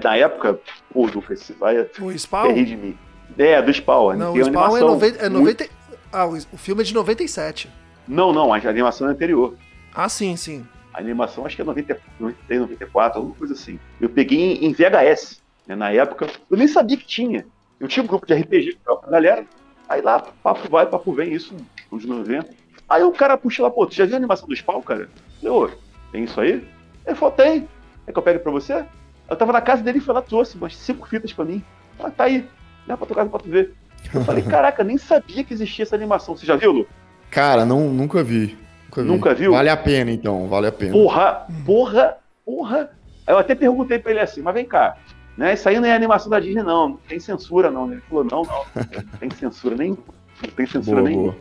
na 0.04 0.18
época, 0.18 0.60
pô, 0.92 1.06
Lucas, 1.06 1.40
você 1.40 1.54
vai 1.54 1.78
O 2.00 2.12
é 2.12 2.18
Spawn? 2.18 2.64
de 2.64 2.76
mim. 2.76 2.98
É, 3.38 3.62
do 3.62 3.72
Spawn. 3.74 4.16
Não, 4.18 4.34
tem 4.34 4.42
o 4.42 4.46
Spawn 4.46 4.78
é, 4.78 4.82
90, 4.82 5.26
é 5.26 5.30
muito- 5.30 5.64
90. 5.64 5.70
Ah, 6.12 6.26
o, 6.26 6.34
o 6.34 6.58
filme 6.58 6.82
é 6.82 6.86
de 6.86 6.94
97. 6.94 7.70
Não, 8.08 8.34
não, 8.34 8.52
a 8.54 8.58
animação 8.58 9.08
é 9.08 9.12
anterior. 9.12 9.56
Ah, 9.94 10.10
sim, 10.10 10.36
sim. 10.36 10.66
A 11.00 11.02
animação 11.02 11.46
acho 11.46 11.56
que 11.56 11.62
é 11.62 11.66
90, 11.66 11.98
93, 12.20 12.60
94, 12.60 13.20
alguma 13.20 13.34
coisa 13.34 13.54
assim. 13.54 13.80
Eu 14.02 14.10
peguei 14.10 14.56
em, 14.56 14.74
VHS, 14.74 15.42
né, 15.66 15.74
na 15.74 15.90
época. 15.92 16.28
Eu 16.52 16.58
nem 16.58 16.68
sabia 16.68 16.98
que 16.98 17.06
tinha. 17.06 17.46
Eu 17.80 17.88
tinha 17.88 18.04
um 18.04 18.08
grupo 18.08 18.28
de 18.28 18.34
RPG 18.34 18.80
com 18.86 19.00
a 19.06 19.10
galera. 19.10 19.46
Aí 19.88 20.02
lá, 20.02 20.20
papo 20.20 20.70
vai, 20.70 20.86
papo 20.86 21.14
vem, 21.14 21.32
isso, 21.32 21.56
uns 21.90 22.04
90. 22.04 22.50
Aí 22.90 23.02
o 23.02 23.14
cara 23.14 23.38
puxa 23.38 23.64
lá, 23.64 23.72
pô, 23.72 23.86
tu 23.88 23.96
já 23.96 24.04
viu 24.04 24.16
a 24.16 24.18
animação 24.18 24.46
do 24.46 24.54
Spawn, 24.54 24.82
cara? 24.82 25.10
Eu, 25.42 25.56
ô, 25.56 25.70
tem 26.12 26.26
isso 26.26 26.42
aí? 26.42 26.68
Ele 27.08 27.16
falou, 27.16 27.34
tem. 27.34 27.66
É 28.06 28.12
que 28.12 28.20
eu 28.20 28.24
pego 28.24 28.40
pra 28.42 28.52
você? 28.52 28.84
Eu 29.30 29.38
tava 29.38 29.54
na 29.54 29.62
casa 29.62 29.82
dele 29.82 30.00
e 30.00 30.02
foi 30.02 30.14
lá, 30.14 30.22
trouxe 30.22 30.58
umas 30.58 30.76
cinco 30.76 31.08
fitas 31.08 31.32
pra 31.32 31.46
mim. 31.46 31.64
Ah, 31.98 32.12
tá 32.12 32.26
aí. 32.26 32.46
Dá 32.86 32.98
pra 32.98 33.08
tua 33.08 33.16
casa 33.16 33.30
pra 33.30 33.40
tu 33.40 33.48
ver. 33.48 33.74
Eu 34.14 34.26
falei, 34.26 34.44
caraca, 34.50 34.84
nem 34.84 34.98
sabia 34.98 35.46
que 35.46 35.54
existia 35.54 35.84
essa 35.84 35.96
animação. 35.96 36.36
Você 36.36 36.46
já 36.46 36.58
viu, 36.58 36.74
Lu? 36.74 36.88
Cara, 37.32 37.66
não, 37.66 37.88
nunca 37.88 38.22
vi. 38.22 38.58
Nunca. 38.90 39.04
Nunca 39.04 39.36
viu? 39.36 39.52
Vale 39.52 39.70
a 39.70 39.78
pena, 39.78 40.12
então, 40.12 40.48
vale 40.48 40.68
a 40.68 40.72
pena. 40.72 40.92
Porra, 40.92 41.48
porra, 41.66 42.18
porra. 42.44 42.92
Eu 43.28 43.38
até 43.38 43.54
perguntei 43.54 44.00
pra 44.00 44.12
ele 44.12 44.20
assim, 44.20 44.42
mas 44.42 44.56
vem 44.56 44.66
cá, 44.66 44.98
né? 45.38 45.54
Isso 45.54 45.70
aí 45.70 45.80
não 45.80 45.88
é 45.88 45.94
animação 45.94 46.30
da 46.30 46.40
Disney, 46.40 46.64
não. 46.64 46.90
Não 46.90 46.98
tem 46.98 47.20
censura, 47.20 47.70
não. 47.70 47.92
Ele 47.92 48.02
falou, 48.02 48.24
não, 48.24 48.44
não. 48.44 48.66
Não 48.76 49.20
tem 49.20 49.30
censura 49.30 49.76
nem. 49.76 49.92
Não 49.92 50.50
tem 50.56 50.66
censura 50.66 51.02
boa, 51.02 51.14
boa. 51.14 51.36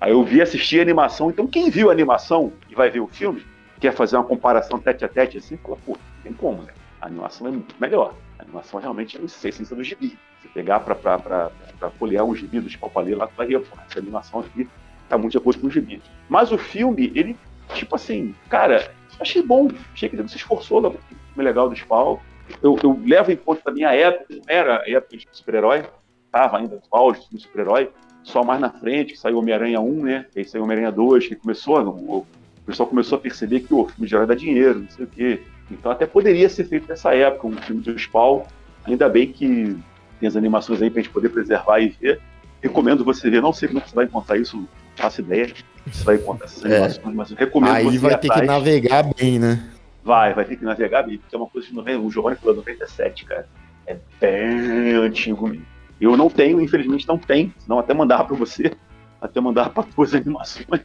Aí 0.00 0.12
eu 0.12 0.22
vi 0.22 0.42
assistir 0.42 0.78
a 0.78 0.82
animação. 0.82 1.30
Então, 1.30 1.46
quem 1.46 1.70
viu 1.70 1.88
a 1.88 1.92
animação 1.92 2.52
e 2.68 2.74
vai 2.74 2.90
ver 2.90 3.00
o 3.00 3.06
filme, 3.06 3.44
quer 3.80 3.92
fazer 3.92 4.16
uma 4.16 4.24
comparação 4.24 4.78
tete 4.78 5.04
a 5.04 5.08
tete 5.08 5.38
assim, 5.38 5.56
fala, 5.56 5.76
pô, 5.86 5.92
não 5.92 6.22
tem 6.22 6.32
como, 6.32 6.62
né? 6.62 6.72
A 7.00 7.06
animação 7.06 7.48
é 7.48 7.52
melhor. 7.80 8.14
A 8.38 8.42
animação 8.42 8.78
realmente 8.78 9.18
é 9.18 9.24
essência 9.24 9.74
do 9.74 9.82
gibi. 9.82 10.18
Se 10.42 10.48
pegar 10.48 10.80
pra, 10.80 10.94
pra, 10.94 11.18
pra, 11.18 11.50
pra 11.78 11.90
folhear 11.90 12.24
um 12.24 12.34
gibi 12.34 12.60
do 12.60 12.68
Spalpalê 12.68 13.14
lá, 13.14 13.26
tu 13.26 13.34
vai 13.36 13.46
ver, 13.46 13.60
pô, 13.60 13.76
essa 13.88 13.98
animação 13.98 14.40
aqui 14.40 14.68
tá 15.10 15.18
muito 15.18 15.32
de 15.32 15.38
acordo 15.38 15.60
com 15.60 15.66
o 15.66 15.70
gibi. 15.70 16.00
Mas 16.28 16.52
o 16.52 16.56
filme, 16.56 17.12
ele, 17.14 17.36
tipo 17.74 17.96
assim, 17.96 18.34
cara, 18.48 18.90
achei 19.18 19.42
bom. 19.42 19.68
Achei 19.92 20.08
que 20.08 20.16
ele 20.16 20.26
se 20.28 20.36
esforçou 20.36 20.80
no 20.80 20.92
filme 20.92 21.44
legal 21.44 21.68
do 21.68 21.76
Spawn. 21.76 22.18
Eu, 22.62 22.78
eu 22.82 22.98
levo 23.04 23.30
em 23.30 23.36
conta 23.36 23.60
também 23.62 23.84
a 23.84 23.94
época, 23.94 24.26
não 24.30 24.42
era 24.48 24.82
a 24.82 24.90
época 24.90 25.16
de 25.16 25.28
super-herói, 25.30 25.84
tava 26.32 26.58
ainda 26.58 26.76
no 26.76 26.82
auge 26.90 27.20
do 27.30 27.38
super-herói, 27.38 27.90
só 28.24 28.42
mais 28.42 28.60
na 28.60 28.70
frente, 28.70 29.16
saiu 29.16 29.38
Homem-Aranha 29.38 29.80
1, 29.80 30.02
né? 30.02 30.26
Aí 30.36 30.44
saiu 30.44 30.64
Homem-Aranha 30.64 30.90
2, 30.90 31.28
que 31.28 31.36
começou, 31.36 31.80
o, 31.80 32.26
pessoal 32.66 32.88
começou 32.88 33.18
a 33.18 33.20
perceber 33.20 33.60
que 33.60 33.72
o 33.72 33.86
filme 33.86 34.08
de 34.08 34.14
herói 34.14 34.26
dá 34.26 34.34
dinheiro, 34.34 34.80
não 34.80 34.90
sei 34.90 35.04
o 35.04 35.08
quê. 35.08 35.42
Então 35.70 35.92
até 35.92 36.06
poderia 36.06 36.48
ser 36.48 36.64
feito 36.64 36.88
nessa 36.88 37.14
época, 37.14 37.46
um 37.46 37.56
filme 37.56 37.82
do 37.82 37.96
Spawn. 37.96 38.42
Ainda 38.84 39.08
bem 39.08 39.30
que 39.30 39.76
Tem 40.18 40.28
as 40.28 40.36
animações 40.36 40.82
aí 40.82 40.90
pra 40.90 41.00
gente 41.00 41.12
poder 41.12 41.28
preservar 41.30 41.80
e 41.80 41.88
ver. 41.88 42.20
Recomendo 42.60 43.04
você 43.04 43.30
ver, 43.30 43.40
não 43.40 43.52
sei 43.52 43.68
como 43.68 43.80
é 43.80 43.84
você 43.86 43.94
vai 43.94 44.04
encontrar 44.04 44.36
isso, 44.36 44.56
não 44.56 44.68
faço 45.00 45.20
ideia. 45.20 45.52
Você 45.86 46.04
vai 46.04 46.16
essas 46.44 46.64
É. 46.64 46.76
animações, 46.76 47.14
mas 47.16 47.30
eu 47.30 47.36
recomendo 47.36 47.72
Aí 47.74 47.84
você 47.84 47.98
vai 47.98 48.18
ter 48.18 48.28
que 48.28 48.32
atrás. 48.32 48.46
navegar 48.48 49.02
bem, 49.18 49.38
né? 49.38 49.64
Vai, 50.04 50.32
vai 50.34 50.44
ter 50.44 50.56
que 50.56 50.64
navegar 50.64 51.02
bem, 51.02 51.18
porque 51.18 51.34
é 51.34 51.38
uma 51.38 51.46
coisa 51.46 51.66
de 51.68 51.74
90, 51.74 51.98
o 52.00 52.10
Giovanni 52.10 52.36
falou 52.36 52.56
97, 52.56 53.24
cara. 53.24 53.48
É 53.86 53.96
bem 54.20 54.94
antigo 54.94 55.48
mesmo. 55.48 55.66
Eu 56.00 56.16
não 56.16 56.30
tenho, 56.30 56.60
infelizmente 56.60 57.06
não 57.08 57.18
tem, 57.18 57.52
senão 57.58 57.78
até 57.78 57.92
mandar 57.92 58.24
pra 58.24 58.34
você, 58.36 58.72
até 59.20 59.40
mandar 59.40 59.70
pra 59.70 59.84
duas 59.94 60.12
animações. 60.14 60.82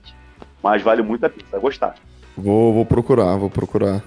Mas 0.63 0.81
vale 0.81 1.01
muito 1.01 1.25
a 1.25 1.29
pena, 1.29 1.43
você 1.45 1.51
vai 1.51 1.59
gostar. 1.61 1.95
Vou, 2.37 2.73
vou 2.73 2.85
procurar, 2.85 3.35
vou 3.37 3.49
procurar. 3.49 4.03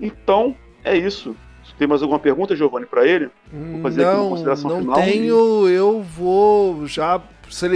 Então, 0.00 0.54
é 0.84 0.96
isso. 0.96 1.34
Tem 1.78 1.88
mais 1.88 2.02
alguma 2.02 2.18
pergunta, 2.20 2.54
Giovanni, 2.54 2.84
pra 2.84 3.06
ele? 3.06 3.30
fazer 3.80 4.04
aqui 4.04 4.14
uma 4.14 4.22
Não, 4.22 4.28
consideração 4.30 4.70
não 4.70 4.80
final 4.80 4.96
tenho. 4.96 5.66
Eu 5.68 6.02
vou 6.02 6.86
já 6.86 7.18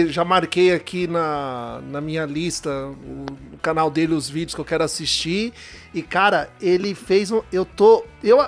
já 0.09 0.25
marquei 0.25 0.73
aqui 0.73 1.07
na, 1.07 1.81
na 1.91 2.01
minha 2.01 2.25
lista 2.25 2.71
o, 2.71 3.27
o 3.55 3.59
canal 3.61 3.91
dele 3.91 4.15
os 4.15 4.29
vídeos 4.29 4.55
que 4.55 4.61
eu 4.61 4.65
quero 4.65 4.85
assistir 4.85 5.53
e 5.93 6.01
cara 6.03 6.49
ele 6.61 6.95
fez 6.95 7.31
um 7.31 7.43
eu 7.53 7.65
tô 7.65 8.05
eu 8.23 8.41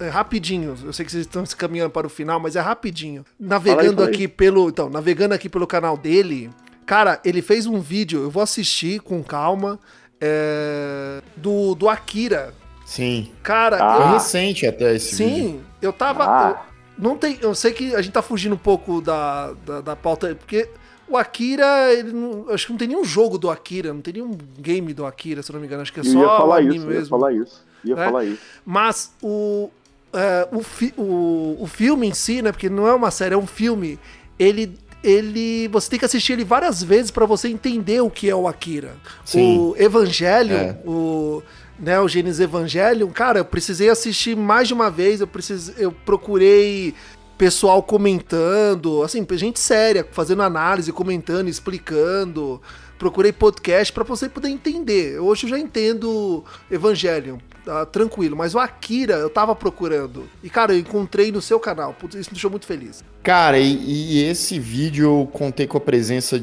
é 0.00 0.08
rapidinho 0.08 0.76
eu 0.84 0.92
sei 0.92 1.04
que 1.04 1.12
vocês 1.12 1.26
estão 1.26 1.44
se 1.44 1.54
caminhando 1.54 1.90
para 1.90 2.06
o 2.06 2.10
final 2.10 2.40
mas 2.40 2.56
é 2.56 2.60
rapidinho 2.60 3.24
navegando 3.38 3.94
fala 3.96 4.08
aí. 4.08 4.14
aqui 4.14 4.28
pelo 4.28 4.68
então 4.68 4.88
navegando 4.90 5.34
aqui 5.34 5.48
pelo 5.48 5.66
canal 5.66 5.96
dele 5.96 6.50
cara 6.86 7.20
ele 7.24 7.40
fez 7.42 7.66
um 7.66 7.80
vídeo 7.80 8.22
eu 8.22 8.30
vou 8.30 8.42
assistir 8.42 9.00
com 9.00 9.22
calma 9.22 9.78
é, 10.20 11.20
do 11.36 11.74
do 11.74 11.88
Akira 11.88 12.54
Sim. 12.86 13.32
cara 13.42 13.78
Ah. 13.80 13.98
Eu- 14.00 14.12
recente 14.14 14.66
até 14.66 14.94
esse 14.94 15.16
vídeo. 15.16 15.36
sim 15.36 15.60
eu 15.82 15.92
tava 15.92 16.24
Ah. 16.24 16.62
Não 16.98 17.16
tem. 17.16 17.38
Eu 17.40 17.54
sei 17.54 17.72
que 17.72 17.94
a 17.94 18.00
gente 18.02 18.12
tá 18.12 18.22
fugindo 18.22 18.54
um 18.54 18.58
pouco 18.58 19.00
da, 19.00 19.52
da, 19.66 19.80
da 19.80 19.96
pauta, 19.96 20.34
porque 20.34 20.68
o 21.08 21.16
Akira, 21.16 21.92
ele 21.92 22.12
não, 22.12 22.46
acho 22.50 22.66
que 22.66 22.72
não 22.72 22.78
tem 22.78 22.88
nenhum 22.88 23.04
jogo 23.04 23.36
do 23.38 23.50
Akira, 23.50 23.92
não 23.92 24.00
tem 24.00 24.14
nenhum 24.14 24.36
game 24.58 24.92
do 24.94 25.04
Akira, 25.04 25.42
se 25.42 25.50
eu 25.50 25.54
não 25.54 25.60
me 25.60 25.66
engano. 25.66 25.82
Acho 25.82 25.92
que 25.92 26.00
é 26.00 26.02
Eu 26.02 26.12
só 26.12 26.18
ia 26.20 26.26
o 26.26 26.36
falar 26.36 26.56
anime 26.58 26.76
isso, 26.76 26.84
eu 26.86 26.90
ia 26.90 26.96
mesmo. 26.98 27.08
falar 27.10 27.32
isso. 27.32 27.64
Ia 27.84 27.94
É? 27.94 28.04
falar 28.04 28.24
isso. 28.24 28.38
Mas 28.64 29.12
o, 29.22 29.68
é, 30.12 30.48
o, 30.52 30.62
fi- 30.62 30.94
o, 30.96 31.56
o 31.60 31.66
filme 31.66 32.06
em 32.08 32.14
si, 32.14 32.40
né? 32.40 32.50
Porque 32.52 32.70
não 32.70 32.86
é 32.88 32.94
uma 32.94 33.10
série, 33.10 33.34
é 33.34 33.38
um 33.38 33.46
filme. 33.46 33.98
Ele. 34.38 34.78
Ele, 35.06 35.68
você 35.68 35.90
tem 35.90 35.98
que 35.98 36.06
assistir 36.06 36.32
ele 36.32 36.44
várias 36.44 36.82
vezes 36.82 37.10
pra 37.10 37.26
você 37.26 37.46
entender 37.48 38.00
o 38.00 38.08
que 38.08 38.30
é 38.30 38.34
o 38.34 38.48
Akira. 38.48 38.94
Sim. 39.22 39.58
O 39.58 39.74
Evangelion, 39.78 40.56
É. 40.56 40.78
o 40.86 41.42
né, 41.78 42.00
o 42.00 42.08
Gênesis 42.08 42.40
Evangelion, 42.40 43.08
cara, 43.08 43.40
eu 43.40 43.44
precisei 43.44 43.88
assistir 43.88 44.36
mais 44.36 44.68
de 44.68 44.74
uma 44.74 44.90
vez, 44.90 45.20
eu 45.20 45.26
precis, 45.26 45.72
eu 45.78 45.92
procurei 45.92 46.94
pessoal 47.36 47.82
comentando, 47.82 49.02
assim, 49.02 49.26
gente 49.32 49.58
séria, 49.58 50.06
fazendo 50.10 50.42
análise, 50.42 50.92
comentando, 50.92 51.48
explicando. 51.48 52.60
Procurei 52.98 53.32
podcast 53.32 53.92
pra 53.92 54.04
você 54.04 54.28
poder 54.28 54.48
entender. 54.48 55.18
Hoje 55.18 55.46
eu 55.46 55.50
já 55.50 55.58
entendo 55.58 56.44
Evangelion, 56.70 57.38
tá 57.64 57.84
tranquilo, 57.84 58.36
mas 58.36 58.54
o 58.54 58.58
Akira 58.58 59.14
eu 59.14 59.28
tava 59.28 59.54
procurando. 59.54 60.28
E 60.42 60.48
cara, 60.48 60.72
eu 60.72 60.78
encontrei 60.78 61.32
no 61.32 61.42
seu 61.42 61.58
canal. 61.58 61.94
Isso 62.14 62.30
me 62.30 62.34
deixou 62.34 62.50
muito 62.50 62.66
feliz. 62.66 63.02
Cara, 63.22 63.58
e, 63.58 63.74
e 63.74 64.24
esse 64.24 64.60
vídeo 64.60 65.04
eu 65.06 65.26
contei 65.26 65.66
com 65.66 65.76
a 65.76 65.80
presença 65.80 66.42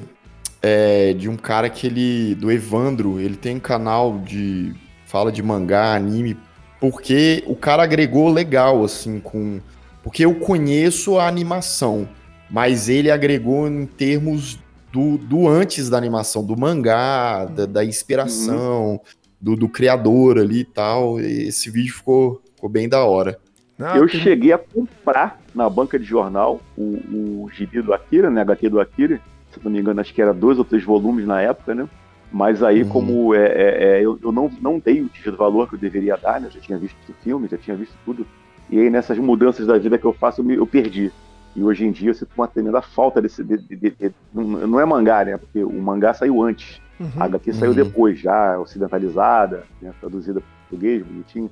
é, 0.61 1.13
de 1.13 1.29
um 1.29 1.37
cara 1.37 1.69
que 1.69 1.87
ele. 1.87 2.35
do 2.35 2.51
Evandro. 2.51 3.19
Ele 3.19 3.35
tem 3.35 3.55
um 3.55 3.59
canal 3.59 4.19
de. 4.19 4.73
Fala 5.11 5.29
de 5.31 5.43
mangá, 5.43 5.93
anime. 5.93 6.37
Porque 6.79 7.43
o 7.45 7.55
cara 7.55 7.83
agregou 7.83 8.29
legal, 8.31 8.83
assim, 8.83 9.19
com. 9.19 9.59
Porque 10.01 10.25
eu 10.25 10.33
conheço 10.35 11.19
a 11.19 11.27
animação, 11.27 12.07
mas 12.49 12.89
ele 12.89 13.11
agregou 13.11 13.67
em 13.67 13.85
termos 13.85 14.57
do, 14.91 15.17
do 15.17 15.47
antes 15.47 15.89
da 15.89 15.97
animação, 15.97 16.43
do 16.43 16.57
mangá, 16.57 17.45
da, 17.45 17.65
da 17.67 17.85
inspiração, 17.85 18.99
do, 19.39 19.55
do 19.55 19.69
criador 19.69 20.39
ali 20.39 20.61
e 20.61 20.65
tal. 20.65 21.19
E 21.19 21.47
esse 21.49 21.69
vídeo 21.69 21.93
ficou, 21.93 22.41
ficou 22.55 22.69
bem 22.69 22.89
da 22.89 23.03
hora. 23.03 23.37
Ah, 23.79 23.97
eu 23.97 24.07
tem- 24.07 24.21
cheguei 24.21 24.53
a 24.53 24.57
comprar 24.57 25.39
na 25.53 25.69
banca 25.69 25.99
de 25.99 26.05
jornal 26.05 26.59
o, 26.77 27.43
o 27.43 27.49
gibi 27.53 27.81
do 27.81 27.93
Akira, 27.93 28.29
né? 28.29 28.43
HT 28.43 28.69
do 28.69 28.79
Akira. 28.79 29.19
Se 29.53 29.59
não 29.63 29.71
me 29.71 29.79
engano, 29.79 29.99
acho 30.01 30.13
que 30.13 30.21
era 30.21 30.33
dois 30.33 30.57
ou 30.57 30.65
três 30.65 30.83
volumes 30.83 31.27
na 31.27 31.41
época, 31.41 31.75
né? 31.75 31.87
Mas 32.31 32.63
aí, 32.63 32.83
Uhum. 32.83 32.89
como 32.89 33.35
é, 33.35 33.45
é- 33.45 33.83
é, 33.83 34.01
eu, 34.05 34.17
eu 34.23 34.31
não, 34.31 34.49
não 34.61 34.79
dei 34.79 35.01
o 35.01 35.09
devido 35.09 35.35
valor 35.35 35.67
que 35.67 35.75
eu 35.75 35.79
deveria 35.79 36.15
dar, 36.17 36.39
né? 36.39 36.47
Eu 36.47 36.51
já 36.51 36.59
tinha 36.61 36.77
visto 36.77 36.95
o 37.09 37.13
filme, 37.23 37.47
já 37.49 37.57
tinha 37.57 37.75
visto 37.75 37.93
tudo. 38.05 38.25
E 38.69 38.79
aí, 38.79 38.89
nessas 38.89 39.17
mudanças 39.17 39.67
da 39.67 39.77
vida 39.77 39.97
que 39.97 40.05
eu 40.05 40.13
faço, 40.13 40.39
eu, 40.39 40.45
me- 40.45 40.55
eu 40.55 40.65
perdi. 40.65 41.11
E 41.53 41.61
hoje 41.61 41.85
em 41.85 41.91
dia 41.91 42.11
eu 42.11 42.13
sinto 42.13 42.29
uma 42.37 42.47
tremenda 42.47 42.81
falta 42.81 43.21
desse. 43.21 43.43
de- 43.43 43.57
de- 43.57 43.75
de- 43.75 43.89
de- 43.91 44.13
não, 44.33 44.79
é 44.79 44.85
mangá, 44.85 45.25
né? 45.25 45.37
Porque 45.37 45.61
o 45.61 45.81
mangá 45.81 46.13
saiu 46.13 46.41
antes. 46.41 46.79
Uhum. 46.97 47.09
A 47.17 47.25
HQ 47.25 47.51
saiu 47.53 47.71
Uhum. 47.71 47.75
depois, 47.75 48.17
já 48.19 48.57
ocidentalizada, 48.59 49.63
né, 49.81 49.91
traduzida 49.99 50.39
para 50.39 50.49
português, 50.69 51.03
bonitinho. 51.03 51.49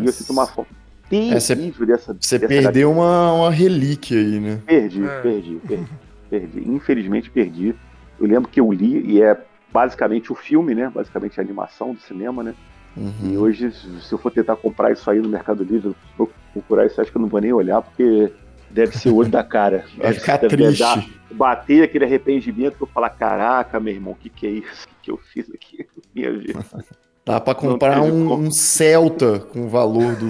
E 0.00 0.06
eu 0.06 0.12
sinto 0.12 0.32
uma 0.32 0.46
falta 0.46 0.70
É, 1.10 1.38
terrível 1.38 1.86
dessa. 1.86 2.16
Você 2.18 2.38
dessa 2.38 2.48
perdeu 2.48 2.90
uma, 2.90 3.32
uma 3.34 3.50
relíquia 3.50 4.18
aí, 4.18 4.40
né? 4.40 4.60
Perdi, 4.64 5.04
É. 5.04 5.20
perdi, 5.20 5.60
perdi, 5.68 5.88
perdi. 6.30 6.70
Infelizmente 6.70 7.30
perdi. 7.30 7.74
Eu 8.18 8.26
lembro 8.26 8.48
que 8.48 8.58
eu 8.60 8.72
li, 8.72 9.04
e 9.06 9.20
é 9.20 9.36
basicamente 9.72 10.30
o 10.30 10.34
filme, 10.34 10.74
né? 10.74 10.90
Basicamente 10.94 11.40
a 11.40 11.42
animação 11.42 11.94
do 11.94 12.00
cinema, 12.00 12.42
né? 12.42 12.54
E 12.96 13.00
Uhum. 13.00 13.38
hoje, 13.40 13.72
se 13.72 14.12
eu 14.12 14.18
for 14.18 14.30
tentar 14.30 14.54
comprar 14.56 14.92
isso 14.92 15.10
aí 15.10 15.18
no 15.18 15.28
Mercado 15.28 15.64
Livre, 15.64 15.94
vou 16.18 16.30
procurar 16.52 16.84
isso, 16.86 17.00
acho 17.00 17.10
que 17.10 17.16
eu 17.16 17.22
não 17.22 17.28
vou 17.28 17.40
nem 17.40 17.50
olhar, 17.52 17.80
porque 17.80 18.30
deve 18.68 18.96
ser 18.98 19.08
o 19.08 19.16
olho 19.16 19.30
da 19.30 19.42
cara. 19.42 19.84
Vai 19.96 20.08
Deve- 20.08 20.20
ficar 20.20 20.36
deve 20.36 20.56
triste. 20.56 20.78
dar- 20.80 21.06
bater 21.30 21.84
aquele 21.84 22.04
arrependimento 22.04 22.76
que 22.76 22.82
eu 22.82 22.86
falar, 22.86 23.08
caraca, 23.08 23.80
meu 23.80 23.94
irmão, 23.94 24.12
o 24.12 24.16
que, 24.16 24.28
que 24.28 24.46
é 24.46 24.50
isso 24.50 24.86
que 25.02 25.10
eu 25.10 25.16
fiz 25.16 25.50
aqui? 25.54 25.86
Minha 26.14 26.32
vida. 26.32 26.62
Dá 27.24 27.40
pra 27.40 27.54
comprar 27.54 28.00
um, 28.02 28.32
um 28.34 28.50
Celta 28.50 29.38
com 29.38 29.62
o 29.66 29.68
valor 29.68 30.14
do. 30.16 30.26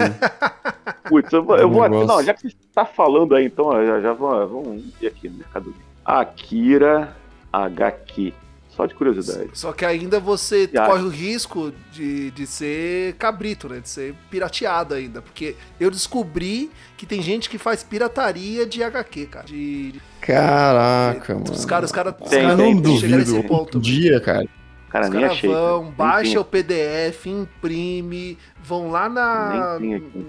Putz, 1.09 1.33
eu 1.33 1.43
vou, 1.43 1.57
eu 1.57 1.69
vou 1.69 1.83
negócio. 1.89 2.07
não, 2.07 2.23
já 2.23 2.33
que 2.35 2.43
você 2.51 2.57
tá 2.75 2.85
falando 2.85 3.35
aí, 3.35 3.47
então, 3.47 3.73
já, 3.85 4.01
já 4.01 4.13
vamos, 4.13 4.51
vamos 4.51 4.85
ver 5.01 5.07
aqui 5.09 5.29
no 5.29 5.39
Mercado 5.39 5.67
Livre. 5.71 5.83
Akira 6.05 7.17
HQ. 7.53 8.33
Só 8.75 8.87
de 8.87 8.95
curiosidade. 8.95 9.51
Só 9.53 9.71
que 9.71 9.85
ainda 9.85 10.19
você 10.19 10.69
Ah. 10.77 10.87
corre 10.87 11.03
o 11.03 11.09
risco 11.11 11.73
de, 11.93 12.31
de 12.31 12.47
ser 12.47 13.13
cabrito, 13.17 13.69
né? 13.69 13.81
De 13.81 13.89
ser 13.89 14.15
pirateado 14.31 14.95
ainda. 14.95 15.21
Porque 15.21 15.55
eu 15.79 15.91
descobri 15.91 16.71
que 16.97 17.05
tem 17.05 17.21
gente 17.21 17.51
que 17.51 17.59
faz 17.59 17.83
pirataria 17.85 18.65
de 18.65 18.83
HQ, 18.83 19.27
cara. 19.27 19.45
De, 19.47 20.01
Caraca, 20.21 21.35
mano. 21.35 21.53
os 21.53 21.65
caras, 21.65 21.91
os 21.91 21.95
caras, 21.95 22.15
os 22.21 22.31
caras 22.31 22.57
não 22.57 22.75
duvido. 22.75 23.17
nesse 23.19 23.43
ponto. 23.43 23.79
Um 23.79 23.81
dia, 23.81 24.19
cara. 24.21 24.47
Cara, 24.89 25.05
Os 25.07 25.11
nem 25.11 25.21
caras 25.23 25.37
achei. 25.39 25.51
vão, 25.51 25.91
baixa 25.91 26.31
tinha. 26.31 26.41
o 26.41 26.45
PDF, 26.45 27.27
imprime, 27.27 28.37
vão 28.63 28.91
lá 28.91 29.09
na, 29.09 29.79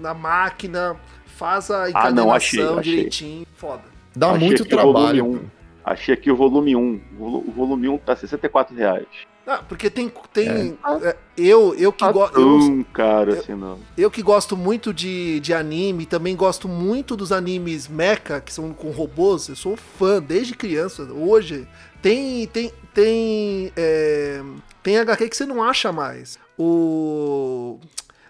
na 0.00 0.14
máquina, 0.14 0.96
faz 1.26 1.70
a 1.70 1.84
Ah, 1.92 2.10
não, 2.10 2.32
achei, 2.32 2.60
encadernação 2.60 2.78
achei. 2.78 2.94
direitinho. 2.94 3.46
Foda. 3.56 3.82
Dá 4.16 4.30
Achei 4.30 4.46
muito 4.46 4.64
trabalho. 4.64 5.24
um. 5.26 5.40
Achei 5.84 6.14
aqui 6.14 6.30
o 6.30 6.36
volume 6.36 6.74
1. 6.74 6.80
O 6.80 7.00
volu- 7.18 7.44
o 7.46 7.52
volume 7.52 7.88
1 7.88 7.98
tá 7.98 8.16
64 8.16 8.74
reais. 8.74 9.06
Ah, 9.46 9.62
porque 9.68 9.90
tem. 9.90 10.10
tem 10.32 10.78
é, 11.02 11.14
eu, 11.36 11.74
eu 11.74 11.92
que 11.92 11.98
Tá 11.98 12.10
gosto. 12.10 12.32
tão 12.34 12.82
caro 12.94 13.32
assim, 13.34 13.54
não. 13.54 13.78
Eu 13.96 14.10
que 14.10 14.22
gosto 14.22 14.56
muito 14.56 14.94
de, 14.94 15.38
de 15.40 15.52
anime, 15.52 16.06
também 16.06 16.34
gosto 16.34 16.66
muito 16.66 17.14
dos 17.14 17.30
animes 17.30 17.86
mecha, 17.86 18.40
que 18.40 18.50
são 18.50 18.72
com 18.72 18.90
robôs, 18.90 19.48
eu 19.50 19.56
sou 19.56 19.76
fã 19.76 20.22
desde 20.22 20.54
criança. 20.54 21.02
Hoje 21.12 21.68
tem 22.00 22.46
tem 22.46 22.72
tem 22.94 23.70
é, 23.76 24.40
tem 24.82 24.96
HQ 24.98 25.28
que 25.28 25.36
você 25.36 25.44
não 25.44 25.62
acha 25.62 25.92
mais. 25.92 26.38
O 26.58 27.78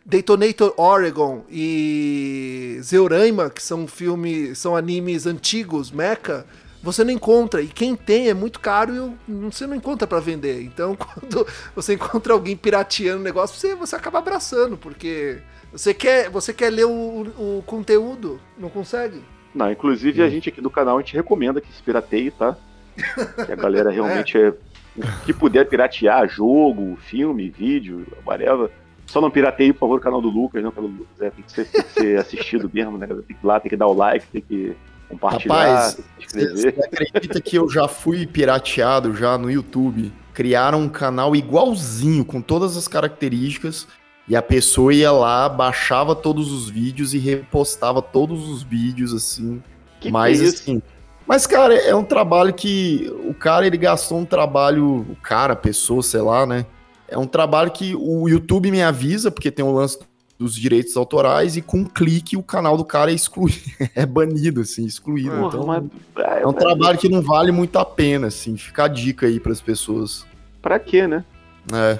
Detonator 0.05 0.74
Oregon 0.76 1.44
e 1.48 2.76
Zeuraima, 2.82 3.48
que 3.51 3.62
são 3.62 3.86
filmes, 3.86 4.59
são 4.59 4.74
animes 4.74 5.26
antigos, 5.26 5.93
mecha, 5.93 6.44
você 6.85 7.02
não 7.02 7.11
encontra. 7.11 7.62
E 7.62 7.66
quem 7.66 7.97
tem 7.97 8.28
é 8.28 8.35
muito 8.35 8.61
caro 8.61 9.16
e 9.27 9.32
você 9.32 9.66
não 9.66 9.74
encontra 9.74 10.06
pra 10.06 10.20
vender. 10.20 10.62
Então, 10.62 10.94
quando 10.94 11.47
você 11.74 11.94
encontra 11.94 12.35
alguém 12.35 12.55
pirateando 12.55 13.20
o 13.20 13.24
negócio, 13.24 13.59
você, 13.59 13.74
você 13.74 13.97
acaba 13.97 14.19
abraçando, 14.19 14.77
porque 14.77 15.39
você 15.73 15.94
quer, 15.94 16.28
você 16.28 16.52
quer 16.52 16.70
ler 16.70 16.85
o, 16.85 17.23
o 17.23 17.65
conteúdo, 17.66 18.39
não 18.59 18.69
consegue. 18.69 19.23
Não, 19.55 19.73
inclusive 19.73 20.23
a 20.23 20.28
gente 20.28 20.48
aqui 20.48 20.61
do 20.61 20.70
canal 20.70 20.98
a 20.98 21.01
gente 21.01 21.15
recomenda 21.15 21.61
que 21.61 21.73
se 21.73 21.82
pirateie, 21.82 22.31
tá? 22.31 22.56
Que 23.47 23.52
a 23.52 23.56
galera 23.56 23.90
realmente 23.90 24.36
é. 24.36 24.52
O 24.97 25.24
que 25.24 25.32
puder 25.32 25.69
piratear, 25.69 26.28
jogo, 26.28 26.97
filme, 27.01 27.51
vídeo, 27.51 28.06
whatever. 28.24 28.70
Só 29.06 29.20
não 29.20 29.28
pirateie, 29.28 29.73
por 29.73 29.81
favor, 29.81 29.98
o 29.98 30.02
canal 30.02 30.20
do 30.20 30.28
Lucas, 30.28 30.62
não, 30.62 30.70
o 30.70 30.73
canal 30.73 30.89
do 30.89 30.98
Lucas 30.98 31.20
é, 31.20 31.31
tem, 31.31 31.44
que 31.44 31.51
ser, 31.51 31.65
tem 31.65 31.82
que 31.82 31.93
ser 31.93 32.19
assistido 32.19 32.70
mesmo, 32.73 32.97
né? 32.97 33.06
Tem 33.09 33.16
que 33.23 33.32
ir 33.32 33.47
lá, 33.47 33.59
tem 33.59 33.70
que 33.70 33.77
dar 33.77 33.89
o 33.89 33.93
like, 33.93 34.27
tem 34.28 34.40
que 34.40 34.77
compartilhar, 35.09 35.55
Rapaz, 35.55 36.01
Você 36.28 36.68
acredita 36.68 37.40
que 37.40 37.56
eu 37.56 37.68
já 37.68 37.89
fui 37.89 38.26
pirateado 38.26 39.14
já 39.14 39.39
no 39.39 39.51
YouTube? 39.51 40.12
Criaram 40.32 40.82
um 40.82 40.89
canal 40.89 41.35
igualzinho, 41.36 42.24
com 42.24 42.40
todas 42.40 42.76
as 42.76 42.89
características, 42.89 43.86
e 44.26 44.35
a 44.35 44.43
pessoa 44.43 44.93
ia 44.93 45.12
lá, 45.12 45.48
baixava 45.48 46.14
todos 46.14 46.51
os 46.51 46.68
vídeos 46.68 47.14
e 47.14 47.18
repostava 47.18 48.01
todos 48.02 48.48
os 48.48 48.62
vídeos, 48.62 49.12
assim. 49.12 49.62
Que 50.01 50.10
mas 50.10 50.39
que 50.39 50.44
é 50.44 50.48
assim. 50.48 50.82
Mas, 51.26 51.47
cara, 51.47 51.74
é 51.74 51.94
um 51.94 52.05
trabalho 52.05 52.52
que. 52.52 53.10
O 53.24 53.35
cara, 53.35 53.66
ele 53.66 53.78
gastou 53.78 54.18
um 54.18 54.24
trabalho. 54.24 55.06
O 55.10 55.16
cara, 55.22 55.55
a 55.55 55.56
pessoa, 55.56 56.02
sei 56.02 56.20
lá, 56.20 56.44
né? 56.44 56.66
É 57.09 57.16
um 57.16 57.26
trabalho 57.26 57.70
que 57.70 57.94
o 57.94 58.28
YouTube 58.28 58.70
me 58.70 58.82
avisa, 58.82 59.31
porque 59.31 59.51
tem 59.51 59.64
o 59.64 59.72
lance 59.72 59.98
dos 60.45 60.55
direitos 60.55 60.97
autorais, 60.97 61.57
e 61.57 61.62
com 61.62 61.79
um 61.79 61.85
clique 61.85 62.37
o 62.37 62.43
canal 62.43 62.77
do 62.77 62.85
cara 62.85 63.11
é 63.11 63.15
excluído. 63.15 63.61
é 63.95 64.05
banido, 64.07 64.61
assim, 64.61 64.85
excluído. 64.85 65.31
Porra, 65.31 65.49
então, 65.49 65.66
mas- 65.66 65.85
ah, 66.16 66.39
é 66.41 66.47
um 66.47 66.53
mas 66.53 66.62
trabalho 66.62 66.99
que 66.99 67.09
não 67.09 67.23
vale 67.23 67.51
muito 67.51 67.79
a 67.79 67.85
pena, 67.85 68.29
assim. 68.29 68.57
Fica 68.57 68.85
a 68.85 68.89
dica 68.89 69.27
aí 69.27 69.41
pras 69.41 69.61
pessoas. 69.61 70.27
Pra 70.62 70.79
quê, 70.79 71.07
né? 71.07 71.25
É. 71.73 71.99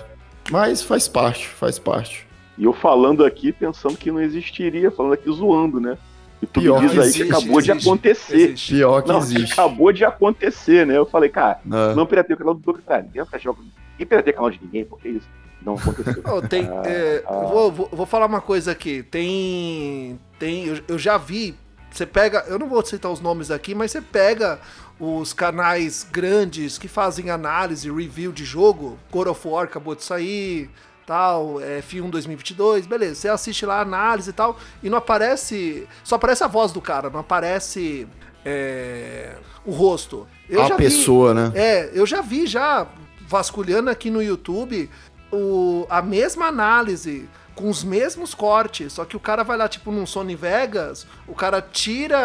Mas 0.51 0.83
faz 0.83 1.09
parte, 1.09 1.49
faz 1.49 1.79
parte. 1.79 2.27
E 2.57 2.65
eu 2.65 2.73
falando 2.73 3.25
aqui, 3.25 3.53
pensando 3.53 3.97
que 3.97 4.11
não 4.11 4.21
existiria, 4.21 4.91
falando 4.91 5.15
aqui 5.15 5.31
zoando, 5.31 5.81
né? 5.81 5.99
E 6.45 6.47
tu 6.47 6.61
Pior 6.61 6.81
me 6.81 6.89
diz 6.89 6.99
aí 6.99 7.05
existe, 7.07 7.25
que 7.25 7.31
acabou 7.33 7.61
de 7.61 7.71
existe, 7.71 7.89
acontecer. 7.89 8.37
Existe. 8.37 8.75
Pior 8.75 9.03
que 9.03 9.09
Não, 9.09 9.19
existe. 9.19 9.53
acabou 9.53 9.93
de 9.93 10.05
acontecer, 10.05 10.87
né? 10.87 10.97
Eu 10.97 11.07
falei, 11.07 11.31
cara, 11.31 11.61
É. 11.67 11.95
não 11.95 12.07
piratei 12.07 12.35
o 12.35 12.39
canal 12.39 12.55
do 12.55 12.61
Douglas, 12.61 12.85
cara. 12.87 13.03
Ninguém 13.03 13.25
jogando. 13.41 13.67
Ninguém 13.93 14.07
pirateia 14.07 14.35
canal 14.35 14.51
de 14.51 14.61
ninguém, 14.63 14.85
porque 14.85 15.09
isso 15.09 15.27
não 15.63 15.75
aconteceu. 15.75 16.23
Ó, 16.27 16.41
tem, 16.43 16.69
Ah, 16.69 16.83
é, 16.85 17.25
ah. 17.27 17.33
Vou, 17.33 17.73
vou, 17.73 17.89
vou 17.91 18.07
falar 18.07 18.27
uma 18.27 18.41
coisa 18.41 18.73
aqui. 18.73 19.03
Tem. 19.03 20.19
tem 20.39 20.67
eu, 20.67 20.79
eu 20.89 20.99
já 20.99 21.17
vi. 21.17 21.55
Você 21.91 22.05
pega. 22.05 22.45
Eu 22.49 22.59
não 22.59 22.69
vou 22.69 22.85
citar 22.85 23.11
os 23.11 23.21
nomes 23.21 23.51
aqui, 23.51 23.75
mas 23.75 23.93
você 23.93 24.01
pega 24.01 24.59
os 24.99 25.33
canais 25.33 26.07
grandes 26.11 26.77
que 26.77 26.89
fazem 26.89 27.31
análise, 27.31 27.91
review 27.91 28.33
de 28.33 28.45
jogo. 28.45 28.99
God 29.11 29.29
of 29.29 29.47
War 29.49 29.65
acabou 29.65 29.95
de 29.95 30.03
sair, 30.05 30.69
tal. 31.07 31.61
É, 31.61 31.81
F1 31.81 32.11
2022, 32.11 32.87
beleza. 32.87 33.15
Você 33.17 33.29
assiste 33.29 33.65
lá 33.67 33.77
a 33.79 33.83
análise 33.83 34.31
e 34.31 34.33
tal. 34.33 34.59
E 34.83 34.89
não 34.91 34.99
aparece. 34.99 35.87
Só 36.03 36.17
aparece 36.17 36.43
a 36.45 36.47
voz 36.49 36.73
do 36.73 36.81
cara, 36.81 37.09
não 37.11 37.21
aparece. 37.21 38.07
é, 38.45 39.37
o 39.65 39.71
rosto. 39.73 40.27
Eu 40.49 40.63
a 40.63 40.69
já 40.69 40.77
vi- 40.77 40.85
pessoa, 40.85 41.33
né? 41.33 41.53
é, 41.55 41.91
eu 41.95 42.05
já 42.07 42.21
vi 42.21 42.47
já 42.47 42.87
vasculhando 43.27 43.89
aqui 43.89 44.11
no 44.11 44.23
YouTube 44.23 44.91
o, 45.33 45.87
a 45.89 46.03
mesma 46.03 46.47
análise 46.47 47.27
com 47.55 47.71
os 47.71 47.83
mesmos 47.85 48.35
cortes, 48.35 48.93
só 48.93 49.05
que 49.05 49.17
o 49.17 49.21
cara 49.21 49.43
vai 49.45 49.57
lá 49.57 49.69
tipo 49.69 49.91
num 49.93 50.05
Sony 50.05 50.35
Vegas, 50.37 51.07
o 51.27 51.35
cara 51.35 51.63
tira 51.63 52.19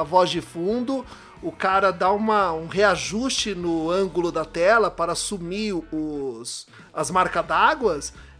a 0.00 0.02
voz 0.04 0.30
de 0.30 0.40
fundo, 0.40 1.04
o 1.42 1.52
cara 1.52 1.90
dá 1.92 2.10
uma, 2.12 2.52
um 2.52 2.66
reajuste 2.66 3.54
no 3.54 3.90
ângulo 3.90 4.32
da 4.32 4.44
tela 4.44 4.90
para 4.90 5.12
assumir 5.12 5.74
os 5.92 6.66
as 6.92 7.10
marcas 7.10 7.44
d'água 7.46 7.98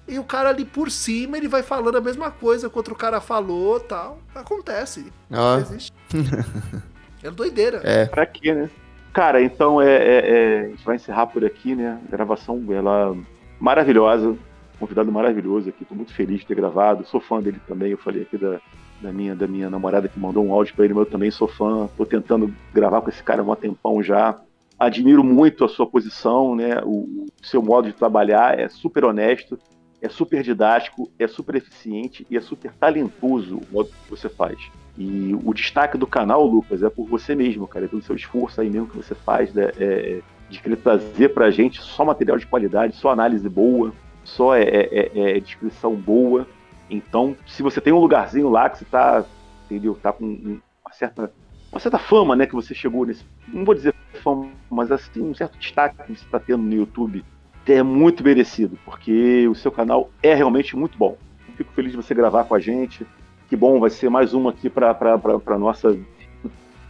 e 0.08 0.18
o 0.18 0.24
cara 0.24 0.48
ali 0.50 0.64
por 0.64 0.90
cima 0.90 1.36
ele 1.36 1.48
vai 1.48 1.62
falando 1.62 1.96
a 1.98 2.00
mesma 2.00 2.30
coisa 2.30 2.70
que 2.70 2.76
outro 2.76 2.94
cara 2.94 3.20
falou, 3.20 3.78
tal. 3.80 4.18
Acontece, 4.34 5.12
Ah, 5.30 5.58
existe. 5.60 5.92
É 7.22 7.30
doideira. 7.30 7.80
é. 7.84 8.06
Pra 8.06 8.24
quê, 8.26 8.54
né? 8.54 8.70
Cara, 9.12 9.42
então 9.42 9.80
é, 9.80 9.86
é- 9.96 10.30
é, 10.30 10.60
a 10.60 10.68
gente 10.68 10.84
vai 10.84 10.96
encerrar 10.96 11.26
por 11.26 11.44
aqui, 11.44 11.74
né? 11.74 11.98
A 12.06 12.10
gravação, 12.10 12.62
ela 12.70 13.16
maravilhosa, 13.58 14.36
convidado 14.78 15.10
maravilhoso 15.10 15.68
aqui, 15.70 15.84
tô 15.84 15.94
muito 15.94 16.12
feliz 16.14 16.40
de 16.40 16.46
ter 16.46 16.54
gravado, 16.54 17.06
sou 17.06 17.18
fã 17.20 17.40
dele 17.40 17.60
também, 17.66 17.90
eu 17.90 17.98
falei 17.98 18.22
aqui 18.22 18.36
da, 18.36 18.60
da, 19.00 19.12
minha, 19.12 19.34
da 19.34 19.46
minha 19.46 19.68
namorada 19.70 20.08
que 20.08 20.18
mandou 20.18 20.44
um 20.44 20.52
áudio 20.52 20.74
pra 20.74 20.84
ele, 20.84 20.94
mas 20.94 21.04
eu 21.04 21.10
também 21.10 21.30
sou 21.30 21.48
fã, 21.48 21.88
tô 21.96 22.04
tentando 22.06 22.52
gravar 22.72 23.00
com 23.00 23.10
esse 23.10 23.22
cara 23.22 23.42
há 23.42 23.44
um 23.44 23.54
tempão 23.54 24.02
já. 24.02 24.38
Admiro 24.78 25.24
muito 25.24 25.64
a 25.64 25.68
sua 25.68 25.86
posição, 25.86 26.54
né? 26.54 26.80
O, 26.84 26.90
o 26.90 27.26
seu 27.42 27.62
modo 27.62 27.88
de 27.88 27.94
trabalhar 27.94 28.58
é 28.58 28.68
super 28.68 29.04
honesto, 29.04 29.58
é 30.02 30.08
super 30.08 30.42
didático, 30.42 31.10
é 31.18 31.26
super 31.26 31.54
eficiente 31.54 32.26
e 32.30 32.36
é 32.36 32.40
super 32.40 32.72
talentoso 32.74 33.56
o 33.56 33.62
modo 33.72 33.88
que 33.88 34.10
você 34.10 34.28
faz. 34.28 34.58
E 34.98 35.34
o 35.44 35.52
destaque 35.54 35.96
do 35.96 36.06
canal, 36.06 36.44
Lucas, 36.46 36.82
é 36.82 36.90
por 36.90 37.06
você 37.06 37.34
mesmo, 37.34 37.66
cara, 37.66 37.84
é 37.86 37.88
pelo 37.88 38.02
seu 38.02 38.14
esforço 38.16 38.60
aí 38.60 38.68
mesmo 38.70 38.88
que 38.88 38.96
você 38.96 39.14
faz, 39.14 39.52
né, 39.52 39.70
é, 39.78 40.20
de 40.48 40.60
querer 40.60 40.76
trazer 40.76 41.30
pra 41.30 41.50
gente 41.50 41.80
só 41.82 42.04
material 42.04 42.38
de 42.38 42.46
qualidade, 42.46 42.96
só 42.96 43.10
análise 43.10 43.48
boa, 43.48 43.92
só 44.24 44.54
é, 44.54 44.62
é- 44.62 45.10
é- 45.14 45.36
é 45.36 45.40
descrição 45.40 45.94
boa. 45.94 46.46
Então, 46.88 47.36
se 47.46 47.62
você 47.62 47.80
tem 47.80 47.92
um 47.92 47.98
lugarzinho 47.98 48.48
lá 48.48 48.70
que 48.70 48.78
você 48.78 48.84
tá, 48.84 49.24
entendeu, 49.64 49.94
tá 49.94 50.12
com 50.12 50.24
um- 50.24 50.60
uma 50.84 50.92
certa, 50.92 51.32
uma 51.72 51.80
certa 51.80 51.98
fama, 51.98 52.36
né, 52.36 52.46
que 52.46 52.54
você 52.54 52.74
chegou 52.74 53.04
nesse, 53.04 53.24
não 53.48 53.64
vou 53.64 53.74
dizer 53.74 53.94
fama, 54.22 54.48
mas 54.70 54.90
assim, 54.90 55.22
um 55.22 55.34
certo 55.34 55.58
destaque 55.58 56.02
que 56.04 56.16
você 56.16 56.26
tá 56.30 56.38
tendo 56.38 56.62
no 56.62 56.74
YouTube, 56.74 57.24
é 57.66 57.82
muito 57.82 58.22
merecido, 58.22 58.78
porque 58.84 59.46
o 59.48 59.54
seu 59.54 59.72
canal 59.72 60.10
é 60.22 60.34
realmente 60.34 60.76
muito 60.76 60.96
bom. 60.96 61.16
Fico 61.56 61.72
feliz 61.72 61.90
de 61.90 61.96
você 61.96 62.14
gravar 62.14 62.44
com 62.44 62.54
a 62.54 62.60
gente. 62.60 63.06
Que 63.48 63.56
bom, 63.56 63.80
vai 63.80 63.90
ser 63.90 64.08
mais 64.08 64.34
uma 64.34 64.50
aqui 64.50 64.68
para 64.68 65.58
nossa, 65.58 65.98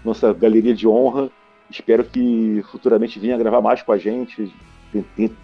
nossa 0.05 0.32
galeria 0.32 0.74
de 0.74 0.86
honra. 0.86 1.31
Espero 1.70 2.05
que 2.05 2.62
futuramente 2.70 3.18
venha 3.18 3.39
gravar 3.39 3.60
mais 3.60 3.82
com 3.82 3.93
a 3.93 3.98
gente, 3.98 4.52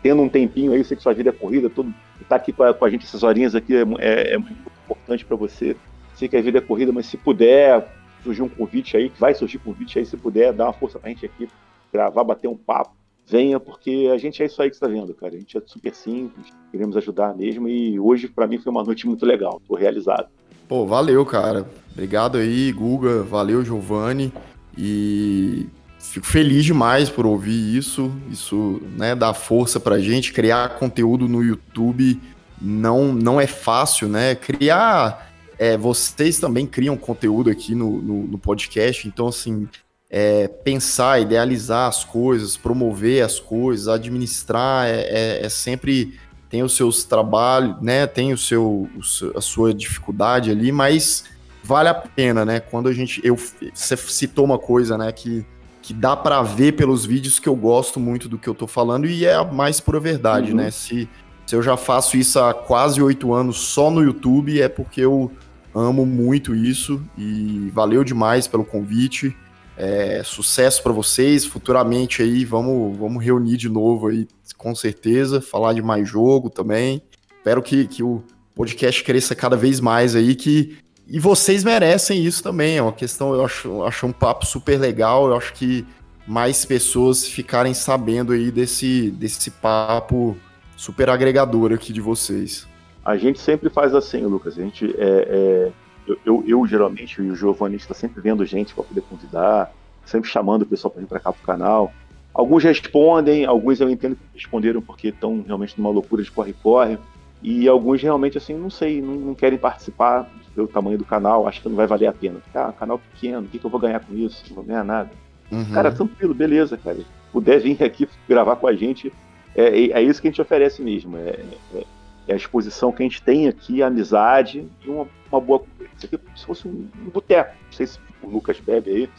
tendo 0.03 0.23
um 0.23 0.29
tempinho 0.29 0.73
aí, 0.73 0.85
sei 0.85 0.97
que 0.97 1.03
sua 1.03 1.13
vida 1.15 1.31
é 1.31 1.33
corrida, 1.33 1.69
tudo 1.71 1.93
estar 2.21 2.37
aqui 2.37 2.53
com 2.53 2.63
a, 2.63 2.73
com 2.73 2.85
a 2.85 2.91
gente 2.91 3.05
essas 3.05 3.23
horinhas 3.23 3.55
aqui 3.55 3.75
é, 3.75 3.83
é- 3.99 4.35
é 4.35 4.39
muito 4.39 4.55
importante 4.85 5.25
para 5.25 5.37
você. 5.37 5.77
Sei 6.15 6.29
que 6.29 6.37
a 6.37 6.43
vida 6.43 6.59
é 6.59 6.61
corrida, 6.61 6.93
mas 6.93 7.07
se 7.07 7.17
puder 7.17 7.87
surgir 8.23 8.43
um 8.43 8.49
convite 8.49 8.97
aí, 8.97 9.09
que 9.11 9.19
vai 9.21 9.35
surgir 9.35 9.59
convite 9.59 9.99
aí, 9.99 10.07
se 10.07 10.17
puder, 10.17 10.53
dar 10.53 10.65
uma 10.67 10.73
força 10.73 10.99
pra 10.99 11.09
gente 11.11 11.27
aqui, 11.27 11.49
gravar, 11.93 12.23
bater 12.23 12.49
um 12.49 12.57
papo, 12.57 12.93
venha, 13.27 13.59
porque 13.59 14.09
a 14.13 14.17
gente 14.19 14.43
é 14.43 14.47
isso 14.47 14.63
aí 14.63 14.71
que 14.71 14.77
você 14.77 14.81
tá 14.81 14.87
vendo, 14.89 15.13
cara. 15.15 15.35
A 15.35 15.39
gente 15.39 15.57
é 15.59 15.63
super 15.67 15.95
simples, 15.95 16.47
queremos 16.71 16.97
ajudar 16.97 17.37
mesmo, 17.37 17.69
e 17.69 17.99
hoje 17.99 18.29
para 18.29 18.47
mim 18.47 18.59
foi 18.59 18.71
uma 18.71 18.85
noite 18.85 19.07
muito 19.07 19.27
legal, 19.27 19.61
tô 19.67 19.75
realizado. 19.75 20.29
Pô, 20.69 20.87
valeu, 20.87 21.27
cara. 21.27 21.67
Obrigado 21.93 22.39
aí, 22.39 22.73
Guga. 22.73 23.23
Valeu, 23.23 23.65
Giovanni. 23.65 24.33
E 24.79 25.67
fico 26.13 26.27
feliz 26.27 26.65
demais 26.65 27.09
por 27.09 27.25
ouvir 27.27 27.77
isso. 27.77 28.13
Isso, 28.31 28.81
né, 28.97 29.15
dá 29.15 29.33
força 29.33 29.81
pra 29.81 29.99
gente. 29.99 30.33
Criar 30.33 30.77
conteúdo 30.79 31.27
no 31.27 31.43
YouTube 31.43 32.21
não, 32.61 33.13
não 33.13 33.41
é 33.41 33.47
fácil, 33.47 34.09
né? 34.09 34.35
Criar. 34.35 35.31
é, 35.59 35.77
vocês 35.77 36.39
também 36.39 36.67
criam 36.67 36.97
conteúdo 36.97 37.49
aqui 37.51 37.75
no, 37.75 38.01
no, 38.03 38.27
no 38.27 38.39
podcast, 38.39 39.07
então, 39.07 39.29
assim, 39.29 39.69
é, 40.11 40.49
pensar, 40.49 41.21
idealizar 41.21 41.89
as 41.89 42.05
coisas, 42.05 42.57
promover 42.57 43.23
as 43.25 43.39
coisas, 43.41 43.87
administrar 43.89 44.87
é, 44.89 45.01
é- 45.41 45.47
é 45.47 45.49
sempre 45.49 46.19
tem 46.51 46.63
os 46.63 46.77
seus 46.77 47.05
trabalhos, 47.05 47.81
né? 47.81 48.07
Tem 48.07 48.33
o 48.33 48.39
seu, 48.39 48.89
o 48.99 49.03
seu- 49.03 49.33
a 49.37 49.41
sua 49.41 49.73
dificuldade 49.73 50.51
ali, 50.51 50.71
mas 50.73 51.25
vale 51.65 51.89
a 51.89 51.95
pena, 51.95 52.45
né? 52.45 52.61
Quando 52.61 52.89
a 52.89 52.93
gente 52.93 53.21
eu 53.25 53.37
você 53.73 53.97
citou 53.97 54.45
uma 54.45 54.59
coisa, 54.59 54.99
né, 54.99 55.11
que 55.13 55.47
que 55.83 55.93
dá 55.93 56.17
pra 56.17 56.43
ver 56.43 56.73
pelos 56.73 57.05
vídeos 57.05 57.39
que 57.39 57.49
eu 57.49 57.57
gosto 57.57 57.99
muito 57.99 58.29
do 58.29 58.39
que 58.39 58.49
eu 58.49 58.55
tô 58.55 58.67
falando 58.67 59.07
e 59.07 59.25
é 59.27 59.35
a 59.35 59.45
mais 59.45 59.81
pura 59.81 59.99
verdade, 60.01 60.51
Uhum. 60.53 60.57
né? 60.59 60.71
Se, 60.71 61.09
se 61.45 61.55
eu 61.57 61.63
já 61.63 61.77
faço 61.77 62.17
isso 62.17 62.39
há 62.39 62.55
quase 62.55 63.03
oito 63.03 63.35
anos 63.35 63.59
só 63.59 63.91
no 63.91 64.01
YouTube, 64.03 64.61
é 64.63 64.69
porque 64.69 65.01
eu 65.01 65.31
amo 65.75 66.07
muito 66.07 66.55
isso 66.55 67.03
e 67.19 67.69
valeu 67.75 68.05
demais 68.05 68.47
pelo 68.47 68.65
convite. 68.65 69.37
É, 69.77 70.23
sucesso 70.25 70.83
pra 70.83 70.93
vocês. 70.93 71.45
Futuramente 71.45 72.23
aí, 72.23 72.45
vamos, 72.45 72.97
vamos 72.97 73.25
reunir 73.25 73.57
de 73.57 73.69
novo 73.69 74.09
aí, 74.09 74.29
com 74.57 74.75
certeza. 74.75 75.41
Falar 75.41 75.73
de 75.73 75.83
mais 75.83 76.09
jogo 76.09 76.49
também. 76.49 77.03
Espero 77.39 77.61
que, 77.63 77.87
que 77.89 78.03
o 78.03 78.23
podcast 78.55 79.03
cresça 79.03 79.35
cada 79.35 79.57
vez 79.57 79.81
mais 79.81 80.15
aí. 80.15 80.35
Que, 80.37 80.77
e 81.13 81.19
vocês 81.19 81.63
merecem 81.63 82.25
isso 82.25 82.43
também. 82.43 82.79
É 82.79 82.83
uma 82.83 82.91
questão, 82.91 83.35
eu 83.35 83.45
acho, 83.45 83.69
eu 83.69 83.87
acho 83.87 84.07
um 84.07 84.13
papo 84.13 84.47
super 84.47 84.81
legal. 84.81 85.29
Eu 85.29 85.37
acho 85.37 85.53
que 85.53 85.87
mais 86.27 86.65
pessoas 86.65 87.27
ficarem 87.29 87.75
sabendo 87.75 88.33
aí 88.33 88.51
desse, 88.51 89.11
desse 89.11 89.51
papo 89.51 90.35
super 90.75 91.11
agregador 91.11 91.71
aqui 91.71 91.93
de 91.93 92.01
vocês. 92.01 92.67
A 93.05 93.19
gente 93.19 93.39
sempre 93.39 93.69
faz 93.69 93.95
assim, 93.95 94.25
Lucas. 94.25 94.59
A 94.59 94.63
gente 94.63 94.87
é, 94.99 95.05
é, 95.29 95.73
eu, 96.07 96.19
eu, 96.25 96.45
eu, 96.47 96.67
geralmente 96.67 97.21
e 97.21 97.31
o 97.31 97.37
Giovanni 97.37 97.77
está 97.77 97.93
sempre 97.93 98.23
vendo 98.23 98.43
gente 98.47 98.73
para 98.75 98.85
poder 98.85 99.03
convidar, 99.03 99.71
sempre 100.07 100.31
chamando 100.31 100.63
o 100.63 100.67
pessoal 100.67 100.91
para 100.91 101.03
vir 101.03 101.09
para 101.09 101.21
cá 101.21 101.31
pro 101.31 101.45
canal. 101.45 101.93
Alguns 102.33 102.65
respondem, 102.65 103.45
alguns 103.45 103.83
eu 103.83 103.91
entendo 103.91 104.17
que 104.17 104.23
responderam 104.35 104.81
porque 104.81 105.09
estão 105.09 105.45
realmente 105.47 105.75
numa 105.77 105.91
loucura 105.91 106.23
de 106.23 106.31
corre-corre, 106.31 106.99
e 107.43 107.69
alguns 107.69 108.01
realmente 108.01 108.39
assim 108.39 108.55
não 108.55 108.71
sei, 108.71 109.03
não, 109.03 109.15
não 109.15 109.35
querem 109.35 109.59
participar 109.59 110.27
pelo 110.55 110.69
tamanho 110.69 110.99
do 110.99 111.05
canal, 111.05 111.47
acho 111.49 111.61
que 111.63 111.69
não 111.69 111.77
vai 111.77 111.87
valer 111.87 112.07
a 112.07 112.13
pena. 112.13 112.37
Ah, 112.55 112.73
canal 112.79 112.99
pequeno, 112.99 113.41
o 113.41 113.49
que, 113.49 113.59
que 113.59 113.65
eu 113.65 113.71
vou 113.71 113.81
ganhar 113.81 114.01
com 114.01 114.15
isso? 114.15 114.45
Não 114.49 114.57
vou 114.57 114.65
ganhar 114.65 114.85
nada. 114.85 115.11
Uhum. 115.51 115.65
Cara, 115.73 115.91
tranquilo, 115.93 116.35
beleza, 116.35 116.77
cara. 116.77 116.99
Puder 117.33 117.61
vir 117.61 117.83
aqui 117.83 118.09
gravar 118.29 118.57
com 118.57 118.67
a 118.67 118.75
gente, 118.75 119.13
é, 119.55 119.63
é, 119.69 119.91
é 119.93 120.03
isso 120.03 120.21
que 120.21 120.29
a 120.29 120.31
gente 120.31 120.41
oferece 120.43 120.83
mesmo. 120.83 121.17
É, 121.17 121.41
é- 121.75 121.85
é 122.29 122.35
a 122.35 122.37
exposição 122.37 122.93
que 122.93 123.03
a 123.03 123.07
gente 123.07 123.21
tem 123.21 123.49
aqui, 123.49 123.83
a 123.83 123.89
amizade 123.89 124.65
e 124.87 124.89
uma, 124.89 125.09
uma 125.31 125.41
boa. 125.41 125.65
Isso 125.97 126.07
aqui 126.07 126.15
é 126.15 126.19
como 126.19 126.39
se 126.39 126.47
fosse 126.47 126.69
um, 126.69 126.87
um 127.05 127.11
boteco. 127.11 127.51
Não 127.67 127.73
sei 127.73 127.87
se 127.87 127.99
o 128.23 128.29
Lucas 128.31 128.61
bebe 128.61 128.91
aí, 128.91 129.11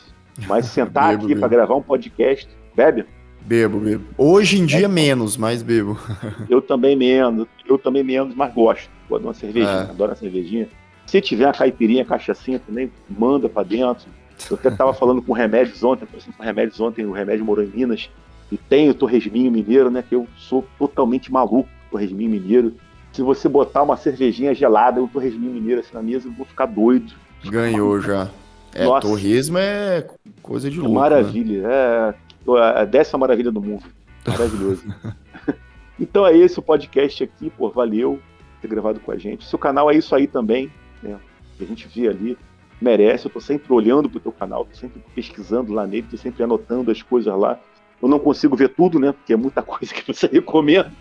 mas 0.48 0.68
sentar 0.72 1.10
Bebo, 1.12 1.26
aqui 1.26 1.36
para 1.36 1.50
gravar 1.50 1.76
um 1.76 1.82
podcast, 1.82 2.48
bebe? 2.74 3.06
Bebo, 3.42 3.78
bebo. 3.82 4.06
Hoje 4.18 4.58
em 4.58 4.66
dia 4.66 4.88
menos, 4.88 5.36
mas 5.36 5.62
bebo. 5.62 6.00
Eu 6.50 6.62
também 6.62 6.96
menos, 6.96 7.46
eu 7.68 7.78
também 7.78 8.04
menos, 8.06 8.34
mas 8.34 8.54
gosto. 8.54 8.90
De 9.10 9.14
uma 9.16 9.34
cervejinha, 9.34 9.70
É. 9.70 9.90
adoro 9.90 10.12
uma 10.12 10.16
cervejinha. 10.16 10.70
Se 11.06 11.22
tiver 11.22 11.46
uma 11.46 11.54
caipirinha, 11.54 12.06
cachaçinha 12.06 12.60
também, 12.60 12.92
manda 13.10 13.48
para 13.48 13.64
dentro. 13.64 14.08
Eu 14.50 14.58
até 14.58 14.70
estava 14.70 14.94
falando 14.94 15.22
com 15.22 15.34
Remédios 15.34 15.84
ontem, 15.84 16.06
com 16.06 16.44
Remédios 16.44 16.80
ontem, 16.80 17.06
o 17.06 17.12
Remédio 17.12 17.46
morou 17.46 17.64
em 17.64 17.68
Minas, 17.68 18.10
e 18.52 18.58
tem 18.58 18.90
o 18.90 18.94
torresminho 18.94 19.52
mineiro, 19.52 19.90
né? 19.90 20.04
Que 20.08 20.16
eu 20.16 20.28
sou 20.38 20.66
totalmente 20.78 21.32
maluco 21.32 21.70
torresminho 21.94 22.30
mineiro. 22.30 22.74
Se 23.12 23.22
você 23.22 23.48
botar 23.48 23.84
uma 23.84 23.96
cervejinha 23.96 24.54
gelada 24.54 25.00
e 25.00 25.04
um 25.04 25.08
torresminho 25.08 25.54
mineiro 25.54 25.82
assim 25.82 25.94
na 25.94 26.02
mesa, 26.02 26.28
eu 26.28 26.32
vou 26.34 26.46
ficar 26.46 26.66
doido. 26.66 27.14
Ganhou 27.46 28.02
já. 28.02 28.30
É, 28.74 28.86
Nossa. 28.86 29.08
torresmo 29.08 29.60
é 29.60 30.08
coisa 30.42 30.70
de 30.70 30.80
louco. 30.80 30.94
Né? 30.94 31.00
Maravilha. 31.00 31.68
Né? 31.68 31.74
É 31.74 32.80
a 32.80 32.86
décima 32.86 33.20
maravilha 33.20 33.52
do 33.52 33.62
mundo. 33.62 33.84
Maravilhoso. 34.28 34.84
então 36.00 36.26
é 36.26 36.36
esse 36.36 36.58
o 36.58 36.62
podcast 36.62 37.24
aqui, 37.24 37.52
pô, 37.52 37.70
valeu 37.70 38.20
ter 38.62 38.68
gravado 38.68 39.00
com 39.00 39.12
a 39.12 39.18
gente. 39.18 39.46
Seu 39.46 39.60
canal 39.60 39.92
é 39.92 39.96
isso 39.96 40.16
aí 40.16 40.26
também, 40.26 40.72
né? 41.04 41.20
Que 41.58 41.64
a 41.64 41.68
gente 41.68 41.88
vê 41.88 42.08
ali, 42.08 42.38
merece. 42.82 43.26
Eu 43.26 43.32
tô 43.32 43.40
sempre 43.40 43.72
olhando 43.74 44.10
pro 44.10 44.20
teu 44.20 44.32
canal, 44.32 44.66
tô 44.66 44.76
sempre 44.76 45.04
pesquisando 45.14 45.74
lá 45.74 45.86
nele, 45.86 46.08
tô 46.10 46.18
sempre 46.18 46.44
anotando 46.44 46.92
as 46.92 47.02
coisas 47.02 47.36
lá. 47.38 47.60
Eu 48.02 48.10
não 48.10 48.20
consigo 48.20 48.56
ver 48.56 48.70
tudo, 48.70 49.00
né? 49.00 49.12
Porque 49.12 49.34
é 49.34 49.38
muita 49.38 49.62
coisa 49.64 49.94
que 49.94 50.06
você 50.06 50.28
recomenda. 50.28 50.92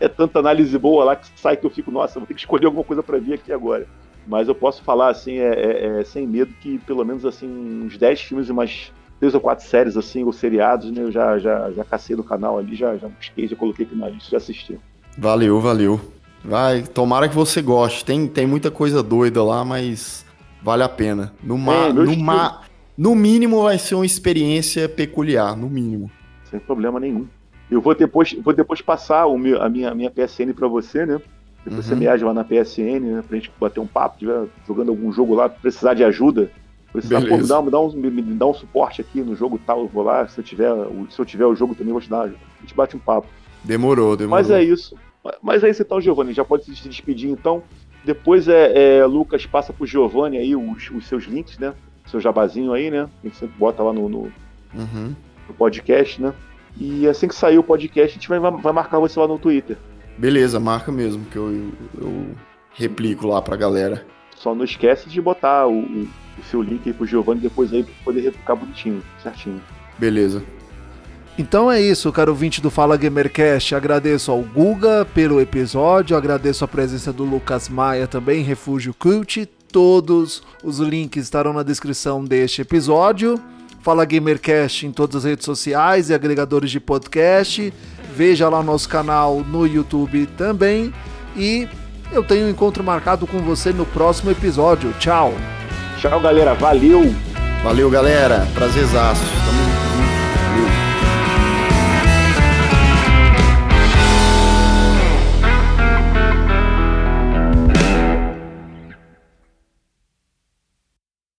É 0.00 0.08
tanta 0.08 0.38
análise 0.38 0.76
boa 0.78 1.04
lá 1.04 1.16
que 1.16 1.28
sai 1.36 1.56
que 1.56 1.64
eu 1.64 1.70
fico, 1.70 1.90
nossa, 1.90 2.18
vou 2.18 2.26
ter 2.26 2.34
que 2.34 2.40
escolher 2.40 2.66
alguma 2.66 2.84
coisa 2.84 3.02
para 3.02 3.18
ver 3.18 3.34
aqui 3.34 3.52
agora. 3.52 3.86
Mas 4.26 4.48
eu 4.48 4.54
posso 4.54 4.82
falar 4.82 5.10
assim, 5.10 5.38
é, 5.38 5.52
é, 5.52 6.00
é, 6.00 6.04
sem 6.04 6.26
medo, 6.26 6.52
que 6.60 6.78
pelo 6.80 7.04
menos 7.04 7.24
assim, 7.24 7.48
uns 7.84 7.98
10 7.98 8.20
filmes 8.20 8.48
e 8.48 8.52
umas 8.52 8.92
três 9.18 9.34
ou 9.34 9.40
quatro 9.40 9.64
séries 9.64 9.96
assim, 9.96 10.24
ou 10.24 10.32
seriados, 10.32 10.90
né? 10.90 11.02
Eu 11.02 11.10
já, 11.10 11.38
já, 11.38 11.70
já 11.70 11.84
cacei 11.84 12.16
no 12.16 12.24
canal 12.24 12.58
ali, 12.58 12.74
já, 12.74 12.96
já 12.96 13.08
busquei, 13.08 13.46
já 13.46 13.56
coloquei 13.56 13.86
aqui 13.86 13.94
na 13.94 14.08
lista, 14.08 14.30
já 14.30 14.36
assisti. 14.36 14.78
Valeu, 15.16 15.60
valeu. 15.60 16.00
Vai, 16.44 16.82
tomara 16.82 17.28
que 17.28 17.34
você 17.34 17.62
goste. 17.62 18.04
Tem, 18.04 18.26
tem 18.26 18.46
muita 18.46 18.70
coisa 18.70 19.02
doida 19.02 19.42
lá, 19.42 19.64
mas 19.64 20.24
vale 20.62 20.82
a 20.82 20.88
pena. 20.88 21.32
No, 21.42 21.56
ma, 21.56 21.86
é, 21.86 21.92
no, 21.92 22.16
ma, 22.16 22.62
no 22.96 23.14
mínimo 23.14 23.62
vai 23.62 23.78
ser 23.78 23.94
uma 23.94 24.06
experiência 24.06 24.88
peculiar, 24.88 25.56
no 25.56 25.68
mínimo 25.70 26.10
sem 26.52 26.60
problema 26.60 27.00
nenhum. 27.00 27.26
Eu 27.70 27.80
vou 27.80 27.94
depois, 27.94 28.34
vou 28.34 28.52
depois 28.52 28.82
passar 28.82 29.26
o 29.26 29.38
meu, 29.38 29.60
a, 29.62 29.68
minha, 29.68 29.94
minha 29.94 30.10
PSN 30.10 30.52
para 30.54 30.68
você, 30.68 31.06
né? 31.06 31.20
Depois 31.64 31.86
uhum. 31.86 31.94
você 31.94 31.96
me 31.96 32.06
aja 32.06 32.26
lá 32.26 32.34
na 32.34 32.44
PSN, 32.44 33.00
né? 33.00 33.24
Pra 33.26 33.38
gente 33.38 33.50
bater 33.58 33.80
um 33.80 33.86
papo, 33.86 34.18
tiver 34.18 34.46
jogando 34.66 34.90
algum 34.90 35.10
jogo 35.10 35.34
lá, 35.34 35.48
precisar 35.48 35.94
de 35.94 36.04
ajuda. 36.04 36.50
Precisar, 36.92 37.22
pô, 37.22 37.38
me 37.38 37.46
dá, 37.46 37.62
me, 37.62 37.70
dá 37.70 37.80
um, 37.80 37.90
me, 37.92 38.10
me 38.10 38.34
dá 38.34 38.46
um 38.46 38.52
suporte 38.52 39.00
aqui 39.00 39.22
no 39.22 39.34
jogo 39.34 39.58
tal, 39.66 39.80
eu 39.80 39.88
vou 39.88 40.02
lá. 40.02 40.28
Se 40.28 40.38
eu 40.38 40.44
tiver, 40.44 40.70
se 41.08 41.18
eu 41.18 41.24
tiver 41.24 41.46
o 41.46 41.54
jogo 41.54 41.74
também, 41.74 41.92
vou 41.92 42.02
te 42.02 42.10
dar. 42.10 42.24
A 42.24 42.60
gente 42.60 42.74
bate 42.74 42.94
um 42.94 43.00
papo. 43.00 43.26
Demorou, 43.64 44.14
demorou. 44.14 44.38
Mas 44.38 44.50
é 44.50 44.62
isso. 44.62 44.94
Mas 45.42 45.62
é 45.62 45.70
isso 45.70 45.82
então, 45.82 46.00
Giovanni. 46.00 46.32
Já 46.32 46.44
pode 46.44 46.64
se 46.64 46.88
despedir 46.88 47.30
então. 47.30 47.62
Depois 48.04 48.48
é, 48.48 48.98
é 48.98 49.06
Lucas 49.06 49.46
passa 49.46 49.72
pro 49.72 49.86
Giovanni 49.86 50.38
aí 50.38 50.56
os, 50.56 50.90
os, 50.90 51.06
seus 51.06 51.24
links, 51.24 51.58
né? 51.58 51.74
Seu 52.06 52.20
jabazinho 52.20 52.72
aí, 52.72 52.90
né? 52.90 53.08
A 53.22 53.26
gente 53.26 53.36
sempre 53.36 53.56
bota 53.56 53.82
lá 53.82 53.92
no, 53.92 54.08
no, 54.08 54.32
uhum 54.74 55.14
no 55.48 55.54
podcast, 55.54 56.20
né? 56.20 56.32
E 56.78 57.06
assim 57.06 57.28
que 57.28 57.34
sair 57.34 57.58
o 57.58 57.62
podcast, 57.62 58.10
a 58.10 58.14
gente 58.14 58.28
vai, 58.28 58.40
vai 58.40 58.72
marcar 58.72 58.98
você 58.98 59.20
lá 59.20 59.28
no 59.28 59.38
Twitter. 59.38 59.76
Beleza, 60.16 60.58
marca 60.58 60.90
mesmo, 60.90 61.24
que 61.26 61.36
eu, 61.36 61.72
eu, 62.00 62.26
replico 62.74 63.26
lá 63.26 63.40
pra 63.42 63.56
galera. 63.56 64.04
Só 64.36 64.54
não 64.54 64.64
esquece 64.64 65.08
de 65.08 65.20
botar 65.20 65.66
o, 65.66 65.80
o, 65.80 66.08
o 66.38 66.44
seu 66.50 66.62
link 66.62 66.82
aí 66.86 66.92
pro 66.92 67.06
Giovanni 67.06 67.40
depois 67.40 67.72
aí 67.72 67.84
pra 67.84 67.92
poder 68.04 68.22
replicar 68.22 68.56
bonitinho, 68.56 69.02
certinho. 69.22 69.60
Beleza. 69.98 70.42
Então 71.38 71.72
é 71.72 71.80
isso, 71.80 72.12
caro 72.12 72.32
ouvinte 72.32 72.60
do 72.60 72.70
Fala 72.70 72.96
Gamercast. 72.96 73.74
Agradeço 73.74 74.30
ao 74.30 74.42
Guga 74.42 75.06
pelo 75.14 75.40
episódio, 75.40 76.16
agradeço 76.16 76.64
a 76.64 76.68
presença 76.68 77.12
do 77.12 77.24
Lucas 77.24 77.68
Maia 77.68 78.06
também, 78.06 78.42
Refúgio 78.42 78.94
Cult. 78.94 79.46
Todos 79.72 80.42
os 80.62 80.78
links 80.78 81.24
estarão 81.24 81.54
na 81.54 81.62
descrição 81.62 82.22
deste 82.22 82.60
episódio. 82.60 83.40
Fala 83.80 84.04
Gamercast 84.04 84.86
em 84.86 84.92
todas 84.92 85.16
as 85.16 85.24
redes 85.24 85.46
sociais 85.46 86.10
e 86.10 86.14
agregadores 86.14 86.70
de 86.70 86.78
podcast. 86.78 87.72
Veja 88.14 88.48
lá 88.48 88.62
nosso 88.62 88.88
canal 88.88 89.40
no 89.40 89.66
YouTube 89.66 90.26
também. 90.36 90.92
E 91.34 91.66
eu 92.12 92.22
tenho 92.22 92.46
um 92.46 92.50
encontro 92.50 92.84
marcado 92.84 93.26
com 93.26 93.38
você 93.40 93.72
no 93.72 93.86
próximo 93.86 94.30
episódio. 94.30 94.92
Tchau. 95.00 95.32
Tchau, 95.98 96.20
galera. 96.20 96.52
Valeu. 96.54 97.12
Valeu, 97.64 97.90
galera. 97.90 98.46
Prazerzaço. 98.54 99.71